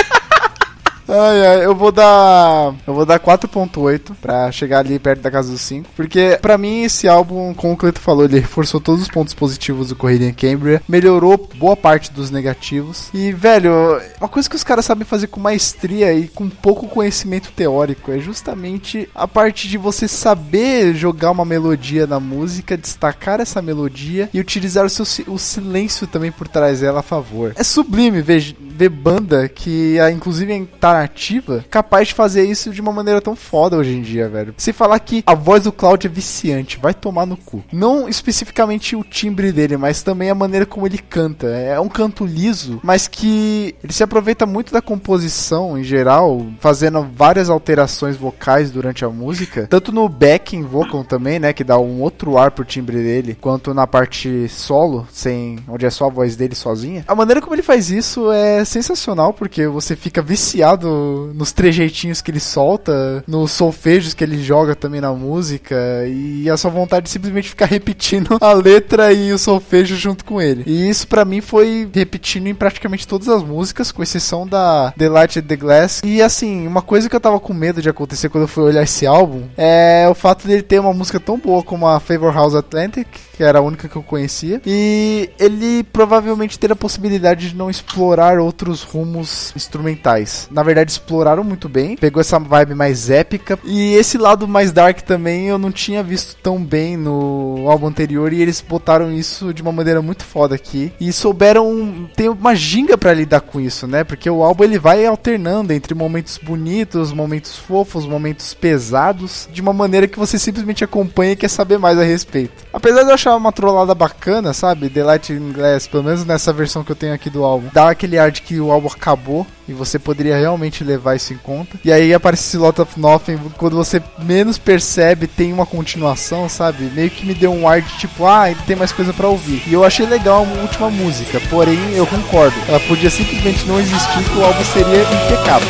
Ai, 1.08 1.46
ai, 1.46 1.64
eu 1.64 1.74
vou 1.74 1.92
dar. 1.92 2.74
Eu 2.86 2.94
vou 2.94 3.06
dar 3.06 3.20
4.8 3.20 4.12
pra 4.20 4.50
chegar 4.50 4.80
ali 4.80 4.98
perto 4.98 5.20
da 5.20 5.30
casa 5.30 5.50
dos 5.50 5.60
5. 5.60 5.90
Porque, 5.94 6.38
pra 6.42 6.58
mim, 6.58 6.82
esse 6.82 7.08
álbum, 7.08 7.54
como 7.54 7.74
o 7.74 7.76
Cleto 7.76 8.00
falou, 8.00 8.24
ele 8.24 8.40
reforçou 8.40 8.80
todos 8.80 9.02
os 9.02 9.08
pontos 9.08 9.32
positivos 9.32 9.88
do 9.88 9.96
Corrida 9.96 10.24
em 10.24 10.34
Cambria, 10.34 10.82
melhorou 10.88 11.48
boa 11.56 11.76
parte 11.76 12.12
dos 12.12 12.30
negativos. 12.30 13.08
E, 13.14 13.32
velho, 13.32 14.00
uma 14.20 14.28
coisa 14.28 14.50
que 14.50 14.56
os 14.56 14.64
caras 14.64 14.84
sabem 14.84 15.04
fazer 15.04 15.28
com 15.28 15.40
maestria 15.40 16.12
e 16.12 16.26
com 16.26 16.48
pouco 16.48 16.88
conhecimento 16.88 17.52
teórico 17.52 18.10
é 18.10 18.18
justamente 18.18 19.08
a 19.14 19.28
parte 19.28 19.68
de 19.68 19.78
você 19.78 20.08
saber 20.08 20.94
jogar 20.94 21.30
uma 21.30 21.44
melodia 21.44 22.06
na 22.06 22.18
música, 22.18 22.76
destacar 22.76 23.40
essa 23.40 23.62
melodia 23.62 24.28
e 24.32 24.40
utilizar 24.40 24.84
o, 24.84 24.90
seu, 24.90 25.04
o 25.32 25.38
silêncio 25.38 26.06
também 26.06 26.32
por 26.32 26.48
trás 26.48 26.80
dela 26.80 27.00
a 27.00 27.02
favor. 27.02 27.52
É 27.56 27.62
sublime 27.62 28.20
ver, 28.22 28.56
ver 28.60 28.88
banda 28.88 29.48
que, 29.48 29.98
ah, 30.00 30.10
inclusive, 30.10 30.66
tá 30.80 30.95
nativa, 31.00 31.64
capaz 31.70 32.08
de 32.08 32.14
fazer 32.14 32.44
isso 32.44 32.70
de 32.70 32.80
uma 32.80 32.92
maneira 32.92 33.20
tão 33.20 33.36
foda 33.36 33.76
hoje 33.76 33.92
em 33.92 34.02
dia, 34.02 34.28
velho. 34.28 34.54
Se 34.56 34.72
falar 34.72 34.98
que 35.00 35.22
a 35.26 35.34
voz 35.34 35.64
do 35.64 35.72
Cloud 35.72 36.06
é 36.06 36.10
viciante, 36.10 36.78
vai 36.80 36.94
tomar 36.94 37.26
no 37.26 37.36
cu. 37.36 37.64
Não 37.72 38.08
especificamente 38.08 38.96
o 38.96 39.04
timbre 39.04 39.52
dele, 39.52 39.76
mas 39.76 40.02
também 40.02 40.30
a 40.30 40.34
maneira 40.34 40.66
como 40.66 40.86
ele 40.86 40.98
canta. 40.98 41.46
É 41.46 41.78
um 41.80 41.88
canto 41.88 42.24
liso, 42.24 42.80
mas 42.82 43.08
que 43.08 43.74
ele 43.82 43.92
se 43.92 44.02
aproveita 44.02 44.46
muito 44.46 44.72
da 44.72 44.82
composição 44.82 45.78
em 45.78 45.84
geral, 45.84 46.46
fazendo 46.60 47.06
várias 47.14 47.50
alterações 47.50 48.16
vocais 48.16 48.70
durante 48.70 49.04
a 49.04 49.08
música, 49.08 49.66
tanto 49.68 49.92
no 49.92 50.08
backing 50.08 50.62
vocal 50.62 51.04
também, 51.04 51.38
né, 51.38 51.52
que 51.52 51.64
dá 51.64 51.78
um 51.78 52.00
outro 52.00 52.38
ar 52.38 52.50
pro 52.50 52.64
timbre 52.64 52.96
dele, 52.96 53.36
quanto 53.40 53.72
na 53.74 53.86
parte 53.86 54.48
solo, 54.48 55.06
sem 55.12 55.58
onde 55.68 55.86
é 55.86 55.90
só 55.90 56.06
a 56.06 56.10
voz 56.10 56.36
dele 56.36 56.54
sozinha. 56.54 57.04
A 57.06 57.14
maneira 57.14 57.40
como 57.40 57.54
ele 57.54 57.62
faz 57.62 57.90
isso 57.90 58.30
é 58.30 58.64
sensacional, 58.64 59.32
porque 59.32 59.66
você 59.66 59.96
fica 59.96 60.22
viciado 60.22 60.85
nos 61.34 61.52
trejeitinhos 61.52 62.20
que 62.20 62.30
ele 62.30 62.40
solta, 62.40 63.24
nos 63.26 63.52
solfejos 63.52 64.14
que 64.14 64.24
ele 64.24 64.42
joga 64.42 64.74
também 64.74 65.00
na 65.00 65.12
música, 65.12 65.76
e 66.06 66.48
a 66.48 66.56
sua 66.56 66.70
vontade 66.70 67.04
de 67.04 67.10
simplesmente 67.10 67.48
ficar 67.48 67.66
repetindo 67.70 68.38
a 68.40 68.52
letra 68.52 69.12
e 69.12 69.32
o 69.32 69.38
solfejo 69.38 69.96
junto 69.96 70.24
com 70.24 70.40
ele. 70.40 70.64
E 70.66 70.88
isso 70.88 71.06
pra 71.06 71.24
mim 71.24 71.40
foi 71.40 71.88
repetindo 71.92 72.46
em 72.46 72.54
praticamente 72.54 73.06
todas 73.06 73.28
as 73.28 73.42
músicas, 73.42 73.92
com 73.92 74.02
exceção 74.02 74.46
da 74.46 74.92
The 74.96 75.08
Light 75.08 75.42
the 75.42 75.56
Glass. 75.56 76.02
E 76.04 76.22
assim, 76.22 76.66
uma 76.66 76.82
coisa 76.82 77.08
que 77.08 77.16
eu 77.16 77.20
tava 77.20 77.40
com 77.40 77.52
medo 77.52 77.80
de 77.80 77.88
acontecer 77.88 78.28
quando 78.28 78.42
eu 78.42 78.48
fui 78.48 78.64
olhar 78.64 78.82
esse 78.82 79.06
álbum 79.06 79.44
é 79.56 80.06
o 80.08 80.14
fato 80.14 80.46
dele 80.46 80.62
ter 80.62 80.78
uma 80.78 80.92
música 80.92 81.18
tão 81.18 81.38
boa 81.38 81.62
como 81.62 81.86
a 81.86 82.00
Favor 82.00 82.32
House 82.32 82.54
Atlantic, 82.54 83.06
que 83.36 83.42
era 83.42 83.58
a 83.58 83.62
única 83.62 83.88
que 83.88 83.96
eu 83.96 84.02
conhecia, 84.02 84.60
e 84.66 85.30
ele 85.38 85.84
provavelmente 85.84 86.58
ter 86.58 86.72
a 86.72 86.76
possibilidade 86.76 87.50
de 87.50 87.56
não 87.56 87.70
explorar 87.70 88.38
outros 88.38 88.82
rumos 88.82 89.52
instrumentais. 89.54 90.48
Na 90.50 90.62
verdade, 90.62 90.75
Dead 90.76 90.88
exploraram 90.88 91.42
muito 91.42 91.68
bem. 91.68 91.96
Pegou 91.96 92.20
essa 92.20 92.38
vibe 92.38 92.74
mais 92.74 93.08
épica. 93.08 93.58
E 93.64 93.94
esse 93.94 94.18
lado 94.18 94.46
mais 94.46 94.72
dark 94.72 95.00
também 95.00 95.46
eu 95.46 95.58
não 95.58 95.72
tinha 95.72 96.02
visto 96.02 96.36
tão 96.42 96.62
bem 96.62 96.96
no 96.96 97.64
álbum 97.68 97.86
anterior. 97.86 98.32
E 98.32 98.42
eles 98.42 98.60
botaram 98.60 99.10
isso 99.10 99.54
de 99.54 99.62
uma 99.62 99.72
maneira 99.72 100.02
muito 100.02 100.24
foda 100.24 100.54
aqui. 100.54 100.92
E 101.00 101.12
souberam 101.12 102.08
ter 102.14 102.28
uma 102.28 102.54
ginga 102.54 102.98
pra 102.98 103.14
lidar 103.14 103.40
com 103.40 103.60
isso, 103.60 103.86
né? 103.86 104.04
Porque 104.04 104.28
o 104.28 104.42
álbum 104.42 104.64
ele 104.64 104.78
vai 104.78 105.06
alternando 105.06 105.72
entre 105.72 105.94
momentos 105.94 106.38
bonitos, 106.38 107.12
momentos 107.12 107.56
fofos, 107.56 108.06
momentos 108.06 108.52
pesados, 108.52 109.48
de 109.50 109.60
uma 109.60 109.72
maneira 109.72 110.06
que 110.06 110.18
você 110.18 110.38
simplesmente 110.38 110.84
acompanha 110.84 111.32
e 111.32 111.36
quer 111.36 111.48
saber 111.48 111.78
mais 111.78 111.98
a 111.98 112.04
respeito. 112.04 112.64
Apesar 112.72 113.02
de 113.02 113.08
eu 113.08 113.14
achar 113.14 113.34
uma 113.36 113.52
trollada 113.52 113.94
bacana, 113.94 114.52
sabe? 114.52 114.90
The 114.90 115.04
Light 115.04 115.32
in 115.32 115.52
Glass, 115.52 115.86
pelo 115.86 116.04
menos 116.04 116.24
nessa 116.24 116.52
versão 116.52 116.84
que 116.84 116.92
eu 116.92 116.96
tenho 116.96 117.14
aqui 117.14 117.30
do 117.30 117.44
álbum, 117.44 117.68
dá 117.72 117.90
aquele 117.90 118.18
ar 118.18 118.30
de 118.30 118.42
que 118.42 118.60
o 118.60 118.70
álbum 118.70 118.88
acabou 118.88 119.46
e 119.68 119.72
você 119.72 119.98
poderia 119.98 120.38
realmente 120.38 120.84
levar 120.84 121.16
isso 121.16 121.32
em 121.32 121.38
conta. 121.38 121.78
E 121.84 121.92
aí 121.92 122.12
aparece 122.14 122.48
esse 122.48 122.56
Lot 122.56 122.80
of 122.80 122.98
Nothing, 122.98 123.38
quando 123.56 123.76
você 123.76 124.02
menos 124.18 124.58
percebe, 124.58 125.26
tem 125.26 125.52
uma 125.52 125.66
continuação, 125.66 126.48
sabe? 126.48 126.90
Meio 126.94 127.10
que 127.10 127.26
me 127.26 127.34
deu 127.34 127.52
um 127.52 127.68
ar 127.68 127.80
de 127.80 127.98
tipo, 127.98 128.26
ah, 128.26 128.46
tem 128.66 128.76
mais 128.76 128.92
coisa 128.92 129.12
pra 129.12 129.28
ouvir. 129.28 129.62
E 129.66 129.72
eu 129.72 129.84
achei 129.84 130.06
legal 130.06 130.44
a 130.44 130.62
última 130.62 130.90
música, 130.90 131.40
porém 131.50 131.78
eu 131.94 132.06
concordo. 132.06 132.56
Ela 132.68 132.80
podia 132.80 133.10
simplesmente 133.10 133.66
não 133.66 133.80
existir 133.80 134.24
que 134.24 134.38
o 134.38 134.44
álbum 134.44 134.64
seria 134.64 135.02
impecável. 135.02 135.68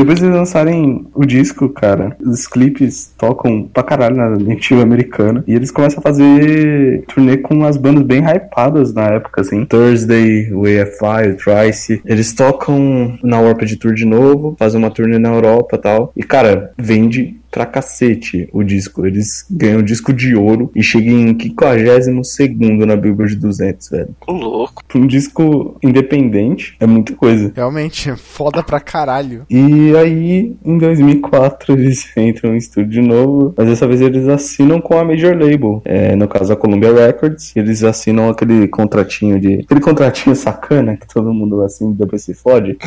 Depois 0.00 0.18
de 0.18 0.24
lançarem 0.24 1.06
o 1.14 1.26
disco, 1.26 1.68
cara, 1.68 2.16
os 2.24 2.46
clipes 2.46 3.12
tocam 3.18 3.68
pra 3.70 3.82
caralho 3.82 4.16
na 4.16 4.30
nativa 4.30 4.82
americana. 4.82 5.44
E 5.46 5.54
eles 5.54 5.70
começam 5.70 5.98
a 5.98 6.02
fazer 6.02 7.04
turnê 7.06 7.36
com 7.36 7.62
as 7.66 7.76
bandas 7.76 8.04
bem 8.04 8.22
hypadas 8.22 8.94
na 8.94 9.08
época, 9.08 9.42
assim. 9.42 9.66
Thursday, 9.66 10.50
o 10.54 10.62
Trice. 11.36 12.00
Eles 12.06 12.32
tocam 12.32 13.18
na 13.22 13.40
Warped 13.40 13.76
Tour 13.76 13.92
de 13.92 14.06
novo, 14.06 14.56
fazem 14.58 14.78
uma 14.78 14.90
turnê 14.90 15.18
na 15.18 15.34
Europa 15.34 15.76
e 15.76 15.78
tal. 15.78 16.12
E, 16.16 16.22
cara, 16.22 16.72
vende 16.78 17.38
pra 17.50 17.66
cacete 17.66 18.48
o 18.52 18.62
disco. 18.62 19.06
Eles 19.06 19.44
ganham 19.50 19.82
disco 19.82 20.12
de 20.12 20.34
ouro 20.34 20.70
e 20.74 20.82
chegam 20.82 21.14
em 21.14 21.38
52 21.38 22.06
na 22.86 22.96
Billboard 22.96 23.36
200, 23.36 23.90
velho. 23.90 24.16
Ô, 24.26 24.32
louco. 24.32 24.82
Pra 24.86 24.98
um 24.98 25.06
disco 25.06 25.76
independente, 25.82 26.76
é 26.80 26.86
muita 26.86 27.14
coisa. 27.14 27.52
Realmente, 27.54 28.14
foda 28.16 28.62
pra 28.62 28.80
caralho. 28.80 29.44
E 29.50 29.94
aí, 29.96 30.54
em 30.64 30.78
2004, 30.78 31.74
eles 31.74 32.06
entram 32.16 32.54
em 32.54 32.58
estúdio 32.58 32.90
de 32.90 33.00
novo, 33.00 33.54
mas 33.56 33.68
dessa 33.68 33.86
vez 33.86 34.00
eles 34.00 34.28
assinam 34.28 34.80
com 34.80 34.98
a 34.98 35.04
Major 35.04 35.36
Label. 35.36 35.82
É, 35.84 36.14
no 36.14 36.28
caso, 36.28 36.52
a 36.52 36.56
Columbia 36.56 36.92
Records. 36.92 37.52
Eles 37.56 37.82
assinam 37.82 38.28
aquele 38.28 38.68
contratinho 38.68 39.40
de. 39.40 39.60
Aquele 39.60 39.80
contratinho 39.80 40.34
sacana 40.34 40.96
que 40.96 41.06
todo 41.06 41.32
mundo 41.32 41.62
assim 41.62 41.92
depois 41.92 42.22
se 42.22 42.34
fode. 42.34 42.76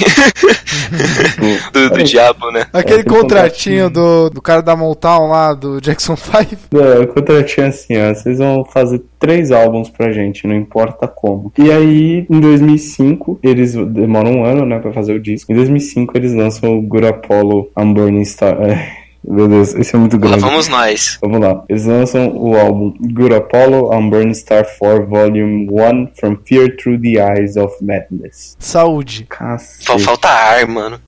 Do, 1.71 1.89
do 1.89 1.93
Olha, 1.95 2.03
diabo, 2.03 2.51
né? 2.51 2.65
Aquele 2.71 3.01
aquele 3.01 3.03
contratinho 3.03 3.89
do, 3.89 4.29
do 4.29 4.41
cara 4.41 4.52
da 4.61 4.75
Motown 4.75 5.27
lá, 5.27 5.53
do 5.53 5.79
Jackson 5.81 6.15
5. 6.17 6.77
É, 6.77 6.99
o 6.99 7.07
contratinho 7.07 7.65
é 7.65 7.69
assim, 7.69 7.97
ó. 7.97 8.13
Vocês 8.13 8.37
vão 8.37 8.63
fazer 8.65 9.01
três 9.19 9.51
álbuns 9.51 9.89
pra 9.89 10.11
gente, 10.11 10.45
não 10.47 10.55
importa 10.55 11.07
como. 11.07 11.51
E 11.57 11.71
aí, 11.71 12.25
em 12.29 12.39
2005, 12.39 13.39
eles 13.41 13.73
demoram 13.73 14.31
um 14.31 14.45
ano, 14.45 14.65
né, 14.65 14.79
pra 14.79 14.91
fazer 14.93 15.13
o 15.13 15.19
disco. 15.19 15.51
Em 15.51 15.55
2005, 15.55 16.17
eles 16.17 16.33
lançam 16.33 16.77
o 16.77 16.81
Good 16.81 17.07
Apollo 17.07 17.69
Unburning 17.77 18.25
Star. 18.25 18.53
É, 18.61 19.03
meu 19.25 19.47
Deus, 19.47 19.73
esse 19.75 19.95
é 19.95 19.99
muito 19.99 20.17
Lá 20.17 20.21
grande. 20.27 20.41
vamos 20.41 20.67
nós. 20.67 21.17
Vamos 21.21 21.39
lá. 21.39 21.63
Eles 21.69 21.85
lançam 21.85 22.35
o 22.35 22.57
álbum 22.57 22.93
Good 22.99 23.33
Apollo 23.35 23.95
Unburning 23.97 24.33
Star 24.33 24.65
4 24.77 25.07
Volume 25.07 25.67
1 25.71 26.07
From 26.19 26.37
Fear 26.45 26.75
Through 26.75 26.99
the 27.01 27.19
Eyes 27.19 27.55
of 27.55 27.73
Madness. 27.81 28.55
Saúde. 28.59 29.25
Cacete. 29.29 29.85
Só 29.85 29.97
falta 29.97 30.27
ar, 30.27 30.67
mano. 30.67 30.99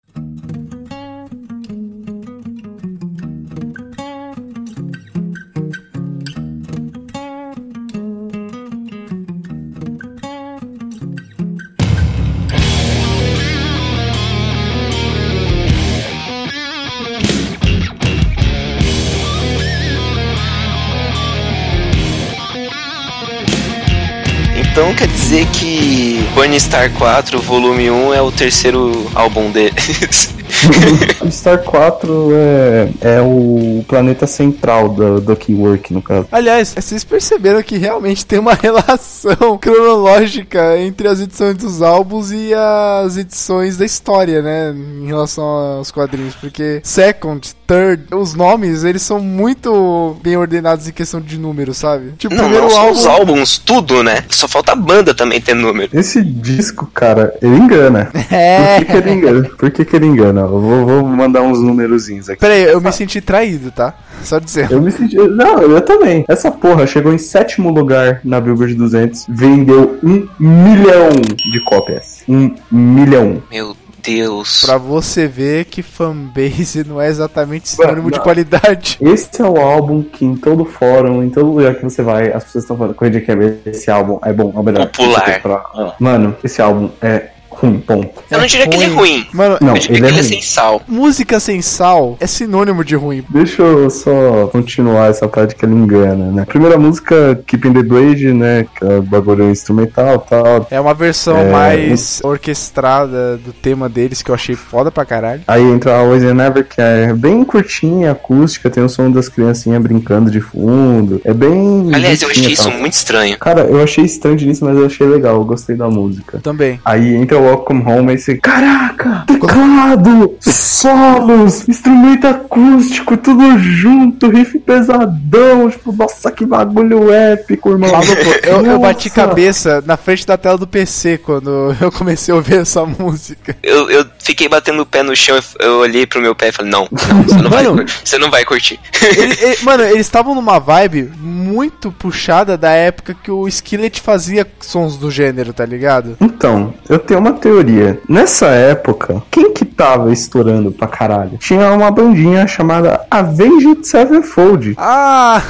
Então 24.76 24.94
quer 24.94 25.08
dizer 25.08 25.48
que 25.52 26.20
Burning 26.34 26.60
Star 26.60 26.92
4, 26.92 27.42
volume 27.42 27.90
1 27.90 28.14
é 28.14 28.22
o 28.22 28.30
terceiro 28.30 29.10
álbum 29.16 29.50
deles. 29.50 30.36
Star 31.32 31.64
4 31.64 32.30
é, 32.34 32.90
é 33.00 33.22
o 33.22 33.86
planeta 33.88 34.28
central 34.28 34.90
do, 34.90 35.22
do 35.22 35.34
Keywork, 35.34 35.94
no 35.94 36.02
caso. 36.02 36.28
Aliás, 36.30 36.76
vocês 36.78 37.06
perceberam 37.06 37.64
que 37.64 37.78
realmente 37.78 38.26
tem 38.26 38.38
uma 38.38 38.54
relação 38.62 39.58
cronológica 39.58 40.78
entre 40.78 41.08
as 41.08 41.22
edições 41.22 41.56
dos 41.56 41.82
álbuns 41.82 42.32
e 42.32 42.54
as 42.54 43.16
edições 43.16 43.78
da 43.78 43.86
história, 43.86 44.42
né? 44.42 44.76
Em 44.76 45.08
relação 45.08 45.44
aos 45.44 45.90
quadrinhos. 45.90 46.36
Porque 46.36 46.82
Second, 46.84 47.56
Third, 47.68 48.04
os 48.14 48.34
nomes, 48.36 48.84
eles 48.84 49.02
são 49.02 49.20
muito 49.20 50.16
bem 50.22 50.38
ordenados 50.38 50.88
em 50.88 50.92
questão 50.92 51.20
de 51.20 51.38
número, 51.40 51.74
sabe? 51.74 52.14
Tipo, 52.18 52.36
Não, 52.36 52.44
primeiro 52.44 52.66
não 52.66 52.72
só 52.72 52.80
álbum. 52.82 52.92
os 52.94 53.06
álbuns, 53.06 53.58
tudo, 53.58 54.04
né? 54.04 54.24
Só 54.30 54.48
falta 54.48 54.74
a 54.74 54.76
banda 54.76 55.14
também 55.14 55.42
ter 55.42 55.56
número. 55.56 55.90
Esse 55.98 56.24
disco, 56.24 56.86
cara, 56.94 57.34
ele 57.42 57.56
engana. 57.56 58.12
É. 58.36 58.80
Por 58.80 58.86
que, 58.86 58.92
que 58.92 58.98
ele 58.98 59.12
engana? 59.12 59.50
Por 59.58 59.72
que, 59.72 59.86
que 59.86 59.96
ele 59.96 60.06
engana? 60.08 60.42
Eu 60.42 60.60
vou, 60.60 60.86
vou 60.86 61.04
mandar 61.04 61.42
uns 61.42 61.60
numerozinhos 61.62 62.30
aqui. 62.30 62.40
Peraí, 62.40 62.64
eu 62.64 62.82
me 62.82 62.92
senti 62.92 63.22
traído, 63.22 63.72
tá? 63.72 63.94
Só 64.24 64.40
dizendo. 64.40 64.74
Eu 64.74 64.82
me 64.82 64.92
senti. 64.92 65.16
Não, 65.16 65.62
eu 65.62 65.80
também. 65.82 66.26
Essa 66.28 66.52
porra 66.52 66.86
chegou 66.86 67.14
em 67.14 67.18
sétimo 67.18 67.70
lugar 67.72 68.20
na 68.24 68.42
Billboard 68.42 68.74
200. 68.76 69.26
Vendeu 69.30 69.98
um 70.04 70.28
milhão 70.40 71.10
de 71.52 71.64
cópias. 71.64 72.24
Um 72.28 72.54
milhão. 72.72 73.42
Meu 73.52 73.76
Deus. 74.06 74.62
Pra 74.66 74.78
você 74.78 75.28
ver 75.28 75.66
que 75.66 75.82
fanbase 75.82 76.84
não 76.88 77.02
é 77.02 77.08
exatamente 77.08 77.70
sinônimo 77.70 78.12
de 78.12 78.20
qualidade. 78.20 78.98
Esse 79.02 79.42
é 79.42 79.46
o 79.46 79.58
álbum 79.58 80.02
que 80.04 80.26
em 80.26 80.36
todo 80.36 80.66
fórum, 80.66 81.24
em 81.24 81.30
todo 81.30 81.52
lugar 81.52 81.76
que 81.76 81.84
você 81.84 82.02
vai, 82.02 82.32
as 82.32 82.44
pessoas 82.44 82.64
estão 82.64 82.78
falando, 82.78 82.96
Corrida 82.96 83.20
Quebra, 83.22 83.58
esse 83.66 83.90
álbum 83.90 84.20
é 84.24 84.32
bom, 84.34 84.52
é 84.56 84.60
o 84.60 84.64
melhor. 84.64 84.86
Popular. 84.88 85.42
Pra- 85.42 85.96
Mano, 86.00 86.36
esse 86.44 86.62
álbum 86.62 86.90
é 87.02 87.30
ruim, 87.56 87.80
ponto. 87.80 88.24
Eu 88.30 88.40
não 88.40 88.46
diria 88.46 88.68
que 88.68 88.76
ele 88.76 88.86
é 88.86 88.88
ruim. 88.88 89.28
Mano, 89.34 89.58
Não, 89.62 89.74
eu 89.76 89.80
diria 89.80 89.98
ele 89.98 90.06
é 90.06 90.10
que 90.10 90.14
ele 90.14 90.20
é 90.20 90.22
ruim. 90.22 90.30
sem 90.30 90.42
sal. 90.42 90.82
música 90.88 91.40
sem 91.40 91.62
sal 91.62 92.18
é 92.20 92.28
sinônimo 92.28 92.84
de 92.84 92.96
ruim. 92.96 93.24
Deixa 93.30 93.62
eu 93.62 93.90
só 93.90 94.48
continuar 94.52 95.10
essa 95.10 95.28
parte 95.28 95.56
que 95.56 95.66
ele 95.66 95.74
engana, 95.74 96.32
né? 96.32 96.46
Primeira 96.46 96.78
música, 96.78 97.40
Keeping 97.48 97.74
the 97.74 97.84
Blade, 97.84 98.34
né? 98.34 98.66
Que 98.78 98.86
é 98.86 99.00
bagulho 99.02 99.50
instrumental 99.50 100.24
e 100.26 100.30
tal. 100.30 100.68
É 100.72 100.80
uma 100.80 100.94
versão 100.94 101.38
É, 101.38 101.52
mais 101.52 102.22
orquestrada 102.24 103.38
do 103.38 103.52
tema 103.54 103.90
deles 103.90 104.22
que 104.22 104.32
eu 104.32 104.36
achei 104.36 104.56
foda 104.56 104.92
pra 104.92 105.06
caralho. 105.06 105.42
Aí 105.48 105.62
entra 105.64 105.96
Always 105.98 106.24
and 106.24 106.34
Never, 106.36 106.64
que 106.68 106.80
é 106.82 107.14
bem 107.14 107.44
curtinha, 107.44 108.12
acústica, 108.12 108.70
tem 108.70 108.84
o 108.84 108.90
som 108.90 109.12
das 109.12 109.28
criancinhas 109.30 109.82
brincando 109.82 110.30
de 110.32 110.40
fundo. 110.40 111.22
É 111.24 111.34
bem. 111.34 111.90
Aliás, 111.94 112.22
eu 112.22 112.30
achei 112.30 112.44
bonitinha, 112.44 112.54
isso 112.54 112.70
tal. 112.70 112.80
muito 112.80 112.94
estranho. 112.94 113.38
Cara, 113.38 113.62
eu 113.62 113.82
achei 113.84 114.04
estranho 114.06 114.40
início, 114.40 114.66
mas 114.66 114.78
eu 114.78 114.86
achei 114.86 115.08
legal, 115.08 115.36
eu 115.36 115.46
gostei 115.46 115.76
da 115.76 115.88
música. 115.90 116.40
Também. 116.42 116.80
Aí 116.86 117.16
entra 117.16 117.38
o 117.38 117.45
Welcome 117.46 117.84
Home 117.86 118.14
e 118.14 118.18
você, 118.18 118.38
caraca, 118.38 119.24
teclado, 119.28 120.36
solos, 120.42 121.68
instrumento 121.70 122.26
acústico, 122.28 123.16
tudo 123.18 123.58
junto, 123.60 124.30
riff 124.30 124.58
pesadão, 124.60 125.70
tipo, 125.70 125.92
nossa, 125.94 126.32
que 126.32 126.46
bagulho 126.46 127.12
épico, 127.12 127.72
irmão. 127.72 127.92
Maluco, 127.92 128.22
eu, 128.44 128.66
eu 128.66 128.80
bati 128.80 129.10
cabeça 129.10 129.84
na 129.86 129.96
frente 129.98 130.26
da 130.26 130.38
tela 130.38 130.58
do 130.58 130.66
PC 130.68 131.20
quando 131.20 131.76
eu 131.80 131.92
comecei 131.92 132.32
a 132.34 132.36
ouvir 132.36 132.58
essa 132.60 132.86
música. 132.86 133.56
Eu, 133.62 133.90
eu 133.90 134.06
fiquei 134.20 134.50
batendo 134.50 134.82
o 134.82 134.86
pé 134.86 135.04
no 135.04 135.16
chão, 135.16 135.36
eu, 135.36 135.44
eu 135.68 135.78
olhei 135.80 136.06
pro 136.08 136.22
meu 136.22 136.34
pé 136.36 136.50
e 136.50 136.52
falei, 136.52 136.72
não, 136.72 136.88
não, 136.92 137.24
você 137.24 137.36
não, 137.42 137.50
vai, 137.50 137.64
Mano. 137.64 137.78
cur- 137.78 137.94
você 138.04 138.18
não 138.18 138.32
vai 138.32 138.44
curtir. 138.46 138.80
Ele- 139.02 139.38
ele- 139.40 139.58
mano, 139.64 139.84
eles 139.84 140.02
estavam 140.02 140.34
numa 140.34 140.60
vibe 140.60 141.12
muito 141.20 141.92
puxada 141.92 142.58
da 142.58 142.72
época 142.72 143.16
que 143.24 143.30
o 143.32 143.48
Skillet 143.48 144.02
fazia 144.02 144.48
sons 144.60 144.98
do 144.98 145.12
gênero, 145.12 145.54
tá 145.54 145.66
ligado? 145.66 146.18
Então, 146.20 146.74
eu 146.90 146.98
tenho 147.00 147.20
uma 147.20 147.34
teoria. 147.36 148.00
Nessa 148.10 148.48
época, 148.48 149.22
quem 149.30 149.52
que 149.54 149.66
tava 149.66 150.12
estourando 150.12 150.72
pra 150.72 150.88
caralho? 150.88 151.38
Tinha 151.38 151.72
uma 151.72 151.92
bandinha 151.92 152.48
chamada 152.48 153.06
Avenged 153.12 153.86
Sevenfold. 153.86 154.76
Ah! 154.78 155.42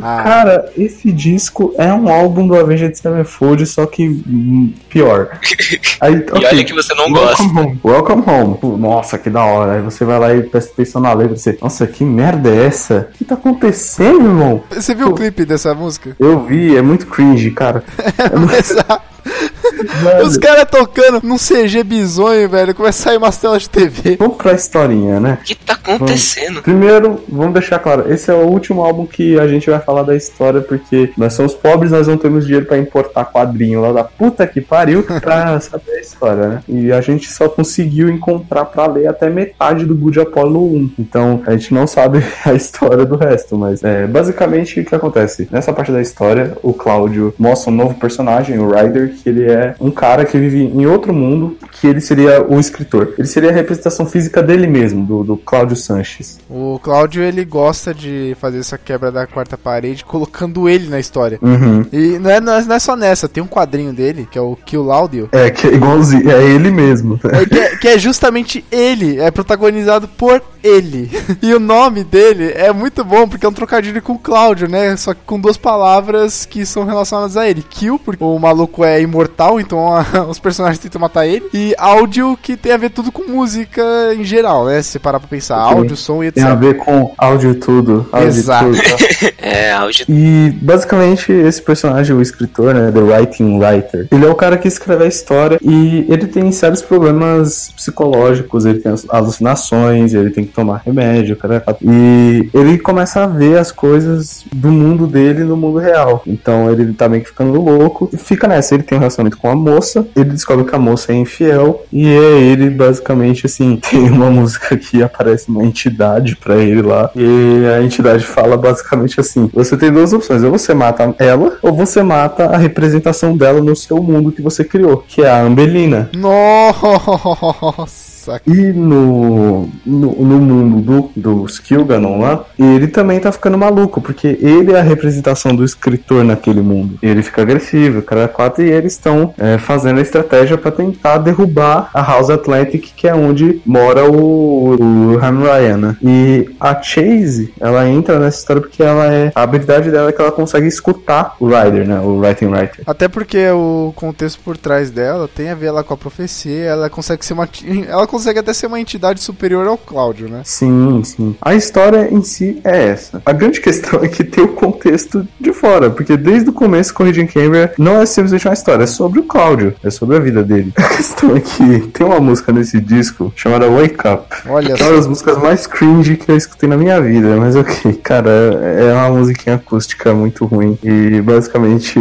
Cara, 0.00 0.70
esse 0.76 1.10
disco 1.12 1.74
é 1.78 1.92
um 1.92 2.08
álbum 2.08 2.46
do 2.46 2.54
Avenged 2.58 2.96
Sevenfold, 2.98 3.64
só 3.66 3.86
que 3.86 4.08
hum, 4.08 4.72
pior. 4.88 5.28
Aí, 6.00 6.14
E 6.14 6.22
ok. 6.30 6.46
olha 6.46 6.64
que 6.64 6.72
você 6.74 6.94
não 6.94 7.04
Welcome 7.12 7.26
gosta. 7.26 7.42
Home. 7.60 7.80
Welcome 7.84 8.22
Home. 8.26 8.58
Pô, 8.60 8.76
Nossa, 8.76 9.18
que 9.18 9.30
da 9.30 9.44
hora. 9.44 9.72
Aí 9.74 9.82
você 9.82 10.04
vai 10.04 10.18
lá 10.18 10.34
e 10.34 10.42
presta 10.42 10.72
atenção 10.72 11.00
na 11.00 11.12
letra 11.12 11.34
e 11.36 11.38
você, 11.38 11.58
nossa, 11.60 11.86
que 11.86 12.04
merda 12.04 12.48
é 12.50 12.66
essa? 12.66 13.08
O 13.14 13.18
que 13.18 13.24
tá 13.24 13.34
acontecendo, 13.34 14.24
irmão? 14.26 14.62
Você 14.70 14.94
viu 14.94 15.08
o 15.08 15.14
clipe 15.14 15.44
dessa 15.44 15.74
música? 15.74 16.16
Eu 16.18 16.44
vi, 16.44 16.76
é 16.76 16.82
muito 16.82 17.06
cringe, 17.06 17.50
cara. 17.50 17.84
Começar- 18.30 19.02
Velho, 19.84 20.26
Os 20.26 20.36
caras 20.36 20.66
tocando 20.70 21.20
num 21.22 21.36
CG 21.36 21.82
bizonho, 21.82 22.48
velho. 22.48 22.74
Começa 22.74 23.02
a 23.02 23.04
sair 23.04 23.16
umas 23.16 23.36
telas 23.36 23.62
de 23.62 23.70
TV. 23.70 24.16
Vamos 24.16 24.36
pra 24.36 24.52
historinha, 24.52 25.20
né? 25.20 25.38
O 25.40 25.44
que 25.44 25.54
tá 25.54 25.74
acontecendo? 25.74 26.62
Primeiro, 26.62 27.22
vamos 27.28 27.54
deixar 27.54 27.78
claro, 27.78 28.12
esse 28.12 28.30
é 28.30 28.34
o 28.34 28.46
último 28.46 28.84
álbum 28.84 29.06
que 29.06 29.38
a 29.38 29.46
gente 29.46 29.68
vai 29.70 29.80
falar 29.80 30.02
da 30.02 30.14
história, 30.14 30.60
porque 30.60 31.12
nós 31.16 31.32
somos 31.32 31.54
pobres, 31.54 31.90
nós 31.90 32.06
não 32.06 32.16
temos 32.16 32.44
dinheiro 32.44 32.66
pra 32.66 32.78
importar 32.78 33.24
quadrinho 33.24 33.80
lá 33.80 33.92
da 33.92 34.04
puta 34.04 34.46
que 34.46 34.60
pariu 34.60 35.02
pra 35.20 35.58
saber 35.60 35.92
a 35.92 36.00
história, 36.00 36.48
né? 36.48 36.62
E 36.68 36.92
a 36.92 37.00
gente 37.00 37.30
só 37.30 37.48
conseguiu 37.48 38.08
encontrar 38.08 38.64
pra 38.66 38.86
ler 38.86 39.08
até 39.08 39.28
metade 39.28 39.84
do 39.84 39.94
Good 39.94 40.20
Apollo 40.20 40.74
1. 40.74 40.90
Então, 40.98 41.42
a 41.46 41.52
gente 41.52 41.72
não 41.72 41.86
sabe 41.86 42.22
a 42.44 42.52
história 42.52 43.04
do 43.04 43.16
resto, 43.16 43.56
mas 43.56 43.82
é, 43.82 44.06
basicamente 44.06 44.80
o 44.80 44.84
que 44.84 44.94
acontece? 44.94 45.48
Nessa 45.50 45.72
parte 45.72 45.92
da 45.92 46.00
história, 46.00 46.56
o 46.62 46.72
Cláudio 46.72 47.34
mostra 47.38 47.72
um 47.72 47.76
novo 47.76 47.94
personagem, 47.94 48.58
o 48.58 48.70
Ryder, 48.70 49.14
que 49.14 49.28
ele 49.28 49.50
é 49.50 49.69
um 49.80 49.90
cara 49.90 50.24
que 50.24 50.38
vive 50.38 50.62
em 50.64 50.86
outro 50.86 51.12
mundo, 51.12 51.56
que 51.72 51.86
ele 51.86 52.00
seria 52.00 52.42
o 52.42 52.58
escritor. 52.58 53.14
Ele 53.18 53.28
seria 53.28 53.50
a 53.50 53.52
representação 53.52 54.06
física 54.06 54.42
dele 54.42 54.66
mesmo, 54.66 55.04
do, 55.04 55.24
do 55.24 55.36
Cláudio 55.36 55.76
Sanches. 55.76 56.38
O 56.48 56.78
Cláudio, 56.82 57.22
ele 57.22 57.44
gosta 57.44 57.92
de 57.94 58.36
fazer 58.40 58.58
essa 58.58 58.78
quebra 58.78 59.10
da 59.10 59.26
quarta 59.26 59.56
parede, 59.56 60.04
colocando 60.06 60.68
ele 60.68 60.88
na 60.88 60.98
história. 60.98 61.38
Uhum. 61.42 61.84
E 61.92 62.18
não 62.18 62.30
é, 62.30 62.40
não 62.40 62.52
é, 62.54 62.64
não 62.64 62.74
é 62.74 62.78
só 62.78 62.96
nessa, 62.96 63.28
tem 63.28 63.42
um 63.42 63.46
quadrinho 63.46 63.92
dele, 63.92 64.28
que 64.30 64.38
é 64.38 64.40
o 64.40 64.56
Kill 64.56 64.82
Laudio, 64.82 65.28
É, 65.32 65.50
que 65.50 65.66
é 65.66 65.74
igualzinho, 65.74 66.30
é 66.30 66.42
ele 66.42 66.70
mesmo. 66.70 67.18
é, 67.24 67.44
que, 67.46 67.58
é, 67.58 67.76
que 67.76 67.88
é 67.88 67.98
justamente 67.98 68.64
ele, 68.70 69.20
é 69.20 69.30
protagonizado 69.30 70.08
por 70.08 70.42
ele. 70.62 71.10
E 71.42 71.54
o 71.54 71.60
nome 71.60 72.04
dele 72.04 72.52
é 72.54 72.72
muito 72.72 73.02
bom, 73.04 73.26
porque 73.26 73.46
é 73.46 73.48
um 73.48 73.52
trocadilho 73.52 74.02
com 74.02 74.12
o 74.14 74.18
Cláudio, 74.18 74.68
né? 74.68 74.94
Só 74.96 75.14
que 75.14 75.20
com 75.24 75.40
duas 75.40 75.56
palavras 75.56 76.44
que 76.44 76.66
são 76.66 76.84
relacionadas 76.84 77.36
a 77.36 77.48
ele. 77.48 77.64
Kill, 77.68 77.98
porque 77.98 78.22
o 78.22 78.38
maluco 78.38 78.84
é 78.84 79.00
imortal, 79.00 79.58
então 79.60 79.94
a- 79.96 80.04
os 80.28 80.38
personagens 80.38 80.78
tentam 80.78 81.00
matar 81.00 81.26
ele. 81.26 81.44
E 81.54 81.74
áudio, 81.78 82.38
que 82.42 82.56
tem 82.56 82.72
a 82.72 82.76
ver 82.76 82.90
tudo 82.90 83.10
com 83.10 83.22
música 83.30 83.82
em 84.14 84.22
geral, 84.24 84.66
né? 84.66 84.82
Se 84.82 84.90
você 84.90 84.98
parar 84.98 85.18
pra 85.18 85.28
pensar, 85.28 85.64
Ok. 85.66 85.78
áudio, 85.78 85.96
som 85.96 86.22
e 86.22 86.26
etc. 86.26 86.42
Tem 86.42 86.52
a 86.52 86.54
ver 86.54 86.76
com 86.76 87.14
áudio 87.16 87.54
tudo. 87.54 88.06
Áudio 88.12 88.28
Exato. 88.28 88.64
tudo. 88.66 88.76
tá? 88.82 89.30
É, 89.42 89.72
áudio. 89.72 90.04
E 90.08 90.50
basicamente 90.60 91.32
esse 91.32 91.62
personagem, 91.62 92.14
o 92.14 92.20
escritor, 92.20 92.74
né, 92.74 92.90
The 92.92 93.00
Writing 93.00 93.58
Writer, 93.58 94.06
ele 94.12 94.24
é 94.26 94.28
o 94.28 94.34
cara 94.34 94.58
que 94.58 94.68
escreve 94.68 95.04
a 95.04 95.06
história 95.06 95.58
e 95.62 96.04
ele 96.08 96.26
tem 96.26 96.52
sérios 96.52 96.82
problemas 96.82 97.72
psicológicos, 97.74 98.66
ele 98.66 98.80
tem 98.80 98.92
alucinações, 99.08 100.12
ele 100.14 100.30
tem 100.30 100.44
tomar 100.50 100.82
remédio, 100.84 101.36
cara. 101.36 101.62
E 101.82 102.48
ele 102.52 102.78
começa 102.78 103.24
a 103.24 103.26
ver 103.26 103.58
as 103.58 103.72
coisas 103.72 104.44
do 104.52 104.68
mundo 104.68 105.06
dele 105.06 105.44
no 105.44 105.56
mundo 105.56 105.78
real. 105.78 106.22
Então 106.26 106.70
ele 106.70 106.92
tá 106.92 107.08
meio 107.08 107.22
que 107.22 107.28
ficando 107.28 107.60
louco 107.60 108.10
e 108.12 108.16
fica 108.16 108.46
nessa. 108.48 108.74
Ele 108.74 108.82
tem 108.82 108.96
um 108.96 109.00
relacionamento 109.00 109.38
com 109.38 109.48
a 109.48 109.54
moça, 109.54 110.06
ele 110.14 110.30
descobre 110.30 110.64
que 110.64 110.74
a 110.74 110.78
moça 110.78 111.12
é 111.12 111.16
infiel 111.16 111.84
e 111.92 112.06
é 112.06 112.40
ele 112.40 112.70
basicamente 112.70 113.46
assim, 113.46 113.76
tem 113.90 114.10
uma 114.10 114.30
música 114.30 114.76
que 114.76 115.02
aparece 115.02 115.48
uma 115.48 115.64
entidade 115.64 116.36
pra 116.36 116.56
ele 116.56 116.82
lá 116.82 117.10
e 117.14 117.66
a 117.66 117.82
entidade 117.82 118.24
fala 118.24 118.56
basicamente 118.56 119.20
assim: 119.20 119.50
você 119.52 119.76
tem 119.76 119.92
duas 119.92 120.12
opções, 120.12 120.42
ou 120.42 120.50
você 120.50 120.74
mata 120.74 121.14
ela 121.18 121.58
ou 121.62 121.72
você 121.72 122.02
mata 122.02 122.46
a 122.46 122.56
representação 122.56 123.36
dela 123.36 123.60
no 123.60 123.76
seu 123.76 124.02
mundo 124.02 124.32
que 124.32 124.42
você 124.42 124.64
criou, 124.64 125.04
que 125.06 125.22
é 125.22 125.30
a 125.30 125.42
Ambelina. 125.42 126.10
Nossa! 126.14 128.09
E 128.46 128.72
no, 128.72 129.68
no, 129.84 130.12
no 130.12 130.38
mundo 130.40 131.10
do, 131.14 131.42
do 131.42 131.46
Skilganon 131.46 132.20
lá, 132.20 132.44
ele 132.58 132.86
também 132.86 133.20
tá 133.20 133.32
ficando 133.32 133.56
maluco, 133.56 134.00
porque 134.00 134.38
ele 134.40 134.72
é 134.72 134.78
a 134.78 134.82
representação 134.82 135.54
do 135.54 135.64
escritor 135.64 136.24
naquele 136.24 136.60
mundo. 136.60 136.98
Ele 137.02 137.22
fica 137.22 137.42
agressivo, 137.42 138.02
cara 138.02 138.28
quatro, 138.28 138.62
e 138.62 138.70
eles 138.70 138.92
estão 138.92 139.34
é, 139.38 139.58
fazendo 139.58 139.98
a 139.98 140.02
estratégia 140.02 140.58
pra 140.58 140.70
tentar 140.70 141.18
derrubar 141.18 141.90
a 141.92 142.02
House 142.02 142.30
Atlantic, 142.30 142.92
que 142.96 143.08
é 143.08 143.14
onde 143.14 143.60
mora 143.64 144.04
o, 144.10 144.74
o 144.74 145.18
Ham 145.24 145.40
Ryan, 145.42 145.76
né? 145.76 145.96
E 146.02 146.50
a 146.58 146.80
Chase, 146.82 147.52
ela 147.60 147.88
entra 147.88 148.18
nessa 148.18 148.38
história 148.38 148.62
porque 148.62 148.82
ela 148.82 149.12
é. 149.12 149.32
A 149.34 149.42
habilidade 149.42 149.90
dela 149.90 150.10
é 150.10 150.12
que 150.12 150.20
ela 150.20 150.32
consegue 150.32 150.66
escutar 150.66 151.36
o 151.38 151.46
Rider, 151.46 151.86
né? 151.86 152.00
O 152.00 152.18
Writing 152.18 152.46
Writer. 152.46 152.84
Até 152.86 153.08
porque 153.08 153.48
o 153.50 153.92
contexto 153.96 154.40
por 154.42 154.56
trás 154.56 154.90
dela 154.90 155.28
tem 155.28 155.50
a 155.50 155.54
ver 155.54 155.70
lá 155.70 155.82
com 155.82 155.94
a 155.94 155.96
profecia, 155.96 156.64
ela 156.64 156.90
consegue 156.90 157.24
ser 157.24 157.32
uma 157.32 157.48
ela 157.88 158.06
consegue 158.10 158.40
até 158.40 158.52
ser 158.52 158.66
uma 158.66 158.80
entidade 158.80 159.22
superior 159.22 159.66
ao 159.68 159.78
Cláudio, 159.78 160.28
né? 160.28 160.42
Sim, 160.44 161.00
sim. 161.04 161.36
A 161.40 161.54
história 161.54 162.12
em 162.12 162.22
si 162.22 162.60
é 162.64 162.88
essa. 162.88 163.22
A 163.24 163.32
grande 163.32 163.60
questão 163.62 164.00
é 164.02 164.08
que 164.08 164.24
tem 164.24 164.42
o 164.42 164.48
contexto 164.48 165.26
de 165.38 165.52
fora, 165.52 165.88
porque 165.88 166.16
desde 166.16 166.50
o 166.50 166.52
começo, 166.52 166.92
Corrida 166.92 167.20
em 167.20 167.26
Cambria 167.26 167.72
não 167.78 168.00
é 168.00 168.06
simplesmente 168.06 168.48
uma 168.48 168.54
história, 168.54 168.82
é 168.82 168.86
sobre 168.86 169.20
o 169.20 169.22
Cláudio, 169.22 169.74
é 169.82 169.90
sobre 169.90 170.16
a 170.16 170.20
vida 170.20 170.42
dele. 170.42 170.72
A 170.80 170.88
questão 170.88 171.36
é 171.36 171.40
que 171.40 171.80
tem 171.88 172.04
uma 172.04 172.18
música 172.18 172.52
nesse 172.52 172.80
disco 172.80 173.32
chamada 173.36 173.68
Wake 173.68 174.08
Up. 174.08 174.48
Olha 174.48 174.74
É 174.76 174.82
uma 174.82 174.96
das 174.96 175.06
músicas 175.06 175.38
mais 175.38 175.66
cringe 175.66 176.16
que 176.16 176.30
eu 176.30 176.36
escutei 176.36 176.68
na 176.68 176.76
minha 176.76 177.00
vida, 177.00 177.36
mas 177.36 177.54
ok, 177.54 177.92
cara, 177.94 178.30
é 178.30 178.92
uma 178.92 179.10
musiquinha 179.10 179.54
acústica 179.54 180.12
muito 180.12 180.44
ruim. 180.44 180.76
E 180.82 181.20
basicamente 181.20 181.98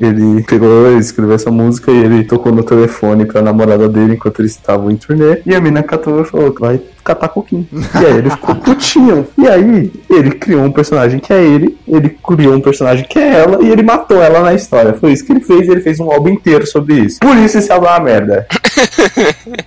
ele 0.00 0.44
pegou, 0.44 0.86
ele 0.86 1.00
escreveu 1.00 1.34
essa 1.34 1.50
música 1.50 1.90
e 1.90 1.96
ele 1.96 2.24
tocou 2.24 2.52
no 2.52 2.62
telefone 2.62 3.26
pra 3.26 3.42
namorada 3.42 3.88
dele 3.88 4.14
enquanto 4.14 4.40
eles 4.40 4.52
estavam 4.52 4.90
em 4.90 4.96
turnê. 4.96 5.38
E 5.48 5.54
a 5.54 5.60
mina 5.62 5.82
catou 5.82 6.20
e 6.20 6.24
falou 6.26 6.52
que 6.52 6.60
vai 6.60 6.78
catar 7.08 7.28
coquinho. 7.28 7.66
E 7.72 8.04
aí 8.04 8.18
ele 8.18 8.30
ficou 8.30 8.54
putinho. 8.54 9.26
E 9.36 9.48
aí 9.48 9.92
ele 10.10 10.30
criou 10.32 10.64
um 10.64 10.72
personagem 10.72 11.18
que 11.18 11.32
é 11.32 11.42
ele, 11.42 11.78
ele 11.86 12.10
criou 12.10 12.54
um 12.54 12.60
personagem 12.60 13.06
que 13.08 13.18
é 13.18 13.40
ela 13.40 13.62
e 13.62 13.70
ele 13.70 13.82
matou 13.82 14.22
ela 14.22 14.40
na 14.40 14.54
história. 14.54 14.94
Foi 14.94 15.12
isso 15.12 15.24
que 15.24 15.32
ele 15.32 15.40
fez, 15.40 15.68
ele 15.68 15.80
fez 15.80 15.98
um 16.00 16.10
álbum 16.10 16.28
inteiro 16.28 16.66
sobre 16.66 16.94
isso. 16.94 17.18
Por 17.20 17.36
isso 17.36 17.58
esse 17.58 17.72
álbum 17.72 17.86
é 17.86 17.90
uma 17.90 18.00
merda. 18.00 18.46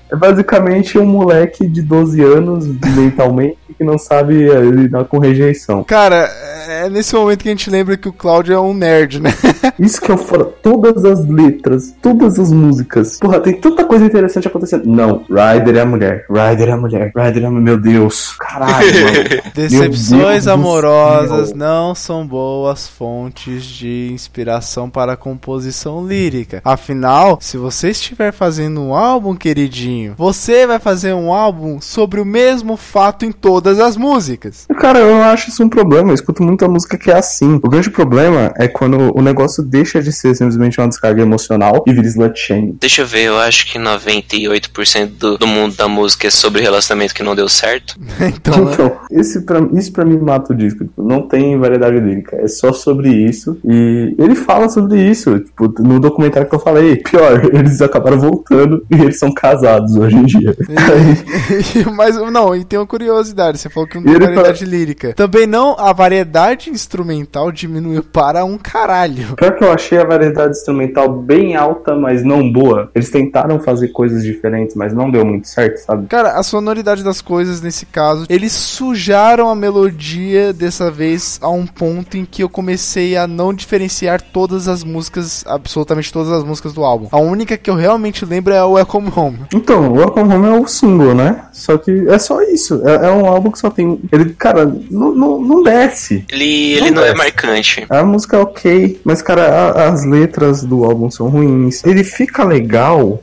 É 0.09 0.15
basicamente 0.15 0.97
um 0.97 1.05
moleque 1.05 1.65
de 1.65 1.81
12 1.81 2.21
anos 2.21 2.65
mentalmente 2.95 3.57
que 3.77 3.83
não 3.83 3.97
sabe 3.97 4.49
eh, 4.49 4.59
lidar 4.61 5.05
com 5.05 5.19
rejeição. 5.19 5.83
Cara, 5.85 6.29
é 6.67 6.89
nesse 6.89 7.15
momento 7.15 7.41
que 7.41 7.47
a 7.49 7.51
gente 7.51 7.69
lembra 7.69 7.97
que 7.97 8.09
o 8.09 8.13
Cláudio 8.13 8.53
é 8.53 8.59
um 8.59 8.73
nerd, 8.73 9.21
né? 9.21 9.33
Isso 9.79 10.01
que 10.01 10.11
eu 10.11 10.17
falo, 10.17 10.53
todas 10.61 11.03
as 11.05 11.25
letras, 11.27 11.95
todas 12.01 12.37
as 12.37 12.51
músicas. 12.51 13.17
Porra, 13.19 13.39
tem 13.39 13.59
tanta 13.59 13.85
coisa 13.85 14.05
interessante 14.05 14.47
acontecendo. 14.47 14.85
Não, 14.85 15.23
Ryder 15.29 15.71
Ryder 15.71 15.77
é 15.77 15.81
a 15.81 15.85
mulher. 15.85 16.25
Ryder 16.29 16.69
é 16.69 16.71
a 16.71 16.77
mulher. 16.77 17.11
Ryder 17.15 17.30
é 17.39 17.45
a 17.45 17.51
Meu 17.51 17.79
Deus. 17.79 18.35
Caralho, 18.39 18.87
mano. 19.03 19.41
Decepções 19.53 20.45
Deus 20.45 20.47
amorosas 20.47 21.49
céu. 21.49 21.57
não 21.57 21.95
são 21.95 22.25
boas 22.25 22.87
fontes 22.87 23.63
de 23.65 24.09
inspiração 24.11 24.89
para 24.89 25.13
a 25.13 25.17
composição 25.17 26.05
lírica. 26.05 26.61
Afinal, 26.63 27.37
se 27.41 27.57
você 27.57 27.89
estiver 27.89 28.31
fazendo 28.31 28.81
um 28.81 28.95
álbum, 28.95 29.35
queridinho, 29.35 30.15
você 30.17 30.65
vai 30.67 30.79
fazer 30.79 31.13
um 31.13 31.33
álbum 31.33 31.79
sobre 31.81 32.19
o 32.19 32.25
mesmo 32.25 32.77
fato 32.77 33.25
em 33.25 33.31
todas 33.31 33.79
as 33.79 33.97
músicas. 33.97 34.67
Cara, 34.79 34.99
eu 34.99 35.11
não 35.11 35.23
acho 35.23 35.49
isso 35.49 35.63
um 35.63 35.69
problema. 35.69 36.09
Eu 36.09 36.15
escuto 36.15 36.43
muita 36.43 36.67
música 36.67 36.97
que 36.97 37.11
é 37.11 37.17
assim. 37.17 37.55
O 37.55 37.69
grande 37.69 37.89
problema 37.89 38.53
é 38.57 38.67
quando 38.67 39.11
o 39.15 39.21
negócio 39.21 39.63
deixa 39.63 40.01
de 40.01 40.11
ser 40.11 40.35
simplesmente 40.35 40.79
uma 40.79 40.87
descarga 40.87 41.21
emocional 41.21 41.83
e 41.87 41.93
vira 41.93 42.07
slut 42.07 42.39
shame. 42.39 42.75
Deixa 42.79 43.01
eu 43.01 43.07
ver, 43.07 43.23
eu 43.23 43.39
acho 43.39 43.67
que 43.67 43.79
98% 43.79 45.07
do, 45.07 45.37
do 45.37 45.47
mundo 45.47 45.75
da 45.75 45.87
música 45.87 46.27
é 46.27 46.29
sobre 46.29 46.61
relacionamento 46.61 47.10
que 47.13 47.23
não 47.23 47.35
deu 47.35 47.47
certo. 47.47 47.95
então, 48.35 48.65
né? 48.65 48.71
Então, 48.73 48.97
esse 49.11 49.41
pra, 49.41 49.59
isso 49.73 49.91
pra 49.91 50.05
mim 50.05 50.17
mata 50.17 50.53
o 50.53 50.55
disco. 50.55 50.85
Tipo, 50.85 51.03
não 51.03 51.27
tem 51.27 51.57
variedade 51.57 51.99
lírica. 51.99 52.37
É 52.37 52.47
só 52.47 52.71
sobre 52.71 53.09
isso. 53.09 53.57
E 53.63 54.15
ele 54.17 54.35
fala 54.35 54.69
sobre 54.69 55.01
isso. 55.01 55.39
Tipo, 55.39 55.73
no 55.81 55.99
documentário 55.99 56.47
que 56.47 56.55
eu 56.55 56.59
falei. 56.59 56.97
Pior, 56.97 57.45
eles 57.53 57.81
acabaram 57.81 58.19
voltando 58.19 58.85
e 58.89 58.95
eles 58.95 59.19
são 59.19 59.33
casados 59.33 59.95
hoje 59.95 60.15
em 60.15 60.23
dia. 60.23 60.55
Aí, 60.69 61.85
Mas 61.95 62.15
não, 62.31 62.55
e 62.55 62.63
tem 62.63 62.79
uma 62.79 62.87
curiosidade, 62.87 63.57
você 63.57 63.69
falou 63.69 63.87
que 63.87 63.95
não 63.95 64.03
E 64.03 64.05
tem 64.05 64.15
ele 64.15 64.25
variedade 64.25 64.65
lírica. 64.65 65.13
Também 65.13 65.47
não, 65.47 65.75
a 65.77 65.93
variedade 65.93 66.69
instrumental 66.69 67.51
diminuiu 67.51 68.03
para 68.03 68.43
um 68.45 68.57
caralho. 68.57 69.35
Pior 69.35 69.55
que 69.55 69.63
eu 69.63 69.71
achei 69.71 69.97
a 69.97 70.05
variedade 70.05 70.57
instrumental 70.57 71.09
bem 71.09 71.55
alta, 71.55 71.95
mas 71.95 72.23
não 72.23 72.51
boa. 72.51 72.89
Eles 72.93 73.09
tentaram 73.09 73.59
fazer 73.59 73.89
coisas 73.89 74.23
diferentes, 74.23 74.75
mas 74.75 74.93
não 74.93 75.09
deu 75.09 75.25
muito 75.25 75.47
certo, 75.47 75.77
sabe? 75.77 76.07
Cara, 76.07 76.39
a 76.39 76.43
sonoridade 76.43 77.00
das 77.03 77.21
coisas 77.21 77.61
nesse 77.61 77.85
caso, 77.85 78.25
eles 78.29 78.51
sujaram 78.51 79.49
a 79.49 79.55
melodia 79.55 80.53
dessa 80.53 80.89
vez 80.91 81.39
a 81.41 81.49
um 81.49 81.65
ponto 81.65 82.17
em 82.17 82.25
que 82.25 82.43
eu 82.43 82.49
comecei 82.49 83.15
a 83.17 83.27
não 83.27 83.53
diferenciar 83.53 84.21
todas 84.21 84.67
as 84.67 84.83
músicas, 84.83 85.43
absolutamente 85.47 86.11
todas 86.11 86.31
as 86.31 86.43
músicas 86.43 86.73
do 86.73 86.83
álbum. 86.83 87.07
A 87.11 87.19
única 87.19 87.57
que 87.57 87.69
eu 87.69 87.75
realmente 87.75 88.25
lembro 88.25 88.53
é 88.53 88.63
o 88.63 88.71
Welcome 88.73 89.11
Home. 89.15 89.39
Então, 89.53 89.91
o 89.91 89.97
Welcome 89.97 90.33
Home 90.33 90.47
é 90.47 90.59
o 90.59 90.67
single, 90.67 91.13
né? 91.15 91.43
Só 91.51 91.77
que 91.77 91.91
é 92.09 92.17
só 92.19 92.41
isso. 92.43 92.81
É, 92.87 93.07
é 93.07 93.11
um 93.11 93.25
álbum 93.25 93.51
que 93.51 93.59
só 93.59 93.69
tem. 93.69 93.99
Ele, 94.11 94.33
cara, 94.33 94.65
não, 94.89 95.13
não, 95.13 95.41
não 95.41 95.63
desce. 95.63 96.25
Ele, 96.31 96.73
ele 96.73 96.91
não 96.91 97.01
é 97.01 97.05
desce. 97.13 97.17
marcante. 97.17 97.85
A 97.89 98.03
música 98.03 98.37
é 98.37 98.39
ok, 98.39 98.99
mas, 99.03 99.21
cara, 99.21 99.43
a- 99.47 99.89
as 99.89 100.05
letras 100.05 100.63
do 100.63 100.83
álbum 100.83 101.09
são 101.11 101.29
ruins. 101.29 101.83
Ele 101.85 102.03
fica 102.03 102.43
legal 102.43 103.19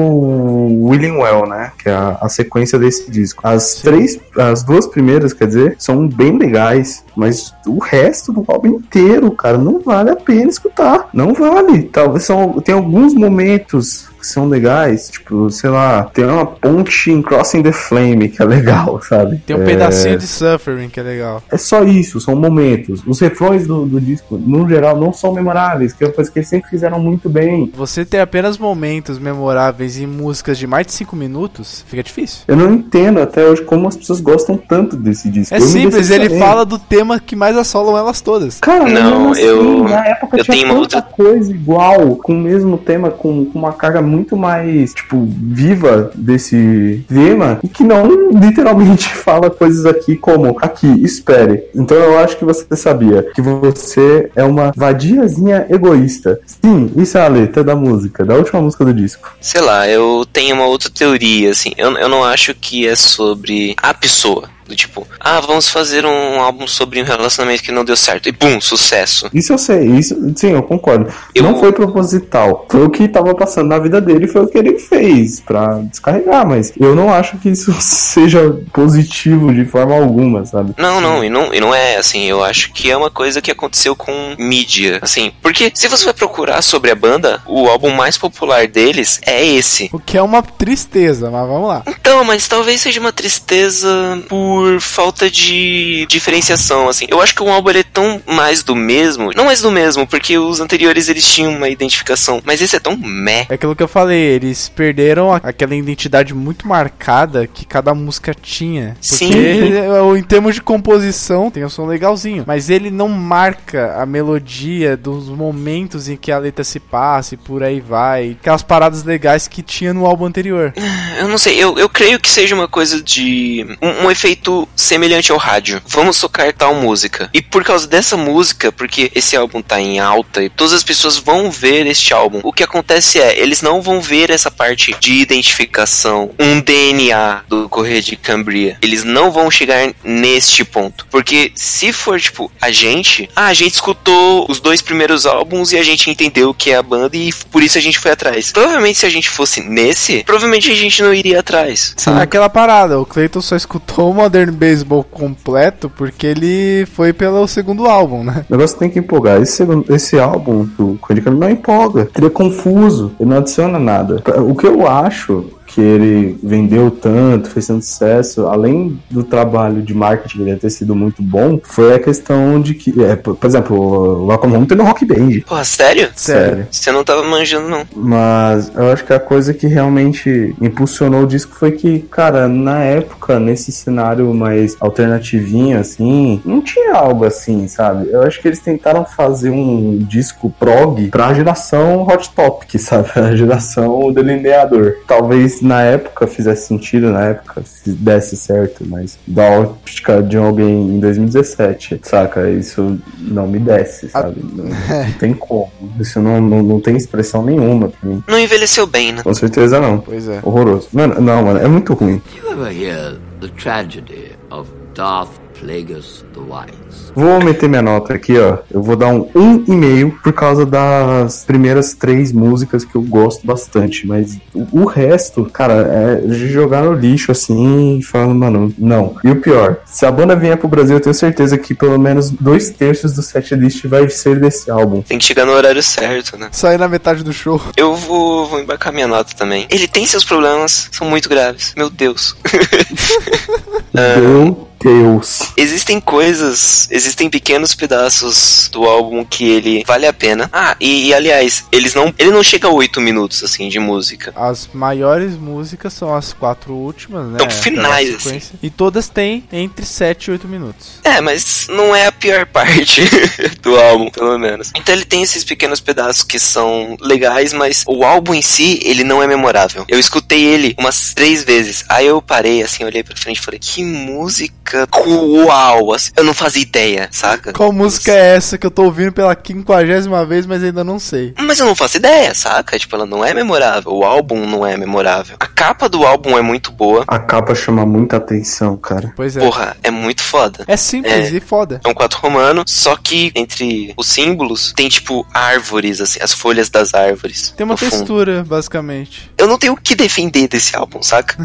no 0.00 0.86
William 0.88 1.14
Well, 1.14 1.46
né? 1.46 1.72
Que 1.82 1.88
é 1.88 1.92
a, 1.92 2.18
a 2.20 2.28
sequência 2.28 2.78
desse 2.78 3.10
disco. 3.10 3.19
As 3.42 3.74
três, 3.76 4.18
as 4.36 4.62
duas 4.62 4.86
primeiras, 4.86 5.32
quer 5.32 5.46
dizer, 5.46 5.76
são 5.78 6.08
bem 6.08 6.36
legais, 6.36 7.04
mas 7.16 7.54
o 7.66 7.78
resto 7.78 8.32
do 8.32 8.44
álbum 8.46 8.68
inteiro, 8.68 9.30
cara, 9.32 9.58
não 9.58 9.80
vale 9.80 10.10
a 10.10 10.16
pena 10.16 10.50
escutar. 10.50 11.08
Não 11.12 11.32
vale. 11.32 11.84
Talvez 11.84 12.24
são, 12.24 12.60
tem 12.60 12.74
alguns 12.74 13.14
momentos 13.14 14.09
que 14.20 14.26
são 14.26 14.48
legais, 14.48 15.08
tipo, 15.10 15.50
sei 15.50 15.70
lá, 15.70 16.04
tem 16.04 16.24
uma 16.24 16.46
ponte 16.46 17.10
em 17.10 17.22
Crossing 17.22 17.62
the 17.62 17.72
Flame 17.72 18.28
que 18.28 18.42
é 18.42 18.44
legal, 18.44 19.00
sabe? 19.06 19.38
Tem 19.46 19.56
um 19.56 19.62
É- 19.62 19.66
pedacinho 19.66 20.18
de 20.18 20.26
Suffering 20.26 20.88
que 20.88 21.00
é 21.00 21.02
legal. 21.02 21.42
é 21.50 21.56
só 21.56 21.82
isso, 21.82 22.20
são 22.20 22.36
momentos. 22.36 23.02
Os 23.06 23.18
refrões 23.20 23.66
do, 23.66 23.86
do 23.86 24.00
disco, 24.00 24.36
no 24.38 24.68
geral, 24.68 24.96
não 24.96 25.12
são 25.12 25.32
memoráveis, 25.32 25.92
que 25.92 26.04
é 26.04 26.06
uma 26.06 26.12
coisa 26.12 26.30
que 26.30 26.38
eles 26.38 26.48
sempre 26.48 26.68
fizeram 26.70 26.98
muito 27.00 27.28
bem. 27.28 27.70
Você 27.74 28.04
ter 28.04 28.20
apenas 28.20 28.58
momentos 28.58 29.18
memoráveis 29.18 29.98
em 29.98 30.06
músicas 30.06 30.58
de 30.58 30.66
mais 30.66 30.86
de 30.86 30.92
5 30.92 31.16
minutos, 31.16 31.84
fica 31.88 32.02
difícil. 32.02 32.40
Eu 32.46 32.56
não 32.56 32.74
entendo 32.74 33.20
até 33.20 33.44
hoje 33.44 33.62
como 33.62 33.88
as 33.88 33.96
pessoas 33.96 34.20
gostam 34.20 34.56
tanto 34.56 34.96
desse 34.96 35.30
disco. 35.30 35.54
É 35.54 35.58
Eu 35.58 35.62
simples, 35.62 36.10
ele 36.10 36.38
fala 36.38 36.64
do 36.64 36.78
tema 36.78 37.18
que 37.18 37.34
mais 37.34 37.56
assolam 37.56 37.96
elas 37.96 38.20
todas. 38.20 38.58
Cara, 38.60 38.84
Não, 38.88 39.10
mesmo 39.20 39.30
assim, 39.32 39.42
eu- 39.42 39.84
na 39.84 40.06
época 40.06 40.38
eu 40.38 40.44
tinha 40.44 40.56
tenho 40.68 40.86
tanta 40.86 41.02
coisa 41.02 41.50
igual, 41.50 42.16
com 42.16 42.32
o 42.32 42.38
mesmo 42.38 42.76
tema, 42.78 43.10
com, 43.10 43.44
com 43.46 43.58
uma 43.58 43.72
carga 43.72 44.02
muito 44.10 44.36
mais, 44.36 44.92
tipo, 44.92 45.26
viva 45.26 46.10
desse 46.14 47.04
tema, 47.08 47.60
e 47.62 47.68
que 47.68 47.84
não 47.84 48.30
literalmente 48.32 49.08
fala 49.14 49.48
coisas 49.50 49.86
aqui 49.86 50.16
como, 50.16 50.56
aqui, 50.60 50.86
espere. 51.02 51.64
Então 51.74 51.96
eu 51.96 52.18
acho 52.18 52.36
que 52.36 52.44
você 52.44 52.76
sabia 52.76 53.22
que 53.34 53.40
você 53.40 54.30
é 54.34 54.44
uma 54.44 54.72
vadiazinha 54.76 55.66
egoísta. 55.70 56.40
Sim, 56.46 56.90
isso 56.96 57.16
é 57.16 57.24
a 57.24 57.28
letra 57.28 57.62
da 57.62 57.76
música, 57.76 58.24
da 58.24 58.34
última 58.34 58.60
música 58.60 58.84
do 58.84 58.92
disco. 58.92 59.32
Sei 59.40 59.60
lá, 59.60 59.88
eu 59.88 60.26
tenho 60.32 60.54
uma 60.54 60.66
outra 60.66 60.90
teoria, 60.90 61.50
assim. 61.50 61.72
Eu, 61.76 61.92
eu 61.92 62.08
não 62.08 62.24
acho 62.24 62.54
que 62.54 62.86
é 62.86 62.96
sobre 62.96 63.74
a 63.82 63.94
pessoa. 63.94 64.48
Do 64.70 64.76
tipo, 64.76 65.04
ah, 65.18 65.40
vamos 65.40 65.68
fazer 65.68 66.06
um 66.06 66.40
álbum 66.40 66.64
sobre 66.68 67.02
um 67.02 67.04
relacionamento 67.04 67.60
que 67.62 67.72
não 67.72 67.84
deu 67.84 67.96
certo. 67.96 68.28
E 68.28 68.32
pum, 68.32 68.60
sucesso. 68.60 69.28
Isso 69.34 69.52
eu 69.52 69.58
sei, 69.58 69.84
isso, 69.90 70.16
sim, 70.36 70.52
eu 70.52 70.62
concordo. 70.62 71.12
Eu- 71.34 71.42
Não 71.42 71.58
foi 71.58 71.72
proposital. 71.72 72.66
Foi 72.70 72.84
o 72.84 72.88
que 72.90 73.08
tava 73.08 73.34
passando 73.34 73.66
na 73.68 73.78
vida 73.80 74.00
dele, 74.00 74.28
foi 74.28 74.42
o 74.42 74.46
que 74.46 74.56
ele 74.56 74.78
fez 74.78 75.40
pra 75.40 75.80
descarregar, 75.90 76.46
mas 76.46 76.72
eu 76.78 76.94
não 76.94 77.12
acho 77.12 77.36
que 77.38 77.48
isso 77.48 77.74
seja 77.82 78.56
positivo 78.72 79.52
de 79.52 79.64
forma 79.64 79.94
alguma, 79.96 80.44
sabe? 80.46 80.72
Não, 80.78 81.00
não, 81.00 81.24
e 81.24 81.28
não, 81.28 81.52
e 81.52 81.58
não 81.60 81.74
é 81.74 81.96
assim. 81.96 82.24
Eu 82.26 82.44
acho 82.44 82.72
que 82.72 82.90
é 82.90 82.96
uma 82.96 83.10
coisa 83.10 83.42
que 83.42 83.50
aconteceu 83.50 83.96
com 83.96 84.12
mídia. 84.38 85.00
Assim, 85.02 85.32
porque 85.42 85.72
se 85.74 85.88
você 85.88 86.04
vai 86.04 86.14
procurar 86.14 86.62
sobre 86.62 86.92
a 86.92 86.94
banda, 86.94 87.42
o 87.46 87.66
álbum 87.68 87.90
mais 87.90 88.16
popular 88.16 88.68
deles 88.68 89.18
é 89.26 89.44
esse. 89.44 89.90
O 89.92 89.98
que 89.98 90.16
é 90.16 90.22
uma 90.22 90.42
tristeza, 90.42 91.28
mas 91.30 91.48
vamos 91.48 91.68
lá. 91.68 91.82
Então, 91.88 92.22
mas 92.24 92.46
talvez 92.46 92.80
seja 92.80 93.00
uma 93.00 93.12
tristeza 93.12 93.88
por 94.28 94.59
falta 94.80 95.30
de 95.30 96.06
diferenciação, 96.08 96.88
assim. 96.88 97.06
Eu 97.08 97.20
acho 97.20 97.34
que 97.34 97.42
o 97.42 97.48
álbum 97.48 97.70
é 97.70 97.82
tão 97.82 98.20
mais 98.26 98.62
do 98.62 98.74
mesmo, 98.74 99.30
não 99.34 99.44
mais 99.44 99.60
do 99.60 99.70
mesmo, 99.70 100.06
porque 100.06 100.38
os 100.38 100.60
anteriores 100.60 101.08
eles 101.08 101.24
tinham 101.24 101.52
uma 101.54 101.68
identificação, 101.68 102.42
mas 102.44 102.60
esse 102.60 102.76
é 102.76 102.80
tão 102.80 102.96
meh. 102.96 103.46
É 103.48 103.54
aquilo 103.54 103.76
que 103.76 103.82
eu 103.82 103.88
falei, 103.88 104.20
eles 104.20 104.68
perderam 104.68 105.32
aquela 105.32 105.74
identidade 105.74 106.34
muito 106.34 106.66
marcada 106.66 107.46
que 107.46 107.64
cada 107.64 107.94
música 107.94 108.34
tinha. 108.34 108.96
Sim. 109.00 109.30
Porque 109.30 109.38
é, 109.38 110.18
em 110.18 110.22
termos 110.22 110.54
de 110.54 110.62
composição 110.62 111.50
tem 111.50 111.64
um 111.64 111.68
som 111.68 111.86
legalzinho, 111.86 112.44
mas 112.46 112.70
ele 112.70 112.90
não 112.90 113.08
marca 113.08 113.96
a 114.00 114.06
melodia 114.06 114.96
dos 114.96 115.28
momentos 115.28 116.08
em 116.08 116.16
que 116.16 116.32
a 116.32 116.38
letra 116.38 116.64
se 116.64 116.80
passa 116.80 117.34
e 117.34 117.38
por 117.38 117.62
aí 117.62 117.80
vai. 117.80 118.36
Aquelas 118.40 118.62
paradas 118.62 119.04
legais 119.04 119.48
que 119.48 119.62
tinha 119.62 119.94
no 119.94 120.06
álbum 120.06 120.26
anterior. 120.26 120.72
Eu 121.18 121.28
não 121.28 121.38
sei, 121.38 121.56
eu, 121.56 121.78
eu 121.78 121.88
creio 121.88 122.18
que 122.18 122.28
seja 122.28 122.54
uma 122.54 122.68
coisa 122.68 123.02
de. 123.02 123.66
Um, 123.80 124.06
um 124.06 124.10
efeito 124.10 124.49
semelhante 124.74 125.32
ao 125.32 125.38
rádio. 125.38 125.82
Vamos 125.86 126.18
tocar 126.18 126.52
tal 126.52 126.74
música. 126.74 127.30
E 127.32 127.42
por 127.42 127.64
causa 127.64 127.86
dessa 127.86 128.16
música, 128.16 128.72
porque 128.72 129.10
esse 129.14 129.36
álbum 129.36 129.62
tá 129.62 129.80
em 129.80 129.98
alta 129.98 130.42
e 130.42 130.48
todas 130.48 130.72
as 130.72 130.84
pessoas 130.84 131.16
vão 131.16 131.50
ver 131.50 131.86
este 131.86 132.12
álbum, 132.12 132.40
o 132.42 132.52
que 132.52 132.62
acontece 132.62 133.20
é, 133.20 133.38
eles 133.38 133.62
não 133.62 133.80
vão 133.82 134.00
ver 134.00 134.30
essa 134.30 134.50
parte 134.50 134.94
de 134.98 135.14
identificação, 135.14 136.30
um 136.38 136.60
DNA 136.60 137.42
do 137.48 137.68
Correio 137.68 138.02
de 138.02 138.16
Cambria. 138.16 138.78
Eles 138.82 139.04
não 139.04 139.30
vão 139.30 139.50
chegar 139.50 139.92
neste 140.02 140.64
ponto. 140.64 141.06
Porque 141.10 141.52
se 141.54 141.92
for, 141.92 142.20
tipo, 142.20 142.50
a 142.60 142.70
gente, 142.70 143.28
ah, 143.34 143.46
a 143.46 143.54
gente 143.54 143.74
escutou 143.74 144.46
os 144.48 144.60
dois 144.60 144.82
primeiros 144.82 145.26
álbuns 145.26 145.72
e 145.72 145.78
a 145.78 145.82
gente 145.82 146.10
entendeu 146.10 146.50
o 146.50 146.54
que 146.54 146.70
é 146.70 146.76
a 146.76 146.82
banda 146.82 147.16
e 147.16 147.32
por 147.50 147.62
isso 147.62 147.78
a 147.78 147.80
gente 147.80 147.98
foi 147.98 148.10
atrás. 148.10 148.52
Provavelmente 148.52 148.98
se 148.98 149.06
a 149.06 149.10
gente 149.10 149.28
fosse 149.28 149.60
nesse, 149.60 150.24
provavelmente 150.24 150.70
a 150.70 150.74
gente 150.74 151.02
não 151.02 151.12
iria 151.12 151.40
atrás. 151.40 151.94
Aquela 152.20 152.48
parada, 152.48 152.98
o 152.98 153.06
Clayton 153.06 153.40
só 153.40 153.56
escutou 153.56 154.10
o 154.10 154.14
Modern 154.14 154.39
Baseball 154.46 155.04
completo 155.04 155.90
porque 155.90 156.26
ele 156.26 156.86
foi 156.86 157.12
pelo 157.12 157.46
segundo 157.46 157.86
álbum, 157.86 158.22
né? 158.22 158.44
O 158.48 158.52
negócio 158.52 158.78
tem 158.78 158.90
que 158.90 158.98
empolgar. 158.98 159.40
Esse, 159.40 159.64
esse 159.88 160.18
álbum 160.18 160.64
do 160.78 160.98
Caminho 160.98 161.40
não 161.40 161.50
empolga. 161.50 162.08
Ele 162.16 162.26
é 162.26 162.30
confuso, 162.30 163.12
ele 163.18 163.30
não 163.30 163.38
adiciona 163.38 163.78
nada. 163.78 164.22
O 164.38 164.54
que 164.54 164.66
eu 164.66 164.86
acho 164.86 165.50
que 165.74 165.80
ele 165.80 166.38
vendeu 166.42 166.90
tanto, 166.90 167.50
fez 167.50 167.66
tanto 167.66 167.84
sucesso, 167.84 168.46
além 168.46 168.98
do 169.10 169.22
trabalho 169.22 169.82
de 169.82 169.94
marketing 169.94 170.44
dele 170.44 170.58
ter 170.58 170.70
sido 170.70 170.94
muito 170.94 171.22
bom, 171.22 171.60
foi 171.62 171.94
a 171.94 171.98
questão 171.98 172.60
de 172.60 172.74
que, 172.74 173.02
é, 173.02 173.16
por 173.16 173.36
por 173.36 173.46
exemplo, 173.46 173.76
o 173.76 174.26
Welcome 174.26 174.56
Home 174.56 174.66
tem 174.66 174.76
no 174.76 174.84
Rock 174.84 175.04
Band. 175.04 175.40
Porra, 175.46 175.64
sério? 175.64 176.10
Sério. 176.14 176.66
Você 176.70 176.92
não 176.92 177.02
tava 177.02 177.22
manjando, 177.22 177.68
não. 177.68 177.86
Mas 177.94 178.70
eu 178.74 178.92
acho 178.92 179.04
que 179.04 179.12
a 179.12 179.20
coisa 179.20 179.54
que 179.54 179.66
realmente 179.66 180.54
impulsionou 180.60 181.22
o 181.22 181.26
disco 181.26 181.54
foi 181.54 181.72
que, 181.72 182.00
cara, 182.00 182.48
na 182.48 182.82
época, 182.82 183.38
nesse 183.38 183.72
cenário 183.72 184.32
mais 184.34 184.76
alternativinho, 184.80 185.78
assim, 185.78 186.40
não 186.44 186.60
tinha 186.60 186.94
algo 186.94 187.24
assim, 187.24 187.66
sabe? 187.68 188.08
Eu 188.10 188.22
acho 188.22 188.40
que 188.40 188.48
eles 188.48 188.60
tentaram 188.60 189.04
fazer 189.04 189.50
um 189.50 189.98
disco 189.98 190.52
prog 190.58 191.08
pra 191.08 191.32
geração 191.32 192.06
Hot 192.06 192.30
Topic, 192.30 192.78
sabe? 192.80 193.08
A 193.14 193.34
geração 193.34 194.12
delineador. 194.12 194.96
Talvez 195.06 195.30
talvez 195.30 195.59
na 195.60 195.82
época 195.82 196.26
fizesse 196.26 196.68
sentido, 196.68 197.10
na 197.10 197.26
época 197.26 197.62
se 197.64 197.90
desse 197.90 198.36
certo, 198.36 198.84
mas 198.86 199.18
da 199.26 199.44
óptica 199.44 200.22
de 200.22 200.36
alguém 200.36 200.96
em 200.96 201.00
2017, 201.00 202.00
saca? 202.02 202.48
Isso 202.50 202.98
não 203.18 203.46
me 203.46 203.58
desce, 203.58 204.08
sabe? 204.08 204.44
Não, 204.52 204.64
não 205.04 205.12
tem 205.18 205.34
como. 205.34 205.70
Isso 205.98 206.20
não, 206.20 206.40
não, 206.40 206.62
não 206.62 206.80
tem 206.80 206.96
expressão 206.96 207.44
nenhuma 207.44 207.88
pra 207.88 208.08
mim. 208.08 208.22
Não 208.26 208.38
envelheceu 208.38 208.86
bem, 208.86 209.12
né? 209.12 209.22
Com 209.22 209.34
certeza 209.34 209.80
não. 209.80 209.98
Pois 209.98 210.28
é. 210.28 210.40
Horroroso. 210.42 210.88
Mano, 210.92 211.20
não, 211.20 211.42
mano, 211.42 211.60
é 211.60 211.68
muito 211.68 211.94
ruim. 211.94 212.20
You 212.36 212.52
ever 212.52 212.72
hear 212.72 213.16
the 213.40 213.48
tragedy 213.48 214.32
of 214.50 214.70
Darth 214.94 215.30
Plagueis 215.60 216.24
the 216.32 216.40
Wise? 216.40 217.12
Vou 217.14 217.42
meter 217.42 217.68
minha 217.68 217.82
nota 217.82 218.14
aqui, 218.14 218.38
ó. 218.38 218.58
Eu 218.70 218.82
vou 218.82 218.96
dar 218.96 219.08
um 219.08 219.24
1,5 219.26 220.22
por 220.22 220.32
causa 220.32 220.64
das 220.64 221.44
primeiras 221.44 221.92
três 221.92 222.32
músicas 222.32 222.84
que 222.84 222.96
eu 222.96 223.02
gosto 223.02 223.46
bastante. 223.46 224.06
Mas 224.06 224.38
o, 224.54 224.82
o 224.82 224.84
resto, 224.86 225.44
cara, 225.52 225.74
é 225.74 226.26
de 226.26 226.48
jogar 226.48 226.82
no 226.82 226.94
lixo 226.94 227.30
assim 227.30 227.98
e 227.98 228.02
falando, 228.02 228.34
mano, 228.34 228.74
não. 228.78 229.16
E 229.22 229.30
o 229.30 229.36
pior, 229.36 229.76
se 229.84 230.06
a 230.06 230.10
banda 230.10 230.34
vier 230.34 230.56
pro 230.56 230.68
Brasil, 230.68 230.96
eu 230.96 231.00
tenho 231.00 231.14
certeza 231.14 231.58
que 231.58 231.74
pelo 231.74 231.98
menos 231.98 232.30
dois 232.30 232.70
terços 232.70 233.12
do 233.12 233.22
setlist 233.22 233.84
vai 233.86 234.08
ser 234.08 234.40
desse 234.40 234.70
álbum. 234.70 235.02
Tem 235.02 235.18
que 235.18 235.24
chegar 235.24 235.44
no 235.44 235.52
horário 235.52 235.82
certo, 235.82 236.38
né? 236.38 236.48
Sair 236.52 236.78
na 236.78 236.88
metade 236.88 237.22
do 237.22 237.32
show. 237.32 237.60
Eu 237.76 237.94
vou, 237.94 238.46
vou 238.46 238.60
embarcar 238.60 238.92
minha 238.92 239.06
nota 239.06 239.34
também. 239.36 239.66
Ele 239.68 239.86
tem 239.86 240.06
seus 240.06 240.24
problemas, 240.24 240.88
são 240.90 241.08
muito 241.08 241.28
graves. 241.28 241.74
Meu 241.76 241.90
Deus. 241.90 242.34
Meu 243.92 244.69
Deus. 244.82 245.52
Existem 245.56 246.00
coisas, 246.00 246.88
existem 246.90 247.28
pequenos 247.28 247.74
pedaços 247.74 248.68
do 248.72 248.84
álbum 248.84 249.24
que 249.24 249.44
ele 249.44 249.84
vale 249.86 250.06
a 250.06 250.12
pena. 250.12 250.48
Ah, 250.52 250.74
e, 250.80 251.08
e, 251.08 251.14
aliás, 251.14 251.64
eles 251.70 251.94
não, 251.94 252.14
ele 252.18 252.30
não 252.30 252.42
chega 252.42 252.66
a 252.66 252.70
8 252.70 253.00
minutos 253.00 253.44
assim 253.44 253.68
de 253.68 253.78
música. 253.78 254.32
As 254.34 254.68
maiores 254.72 255.36
músicas 255.36 255.92
são 255.92 256.14
as 256.14 256.32
quatro 256.32 256.72
últimas, 256.72 257.26
né? 257.26 257.38
São 257.38 257.50
finais, 257.50 258.22
sequência. 258.22 258.54
E 258.62 258.70
todas 258.70 259.08
têm 259.08 259.44
entre 259.52 259.84
7 259.84 260.26
e 260.26 260.30
8 260.32 260.48
minutos. 260.48 261.00
É, 261.04 261.20
mas 261.20 261.66
não 261.68 261.94
é 261.94 262.06
a 262.06 262.12
pior 262.12 262.46
parte 262.46 263.02
do 263.60 263.76
álbum, 263.78 264.10
pelo 264.10 264.38
menos. 264.38 264.70
Então 264.74 264.94
ele 264.94 265.04
tem 265.04 265.22
esses 265.22 265.44
pequenos 265.44 265.80
pedaços 265.80 266.24
que 266.24 266.38
são 266.38 266.96
legais, 267.00 267.52
mas 267.52 267.84
o 267.86 268.02
álbum 268.04 268.34
em 268.34 268.42
si, 268.42 268.80
ele 268.82 269.04
não 269.04 269.22
é 269.22 269.26
memorável. 269.26 269.84
Eu 269.88 269.98
escutei 269.98 270.42
ele 270.42 270.74
umas 270.78 271.12
três 271.12 271.44
vezes. 271.44 271.84
Aí 271.88 272.06
eu 272.06 272.22
parei, 272.22 272.62
assim, 272.62 272.84
olhei 272.84 273.02
pra 273.02 273.16
frente 273.16 273.38
e 273.38 273.42
falei, 273.42 273.60
que 273.60 273.84
música 273.84 274.69
uau! 275.06 275.92
Assim, 275.92 276.10
eu 276.16 276.24
não 276.24 276.34
fazia 276.34 276.62
ideia, 276.62 277.08
saca? 277.10 277.52
Qual 277.52 277.72
música 277.72 278.12
é 278.12 278.36
essa 278.36 278.56
que 278.58 278.66
eu 278.66 278.70
tô 278.70 278.84
ouvindo 278.84 279.12
pela 279.12 279.34
quinquagésima 279.34 280.24
vez, 280.24 280.46
mas 280.46 280.62
ainda 280.62 280.84
não 280.84 280.98
sei? 280.98 281.34
Mas 281.38 281.58
eu 281.58 281.66
não 281.66 281.74
faço 281.74 281.96
ideia, 281.96 282.34
saca? 282.34 282.78
Tipo, 282.78 282.96
ela 282.96 283.06
não 283.06 283.24
é 283.24 283.32
memorável. 283.34 283.92
O 283.92 284.04
álbum 284.04 284.46
não 284.46 284.66
é 284.66 284.76
memorável. 284.76 285.36
A 285.40 285.46
capa 285.46 285.88
do 285.88 286.06
álbum 286.06 286.38
é 286.38 286.42
muito 286.42 286.70
boa. 286.72 287.04
A 287.06 287.18
capa 287.18 287.54
chama 287.54 287.84
muita 287.86 288.16
atenção, 288.16 288.76
cara. 288.76 289.12
Pois 289.16 289.36
é. 289.36 289.40
Porra, 289.40 289.76
é 289.82 289.90
muito 289.90 290.22
foda. 290.22 290.64
É 290.66 290.76
simples 290.76 291.12
É. 291.12 291.36
e 291.36 291.40
foda. 291.40 291.80
É 291.84 291.88
um 291.88 291.94
quadro 291.94 292.18
romano, 292.18 292.64
só 292.66 292.96
que 292.96 293.32
entre 293.34 293.92
os 293.96 294.06
símbolos 294.08 294.72
tem 294.76 294.88
tipo 294.88 295.26
árvores, 295.32 296.00
assim, 296.00 296.20
as 296.22 296.32
folhas 296.32 296.68
das 296.68 296.94
árvores. 296.94 297.52
Tem 297.56 297.64
uma 297.64 297.74
no 297.74 297.78
fundo. 297.78 297.90
textura, 297.90 298.44
basicamente. 298.46 299.30
Eu 299.36 299.46
não 299.46 299.58
tenho 299.58 299.72
o 299.72 299.76
que 299.76 299.94
defender 299.94 300.48
desse 300.48 300.76
álbum, 300.76 301.02
saca? 301.02 301.36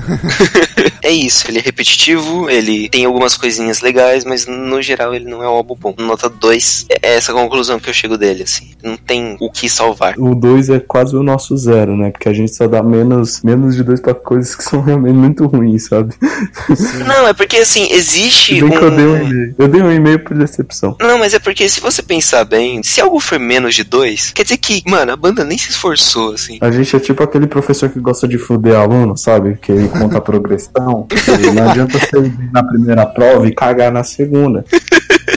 é 1.01 1.11
isso, 1.11 1.49
ele 1.49 1.59
é 1.59 1.61
repetitivo, 1.61 2.49
ele 2.49 2.89
tem 2.89 3.05
algumas 3.15 3.37
coisinhas 3.37 3.79
legais, 3.79 4.25
mas 4.25 4.45
no 4.45 4.81
geral 4.81 5.15
ele 5.15 5.23
não 5.23 5.41
é 5.41 5.47
um 5.47 5.53
álbum 5.53 5.75
bom. 5.79 5.95
Nota 5.97 6.29
2 6.29 6.87
é 6.89 7.15
essa 7.15 7.31
conclusão 7.31 7.79
que 7.79 7.89
eu 7.89 7.93
chego 7.93 8.17
dele, 8.17 8.43
assim. 8.43 8.71
Não 8.83 8.97
tem 8.97 9.37
o 9.39 9.49
que 9.49 9.69
salvar. 9.69 10.15
O 10.17 10.35
2 10.35 10.69
é 10.69 10.79
quase 10.81 11.15
o 11.15 11.23
nosso 11.23 11.55
zero, 11.57 11.95
né? 11.95 12.11
Porque 12.11 12.27
a 12.27 12.33
gente 12.33 12.53
só 12.53 12.67
dá 12.67 12.83
menos, 12.83 13.41
menos 13.41 13.75
de 13.75 13.83
dois 13.83 14.01
pra 14.01 14.13
coisas 14.13 14.53
que 14.53 14.63
são 14.63 14.81
realmente 14.81 15.15
muito 15.15 15.47
ruins, 15.47 15.85
sabe? 15.85 16.13
Não, 17.07 17.27
é 17.27 17.33
porque 17.33 17.57
assim, 17.57 17.87
existe 17.89 18.61
bem 18.61 18.73
eu 18.73 18.91
dei 18.91 19.05
um 19.05 19.17
e-mail. 19.17 19.55
Eu 19.57 19.67
dei 19.69 19.81
um 19.81 19.91
e-mail 19.91 20.19
por 20.19 20.37
decepção. 20.37 20.97
Não, 20.99 21.17
mas 21.17 21.33
é 21.33 21.39
porque 21.39 21.69
se 21.69 21.79
você 21.79 22.03
pensar 22.03 22.43
bem, 22.43 22.83
se 22.83 22.99
algo 22.99 23.19
for 23.19 23.39
menos 23.39 23.75
de 23.75 23.85
dois, 23.85 24.31
quer 24.31 24.43
dizer 24.43 24.57
que, 24.57 24.83
mano, 24.85 25.13
a 25.13 25.15
banda 25.15 25.45
nem 25.45 25.57
se 25.57 25.69
esforçou, 25.69 26.33
assim. 26.33 26.57
A 26.59 26.69
gente 26.69 26.93
é 26.93 26.99
tipo 26.99 27.23
aquele 27.23 27.47
professor 27.47 27.89
que 27.89 27.99
gosta 27.99 28.27
de 28.27 28.37
fuder 28.37 28.75
aluno, 28.75 29.15
sabe? 29.15 29.57
Que 29.61 29.71
ele 29.71 29.87
conta 29.87 30.17
a 30.17 30.21
progressão. 30.21 31.07
Não 31.55 31.69
adianta 31.69 31.97
ir 32.17 32.51
na 32.51 32.63
primeira 32.63 33.04
prova 33.05 33.47
e 33.47 33.53
cagar 33.53 33.91
na 33.91 34.03
segunda. 34.03 34.65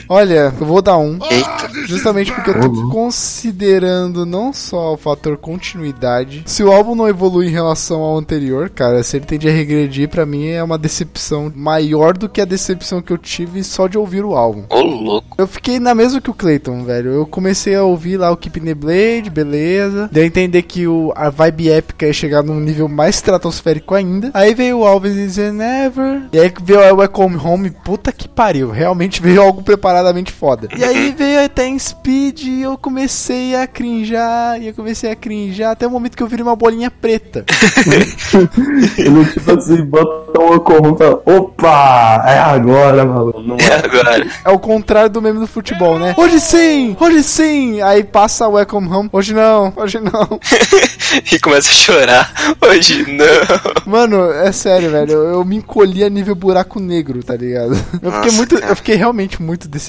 Olha, 0.09 0.51
eu 0.59 0.65
vou 0.65 0.81
dar 0.81 0.97
um. 0.97 1.19
Eita. 1.29 1.69
Justamente 1.87 2.31
porque 2.33 2.49
eu 2.49 2.59
tô 2.59 2.67
Uhum. 2.67 2.89
considerando 2.89 4.25
não 4.25 4.51
só 4.51 4.93
o 4.93 4.97
fator 4.97 5.37
continuidade. 5.37 6.43
Se 6.47 6.63
o 6.63 6.71
álbum 6.71 6.95
não 6.95 7.07
evolui 7.07 7.47
em 7.47 7.51
relação 7.51 8.01
ao 8.01 8.17
anterior, 8.17 8.69
cara, 8.69 9.03
se 9.03 9.17
ele 9.17 9.25
tende 9.25 9.47
a 9.47 9.51
regredir, 9.51 10.09
pra 10.09 10.25
mim 10.25 10.47
é 10.47 10.63
uma 10.63 10.77
decepção 10.79 11.51
maior 11.55 12.17
do 12.17 12.27
que 12.27 12.41
a 12.41 12.45
decepção 12.45 13.01
que 13.01 13.13
eu 13.13 13.17
tive 13.17 13.63
só 13.63 13.87
de 13.87 13.97
ouvir 13.97 14.25
o 14.25 14.35
álbum. 14.35 14.63
Ô, 14.69 14.81
louco. 14.81 15.27
Eu 15.37 15.47
fiquei 15.47 15.79
na 15.79 15.93
mesma 15.95 16.19
que 16.19 16.29
o 16.29 16.33
Clayton, 16.33 16.83
velho. 16.83 17.11
Eu 17.11 17.25
comecei 17.27 17.75
a 17.75 17.83
ouvir 17.83 18.17
lá 18.17 18.31
o 18.31 18.37
Keep 18.37 18.59
the 18.61 18.73
Blade, 18.73 19.29
beleza. 19.29 20.09
Deu 20.11 20.23
a 20.23 20.25
entender 20.25 20.63
que 20.63 20.87
o, 20.87 21.13
a 21.15 21.29
vibe 21.29 21.69
épica 21.69 22.07
ia 22.07 22.13
chegar 22.13 22.43
num 22.43 22.59
nível 22.59 22.87
mais 22.87 23.15
estratosférico 23.15 23.93
ainda. 23.93 24.31
Aí 24.33 24.53
veio 24.55 24.79
o 24.79 24.85
Alves 24.87 25.13
e 25.13 25.15
dizer 25.25 25.53
Never. 25.53 26.23
E 26.33 26.39
aí 26.39 26.51
veio 26.63 26.79
o 26.93 26.97
Welcome 26.97 27.37
Home. 27.37 27.69
Puta 27.69 28.11
que 28.11 28.27
pariu. 28.27 28.71
Realmente 28.71 29.21
veio 29.21 29.41
algo 29.41 29.61
preparadamente 29.99 30.31
foda. 30.31 30.67
E 30.75 30.83
aí 30.83 31.13
veio 31.17 31.43
até 31.43 31.67
em 31.67 31.77
Speed 31.77 32.43
e 32.43 32.61
eu 32.61 32.77
comecei 32.77 33.55
a 33.55 33.67
crinjar. 33.67 34.61
E 34.61 34.67
eu 34.67 34.73
comecei 34.73 35.11
a 35.11 35.15
crinjar 35.15 35.71
até 35.71 35.85
o 35.85 35.91
momento 35.91 36.15
que 36.15 36.23
eu 36.23 36.27
virei 36.27 36.43
uma 36.43 36.55
bolinha 36.55 36.89
preta. 36.89 37.45
Ele 38.97 39.25
tipo 39.25 39.51
assim, 39.51 39.83
bota 39.83 40.39
uma 40.39 40.59
corrupta. 40.59 41.19
Opa! 41.25 42.23
É 42.25 42.39
agora, 42.39 43.05
maluco. 43.05 43.41
Não 43.41 43.57
É 43.57 43.63
é. 43.63 43.75
agora. 43.85 44.27
É 44.45 44.49
o 44.49 44.59
contrário 44.59 45.09
do 45.09 45.21
meme 45.21 45.39
do 45.39 45.47
futebol, 45.47 45.99
né? 45.99 46.13
Hoje 46.17 46.39
sim! 46.39 46.95
Hoje 46.99 47.23
sim! 47.23 47.81
Aí 47.81 48.03
passa 48.03 48.47
o 48.47 48.53
Welcome 48.53 48.87
Home. 48.87 49.09
Hoje 49.11 49.33
não, 49.33 49.73
hoje 49.75 49.99
não. 49.99 50.39
e 51.31 51.39
começa 51.39 51.69
a 51.69 51.73
chorar. 51.73 52.33
Hoje 52.61 53.05
não. 53.11 53.91
Mano, 53.91 54.31
é 54.31 54.51
sério, 54.51 54.89
velho. 54.91 55.11
Eu, 55.11 55.23
eu 55.33 55.45
me 55.45 55.57
encolhi 55.57 56.03
a 56.03 56.09
nível 56.09 56.35
buraco 56.35 56.79
negro, 56.79 57.23
tá 57.23 57.35
ligado? 57.35 57.73
Eu 58.01 58.11
fiquei 58.11 58.11
Nossa, 58.11 58.31
muito. 58.31 58.55
cara. 58.59 58.71
Eu 58.71 58.75
fiquei 58.75 58.95
realmente 58.95 59.41
muito 59.41 59.67
decepcionado 59.67 59.88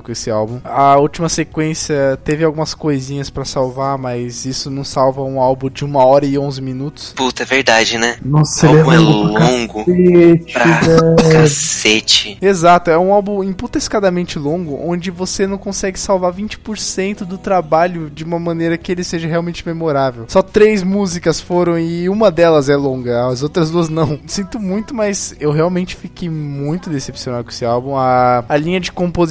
com 0.00 0.12
esse 0.12 0.30
álbum. 0.30 0.60
A 0.64 0.96
última 0.96 1.28
sequência 1.28 2.18
teve 2.24 2.44
algumas 2.44 2.74
coisinhas 2.74 3.30
pra 3.30 3.44
salvar, 3.44 3.98
mas 3.98 4.44
isso 4.44 4.70
não 4.70 4.84
salva 4.84 5.22
um 5.22 5.40
álbum 5.40 5.68
de 5.70 5.84
uma 5.84 6.04
hora 6.04 6.26
e 6.26 6.38
onze 6.38 6.60
minutos. 6.60 7.12
Puta, 7.16 7.42
é 7.42 7.46
verdade, 7.46 7.98
né? 7.98 8.16
Nossa, 8.24 8.66
O 8.66 8.70
ele 8.70 8.78
álbum 8.80 8.92
é 8.92 8.98
longo 8.98 9.84
cacete, 9.84 10.52
pra 10.52 11.30
cacete. 11.32 12.38
Exato, 12.40 12.90
é 12.90 12.98
um 12.98 13.12
álbum 13.12 13.42
emputescadamente 13.42 14.38
longo, 14.38 14.78
onde 14.82 15.10
você 15.10 15.46
não 15.46 15.58
consegue 15.58 15.98
salvar 15.98 16.32
20% 16.32 17.24
do 17.24 17.38
trabalho 17.38 18.10
de 18.10 18.24
uma 18.24 18.38
maneira 18.38 18.76
que 18.76 18.92
ele 18.92 19.04
seja 19.04 19.28
realmente 19.28 19.66
memorável. 19.66 20.24
Só 20.28 20.42
três 20.42 20.82
músicas 20.82 21.40
foram 21.40 21.78
e 21.78 22.08
uma 22.08 22.30
delas 22.30 22.68
é 22.68 22.76
longa, 22.76 23.26
as 23.26 23.42
outras 23.42 23.70
duas 23.70 23.88
não. 23.88 24.18
Sinto 24.26 24.58
muito, 24.58 24.94
mas 24.94 25.34
eu 25.40 25.50
realmente 25.50 25.96
fiquei 25.96 26.28
muito 26.28 26.90
decepcionado 26.90 27.44
com 27.44 27.50
esse 27.50 27.64
álbum. 27.64 27.96
A, 27.96 28.44
a 28.48 28.56
linha 28.56 28.80
de 28.80 28.92
composição, 28.92 29.29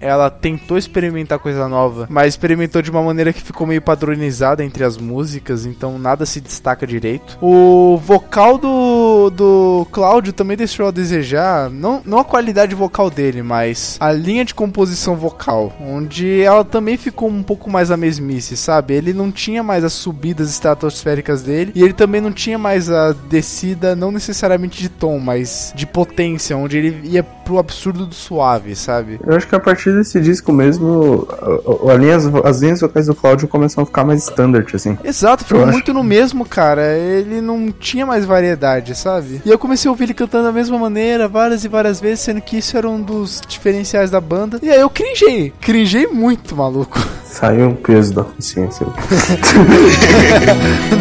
ela 0.00 0.30
tentou 0.30 0.78
experimentar 0.78 1.38
coisa 1.38 1.68
nova, 1.68 2.06
mas 2.08 2.28
experimentou 2.28 2.82
de 2.82 2.90
uma 2.90 3.02
maneira 3.02 3.32
que 3.32 3.42
ficou 3.42 3.66
meio 3.66 3.82
padronizada 3.82 4.64
entre 4.64 4.84
as 4.84 4.96
músicas, 4.96 5.66
então 5.66 5.98
nada 5.98 6.26
se 6.26 6.40
destaca 6.40 6.86
direito. 6.86 7.38
O 7.40 7.96
vocal 7.98 8.58
do, 8.58 9.30
do 9.30 9.86
Cláudio 9.90 10.32
também 10.32 10.56
deixou 10.56 10.88
a 10.88 10.90
desejar, 10.90 11.70
não, 11.70 12.02
não 12.04 12.18
a 12.18 12.24
qualidade 12.24 12.74
vocal 12.74 13.10
dele, 13.10 13.42
mas 13.42 13.96
a 14.00 14.12
linha 14.12 14.44
de 14.44 14.54
composição 14.54 15.16
vocal, 15.16 15.72
onde 15.80 16.40
ela 16.40 16.64
também 16.64 16.96
ficou 16.96 17.28
um 17.28 17.42
pouco 17.42 17.70
mais 17.70 17.90
a 17.90 17.96
mesmice, 17.96 18.56
sabe? 18.56 18.94
Ele 18.94 19.12
não 19.12 19.30
tinha 19.30 19.62
mais 19.62 19.84
as 19.84 19.92
subidas 19.92 20.50
estratosféricas 20.50 21.42
dele, 21.42 21.72
e 21.74 21.82
ele 21.82 21.92
também 21.92 22.20
não 22.20 22.32
tinha 22.32 22.58
mais 22.58 22.90
a 22.90 23.12
descida, 23.12 23.94
não 23.94 24.10
necessariamente 24.10 24.80
de 24.80 24.88
tom, 24.88 25.18
mas 25.18 25.72
de 25.74 25.86
potência, 25.86 26.56
onde 26.56 26.78
ele 26.78 27.00
ia 27.04 27.22
pro 27.22 27.58
absurdo 27.58 28.06
do 28.06 28.14
suave, 28.14 28.74
sabe? 28.74 29.20
Eu 29.26 29.36
acho 29.36 29.46
que 29.48 29.54
a 29.54 29.60
partir 29.60 29.92
desse 29.92 30.20
disco 30.20 30.52
mesmo, 30.52 31.26
a- 31.30 31.90
a- 31.90 31.94
a 31.94 31.96
linha- 31.96 32.16
as 32.44 32.60
linhas 32.60 32.80
vocais 32.80 33.06
do 33.06 33.14
Cláudio 33.14 33.46
começam 33.48 33.82
a 33.82 33.86
ficar 33.86 34.04
mais 34.04 34.22
standard, 34.24 34.70
assim. 34.74 34.96
Exato, 35.04 35.44
ficou 35.44 35.60
Eu 35.60 35.64
acho 35.66 35.72
muito 35.72 35.92
no 35.94 36.02
mesmo, 36.04 36.44
cara. 36.44 36.96
Ele 36.96 37.40
não 37.40 37.70
tinha 37.72 38.04
mais 38.06 38.24
variedade, 38.24 38.94
sabe? 38.94 39.40
E 39.44 39.50
eu 39.50 39.58
comecei 39.58 39.88
a 39.88 39.92
ouvir 39.92 40.04
ele 40.04 40.14
cantando 40.14 40.44
da 40.44 40.52
mesma 40.52 40.78
maneira, 40.78 41.26
várias 41.28 41.64
e 41.64 41.68
várias 41.68 42.00
vezes, 42.00 42.20
sendo 42.20 42.40
que 42.40 42.58
isso 42.58 42.76
era 42.76 42.88
um 42.88 43.00
dos 43.00 43.40
diferenciais 43.46 44.10
da 44.10 44.20
banda. 44.20 44.58
E 44.62 44.70
aí 44.70 44.80
eu 44.80 44.90
cringei. 44.90 45.52
Cringei 45.60 46.06
muito, 46.06 46.54
maluco. 46.56 46.98
Saiu 47.24 47.68
um 47.68 47.74
peso 47.74 48.14
da 48.14 48.24
consciência. 48.24 48.86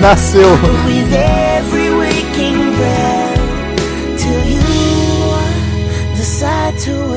Nasceu. 0.02 0.50
with 0.86 1.14
every 1.14 1.90
waking 1.92 2.76
breath 2.76 3.40
till 4.18 4.44
you 4.50 4.60
decide 6.16 6.78
to 6.80 7.13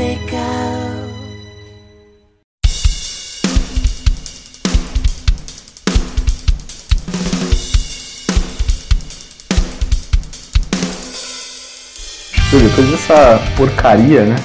depois 12.77 12.91
dessa 12.91 13.41
porcaria, 13.57 14.27
né? 14.27 14.37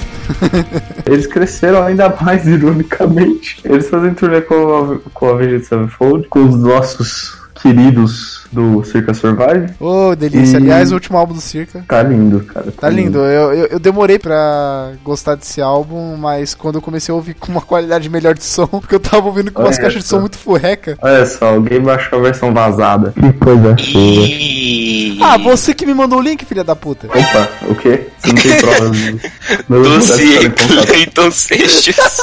Eles 1.04 1.26
cresceram 1.26 1.82
ainda 1.82 2.08
mais, 2.08 2.46
ironicamente. 2.46 3.60
Eles 3.62 3.90
fazem 3.90 4.14
turnê 4.14 4.40
com 4.40 4.54
a, 4.54 5.10
com 5.10 5.28
a 5.28 5.30
Avenged 5.32 5.66
Sevenfold, 5.66 6.26
com 6.28 6.44
os 6.44 6.56
nossos 6.56 7.38
queridos 7.54 8.41
do 8.52 8.84
Circa 8.84 9.14
Survive. 9.14 9.72
Ô, 9.80 10.14
delícia. 10.14 10.58
E- 10.58 10.62
Aliás, 10.62 10.90
o 10.92 10.94
último 10.94 11.16
álbum 11.18 11.34
do 11.34 11.40
Circa. 11.40 11.84
Tá 11.88 12.02
lindo, 12.02 12.40
cara. 12.44 12.70
Tá 12.72 12.88
lindo, 12.90 13.18
eu, 13.18 13.52
eu, 13.54 13.66
eu 13.66 13.78
demorei 13.78 14.18
pra 14.18 14.92
gostar 15.02 15.34
desse 15.34 15.60
álbum, 15.60 16.16
mas 16.16 16.54
quando 16.54 16.76
eu 16.76 16.82
comecei 16.82 17.12
a 17.12 17.16
ouvir 17.16 17.34
com 17.34 17.50
uma 17.50 17.60
qualidade 17.62 18.08
melhor 18.10 18.34
de 18.34 18.44
som, 18.44 18.66
porque 18.80 18.94
eu 18.94 19.00
tava 19.00 19.26
ouvindo 19.26 19.50
com 19.50 19.62
umas 19.62 19.76
Olha 19.76 19.82
caixas 19.84 20.02
de 20.02 20.08
som 20.08 20.16
só. 20.16 20.20
muito 20.20 20.38
furreca. 20.38 20.96
Olha 21.00 21.24
só, 21.26 21.46
alguém 21.54 21.80
baixou 21.80 22.18
a 22.18 22.22
versão 22.22 22.52
vazada. 22.52 23.12
Que 23.18 23.32
coisa 23.34 23.76
feia. 23.76 25.24
Ah, 25.24 25.38
você 25.38 25.72
que 25.74 25.86
me 25.86 25.94
mandou 25.94 26.18
o 26.18 26.22
link, 26.22 26.44
filha 26.44 26.64
da 26.64 26.74
puta. 26.76 27.06
Opa, 27.06 27.48
o 27.68 27.74
quê? 27.74 28.08
Você 28.18 28.28
não 28.28 28.34
tem 28.34 28.90
disso. 28.90 29.30
Não 29.68 29.82
Dossiê. 29.82 30.50
Clayton 30.50 31.30
Seixas. 31.30 32.18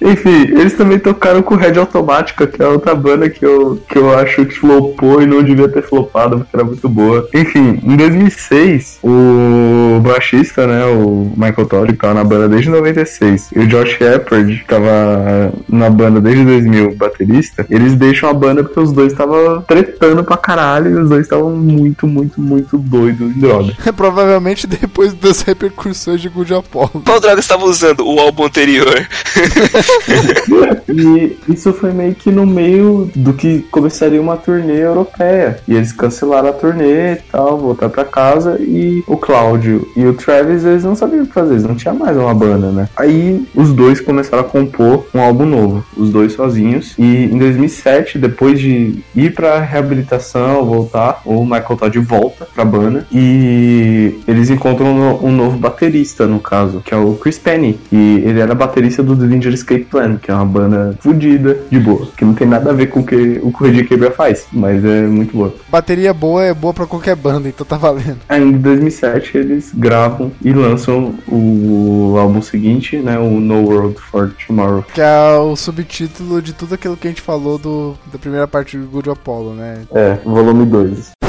Enfim, 0.00 0.42
eles 0.58 0.72
também 0.74 0.98
tocaram 0.98 1.42
com 1.42 1.54
Red 1.54 1.78
Automática, 1.78 2.46
que 2.46 2.60
é 2.62 2.66
outra 2.66 2.94
banda 2.94 3.28
que 3.30 3.44
eu, 3.44 3.80
que 3.88 3.96
eu 3.98 4.16
acho 4.18 4.44
que 4.46 4.54
flopou 4.54 5.11
e 5.20 5.26
não 5.26 5.42
devia 5.42 5.68
ter 5.68 5.82
flopado, 5.82 6.38
porque 6.38 6.56
era 6.56 6.64
muito 6.64 6.88
boa. 6.88 7.28
Enfim, 7.34 7.80
em 7.82 7.96
2006, 7.96 9.00
o 9.02 10.00
baixista, 10.00 10.66
né, 10.66 10.84
o 10.86 11.32
Michael 11.36 11.66
Todd, 11.66 11.92
que 11.92 11.98
tava 11.98 12.14
na 12.14 12.24
banda 12.24 12.48
desde 12.48 12.70
96, 12.70 13.50
e 13.54 13.58
o 13.60 13.66
Josh 13.66 13.90
Shepard, 13.90 14.58
que 14.58 14.64
tava 14.66 15.52
na 15.68 15.90
banda 15.90 16.20
desde 16.20 16.44
2000, 16.44 16.96
baterista, 16.96 17.66
eles 17.68 17.94
deixam 17.94 18.30
a 18.30 18.32
banda 18.32 18.62
porque 18.62 18.80
os 18.80 18.92
dois 18.92 19.12
estavam 19.12 19.62
tretando 19.62 20.24
pra 20.24 20.36
caralho 20.36 20.90
e 20.90 21.02
os 21.02 21.08
dois 21.08 21.22
estavam 21.22 21.50
muito, 21.50 22.06
muito, 22.06 22.40
muito 22.40 22.78
doidos 22.78 23.36
em 23.36 23.40
droga. 23.40 23.72
Provavelmente 23.96 24.66
depois 24.66 25.12
das 25.14 25.42
repercussões 25.42 26.20
de 26.20 26.28
Good 26.28 26.54
Apollo. 26.54 27.02
Qual 27.04 27.20
droga 27.20 27.40
você 27.40 27.48
tava 27.48 27.64
usando? 27.64 28.06
O 28.06 28.18
álbum 28.18 28.44
anterior. 28.44 28.92
E 30.88 31.38
isso 31.48 31.72
foi 31.72 31.92
meio 31.92 32.14
que 32.14 32.30
no 32.30 32.46
meio 32.46 33.10
do 33.14 33.32
que 33.32 33.60
começaria 33.70 34.20
uma 34.20 34.36
turnê 34.36 34.82
europeia. 34.82 35.01
E 35.68 35.74
eles 35.74 35.92
cancelaram 35.92 36.48
a 36.48 36.52
turnê 36.52 37.12
e 37.14 37.16
tal, 37.30 37.58
voltar 37.58 37.88
pra 37.88 38.04
casa. 38.04 38.56
E 38.60 39.02
o 39.06 39.16
Cláudio 39.16 39.86
e 39.96 40.04
o 40.06 40.12
Travis, 40.14 40.64
eles 40.64 40.84
não 40.84 40.94
sabiam 40.94 41.24
o 41.24 41.26
que 41.26 41.32
fazer, 41.32 41.52
eles 41.54 41.64
não 41.64 41.74
tinha 41.74 41.94
mais 41.94 42.16
uma 42.16 42.34
banda, 42.34 42.70
né? 42.70 42.88
Aí 42.96 43.46
os 43.54 43.72
dois 43.72 44.00
começaram 44.00 44.42
a 44.42 44.46
compor 44.46 45.06
um 45.14 45.20
álbum 45.20 45.46
novo, 45.46 45.84
os 45.96 46.10
dois 46.10 46.32
sozinhos. 46.32 46.94
E 46.98 47.24
em 47.26 47.38
2007, 47.38 48.18
depois 48.18 48.58
de 48.60 49.02
ir 49.14 49.34
pra 49.34 49.58
reabilitação, 49.60 50.64
voltar, 50.64 51.20
o 51.24 51.44
Michael 51.44 51.76
Todd 51.78 51.98
volta 52.00 52.46
pra 52.54 52.64
banda. 52.64 53.06
E 53.12 54.20
eles 54.26 54.50
encontram 54.50 54.86
um 54.88 55.30
no- 55.30 55.42
novo 55.42 55.58
baterista, 55.58 56.26
no 56.26 56.38
caso, 56.40 56.80
que 56.84 56.92
é 56.94 56.96
o 56.96 57.14
Chris 57.14 57.38
Penny. 57.38 57.78
E 57.90 58.22
ele 58.24 58.40
era 58.40 58.54
baterista 58.54 59.02
do 59.02 59.16
The 59.16 59.26
Danger 59.26 59.52
Escape 59.52 59.84
Plan, 59.84 60.16
que 60.16 60.30
é 60.30 60.34
uma 60.34 60.44
banda 60.44 60.94
fodida, 61.00 61.58
de 61.70 61.78
boa. 61.78 62.06
Que 62.16 62.24
não 62.24 62.34
tem 62.34 62.46
nada 62.46 62.70
a 62.70 62.72
ver 62.72 62.86
com 62.86 63.00
o 63.00 63.04
que 63.04 63.40
o 63.42 63.50
Correio 63.50 63.86
Quebra 63.86 64.10
faz, 64.10 64.46
mas 64.52 64.84
é 64.84 64.91
muito 65.00 65.36
boa. 65.36 65.54
Bateria 65.68 66.12
boa 66.12 66.44
é 66.44 66.54
boa 66.54 66.74
pra 66.74 66.86
qualquer 66.86 67.16
banda, 67.16 67.48
então 67.48 67.66
tá 67.66 67.76
valendo. 67.76 68.18
Aí 68.28 68.42
em 68.42 68.52
2007 68.52 69.36
eles 69.36 69.72
gravam 69.74 70.32
e 70.42 70.52
lançam 70.52 71.14
o 71.28 72.16
álbum 72.18 72.42
seguinte, 72.42 72.96
né, 72.98 73.18
o 73.18 73.40
No 73.40 73.62
World 73.62 73.98
for 73.98 74.34
Tomorrow. 74.46 74.84
Que 74.94 75.00
é 75.00 75.36
o 75.36 75.56
subtítulo 75.56 76.42
de 76.42 76.52
tudo 76.52 76.74
aquilo 76.74 76.96
que 76.96 77.06
a 77.06 77.10
gente 77.10 77.22
falou 77.22 77.58
do, 77.58 77.94
da 78.12 78.18
primeira 78.18 78.46
parte 78.46 78.76
do 78.76 78.86
Good 78.86 79.10
Apollo, 79.10 79.54
né? 79.54 79.82
É, 79.92 80.18
volume 80.24 80.66
2. 80.66 81.21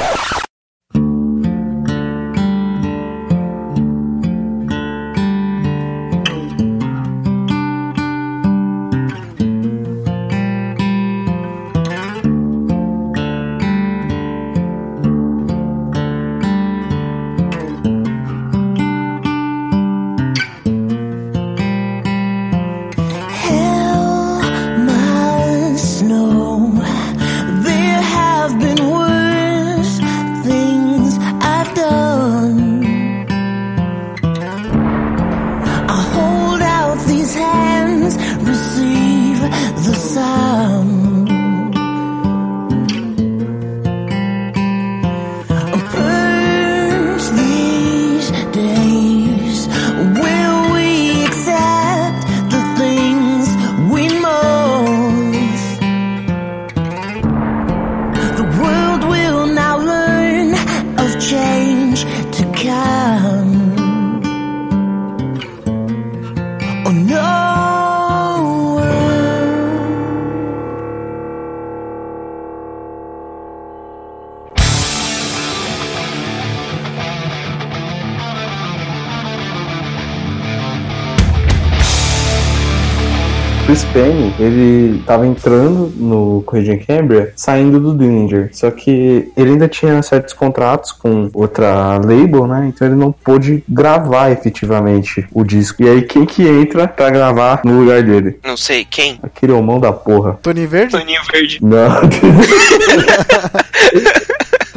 Tava 85.03 85.27
entrando 85.27 85.91
no 85.95 86.43
Correio 86.45 86.85
Cambria, 86.85 87.33
saindo 87.35 87.79
do 87.79 87.97
Dillinger. 87.97 88.49
Só 88.51 88.71
que 88.71 89.31
ele 89.35 89.51
ainda 89.51 89.67
tinha 89.67 90.01
certos 90.01 90.33
contratos 90.33 90.91
com 90.91 91.29
outra 91.33 91.97
label, 91.97 92.47
né? 92.47 92.71
Então 92.73 92.87
ele 92.87 92.95
não 92.95 93.11
pôde 93.11 93.63
gravar 93.67 94.31
efetivamente 94.31 95.27
o 95.31 95.43
disco. 95.43 95.83
E 95.83 95.89
aí 95.89 96.01
quem 96.03 96.25
que 96.25 96.47
entra 96.47 96.87
pra 96.87 97.09
gravar 97.09 97.61
no 97.63 97.81
lugar 97.81 98.03
dele? 98.03 98.39
Não 98.43 98.57
sei, 98.57 98.85
quem? 98.85 99.19
Aquele 99.21 99.51
homão 99.51 99.79
da 99.79 99.91
porra. 99.91 100.39
Tony 100.41 100.65
Verde? 100.65 100.97
Toninho 100.97 101.21
Verde. 101.31 101.59
Não. 101.61 101.83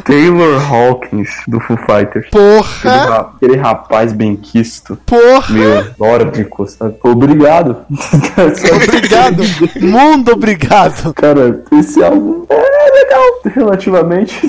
Taylor 0.07 0.59
Hawkins, 0.73 1.29
do 1.47 1.59
Foo 1.59 1.77
Fighters. 1.77 2.27
Aquele, 2.27 2.29
Porra! 2.57 2.89
ra- 3.05 3.29
aquele 3.35 3.57
rapaz 3.57 4.13
bem 4.13 4.35
quisto. 4.35 4.97
Porra! 5.05 5.53
Meu, 5.53 5.85
nórdico, 5.99 6.65
sabe? 6.67 6.95
Obrigado. 7.03 7.75
Obrigado! 8.83 9.43
Mundo 9.81 10.31
obrigado! 10.31 11.13
Cara, 11.13 11.63
esse 11.77 12.03
álbum 12.03 12.45
é 12.49 12.91
legal, 13.03 13.23
relativamente. 13.45 14.39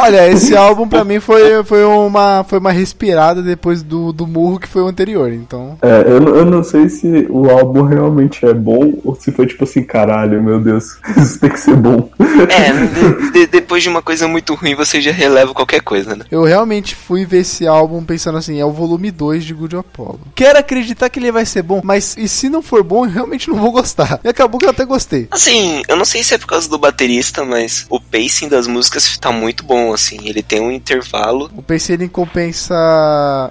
Olha, 0.00 0.28
esse 0.30 0.54
álbum 0.56 0.88
pra 0.88 1.04
mim 1.04 1.20
foi, 1.20 1.62
foi, 1.64 1.84
uma, 1.84 2.44
foi 2.44 2.58
uma 2.58 2.70
respirada 2.72 3.42
depois 3.42 3.82
do, 3.82 4.12
do 4.12 4.26
murro 4.26 4.58
que 4.58 4.68
foi 4.68 4.82
o 4.82 4.86
anterior, 4.86 5.32
então. 5.32 5.76
É, 5.82 6.04
eu, 6.06 6.20
não- 6.20 6.34
eu 6.36 6.44
não 6.44 6.62
sei 6.62 6.88
se 6.88 7.26
o 7.28 7.50
álbum 7.50 7.82
realmente 7.82 8.46
é 8.46 8.54
bom 8.54 8.94
ou 9.04 9.14
se 9.14 9.32
foi 9.32 9.46
tipo 9.46 9.64
assim, 9.64 9.82
caralho, 9.82 10.42
meu 10.42 10.60
Deus, 10.60 10.98
isso 11.16 11.40
tem 11.40 11.50
que 11.50 11.58
ser 11.60 11.76
bom. 11.76 12.08
É, 12.48 12.72
de- 12.72 13.32
de- 13.32 13.46
depois 13.46 13.82
de 13.82 13.88
uma 13.88 14.02
coisa 14.02 14.28
muito 14.28 14.54
ruim, 14.54 14.74
você 14.84 15.00
já 15.00 15.12
releva 15.12 15.54
qualquer 15.54 15.80
coisa, 15.80 16.14
né? 16.14 16.24
Eu 16.30 16.44
realmente 16.44 16.94
fui 16.94 17.24
ver 17.24 17.38
esse 17.38 17.66
álbum 17.66 18.04
pensando 18.04 18.38
assim, 18.38 18.60
é 18.60 18.64
o 18.64 18.72
volume 18.72 19.10
2 19.10 19.44
de 19.44 19.54
Good 19.54 19.76
Apollo. 19.76 20.20
Quero 20.34 20.58
acreditar 20.58 21.08
que 21.08 21.18
ele 21.18 21.32
vai 21.32 21.46
ser 21.46 21.62
bom, 21.62 21.80
mas 21.82 22.16
e 22.16 22.28
se 22.28 22.48
não 22.48 22.62
for 22.62 22.82
bom, 22.82 23.04
eu 23.04 23.10
realmente 23.10 23.48
não 23.48 23.56
vou 23.56 23.72
gostar. 23.72 24.20
E 24.22 24.28
acabou 24.28 24.58
que 24.58 24.66
eu 24.66 24.70
até 24.70 24.84
gostei. 24.84 25.28
Assim, 25.30 25.82
eu 25.88 25.96
não 25.96 26.04
sei 26.04 26.22
se 26.22 26.34
é 26.34 26.38
por 26.38 26.46
causa 26.46 26.68
do 26.68 26.78
baterista, 26.78 27.44
mas 27.44 27.86
o 27.88 28.00
pacing 28.00 28.48
das 28.48 28.66
músicas 28.66 29.16
tá 29.18 29.32
muito 29.32 29.64
bom, 29.64 29.92
assim. 29.92 30.18
Ele 30.24 30.42
tem 30.42 30.60
um 30.60 30.70
intervalo. 30.70 31.50
O 31.56 31.62
PC 31.62 31.94
ele 31.94 32.08
compensa 32.08 32.74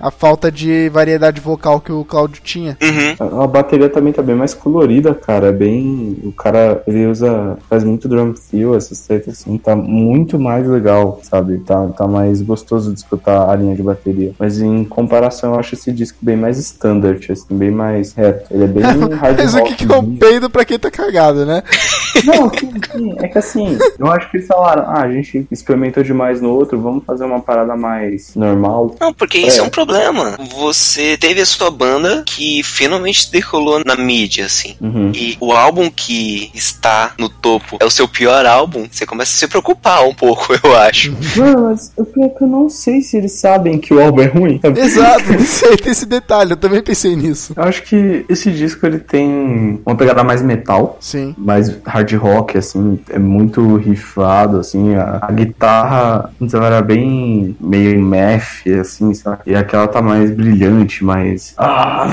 a 0.01 0.11
falta 0.11 0.51
de 0.51 0.89
variedade 0.89 1.41
vocal 1.41 1.81
que 1.81 1.91
o 1.91 2.03
Claudio 2.03 2.41
tinha. 2.43 2.77
Uhum. 2.81 3.39
A, 3.39 3.43
a 3.43 3.47
bateria 3.47 3.89
também 3.89 4.13
tá 4.13 4.21
bem 4.21 4.35
mais 4.35 4.53
colorida, 4.53 5.13
cara. 5.13 5.47
É 5.47 5.51
bem. 5.51 6.17
O 6.23 6.31
cara, 6.31 6.83
ele 6.87 7.05
usa. 7.07 7.57
faz 7.69 7.83
muito 7.83 8.07
drum 8.07 8.33
fill, 8.35 8.75
essas 8.75 8.99
tretas 9.01 9.39
assim. 9.39 9.57
Tá 9.57 9.75
muito 9.75 10.39
mais 10.39 10.67
legal, 10.67 11.19
sabe? 11.23 11.59
Tá, 11.59 11.87
tá 11.89 12.07
mais 12.07 12.41
gostoso 12.41 12.93
de 12.93 12.99
escutar 12.99 13.49
a 13.49 13.55
linha 13.55 13.75
de 13.75 13.83
bateria. 13.83 14.33
Mas 14.37 14.59
em 14.61 14.83
comparação, 14.83 15.53
eu 15.53 15.59
acho 15.59 15.75
esse 15.75 15.91
disco 15.91 16.17
bem 16.21 16.35
mais 16.35 16.57
standard, 16.57 17.31
assim, 17.31 17.45
bem 17.57 17.71
mais 17.71 18.13
reto. 18.13 18.53
Ele 18.53 18.63
é 18.63 18.67
bem 18.67 18.83
hard 19.15 19.37
Mas 19.37 19.53
o 19.53 19.59
rock. 19.59 19.75
que, 19.75 19.85
que 19.85 19.93
é 19.93 19.97
um 19.97 20.15
peido 20.15 20.49
pra 20.49 20.65
quem 20.65 20.77
tá 20.79 20.91
cagado, 20.91 21.45
né? 21.45 21.63
Não, 22.25 22.49
sim, 22.49 22.71
sim. 22.91 23.15
É 23.17 23.27
que 23.27 23.37
assim, 23.37 23.77
Eu 23.97 24.07
acho 24.07 24.29
que 24.29 24.37
eles 24.37 24.47
falaram, 24.47 24.83
ah, 24.87 25.01
a 25.01 25.11
gente 25.11 25.47
experimentou 25.51 26.03
demais 26.03 26.41
no 26.41 26.49
outro, 26.49 26.79
vamos 26.79 27.03
fazer 27.03 27.25
uma 27.25 27.41
parada 27.41 27.75
mais 27.75 28.35
normal. 28.35 28.95
Não, 28.99 29.13
porque 29.13 29.39
isso 29.39 29.57
é. 29.57 29.63
É. 29.63 29.63
um 29.63 29.69
problema. 29.69 30.37
Você 30.57 31.17
teve 31.17 31.41
a 31.41 31.45
sua 31.45 31.71
banda 31.71 32.23
que 32.25 32.61
finalmente 32.63 33.31
decolou 33.31 33.81
na 33.85 33.95
mídia, 33.95 34.45
assim. 34.45 34.75
Uhum. 34.79 35.11
E 35.13 35.37
o 35.39 35.51
álbum 35.51 35.89
que 35.89 36.51
está 36.53 37.13
no 37.17 37.29
topo 37.29 37.77
é 37.79 37.85
o 37.85 37.89
seu 37.89 38.07
pior 38.07 38.45
álbum, 38.45 38.87
você 38.89 39.05
começa 39.05 39.31
a 39.31 39.35
se 39.35 39.47
preocupar 39.47 40.05
um 40.07 40.13
pouco, 40.13 40.53
eu 40.63 40.77
acho. 40.77 41.12
Mano, 41.37 41.69
mas 41.69 41.91
o 41.97 42.05
pior 42.05 42.25
é 42.25 42.29
que 42.29 42.43
eu 42.43 42.47
não 42.47 42.69
sei 42.69 43.01
se 43.01 43.17
eles 43.17 43.33
sabem 43.33 43.77
que 43.77 43.93
o 43.93 44.01
álbum 44.01 44.21
é 44.21 44.25
ruim. 44.25 44.59
sabe? 44.61 44.79
Exato, 44.79 45.23
tem 45.81 45.91
esse 45.91 46.05
detalhe, 46.05 46.51
eu 46.51 46.57
também 46.57 46.81
pensei 46.81 47.15
nisso. 47.15 47.53
Eu 47.55 47.63
acho 47.63 47.83
que 47.83 48.25
esse 48.29 48.51
disco 48.51 48.85
ele 48.85 48.99
tem 48.99 49.81
uma 49.85 49.95
pegada 49.95 50.23
mais 50.23 50.41
metal, 50.41 50.97
Sim. 50.99 51.33
mais 51.37 51.71
hard 51.85 52.11
rock, 52.13 52.57
assim, 52.57 52.99
é 53.09 53.19
muito 53.19 53.75
rifado, 53.77 54.59
assim, 54.59 54.95
a, 54.95 55.19
a 55.21 55.31
guitarra 55.31 56.31
antes 56.41 56.53
ela 56.53 56.67
era 56.67 56.81
bem 56.81 57.55
meio 57.59 57.99
math, 57.99 58.67
assim, 58.79 59.13
sabe? 59.13 59.39
E 59.45 59.55
aquela 59.55 59.87
tá 59.87 60.01
mais 60.01 60.31
brilhante, 60.31 61.03
mais. 61.03 61.53
Ah? 61.63 62.11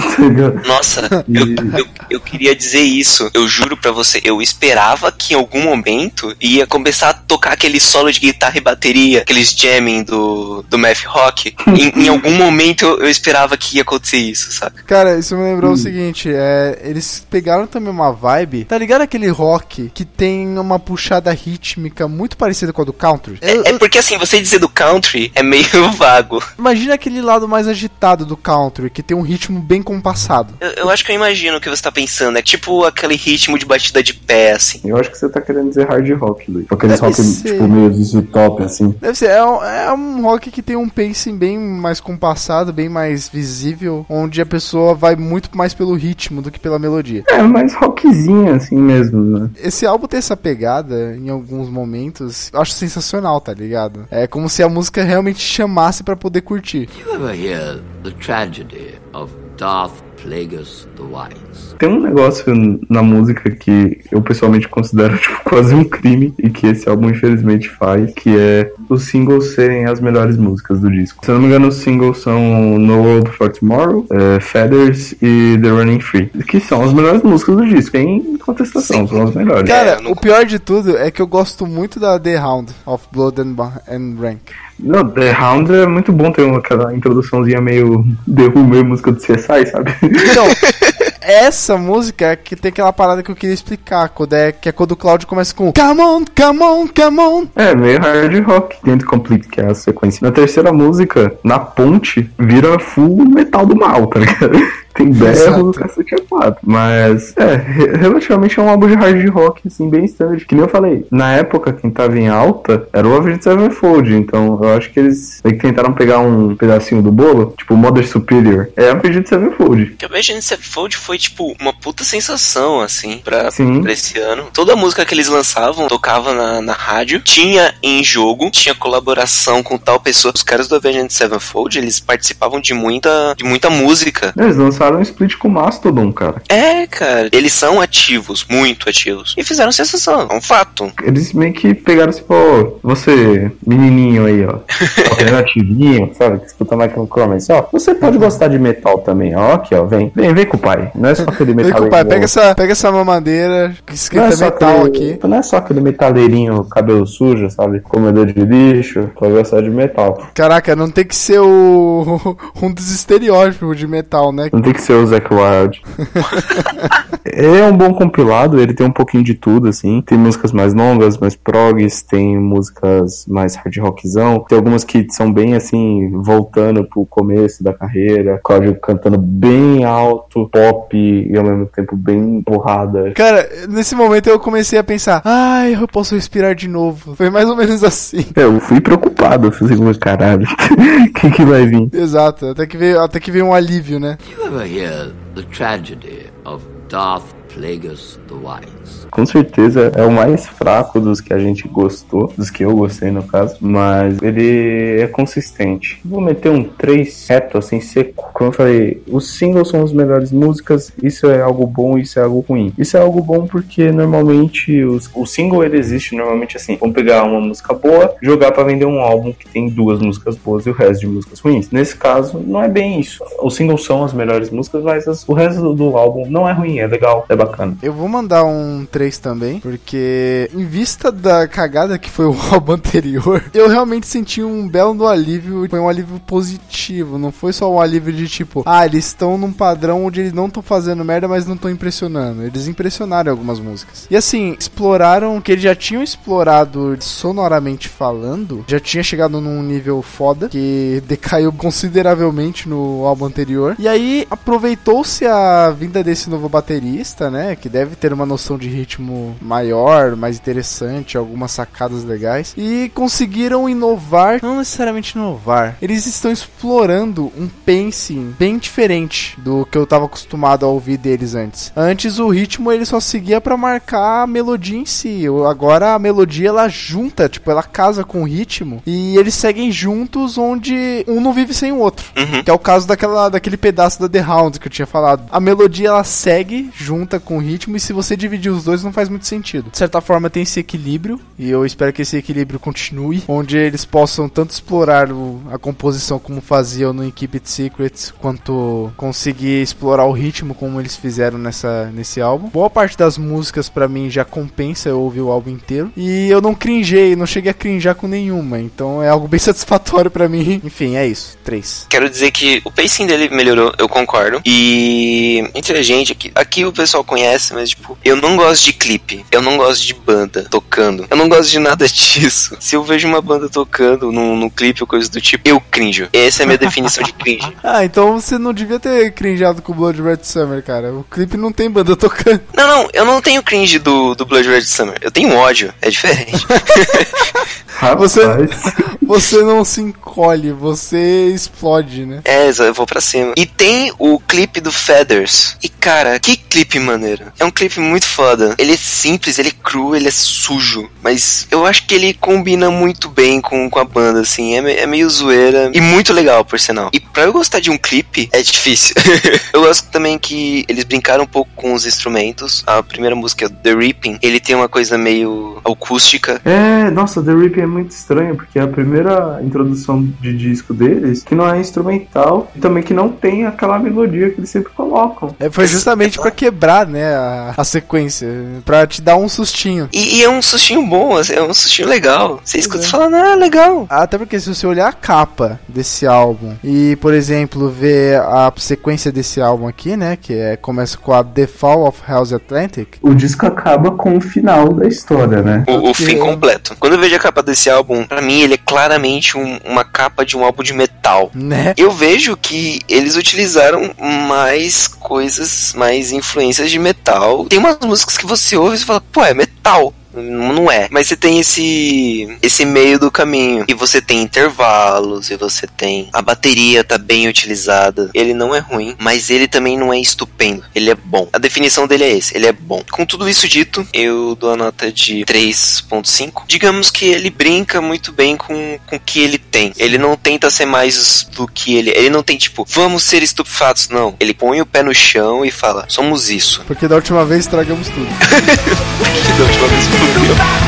Nossa, 0.67 1.25
eu, 1.29 1.47
eu, 1.79 1.87
eu 2.09 2.21
queria 2.21 2.55
dizer 2.55 2.81
isso. 2.81 3.29
Eu 3.35 3.49
juro 3.49 3.77
pra 3.77 3.91
você, 3.91 4.21
eu 4.25 4.41
esperava 4.41 5.11
que 5.11 5.35
em 5.35 5.37
algum 5.37 5.63
momento 5.63 6.35
ia 6.41 6.67
começar 6.67 7.11
a 7.11 7.15
tocar 7.15 7.53
aquele 7.53 7.81
solo 7.81 8.13
de 8.13 8.21
guitarra 8.21 8.57
e 8.57 8.61
bateria, 8.91 9.21
aqueles 9.23 9.53
jamming 9.57 10.03
do, 10.03 10.65
do 10.69 10.79
math 10.79 11.05
rock. 11.07 11.55
em, 11.67 12.05
em 12.05 12.09
algum 12.09 12.33
momento 12.35 12.85
eu, 12.85 12.99
eu 13.03 13.09
esperava 13.09 13.57
que 13.57 13.77
ia 13.77 13.83
acontecer 13.83 14.19
isso, 14.19 14.53
sabe? 14.53 14.83
Cara, 14.85 15.19
isso 15.19 15.37
me 15.37 15.43
lembrou 15.45 15.73
o 15.73 15.77
seguinte, 15.77 16.29
é, 16.33 16.81
eles 16.83 17.25
pegaram 17.31 17.67
também 17.67 17.91
uma 17.91 18.13
vibe, 18.13 18.65
tá 18.65 18.77
ligado 18.77 19.03
aquele 19.03 19.29
rock 19.29 19.91
que 19.95 20.05
tem 20.05 20.59
uma 20.59 20.79
puxada 20.79 21.31
rítmica 21.33 22.09
muito 22.09 22.37
parecida 22.37 22.73
com 22.73 22.83
a 22.83 22.85
do 22.85 22.93
country? 22.93 23.39
Eu- 23.41 23.65
É 23.65 23.71
eu- 23.73 23.79
porque 23.79 23.99
assim, 23.99 24.17
você 24.19 24.41
dizer 24.41 24.59
do 24.59 24.69
country 24.69 25.31
é 25.35 25.43
meio 25.43 25.65
vago. 25.97 26.43
imagina 26.59 26.95
aquele 26.95 27.21
lado 27.23 27.47
mais 27.49 27.69
agitado 27.69 28.25
do 28.27 28.37
country, 28.37 28.91
que 28.91 29.03
tem 29.03 29.17
um 29.17 29.23
ritmo 29.23 29.61
bem 29.61 29.83
compassado. 29.83 30.55
Eu, 30.61 30.71
eu 30.71 30.91
acho 30.91 31.05
que 31.05 31.13
eu 31.13 31.17
imagino 31.17 31.57
o 31.59 31.61
que 31.61 31.69
você 31.69 31.83
tá 31.83 31.93
pensando. 31.93 32.37
É 32.39 32.43
tipo 32.43 32.85
aquele 32.85 33.15
ritmo 33.15 33.59
de 33.59 33.65
batida 33.67 34.03
de 34.03 34.15
pé, 34.15 34.53
assim. 34.53 34.81
Eu 34.85 34.97
acho 34.97 35.11
que 35.11 35.19
você 35.19 35.29
tá 35.29 35.41
querendo 35.41 35.69
dizer 35.69 35.87
hard 35.89 36.11
rock, 36.19 36.51
Luiz. 36.51 36.67
Aqueles 36.71 37.01
Deve 37.01 37.13
rock, 37.13 37.23
ser. 37.23 37.53
tipo, 37.53 37.69
meio 37.69 37.91
de 37.91 38.23
top, 38.23 38.63
assim. 38.63 38.80
Deve 38.89 39.15
ser, 39.15 39.31
é 39.31 39.45
um, 39.45 39.65
é 39.65 39.93
um 39.93 40.23
rock 40.23 40.51
que 40.51 40.63
tem 40.63 40.77
um 40.77 40.89
pacing 40.89 41.37
bem 41.37 41.59
mais 41.59 42.01
compassado, 42.01 42.73
bem 42.73 42.89
mais 42.89 43.29
visível, 43.29 44.05
onde 44.09 44.41
a 44.41 44.47
pessoa 44.47 44.95
vai 44.95 45.17
muito 45.17 45.57
mais 45.57 45.75
pelo 45.75 45.95
ritmo 45.95 46.43
do 46.43 46.51
que 46.51 46.59
pela 46.59 46.79
melodia. 46.79 47.25
É, 47.29 47.43
mais 47.43 47.75
rockzinho, 47.75 48.55
assim 48.55 48.79
mesmo, 48.79 49.23
né? 49.23 49.51
Esse 49.63 49.87
álbum 49.87 50.07
ter 50.07 50.19
essa 50.19 50.37
pegada 50.37 51.17
em 51.17 51.29
alguns 51.29 51.69
momentos, 51.69 52.51
eu 52.53 52.61
acho 52.61 52.73
sensacional, 52.73 53.41
tá 53.41 53.53
ligado? 53.53 54.07
É 54.11 54.27
como 54.27 54.49
se 54.49 54.63
a 54.63 54.69
música 54.69 55.03
realmente 55.03 55.41
chamasse 55.41 56.03
pra 56.03 56.17
poder 56.17 56.41
curtir. 56.43 56.89
You 56.99 57.15
ever 57.15 57.35
hear 57.35 57.81
the 58.03 58.11
tragedy 58.13 58.95
of 59.13 59.33
Darth 59.57 60.10
Plagueis 60.23 60.87
the 60.97 61.03
Wise? 61.03 61.75
Tem 61.79 61.89
um 61.89 62.01
negócio 62.01 62.45
na 62.89 63.03
música 63.03 63.51
que 63.51 64.01
eu 64.13 64.21
pessoalmente 64.23 64.69
considero 64.69 65.17
tipo, 65.19 65.41
quase 65.45 65.75
um 65.75 65.85
crime 65.85 66.35
e 66.39 66.51
que 66.51 66.67
esse 66.67 66.89
álbum 66.89 67.11
infelizmente 67.11 67.69
faz, 67.69 68.13
que 68.15 68.37
é 68.37 68.73
os 68.89 69.05
singles 69.05 69.55
serem 69.55 69.87
as 69.87 70.01
melhores 70.01 70.37
músicas 70.37 70.81
do 70.81 70.91
disco. 70.91 71.25
Se 71.25 71.31
eu 71.31 71.35
não 71.35 71.43
me 71.43 71.49
engano, 71.49 71.69
os 71.69 71.77
singles 71.77 72.19
são 72.19 72.79
No 72.79 73.03
World 73.03 73.31
for 73.31 73.51
Tomorrow, 73.51 74.07
eh, 74.11 74.41
Feathers 74.41 75.13
e 75.23 75.59
The 75.61 75.69
Running 75.71 76.01
Free, 76.01 76.27
que 76.27 76.61
são 76.61 76.83
as 76.83 76.93
melhores 76.93 77.23
músicas 77.23 77.57
do 77.57 77.67
disco, 77.67 77.93
sem 77.93 78.37
contestação, 78.39 79.07
são 79.09 79.23
as 79.23 79.35
melhores. 79.35 79.69
Cara, 79.69 80.01
não- 80.01 80.13
o 80.13 80.17
pior 80.17 80.45
de 80.45 80.59
tudo 80.59 80.97
é 80.97 81.11
que 81.11 81.23
eu 81.23 81.27
gosto 81.27 81.67
muito 81.67 81.99
da 81.99 82.19
The 82.19 82.39
Hound 82.43 82.73
of 82.85 83.07
Blood 83.13 83.41
and, 83.41 83.55
and 83.89 84.17
Rank. 84.21 84.41
Não, 84.83 85.09
The 85.09 85.37
Hound 85.39 85.73
é 85.73 85.87
muito 85.87 86.13
bom 86.13 86.31
ter 86.31 86.43
uma, 86.43 86.59
aquela 86.59 86.95
introduçãozinha 86.95 87.61
meio 87.61 88.05
The 88.27 88.45
Who, 88.45 88.65
meio 88.65 88.85
música 88.85 89.13
do 89.13 89.19
CSI, 89.19 89.67
sabe? 89.71 89.95
Então, 90.03 90.47
essa 91.21 91.77
música 91.77 92.27
é 92.27 92.37
que 92.37 92.57
tem 92.57 92.71
aquela 92.71 92.93
parada 92.93 93.23
que 93.23 93.31
eu 93.31 93.37
queria 93.37 93.55
explicar, 93.55 94.09
quando 94.09 94.33
é, 94.33 94.53
que 94.53 94.69
é 94.69 94.73
quando 94.73 94.93
o 94.93 94.97
Claudio 94.97 95.27
começa 95.27 95.55
com 95.55 95.73
Come 95.73 96.01
on, 96.01 96.25
come 96.37 96.63
on, 96.63 96.89
come 96.89 97.21
on. 97.21 97.47
É, 97.57 97.75
meio 97.75 98.01
hard 98.01 98.45
rock 98.45 98.77
dentro 98.83 99.07
complete, 99.07 99.49
que 99.49 99.61
é 99.61 99.67
a 99.67 99.75
sequência. 99.75 100.27
Na 100.27 100.33
terceira 100.33 100.73
música, 100.73 101.35
na 101.45 101.59
ponte, 101.59 102.31
vira 102.39 102.79
full 102.79 103.25
metal 103.29 103.67
do 103.67 103.77
mal, 103.77 104.07
tá 104.07 104.21
ligado? 104.21 104.59
Tem 104.95 105.11
berro 105.11 105.73
cacete 105.73 106.15
a 106.15 106.21
quatro. 106.29 106.61
Mas, 106.63 107.35
é, 107.37 107.55
re- 107.57 107.97
relativamente 107.97 108.59
é 108.59 108.63
um 108.63 108.69
álbum 108.69 108.87
de 108.89 108.95
hard 108.95 109.29
rock, 109.31 109.63
assim, 109.67 109.89
bem 109.89 110.05
standard. 110.05 110.45
Que 110.45 110.55
nem 110.55 110.65
eu 110.65 110.69
falei, 110.71 111.07
na 111.11 111.33
época, 111.33 111.73
quem 111.73 111.91
tava 111.91 112.19
em 112.19 112.29
alta 112.29 112.87
era 112.93 113.07
o 113.07 113.15
Avenged 113.17 113.43
Sevenfold. 113.45 114.13
Então, 114.15 114.59
eu 114.63 114.77
acho 114.77 114.91
que 114.91 115.01
eles 115.01 115.41
meio 115.45 115.57
que 115.57 115.63
tentaram 115.67 115.93
pegar 115.93 116.19
um 116.19 116.55
pedacinho 116.57 117.03
do 117.03 117.13
bolo, 117.13 117.55
tipo 117.57 117.77
Mother 117.77 118.07
Superior. 118.07 118.69
É 118.77 118.91
Avenged 118.91 119.29
Sevenfold. 119.29 119.87
Porque 119.87 120.05
o 120.07 120.09
Avenged 120.09 120.43
Sevenfold 120.43 120.97
foi, 120.97 121.19
tipo, 121.19 121.55
uma 121.61 121.73
puta 121.73 122.03
sensação, 122.05 122.81
assim, 122.81 123.19
pra, 123.25 123.51
Sim. 123.51 123.83
pra 123.83 123.93
esse 123.93 124.19
ano. 124.19 124.45
Toda 124.53 124.73
a 124.73 124.77
música 124.77 125.05
que 125.05 125.15
eles 125.15 125.29
lançavam 125.29 125.87
tocava 125.89 126.35
na, 126.35 126.61
na 126.61 126.73
rádio. 126.73 127.21
Tinha 127.21 127.75
em 127.83 128.03
jogo, 128.03 128.51
tinha 128.51 128.75
colaboração 128.75 129.63
com 129.63 129.79
tal 129.79 130.01
pessoa. 130.01 130.33
Os 130.35 130.43
caras 130.43 130.69
do 130.69 130.75
Avenged 130.77 131.13
Sevenfold, 131.13 131.79
eles 131.79 132.01
participavam 132.01 132.61
de 132.61 132.75
muita, 132.75 133.35
de 133.37 133.45
muita 133.45 133.71
música. 133.71 134.33
Eles 134.37 134.57
lançaram 134.57 134.80
um 134.97 135.01
split 135.03 135.37
com 135.37 135.49
Mastodon, 135.49 136.13
cara. 136.13 136.43
É, 136.49 136.87
cara, 136.87 137.29
eles 137.33 137.53
são 137.53 137.81
ativos, 137.81 138.47
muito 138.49 138.89
ativos. 138.89 139.35
E 139.37 139.45
fizeram 139.45 139.73
sensação, 139.73 140.29
é 140.31 140.35
um 140.35 140.41
fato. 140.41 140.91
Eles 141.03 141.33
meio 141.33 141.53
que 141.53 141.75
pegaram 141.75 142.11
assim, 142.11 142.23
pô, 142.23 142.79
você, 142.83 143.51
menininho 143.67 144.27
aí, 144.27 144.45
ó, 144.45 144.59
alternativinho, 145.11 146.11
sabe, 146.15 146.41
que 146.41 146.47
escuta 146.47 146.77
Michael 146.77 147.07
Cromas, 147.07 147.49
ó, 147.51 147.69
você 147.73 147.95
pode 147.95 148.19
gostar 148.19 148.49
de 148.49 148.59
metal 148.59 148.99
também, 148.99 149.35
ó, 149.35 149.55
aqui, 149.55 149.75
ó, 149.75 149.85
vem, 149.85 150.11
vem, 150.15 150.35
vem 150.35 150.47
com 150.47 150.57
o 150.57 150.61
pai, 150.61 150.91
não 150.95 151.09
é 151.11 151.15
só 151.15 151.23
aquele 151.23 151.55
Vem 151.55 151.67
metal. 151.67 151.81
com 151.81 151.87
o 151.87 151.91
pai, 151.91 152.05
pega 152.05 152.25
essa, 152.25 152.55
pega 152.55 152.73
essa 152.73 152.91
mamadeira 152.93 153.75
é, 153.89 153.93
escrita 153.93 154.33
só 154.33 154.47
metal 154.47 154.85
aquele, 154.85 155.13
aqui. 155.13 155.29
não 155.29 155.39
é 155.39 155.43
só 155.43 155.57
aquele 155.57 155.81
metaleirinho, 155.81 156.65
cabelo 156.65 157.07
sujo, 157.07 157.51
sabe, 157.51 157.81
comedor 157.81 158.27
de 158.27 158.41
lixo, 158.41 159.11
pode 159.19 159.33
gostar 159.33 159.63
de 159.63 159.71
metal. 159.71 160.27
Caraca, 160.35 160.75
não 160.77 160.91
tem 160.91 161.05
que 161.05 161.17
ser 161.17 161.41
o 161.41 162.37
um 162.63 162.73
dos 162.73 162.91
estereótipos 162.91 163.77
de 163.77 163.87
metal, 163.87 164.33
né? 164.33 164.49
Não 164.53 164.63
tem 164.71 164.73
que 164.73 164.83
ser 164.83 164.93
o 164.95 165.07
Zac 165.07 165.27
Wild. 165.33 165.83
é 167.25 167.65
um 167.65 167.77
bom 167.77 167.93
compilado, 167.95 168.61
ele 168.61 168.75
tem 168.75 168.87
um 168.87 168.93
pouquinho 168.93 169.23
de 169.23 169.35
tudo, 169.35 169.69
assim. 169.69 170.01
Tem 170.03 170.17
músicas 170.17 170.53
mais 170.53 170.75
longas, 170.75 171.19
mais 171.19 171.35
progs, 171.35 172.03
tem 172.03 172.39
músicas 172.39 173.27
mais 173.27 173.55
hard 173.57 173.77
rockzão. 173.79 174.45
Tem 174.49 174.57
algumas 174.57 174.85
que 174.85 175.07
são 175.11 175.33
bem, 175.33 175.55
assim, 175.55 176.11
voltando 176.13 176.85
pro 176.85 177.07
começo 177.07 177.63
da 177.63 177.73
carreira. 177.73 178.41
Cláudio 178.43 178.79
cantando 178.81 179.19
bem 179.19 179.85
alto, 179.85 180.49
pop 180.53 180.97
e 180.97 181.37
ao 181.37 181.45
mesmo 181.45 181.67
tempo 181.67 181.97
bem 181.97 182.43
porrada. 182.43 183.13
Cara, 183.13 183.49
nesse 183.69 183.95
momento 183.95 184.29
eu 184.29 184.39
comecei 184.39 184.79
a 184.79 184.85
pensar, 184.85 185.21
ai, 185.25 185.75
eu 185.75 185.87
posso 185.87 186.15
respirar 186.15 186.55
de 186.55 186.69
novo. 186.69 187.15
Foi 187.15 187.31
mais 187.31 187.49
ou 187.49 187.57
menos 187.57 187.85
assim. 187.85 188.27
É, 188.37 188.45
eu 188.45 188.61
fui 188.61 188.81
preocupado, 188.81 189.49
eu 189.49 189.53
falei, 189.53 189.77
"Meu 189.77 189.99
caralho, 189.99 190.47
o 190.47 191.13
que 191.13 191.31
que 191.31 191.45
vai 191.45 191.67
vir? 191.67 191.89
Exato, 191.93 192.47
até 192.47 192.67
que 192.67 192.77
veio, 192.77 193.01
até 193.01 193.21
que 193.21 193.31
veio 193.31 193.47
um 193.47 193.55
alívio, 193.55 193.99
né? 193.99 194.17
You 194.31 194.47
ever 194.47 194.67
hear 194.67 195.13
the 195.35 195.43
tragedy 195.43 196.27
of 196.45 196.65
Darth 196.91 197.40
Plagueis 197.55 198.19
the 198.29 198.35
Wise? 198.35 199.07
Com 199.11 199.27
certeza 199.27 199.93
é 199.97 200.05
o 200.05 200.11
mais 200.11 200.47
fraco 200.47 201.01
dos 201.01 201.21
que 201.21 201.33
a 201.33 201.39
gente 201.39 201.67
gostou, 201.69 202.33
dos 202.37 202.49
que 202.51 202.65
eu 202.65 202.75
gostei 202.77 203.11
no 203.11 203.23
caso, 203.23 203.57
mas 203.61 204.21
ele 204.23 205.01
é 205.01 205.07
consistente. 205.07 206.01
Vou 206.05 206.21
meter 206.21 206.51
um 206.51 206.63
3 206.65 207.27
reto, 207.29 207.59
assim, 207.59 207.81
seco. 207.81 208.31
Como 208.33 208.49
eu 208.51 208.53
falei, 208.53 209.03
os 209.09 209.37
singles 209.37 209.69
são 209.69 209.83
as 209.83 209.93
melhores 209.93 210.31
músicas, 210.33 210.93
isso 211.03 211.27
é 211.29 211.41
algo 211.43 211.67
bom, 211.67 211.99
isso 211.99 212.19
é 212.19 212.23
algo 212.23 212.45
ruim. 212.49 212.73
Isso 212.79 212.97
é 212.97 213.01
algo 213.01 213.21
bom 213.21 213.47
porque 213.47 213.91
normalmente 213.91 214.83
os, 214.85 215.11
o 215.15 215.27
single 215.27 215.65
ele 215.65 215.77
existe 215.79 216.15
normalmente 216.15 216.57
assim: 216.57 216.77
vamos 216.79 216.95
pegar 216.95 217.25
uma 217.25 217.41
música 217.41 217.75
boa, 217.75 218.15
jogar 218.23 218.53
pra 218.53 218.63
vender 218.65 218.87
um 218.87 219.01
álbum 219.01 219.33
que 219.33 219.49
tem 219.49 219.69
duas 219.69 219.99
músicas 220.01 220.37
boas 220.37 220.67
e 220.67 220.71
o 220.71 220.73
resto 220.73 221.01
de 221.01 221.07
músicas 221.09 221.41
ruins. 221.41 221.71
Nesse 221.71 221.97
caso, 221.97 222.39
não 222.39 222.63
é 222.63 222.69
bem 222.69 223.01
isso. 223.01 223.23
Os 223.43 223.55
singles 223.57 223.85
são 223.85 224.05
as 224.05 224.13
melhores 224.13 224.51
músicas, 224.51 224.83
mas 224.83 225.07
as- 225.09 225.29
o 225.29 225.33
resto 225.33 225.75
do 225.75 225.97
álbum 225.97 226.27
não 226.31 226.49
é 226.49 226.53
ruim, 226.53 226.79
é 226.79 226.87
legal, 226.87 227.27
é 227.29 227.37
bacana. 227.45 227.77
Eu 227.83 227.93
vou 227.93 228.09
mandar 228.09 228.45
um 228.45 228.87
3 228.91 229.19
também, 229.19 229.61
porque 229.61 230.51
em 230.53 230.65
vista 230.65 231.11
da 231.11 231.49
cagada 231.49 231.99
que 231.99 232.11
foi 232.11 232.27
o 232.27 232.37
álbum 232.53 232.73
anterior, 232.73 233.43
eu 233.55 233.69
realmente 233.69 234.07
senti 234.07 234.43
um 234.43 234.69
belo 234.69 234.95
do 234.95 235.07
alívio, 235.07 235.67
foi 235.69 235.81
um 235.81 235.89
alívio 235.89 236.21
positivo, 236.21 237.19
não 237.19 237.33
foi 237.33 237.53
só 237.53 237.73
um 237.73 237.81
alívio 237.81 238.13
de 238.13 238.29
tipo, 238.29 238.63
ah, 238.67 238.85
eles 238.85 239.07
estão 239.07 239.39
num 239.39 239.53
padrão 239.53 240.05
onde 240.05 240.21
eles 240.21 240.33
não 240.33 240.47
estão 240.47 240.63
fazendo 240.63 241.05
merda, 241.05 241.29
mas 241.29 241.47
não 241.47 241.55
estão 241.55 241.71
impressionando. 241.71 242.43
Eles 242.43 242.69
impressionaram 242.69 243.31
algumas 243.31 243.59
músicas. 243.59 244.07
E 244.11 244.17
assim, 244.17 244.57
exploraram 244.59 245.37
o 245.37 245.43
que 245.43 245.53
eles 245.53 245.65
já 245.65 245.75
tinham 245.75 246.03
explorado 246.03 246.97
sonoramente 247.01 247.89
falando, 247.89 248.65
já 248.67 248.81
tinha 248.81 249.03
chegado 249.03 249.41
num 249.41 249.63
nível 249.63 250.03
foda, 250.03 250.49
que 250.49 251.03
decaiu 251.07 251.53
consideravelmente 251.53 252.69
no 252.69 253.05
álbum 253.07 253.27
anterior. 253.27 253.77
E 253.79 253.89
aí 253.89 254.27
aproveitou-se 254.31 255.27
a 255.27 255.71
vinda 255.71 256.03
desse 256.03 256.29
novo 256.29 256.49
baterista, 256.49 257.30
banda, 257.31 257.39
né? 257.39 257.57
Que 257.57 257.69
deve 257.69 257.95
ter 257.97 258.13
uma 258.13 258.27
noção 258.27 258.59
de 258.59 258.69
ritmo 258.69 259.37
maior, 259.41 260.17
mais 260.17 260.37
interessante, 260.37 261.17
algumas 261.17 261.53
sacadas 261.53 262.05
legais. 262.05 262.53
E 262.57 262.91
conseguiram 262.95 263.69
inovar, 263.69 264.41
não 264.43 264.59
necessariamente 264.59 265.17
inovar. 265.17 265.77
Eles 265.81 266.07
estão 266.07 266.33
explorando 266.33 267.33
um 267.39 267.49
pacing 267.65 268.35
bem 268.39 268.59
diferente 268.59 269.39
do 269.41 269.65
que 269.65 269.79
eu 269.79 269.87
tava 269.87 270.07
acostumado 270.07 270.67
a 270.67 270.69
ouvir 270.69 270.97
deles 270.97 271.35
antes. 271.35 271.73
Antes 271.77 272.19
o 272.19 272.29
ritmo 272.29 272.73
ele 272.73 272.85
só 272.85 272.99
seguia 272.99 273.41
pra 273.41 273.57
marcar 273.57 274.23
a 274.23 274.27
melodia 274.27 274.79
em 274.79 274.87
si. 274.87 275.25
Agora 275.49 275.95
a 275.95 275.99
melodia 275.99 276.49
ela 276.49 276.69
junta, 276.69 277.29
tipo, 277.29 277.51
ela 277.51 277.63
casa 277.63 278.05
com 278.05 278.23
o 278.23 278.27
ritmo 278.27 278.83
e 278.85 279.17
eles 279.17 279.35
seguem 279.35 279.71
juntos 279.71 280.37
onde 280.37 281.05
um 281.07 281.21
não 281.21 281.33
vive 281.33 281.55
sem 281.55 281.71
o 281.71 281.79
outro. 281.79 282.07
Uhum. 282.17 282.43
Que 282.43 282.51
é 282.51 282.55
o 282.55 282.59
caso 282.59 282.87
daquela, 282.87 283.29
daquele 283.29 283.57
pedaço 283.57 284.01
da 284.01 284.09
The 284.09 284.21
Hound 284.27 284.59
que 284.59 284.67
eu 284.67 284.73
tinha 284.73 284.87
falado. 284.87 285.25
A 285.31 285.39
melodia 285.39 285.89
ela 285.89 286.05
segue 286.05 286.71
junta 286.75 287.20
com 287.21 287.39
ritmo 287.39 287.77
e 287.77 287.81
se 287.81 287.93
você 287.93 288.17
dividir 288.17 288.51
os 288.51 288.65
dois 288.65 288.83
não 288.83 288.93
faz 288.93 289.09
muito 289.09 289.27
sentido. 289.27 289.71
De 289.71 289.79
certa 289.79 290.01
forma 290.01 290.31
tem 290.31 290.43
esse 290.43 290.61
equilíbrio 290.61 291.21
e 291.39 291.49
eu 291.51 291.65
espero 291.65 291.93
que 291.93 292.03
esse 292.03 292.17
equilíbrio 292.17 292.59
continue, 292.61 293.23
onde 293.29 293.57
eles 293.57 293.85
possam 293.85 294.29
tanto 294.29 294.51
explorar 294.51 295.11
o- 295.13 295.41
a 295.53 295.59
composição 295.59 296.19
como 296.19 296.41
faziam 296.41 296.93
no 296.93 297.11
Keep 297.11 297.37
It 297.39 297.51
Secret, 297.51 297.93
quanto 298.19 298.93
conseguir 298.97 299.63
explorar 299.63 300.05
o 300.07 300.13
ritmo 300.13 300.55
como 300.55 300.81
eles 300.81 300.97
fizeram 300.97 301.39
nessa, 301.39 301.91
nesse 301.95 302.21
álbum. 302.21 302.49
Boa 302.49 302.71
parte 302.71 302.97
das 302.97 303.19
músicas 303.19 303.69
pra 303.69 303.89
mim 303.89 304.09
já 304.11 304.25
compensa 304.25 304.89
eu 304.89 305.01
ouvir 305.01 305.21
o 305.21 305.31
álbum 305.31 305.51
inteiro 305.51 305.93
e 305.97 306.29
eu 306.31 306.41
não 306.41 306.55
cringei, 306.55 307.15
não 307.17 307.27
cheguei 307.27 307.51
a 307.51 307.55
crinjar 307.55 307.95
com 307.95 308.07
nenhuma, 308.07 308.59
então 308.61 309.03
é 309.03 309.09
algo 309.09 309.29
bem 309.29 309.39
satisfatório 309.41 310.11
pra 310.11 310.29
mim. 310.29 310.61
Enfim, 310.65 310.97
é 310.97 311.07
isso. 311.07 311.37
Três. 311.45 311.87
Quero 311.89 312.09
dizer 312.09 312.31
que 312.31 312.61
o 312.65 312.71
pacing 312.71 313.07
dele 313.07 313.29
melhorou, 313.35 313.73
eu 313.79 313.89
concordo. 313.89 314.41
E 314.45 315.49
entre 315.55 315.77
a 315.79 315.83
gente 315.83 316.13
aqui, 316.13 316.31
aqui 316.35 316.65
o 316.65 316.73
pessoal 316.73 317.05
conhece, 317.11 317.53
mas 317.53 317.71
tipo, 317.71 317.99
eu 318.05 318.15
não 318.15 318.37
gosto 318.37 318.65
de 318.65 318.73
clipe, 318.73 319.27
eu 319.33 319.43
não 319.43 319.57
gosto 319.57 319.85
de 319.85 319.95
banda 319.95 320.47
tocando, 320.49 321.09
eu 321.11 321.17
não 321.17 321.29
gosto 321.29 321.51
de 321.51 321.59
nada 321.59 321.87
disso. 321.91 322.57
Se 322.61 322.77
eu 322.77 322.85
vejo 322.85 323.09
uma 323.09 323.21
banda 323.21 323.49
tocando 323.49 324.13
num, 324.13 324.37
num 324.37 324.49
clipe 324.49 324.81
ou 324.81 324.87
coisa 324.87 325.11
do 325.11 325.21
tipo, 325.21 325.49
eu 325.49 325.61
crinjo. 325.61 326.09
Essa 326.13 326.43
é 326.43 326.45
a 326.45 326.47
minha 326.47 326.59
definição 326.59 327.03
de 327.03 327.13
cringe. 327.13 327.51
Ah, 327.63 327.85
então 327.85 328.19
você 328.19 328.39
não 328.39 328.53
devia 328.53 328.81
ter 328.81 329.13
crinjado 329.13 329.63
com 329.63 329.73
o 329.73 329.75
Blood 329.75 330.01
Red 330.03 330.21
Summer, 330.23 330.63
cara. 330.63 330.93
O 330.93 331.05
clipe 331.05 331.37
não 331.37 331.53
tem 331.53 331.71
banda 331.71 331.95
tocando. 331.95 332.41
Não, 332.55 332.67
não, 332.67 332.89
eu 332.93 333.05
não 333.05 333.21
tenho 333.21 333.43
cringe 333.43 333.79
do, 333.79 334.15
do 334.15 334.25
Blood 334.25 334.49
Red 334.49 334.63
Summer. 334.63 334.97
Eu 335.01 335.11
tenho 335.11 335.35
ódio, 335.35 335.73
é 335.81 335.91
diferente. 335.91 336.33
Rapaz, 337.81 338.13
Você- 338.13 338.91
Você 339.11 339.43
não 339.43 339.65
se 339.65 339.81
encolhe, 339.81 340.53
você 340.53 341.33
explode, 341.35 342.07
né? 342.07 342.21
É, 342.25 342.49
eu 342.49 342.73
vou 342.73 342.87
pra 342.87 343.01
cima. 343.01 343.33
E 343.37 343.45
tem 343.45 343.93
o 343.99 344.21
clipe 344.21 344.61
do 344.61 344.71
Feathers. 344.71 345.57
E 345.61 345.69
cara, 345.69 346.17
que 346.21 346.37
clipe 346.37 346.79
maneiro. 346.79 347.25
É 347.37 347.45
um 347.45 347.51
clipe 347.51 347.81
muito 347.81 348.07
foda. 348.07 348.55
Ele 348.57 348.73
é 348.75 348.77
simples, 348.77 349.37
ele 349.41 349.49
é 349.49 349.53
cru, 349.65 349.97
ele 349.97 350.07
é 350.07 350.13
sujo. 350.13 350.89
Mas 351.03 351.47
eu 351.51 351.67
acho 351.67 351.87
que 351.87 351.95
ele 351.95 352.15
combina 352.15 352.71
muito 352.71 353.09
bem 353.09 353.41
com, 353.41 353.69
com 353.69 353.79
a 353.79 353.85
banda, 353.85 354.21
assim. 354.21 354.55
É, 354.55 354.81
é 354.83 354.87
meio 354.87 355.09
zoeira 355.09 355.71
e 355.75 355.81
muito 355.81 356.13
legal, 356.13 356.45
por 356.45 356.59
sinal. 356.59 356.91
E 356.93 357.01
pra 357.01 357.25
eu 357.25 357.33
gostar 357.33 357.61
de 357.61 357.71
um 357.71 357.79
clipe, 357.79 358.29
é 358.33 358.43
difícil. 358.43 358.95
eu 359.53 359.63
gosto 359.63 359.89
também 359.91 360.19
que 360.19 360.65
eles 360.69 360.85
brincaram 360.85 361.25
um 361.25 361.27
pouco 361.27 361.51
com 361.55 361.73
os 361.73 361.87
instrumentos. 361.87 362.63
A 362.67 362.83
primeira 362.83 363.17
música, 363.17 363.49
The 363.49 363.75
Reaping, 363.75 364.19
ele 364.23 364.41
tem 364.41 364.55
uma 364.55 364.69
coisa 364.69 364.97
meio 364.97 365.61
acústica. 365.65 366.41
É, 366.45 366.91
nossa, 366.91 367.23
The 367.23 367.33
Rip 367.33 367.61
é 367.61 367.67
muito 367.67 367.91
estranho, 367.91 368.37
porque 368.37 368.59
é 368.59 368.63
a 368.63 368.69
primeira 368.69 369.41
introdução 369.43 370.03
de 370.21 370.37
disco 370.37 370.73
deles 370.73 371.23
que 371.23 371.35
não 371.35 371.53
é 371.53 371.59
instrumental 371.59 372.51
e 372.55 372.59
também 372.59 372.83
que 372.83 372.95
não 372.95 373.09
tem 373.09 373.47
aquela 373.47 373.79
melodia 373.79 374.31
que 374.31 374.41
eles 374.41 374.51
sempre 374.51 374.73
colocam. 374.73 375.35
É, 375.39 375.51
foi 375.51 375.67
justamente 375.67 376.19
pra 376.19 376.31
quebrar, 376.31 376.87
né, 376.87 377.15
a, 377.15 377.55
a 377.57 377.65
sequência, 377.65 378.29
pra 378.65 378.87
te 378.87 379.03
dar 379.03 379.17
um 379.17 379.29
sustinho. 379.29 379.89
E, 379.93 380.19
e 380.19 380.25
é 380.25 380.29
um 380.29 380.43
sustinho 380.43 380.83
bom, 380.91 381.17
assim, 381.17 381.35
é 381.35 381.43
um 381.43 381.55
sustinho 381.55 381.89
legal. 381.89 382.41
Você 382.45 382.59
escuta 382.59 382.83
é. 382.85 382.87
e 382.87 382.91
fala, 382.91 383.33
ah, 383.33 383.35
legal. 383.35 383.87
Até 383.89 384.19
porque 384.19 384.39
se 384.41 384.53
você 384.53 384.67
olhar 384.67 384.89
a 384.89 384.93
capa 384.93 385.59
desse 385.69 386.07
álbum 386.07 386.55
e, 386.63 386.97
por 386.97 387.15
exemplo, 387.15 387.69
ver 387.71 388.21
a 388.21 388.53
sequência 388.57 389.13
desse 389.13 389.41
álbum 389.41 389.69
aqui, 389.69 389.97
né, 389.97 390.17
que 390.21 390.35
é, 390.35 390.57
começa 390.57 390.99
com 390.99 391.13
a 391.13 391.23
The 391.25 391.47
Fall 391.47 391.87
of 391.87 392.01
Hell's 392.09 392.33
Atlantic, 392.33 392.97
O 393.01 393.15
disco 393.15 393.47
acaba 393.47 393.93
com 393.93 394.17
o 394.17 394.21
final 394.21 394.73
da 394.73 394.87
história, 394.89 395.41
né? 395.43 395.65
O, 395.69 395.91
o 395.91 395.95
fim 395.95 396.19
completo. 396.19 396.77
Quando 396.79 396.95
eu 396.95 396.99
vejo 396.99 397.15
a 397.15 397.19
capa 397.19 397.43
desse 397.43 397.71
álbum, 397.71 398.05
pra 398.05 398.21
mim 398.21 398.41
ele 398.41 398.55
é 398.55 398.59
claramente 398.59 399.39
um- 399.39 399.59
uma 399.65 399.85
capa 399.85 400.25
de 400.27 400.37
um 400.37 400.45
álbum 400.45 400.63
de 400.63 400.73
metal. 400.73 401.31
né? 401.35 401.73
Eu 401.77 401.91
vejo 401.93 402.37
que 402.37 402.81
eles 402.89 403.15
utilizaram 403.17 403.93
mais 404.29 404.89
coisas, 404.89 405.73
mais 405.77 406.13
influências 406.13 406.71
de 406.71 406.79
metal. 406.79 407.45
Tem 407.47 407.59
umas 407.59 407.79
músicas 407.81 408.17
que 408.17 408.27
você 408.27 408.57
ouve 408.57 408.75
e 408.75 408.79
você 408.79 408.85
fala, 408.85 409.01
pô, 409.13 409.25
é 409.25 409.35
metal. 409.35 409.93
Não 410.15 410.71
é. 410.71 410.89
Mas 410.91 411.07
você 411.07 411.17
tem 411.17 411.39
esse 411.39 412.39
esse 412.43 412.65
meio 412.65 412.99
do 412.99 413.11
caminho. 413.11 413.65
E 413.69 413.75
você 413.75 414.01
tem 414.01 414.23
intervalos, 414.23 415.31
e 415.31 415.37
você 415.37 415.67
tem. 415.67 416.09
A 416.13 416.23
bateria 416.23 416.83
tá 416.83 416.99
bem 416.99 417.29
utilizada. 417.29 418.11
Ele 418.15 418.35
não 418.35 418.55
é 418.55 418.59
ruim, 418.59 418.95
mas 418.99 419.31
ele 419.31 419.47
também 419.47 419.79
não 419.79 419.93
é 419.93 419.99
estupendo. 419.99 420.65
Ele 420.75 420.91
é 420.91 420.95
bom. 420.95 421.29
A 421.33 421.39
definição 421.39 421.87
dele 421.87 422.05
é 422.05 422.17
esse, 422.17 422.37
ele 422.37 422.47
é 422.47 422.53
bom. 422.53 422.83
Com 422.91 423.07
tudo 423.07 423.29
isso 423.29 423.49
dito, 423.49 423.87
eu 423.93 424.35
dou 424.35 424.53
a 424.53 424.57
nota 424.57 424.93
de 424.93 425.25
3.5. 425.25 426.43
Digamos 426.47 426.91
que 426.91 427.07
ele 427.07 427.31
brinca 427.31 427.81
muito 427.81 428.13
bem 428.13 428.37
com, 428.37 428.79
com 428.87 428.97
o 428.97 429.01
que 429.01 429.21
ele 429.21 429.39
tem. 429.39 429.73
Ele 429.79 429.99
não 429.99 430.17
tenta 430.17 430.51
ser 430.51 430.67
mais 430.67 431.27
do 431.35 431.47
que 431.47 431.77
ele. 431.77 431.91
Ele 431.91 432.11
não 432.11 432.23
tem 432.23 432.37
tipo, 432.37 432.67
vamos 432.69 433.05
ser 433.05 433.23
estupefatos, 433.23 433.89
não. 433.89 434.17
Ele 434.19 434.35
põe 434.35 434.61
o 434.61 434.67
pé 434.67 434.83
no 434.83 434.95
chão 434.95 435.45
e 435.45 435.51
fala, 435.51 435.85
somos 435.89 436.31
isso. 436.31 436.63
Porque 436.67 436.89
da 436.89 436.97
última 436.97 437.25
vez 437.25 437.41
estragamos 437.41 437.89
tudo. 437.89 438.09
Que 439.21 439.33
da 439.33 439.45
última 439.45 439.69
vez 439.69 439.87
Goodbye. 440.01 440.61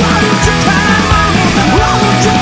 Why 0.00 0.16
don't 0.22 0.46
you 0.46 0.54
climb 0.64 1.12
on? 1.20 1.32
Why 1.78 1.92
don't 2.00 2.34
you? 2.34 2.39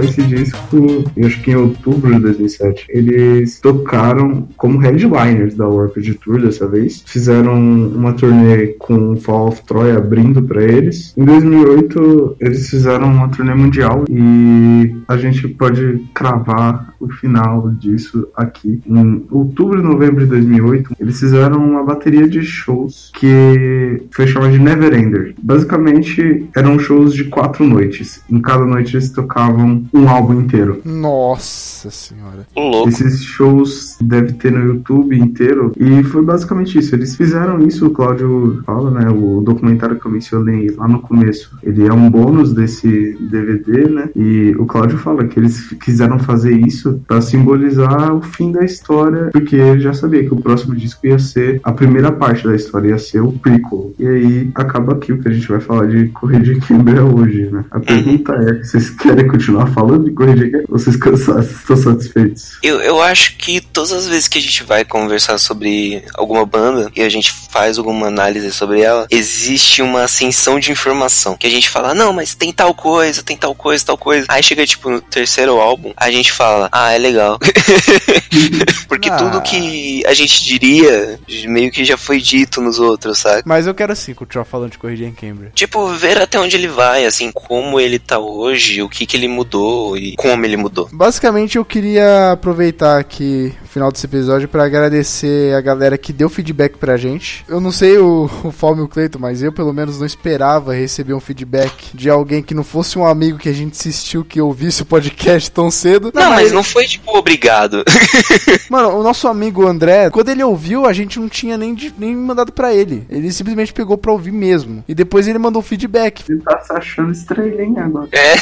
lançar 0.00 0.04
esse 0.04 0.22
disco, 0.22 1.04
eu 1.16 1.26
acho 1.26 1.40
que 1.42 1.50
em 1.50 1.56
outubro 1.56 2.14
de 2.14 2.20
2007, 2.20 2.86
eles 2.88 3.60
tocaram 3.60 4.48
como 4.56 4.78
headliners 4.78 5.54
da 5.54 5.68
Warped 5.68 6.14
Tour 6.14 6.40
dessa 6.40 6.66
vez. 6.66 7.02
Fizeram 7.06 7.54
uma 7.54 8.12
turnê 8.12 8.68
com 8.78 9.16
Fall 9.16 9.48
of 9.48 9.62
Troy 9.66 9.92
abrindo 9.92 10.42
pra 10.42 10.62
eles. 10.62 11.14
Em 11.16 11.24
2008, 11.24 12.36
eles 12.40 12.68
fizeram 12.68 13.10
uma 13.10 13.28
turnê 13.28 13.54
mundial 13.54 14.04
e 14.08 14.94
a 15.06 15.16
gente 15.16 15.46
pode 15.48 16.04
cravar 16.14 16.94
o 17.00 17.08
final 17.08 17.70
disso 17.70 18.28
aqui. 18.36 18.80
Em 18.86 19.24
outubro 19.30 19.80
e 19.80 19.82
novembro 19.82 20.24
de 20.24 20.26
2008, 20.26 20.96
eles 21.00 21.18
fizeram 21.18 21.58
uma 21.64 21.82
bateria 21.82 22.28
de 22.28 22.42
shows 22.42 23.10
que 23.14 24.02
foi 24.10 24.26
chamada 24.26 24.52
de 24.52 24.58
Neverender. 24.58 25.34
Basicamente, 25.42 26.46
eram 26.54 26.78
shows 26.78 27.14
de 27.14 27.24
quatro 27.24 27.66
noites. 27.66 28.22
Em 28.30 28.40
cada 28.40 28.64
noite 28.64 28.94
eles 28.94 29.10
tocavam 29.10 29.84
um 29.92 30.08
álbum 30.08 30.40
inteiro. 30.40 30.80
Nossa 30.84 31.90
senhora. 31.90 32.46
Louco. 32.56 32.88
Esses 32.88 33.22
shows 33.22 33.96
deve 34.00 34.32
ter 34.34 34.52
no 34.52 34.64
YouTube 34.64 35.18
inteiro. 35.18 35.72
E 35.78 36.02
foi 36.04 36.22
basicamente 36.22 36.78
isso. 36.78 36.94
Eles 36.94 37.16
fizeram 37.16 37.60
isso, 37.66 37.86
o 37.86 37.90
Cláudio 37.90 38.62
fala, 38.64 38.90
né? 38.90 39.10
O 39.10 39.40
documentário 39.40 39.98
que 39.98 40.06
eu 40.06 40.10
mencionei 40.10 40.70
lá 40.76 40.88
no 40.88 41.00
começo. 41.00 41.56
Ele 41.62 41.86
é 41.86 41.92
um 41.92 42.10
bônus 42.10 42.52
desse 42.52 43.16
DVD, 43.20 43.88
né? 43.88 44.08
E 44.16 44.54
o 44.58 44.66
Cláudio 44.66 44.98
fala 44.98 45.26
que 45.26 45.38
eles 45.38 45.70
quiseram 45.72 46.18
fazer 46.18 46.52
isso 46.52 47.00
para 47.06 47.20
simbolizar 47.20 48.14
o 48.14 48.22
fim 48.22 48.52
da 48.52 48.64
história, 48.64 49.30
porque 49.32 49.56
ele 49.56 49.80
já 49.80 49.92
sabia 49.92 50.24
que 50.24 50.32
o 50.32 50.40
próximo 50.40 50.74
disco 50.74 51.06
ia 51.06 51.18
ser 51.18 51.60
a 51.62 51.72
primeira 51.72 52.10
parte 52.12 52.46
da 52.46 52.54
história, 52.54 52.88
ia 52.88 52.98
ser 52.98 53.20
o 53.20 53.32
prequel. 53.32 53.92
E 53.98 54.06
aí 54.06 54.50
acaba 54.54 54.94
aqui 54.94 55.12
o 55.12 55.18
que 55.18 55.28
a 55.28 55.32
gente 55.32 55.48
vai 55.48 55.60
falar 55.60 55.86
de 55.86 56.08
Corrida 56.08 56.44
de 56.44 56.60
Cambria 56.60 57.04
hoje, 57.04 57.48
né? 57.50 57.64
A 57.70 57.80
pergunta 57.80 58.32
é: 58.34 58.62
vocês 58.62 58.90
querem 58.90 59.26
continuar 59.26 59.50
continuar 59.50 59.66
falando 59.80 60.04
de 60.04 60.12
corrigir? 60.12 60.64
Vocês 60.68 60.96
cansados, 60.96 61.50
estão 61.50 61.76
satisfeitos? 61.76 62.58
Eu, 62.62 62.80
eu 62.80 63.00
acho 63.00 63.36
que 63.36 63.60
todas 63.60 63.92
as 63.92 64.06
vezes 64.08 64.28
que 64.28 64.38
a 64.38 64.42
gente 64.42 64.62
vai 64.62 64.84
conversar 64.84 65.38
sobre 65.38 66.02
alguma 66.14 66.44
banda 66.44 66.90
e 66.94 67.02
a 67.02 67.08
gente 67.08 67.32
faz 67.50 67.78
alguma 67.78 68.06
análise 68.08 68.50
sobre 68.52 68.80
ela, 68.82 69.06
existe 69.10 69.82
uma 69.82 70.02
ascensão 70.04 70.58
de 70.60 70.70
informação. 70.70 71.36
Que 71.36 71.46
a 71.46 71.50
gente 71.50 71.68
fala, 71.68 71.94
não, 71.94 72.12
mas 72.12 72.34
tem 72.34 72.52
tal 72.52 72.74
coisa, 72.74 73.22
tem 73.22 73.36
tal 73.36 73.54
coisa, 73.54 73.84
tal 73.84 73.96
coisa. 73.98 74.26
Aí 74.28 74.42
chega, 74.42 74.66
tipo, 74.66 74.90
no 74.90 75.00
terceiro 75.00 75.58
álbum, 75.60 75.92
a 75.96 76.10
gente 76.10 76.32
fala, 76.32 76.68
ah, 76.72 76.92
é 76.92 76.98
legal. 76.98 77.38
Porque 78.88 79.08
Ah. 79.10 79.16
tudo 79.16 79.40
que 79.42 80.04
a 80.06 80.14
gente 80.14 80.44
diria 80.44 81.18
meio 81.46 81.70
que 81.70 81.84
já 81.84 81.96
foi 81.96 82.20
dito 82.20 82.60
nos 82.60 82.78
outros, 82.78 83.18
sabe? 83.18 83.42
Mas 83.44 83.66
eu 83.66 83.74
quero 83.74 83.94
sim 83.96 84.14
continuar 84.14 84.44
falando 84.44 84.72
de 84.72 84.78
corrida 84.78 85.04
em 85.04 85.12
Cambridge. 85.12 85.52
Tipo, 85.54 85.86
ver 85.88 86.20
até 86.20 86.38
onde 86.38 86.56
ele 86.56 86.68
vai, 86.68 87.04
assim, 87.06 87.30
como 87.32 87.80
ele 87.80 87.98
tá 87.98 88.18
hoje, 88.18 88.82
o 88.82 88.88
que 88.88 89.06
que 89.06 89.16
ele 89.16 89.28
mudou 89.28 89.69
e 89.96 90.14
como 90.16 90.44
ele 90.44 90.56
mudou. 90.56 90.88
Basicamente, 90.92 91.56
eu 91.56 91.64
queria 91.64 92.32
aproveitar 92.32 92.98
aqui 92.98 93.52
o 93.64 93.68
final 93.68 93.90
desse 93.92 94.06
episódio 94.06 94.48
pra 94.48 94.64
agradecer 94.64 95.54
a 95.54 95.60
galera 95.60 95.96
que 95.98 96.12
deu 96.12 96.28
feedback 96.28 96.76
pra 96.76 96.96
gente. 96.96 97.44
Eu 97.48 97.60
não 97.60 97.70
sei 97.72 97.98
o, 97.98 98.28
o 98.44 98.50
Falme 98.50 98.80
e 98.82 98.84
o 98.84 98.88
Cleiton, 98.88 99.18
mas 99.18 99.42
eu 99.42 99.52
pelo 99.52 99.72
menos 99.72 99.98
não 99.98 100.06
esperava 100.06 100.74
receber 100.74 101.14
um 101.14 101.20
feedback 101.20 101.90
de 101.94 102.08
alguém 102.10 102.42
que 102.42 102.54
não 102.54 102.64
fosse 102.64 102.98
um 102.98 103.06
amigo 103.06 103.38
que 103.38 103.48
a 103.48 103.52
gente 103.52 103.72
insistiu 103.72 104.24
que 104.24 104.40
ouvisse 104.40 104.82
o 104.82 104.86
podcast 104.86 105.50
tão 105.50 105.70
cedo. 105.70 106.10
Não, 106.14 106.30
mas 106.30 106.52
não 106.52 106.62
foi, 106.62 106.86
tipo, 106.86 107.16
obrigado. 107.16 107.84
Mano, 108.68 108.98
o 108.98 109.02
nosso 109.02 109.28
amigo 109.28 109.66
André, 109.66 110.10
quando 110.10 110.28
ele 110.30 110.42
ouviu, 110.42 110.86
a 110.86 110.92
gente 110.92 111.18
não 111.18 111.28
tinha 111.28 111.56
nem, 111.56 111.74
de- 111.74 111.92
nem 111.98 112.14
mandado 112.14 112.52
pra 112.52 112.72
ele. 112.74 113.04
Ele 113.10 113.30
simplesmente 113.32 113.72
pegou 113.72 113.96
pra 113.98 114.12
ouvir 114.12 114.32
mesmo. 114.32 114.84
E 114.88 114.94
depois 114.94 115.26
ele 115.28 115.38
mandou 115.38 115.62
feedback. 115.62 116.24
Ele 116.28 116.40
tá 116.40 116.60
se 116.60 116.72
achando 116.72 117.12
estrelinha 117.12 117.84
agora. 117.84 118.08
É. 118.12 118.34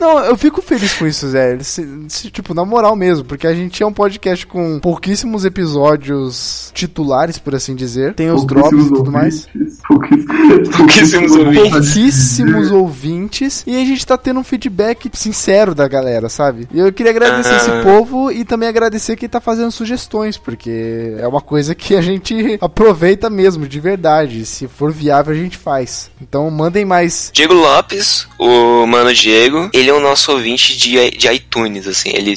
Não, 0.00 0.18
eu 0.24 0.36
fico 0.36 0.57
feliz 0.62 0.92
com 0.94 1.06
isso, 1.06 1.28
Zé. 1.28 1.58
Se- 1.60 1.86
se- 2.08 2.30
tipo, 2.30 2.54
na 2.54 2.64
moral 2.64 2.94
mesmo, 2.96 3.24
porque 3.24 3.46
a 3.46 3.54
gente 3.54 3.82
é 3.82 3.86
um 3.86 3.92
podcast 3.92 4.46
com 4.46 4.78
pouquíssimos 4.80 5.44
episódios 5.44 6.70
titulares, 6.74 7.38
por 7.38 7.54
assim 7.54 7.74
dizer. 7.74 8.14
Tem 8.14 8.30
os 8.30 8.44
drops 8.46 8.86
e 8.86 8.88
tudo 8.88 9.10
mais. 9.12 9.46
Pouquíssimos, 9.86 10.68
Pouquíssimos 10.76 11.32
ouvintes. 11.32 11.70
Pouquíssimos 11.70 12.70
ouvintes. 12.70 13.64
E 13.66 13.74
a 13.76 13.84
gente 13.84 14.06
tá 14.06 14.16
tendo 14.16 14.40
um 14.40 14.44
feedback 14.44 15.10
sincero 15.14 15.74
da 15.74 15.86
galera, 15.88 16.28
sabe? 16.28 16.68
E 16.72 16.78
eu 16.78 16.92
queria 16.92 17.10
agradecer 17.12 17.56
esse 17.56 17.70
povo 17.82 18.30
e 18.30 18.44
também 18.44 18.68
agradecer 18.68 19.16
quem 19.16 19.28
tá 19.28 19.40
fazendo 19.40 19.70
sugestões, 19.72 20.36
porque 20.36 21.14
é 21.18 21.26
uma 21.26 21.40
coisa 21.40 21.74
que 21.74 21.94
a 21.96 22.00
gente 22.00 22.58
aproveita 22.60 23.28
mesmo, 23.30 23.66
de 23.66 23.80
verdade. 23.80 24.44
Se 24.44 24.66
for 24.68 24.92
viável, 24.92 25.32
a 25.32 25.36
gente 25.36 25.56
faz. 25.56 26.10
Então 26.20 26.50
mandem 26.50 26.84
mais. 26.84 27.30
Diego 27.32 27.54
Lopes, 27.54 28.26
o 28.38 28.86
mano 28.86 29.12
Diego, 29.12 29.70
ele 29.72 29.90
é 29.90 29.94
o 29.94 30.00
nosso 30.00 30.32
ouvinte 30.32 30.47
de, 30.56 31.10
de 31.10 31.28
iTunes, 31.28 31.86
assim, 31.86 32.10
ele, 32.14 32.34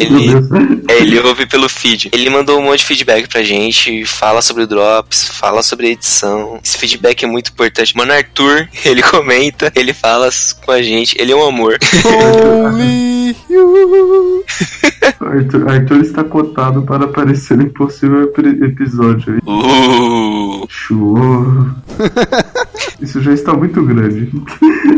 ele, 0.00 0.26
é, 0.88 1.00
ele 1.00 1.18
ouve 1.20 1.46
pelo 1.46 1.68
feed. 1.68 2.10
Ele 2.12 2.30
mandou 2.30 2.58
um 2.58 2.64
monte 2.64 2.78
de 2.80 2.86
feedback 2.86 3.28
pra 3.28 3.42
gente, 3.42 4.04
fala 4.04 4.40
sobre 4.42 4.66
drops, 4.66 5.28
fala 5.28 5.62
sobre 5.62 5.90
edição. 5.90 6.58
Esse 6.64 6.78
feedback 6.78 7.24
é 7.24 7.26
muito 7.26 7.50
importante. 7.50 7.96
Mano 7.96 8.12
Arthur, 8.12 8.68
ele 8.84 9.02
comenta, 9.02 9.72
ele 9.74 9.92
fala 9.92 10.28
com 10.64 10.70
a 10.72 10.82
gente, 10.82 11.16
ele 11.20 11.32
é 11.32 11.36
um 11.36 11.46
amor. 11.46 11.78
Arthur, 15.20 15.68
Arthur 15.70 16.00
está 16.00 16.24
cotado 16.24 16.82
para 16.82 17.04
aparecer 17.04 17.60
em 17.60 17.68
possível 17.68 18.24
ep- 18.24 18.38
episódio. 18.64 19.38
Uh, 19.46 20.66
Show. 20.68 21.14
Isso 23.00 23.20
já 23.22 23.32
está 23.32 23.52
muito 23.54 23.82
grande. 23.84 24.30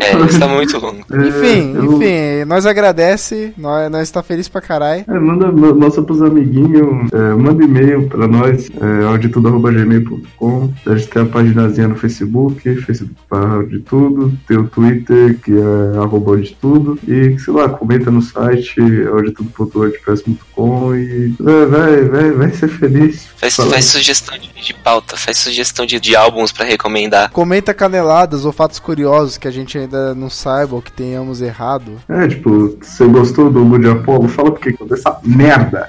é, 0.00 0.20
está 0.26 0.48
muito 0.48 0.78
longo. 0.78 1.04
É, 1.12 1.28
Enfim, 1.28 1.74
eu- 1.74 1.93
enfim, 1.96 2.44
nós 2.46 2.66
agradece, 2.66 3.52
nós, 3.56 3.90
nós 3.90 4.10
tá 4.10 4.22
feliz 4.22 4.48
pra 4.48 4.60
caralho. 4.60 5.04
É, 5.08 5.18
manda, 5.18 5.50
ma- 5.52 5.74
mostra 5.74 6.02
pros 6.02 6.22
amiguinhos, 6.22 7.12
é, 7.12 7.34
manda 7.34 7.64
e-mail 7.64 8.08
pra 8.08 8.26
nós, 8.28 8.68
é, 8.80 9.04
auditudo.gmail.com. 9.06 10.72
A 10.86 10.94
gente 10.96 11.08
tem 11.08 11.22
a 11.22 11.26
paginazinha 11.26 11.88
no 11.88 11.96
Facebook, 11.96 12.74
Facebook 12.82 13.14
barra 13.30 13.54
auditudo, 13.56 14.32
tem 14.46 14.56
o 14.58 14.64
Twitter, 14.68 15.38
que 15.40 15.52
é 15.52 15.98
arroba 15.98 16.32
auditudo, 16.32 16.98
e 17.06 17.38
sei 17.38 17.52
lá, 17.54 17.68
comenta 17.68 18.10
no 18.10 18.22
site 18.22 18.80
auditudo.wordpress.com 19.12 20.94
e 20.96 21.34
vai, 21.38 21.66
vai, 21.66 22.04
vai, 22.04 22.30
vai 22.32 22.50
ser 22.50 22.68
feliz. 22.68 23.26
Faz, 23.36 23.56
faz 23.56 23.84
sugestão 23.86 24.36
de, 24.38 24.48
de 24.52 24.74
pauta, 24.74 25.16
faz 25.16 25.38
sugestão 25.38 25.84
de, 25.86 25.98
de 26.00 26.16
álbuns 26.16 26.52
pra 26.52 26.64
recomendar. 26.64 27.30
Comenta 27.30 27.74
caneladas 27.74 28.44
ou 28.44 28.52
fatos 28.52 28.78
curiosos 28.78 29.36
que 29.36 29.48
a 29.48 29.50
gente 29.50 29.76
ainda 29.78 30.14
não 30.14 30.30
saiba 30.30 30.74
ou 30.74 30.82
que 30.82 30.92
tenhamos 30.92 31.40
errado. 31.40 31.84
É, 32.09 32.28
tipo, 32.28 32.77
você 32.81 33.06
gostou 33.06 33.51
do 33.51 33.62
Hugo 33.62 33.78
de 33.78 33.89
Apolo? 33.89 34.28
Fala 34.28 34.51
por 34.51 34.61
que 34.61 34.70
aconteceu 34.70 34.97
essa 34.97 35.19
merda. 35.24 35.89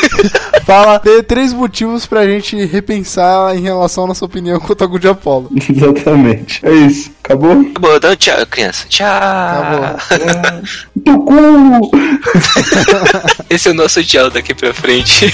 Fala, 0.64 0.98
tem 0.98 1.22
três 1.22 1.52
motivos 1.52 2.06
pra 2.06 2.26
gente 2.26 2.56
repensar 2.66 3.56
em 3.56 3.60
relação 3.60 4.04
à 4.04 4.08
nossa 4.08 4.24
opinião 4.24 4.60
quanto 4.60 4.82
ao 4.82 4.88
Good 4.88 5.08
Apollo. 5.08 5.50
Exatamente. 5.68 6.64
É 6.64 6.72
isso. 6.72 7.10
Acabou? 7.24 7.60
Acabou, 7.60 7.96
então 7.96 8.16
tchau, 8.16 8.46
criança. 8.46 8.86
Tchau. 8.88 9.06
Acabou. 9.06 10.62
Teu 11.04 11.18
cu! 11.20 11.90
Esse 13.50 13.68
é 13.68 13.72
o 13.72 13.74
nosso 13.74 14.02
tchau 14.04 14.30
daqui 14.30 14.54
pra 14.54 14.72
frente. 14.74 15.32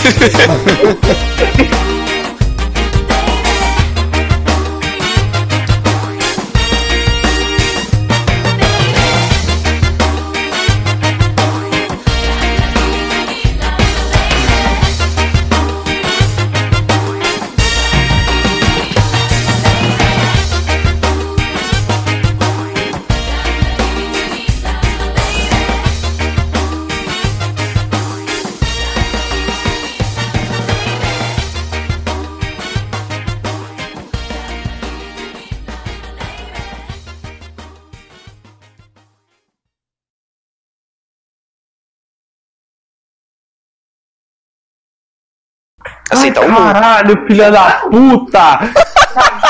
Aceitar 46.35 46.41
o 46.41 46.51
mundo. 46.51 46.73
Caralho, 46.73 47.27
filha 47.27 47.51
da 47.51 47.71
puta! 47.91 48.61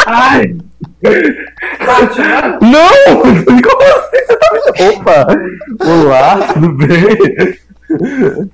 Ai! 0.06 0.56
Não! 2.60 3.16
Como 3.16 3.82
assim? 3.82 4.20
Você 4.26 4.36
tá 4.36 4.48
me... 4.52 4.58
Opa! 4.88 5.26
Olá, 5.84 6.52
tudo 6.52 6.72
bem? 6.72 7.58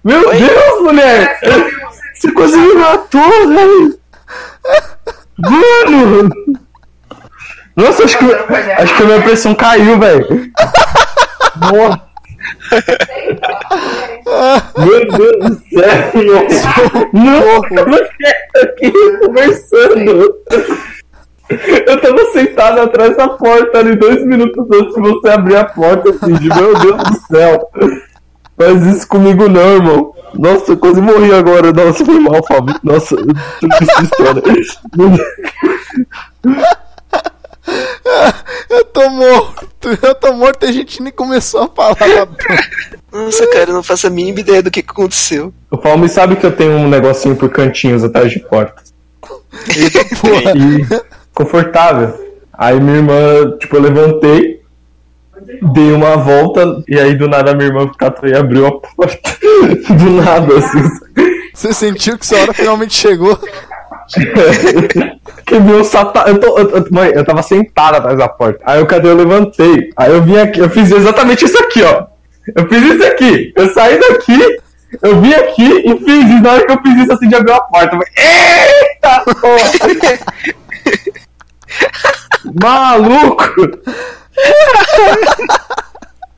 Meu 0.05 0.31
Deus, 0.31 0.82
mulher! 0.82 1.39
Você 2.15 2.32
quase 2.32 2.57
me 2.57 2.74
matou, 2.74 3.48
velho! 3.48 3.98
Mano! 5.39 6.28
Nossa, 7.77 8.05
acho 8.05 8.19
que, 8.19 8.24
acho 8.24 8.97
que 8.97 9.02
a 9.02 9.07
minha 9.07 9.23
pressão 9.23 9.55
caiu, 9.55 9.98
velho! 9.98 10.51
Nossa! 11.57 12.10
Meu 14.79 15.09
Deus 15.09 15.37
do 15.39 15.55
céu! 15.69 16.13
Não! 17.13 17.61
Não 17.87 17.99
quero 18.19 18.63
aqui 18.63 18.93
conversando! 19.19 20.35
Eu 21.87 22.01
tava 22.01 22.25
sentado 22.33 22.81
atrás 22.81 23.17
da 23.17 23.29
porta 23.31 23.79
ali 23.79 23.97
dois 23.97 24.25
minutos 24.25 24.67
antes 24.73 24.95
de 24.95 25.01
você 25.01 25.29
abrir 25.31 25.57
a 25.57 25.65
porta, 25.65 26.11
assim, 26.11 26.35
de 26.35 26.49
meu 26.49 26.79
Deus 26.79 26.97
do 26.97 27.15
céu! 27.27 27.69
Faz 28.57 28.87
isso 28.87 29.09
comigo 29.09 29.49
não, 29.49 29.75
irmão! 29.75 30.15
Nossa, 30.35 30.73
eu 30.73 30.77
quase 30.77 31.01
morri 31.01 31.33
agora. 31.33 31.73
Nossa, 31.73 32.05
foi 32.05 32.21
mal, 32.21 32.41
Fábio. 32.47 32.75
Nossa, 32.83 33.15
eu 33.17 33.27
essa 33.81 34.03
história. 34.03 34.43
Eu 38.69 38.85
tô 38.85 39.11
morto, 39.11 39.99
eu 40.03 40.15
tô 40.15 40.33
morto 40.33 40.65
e 40.65 40.69
a 40.69 40.73
gente 40.73 41.03
nem 41.03 41.13
começou 41.13 41.63
a 41.63 41.69
falar. 41.69 42.29
Nossa, 43.13 43.47
cara, 43.49 43.71
eu 43.71 43.75
não 43.75 43.83
faço 43.83 44.07
a 44.07 44.11
mínima 44.11 44.41
ideia 44.41 44.63
do 44.63 44.71
que 44.71 44.81
aconteceu. 44.81 45.53
O 45.71 45.77
Palme 45.77 46.09
sabe 46.09 46.37
que 46.37 46.47
eu 46.47 46.55
tenho 46.55 46.73
um 46.73 46.89
negocinho 46.89 47.35
por 47.35 47.49
cantinhos 47.49 48.05
atrás 48.05 48.31
de 48.31 48.39
portas. 48.39 48.93
Porra. 50.21 50.53
E 50.57 50.87
confortável. 51.35 52.15
Aí 52.53 52.79
minha 52.81 52.99
irmã, 52.99 53.57
tipo, 53.59 53.77
eu 53.77 53.81
levantei, 53.81 54.61
dei 55.73 55.93
uma 55.93 56.17
volta, 56.17 56.83
e 56.87 56.99
aí 56.99 57.17
do 57.17 57.27
nada 57.27 57.55
minha 57.55 57.69
irmã 57.69 57.91
catou 57.99 58.29
e 58.29 58.37
abriu 58.37 58.67
a 58.67 58.81
porta. 58.81 59.37
Do 59.91 60.11
nada, 60.11 60.59
assim. 60.59 60.83
Você 61.55 61.73
sentiu 61.73 62.19
que 62.19 62.27
sua 62.27 62.39
hora 62.39 62.55
finalmente 62.55 62.95
chegou? 62.95 63.39
que 65.47 65.59
meu 65.59 65.85
sata... 65.85 66.24
eu, 66.28 66.39
tô, 66.41 66.59
eu, 66.59 66.70
eu- 66.70 66.87
mãe, 66.91 67.11
eu 67.15 67.24
tava 67.24 67.43
sentado 67.43 67.97
atrás 67.97 68.19
da 68.19 68.28
porta. 68.28 68.61
Aí 68.65 68.81
eu 68.81 68.87
cadê 68.87 69.09
eu 69.09 69.16
levantei. 69.16 69.91
Aí 69.97 70.11
eu 70.12 70.23
vim 70.23 70.39
aqui, 70.39 70.61
eu 70.61 70.70
fiz 70.70 70.91
exatamente 70.91 71.45
isso 71.45 71.59
aqui, 71.62 71.82
ó. 71.82 72.05
Eu 72.57 72.69
fiz 72.69 72.82
isso 72.82 73.05
aqui. 73.05 73.53
Eu 73.57 73.73
saí 73.73 73.99
daqui, 73.99 74.59
eu 75.03 75.20
vim 75.20 75.32
aqui 75.32 75.82
e 75.87 75.99
fiz 75.99 76.31
isso. 76.31 76.43
Na 76.43 76.53
hora 76.53 76.66
que 76.66 76.73
eu 76.73 76.82
fiz 76.82 77.03
isso 77.03 77.12
assim 77.12 77.28
de 77.28 77.35
abrir 77.35 77.53
a 77.53 77.61
porta, 77.61 77.97
eu 77.97 78.01
falei, 78.01 78.09
eita 78.16 79.24
porra! 79.41 79.70
Maluco! 82.62 83.45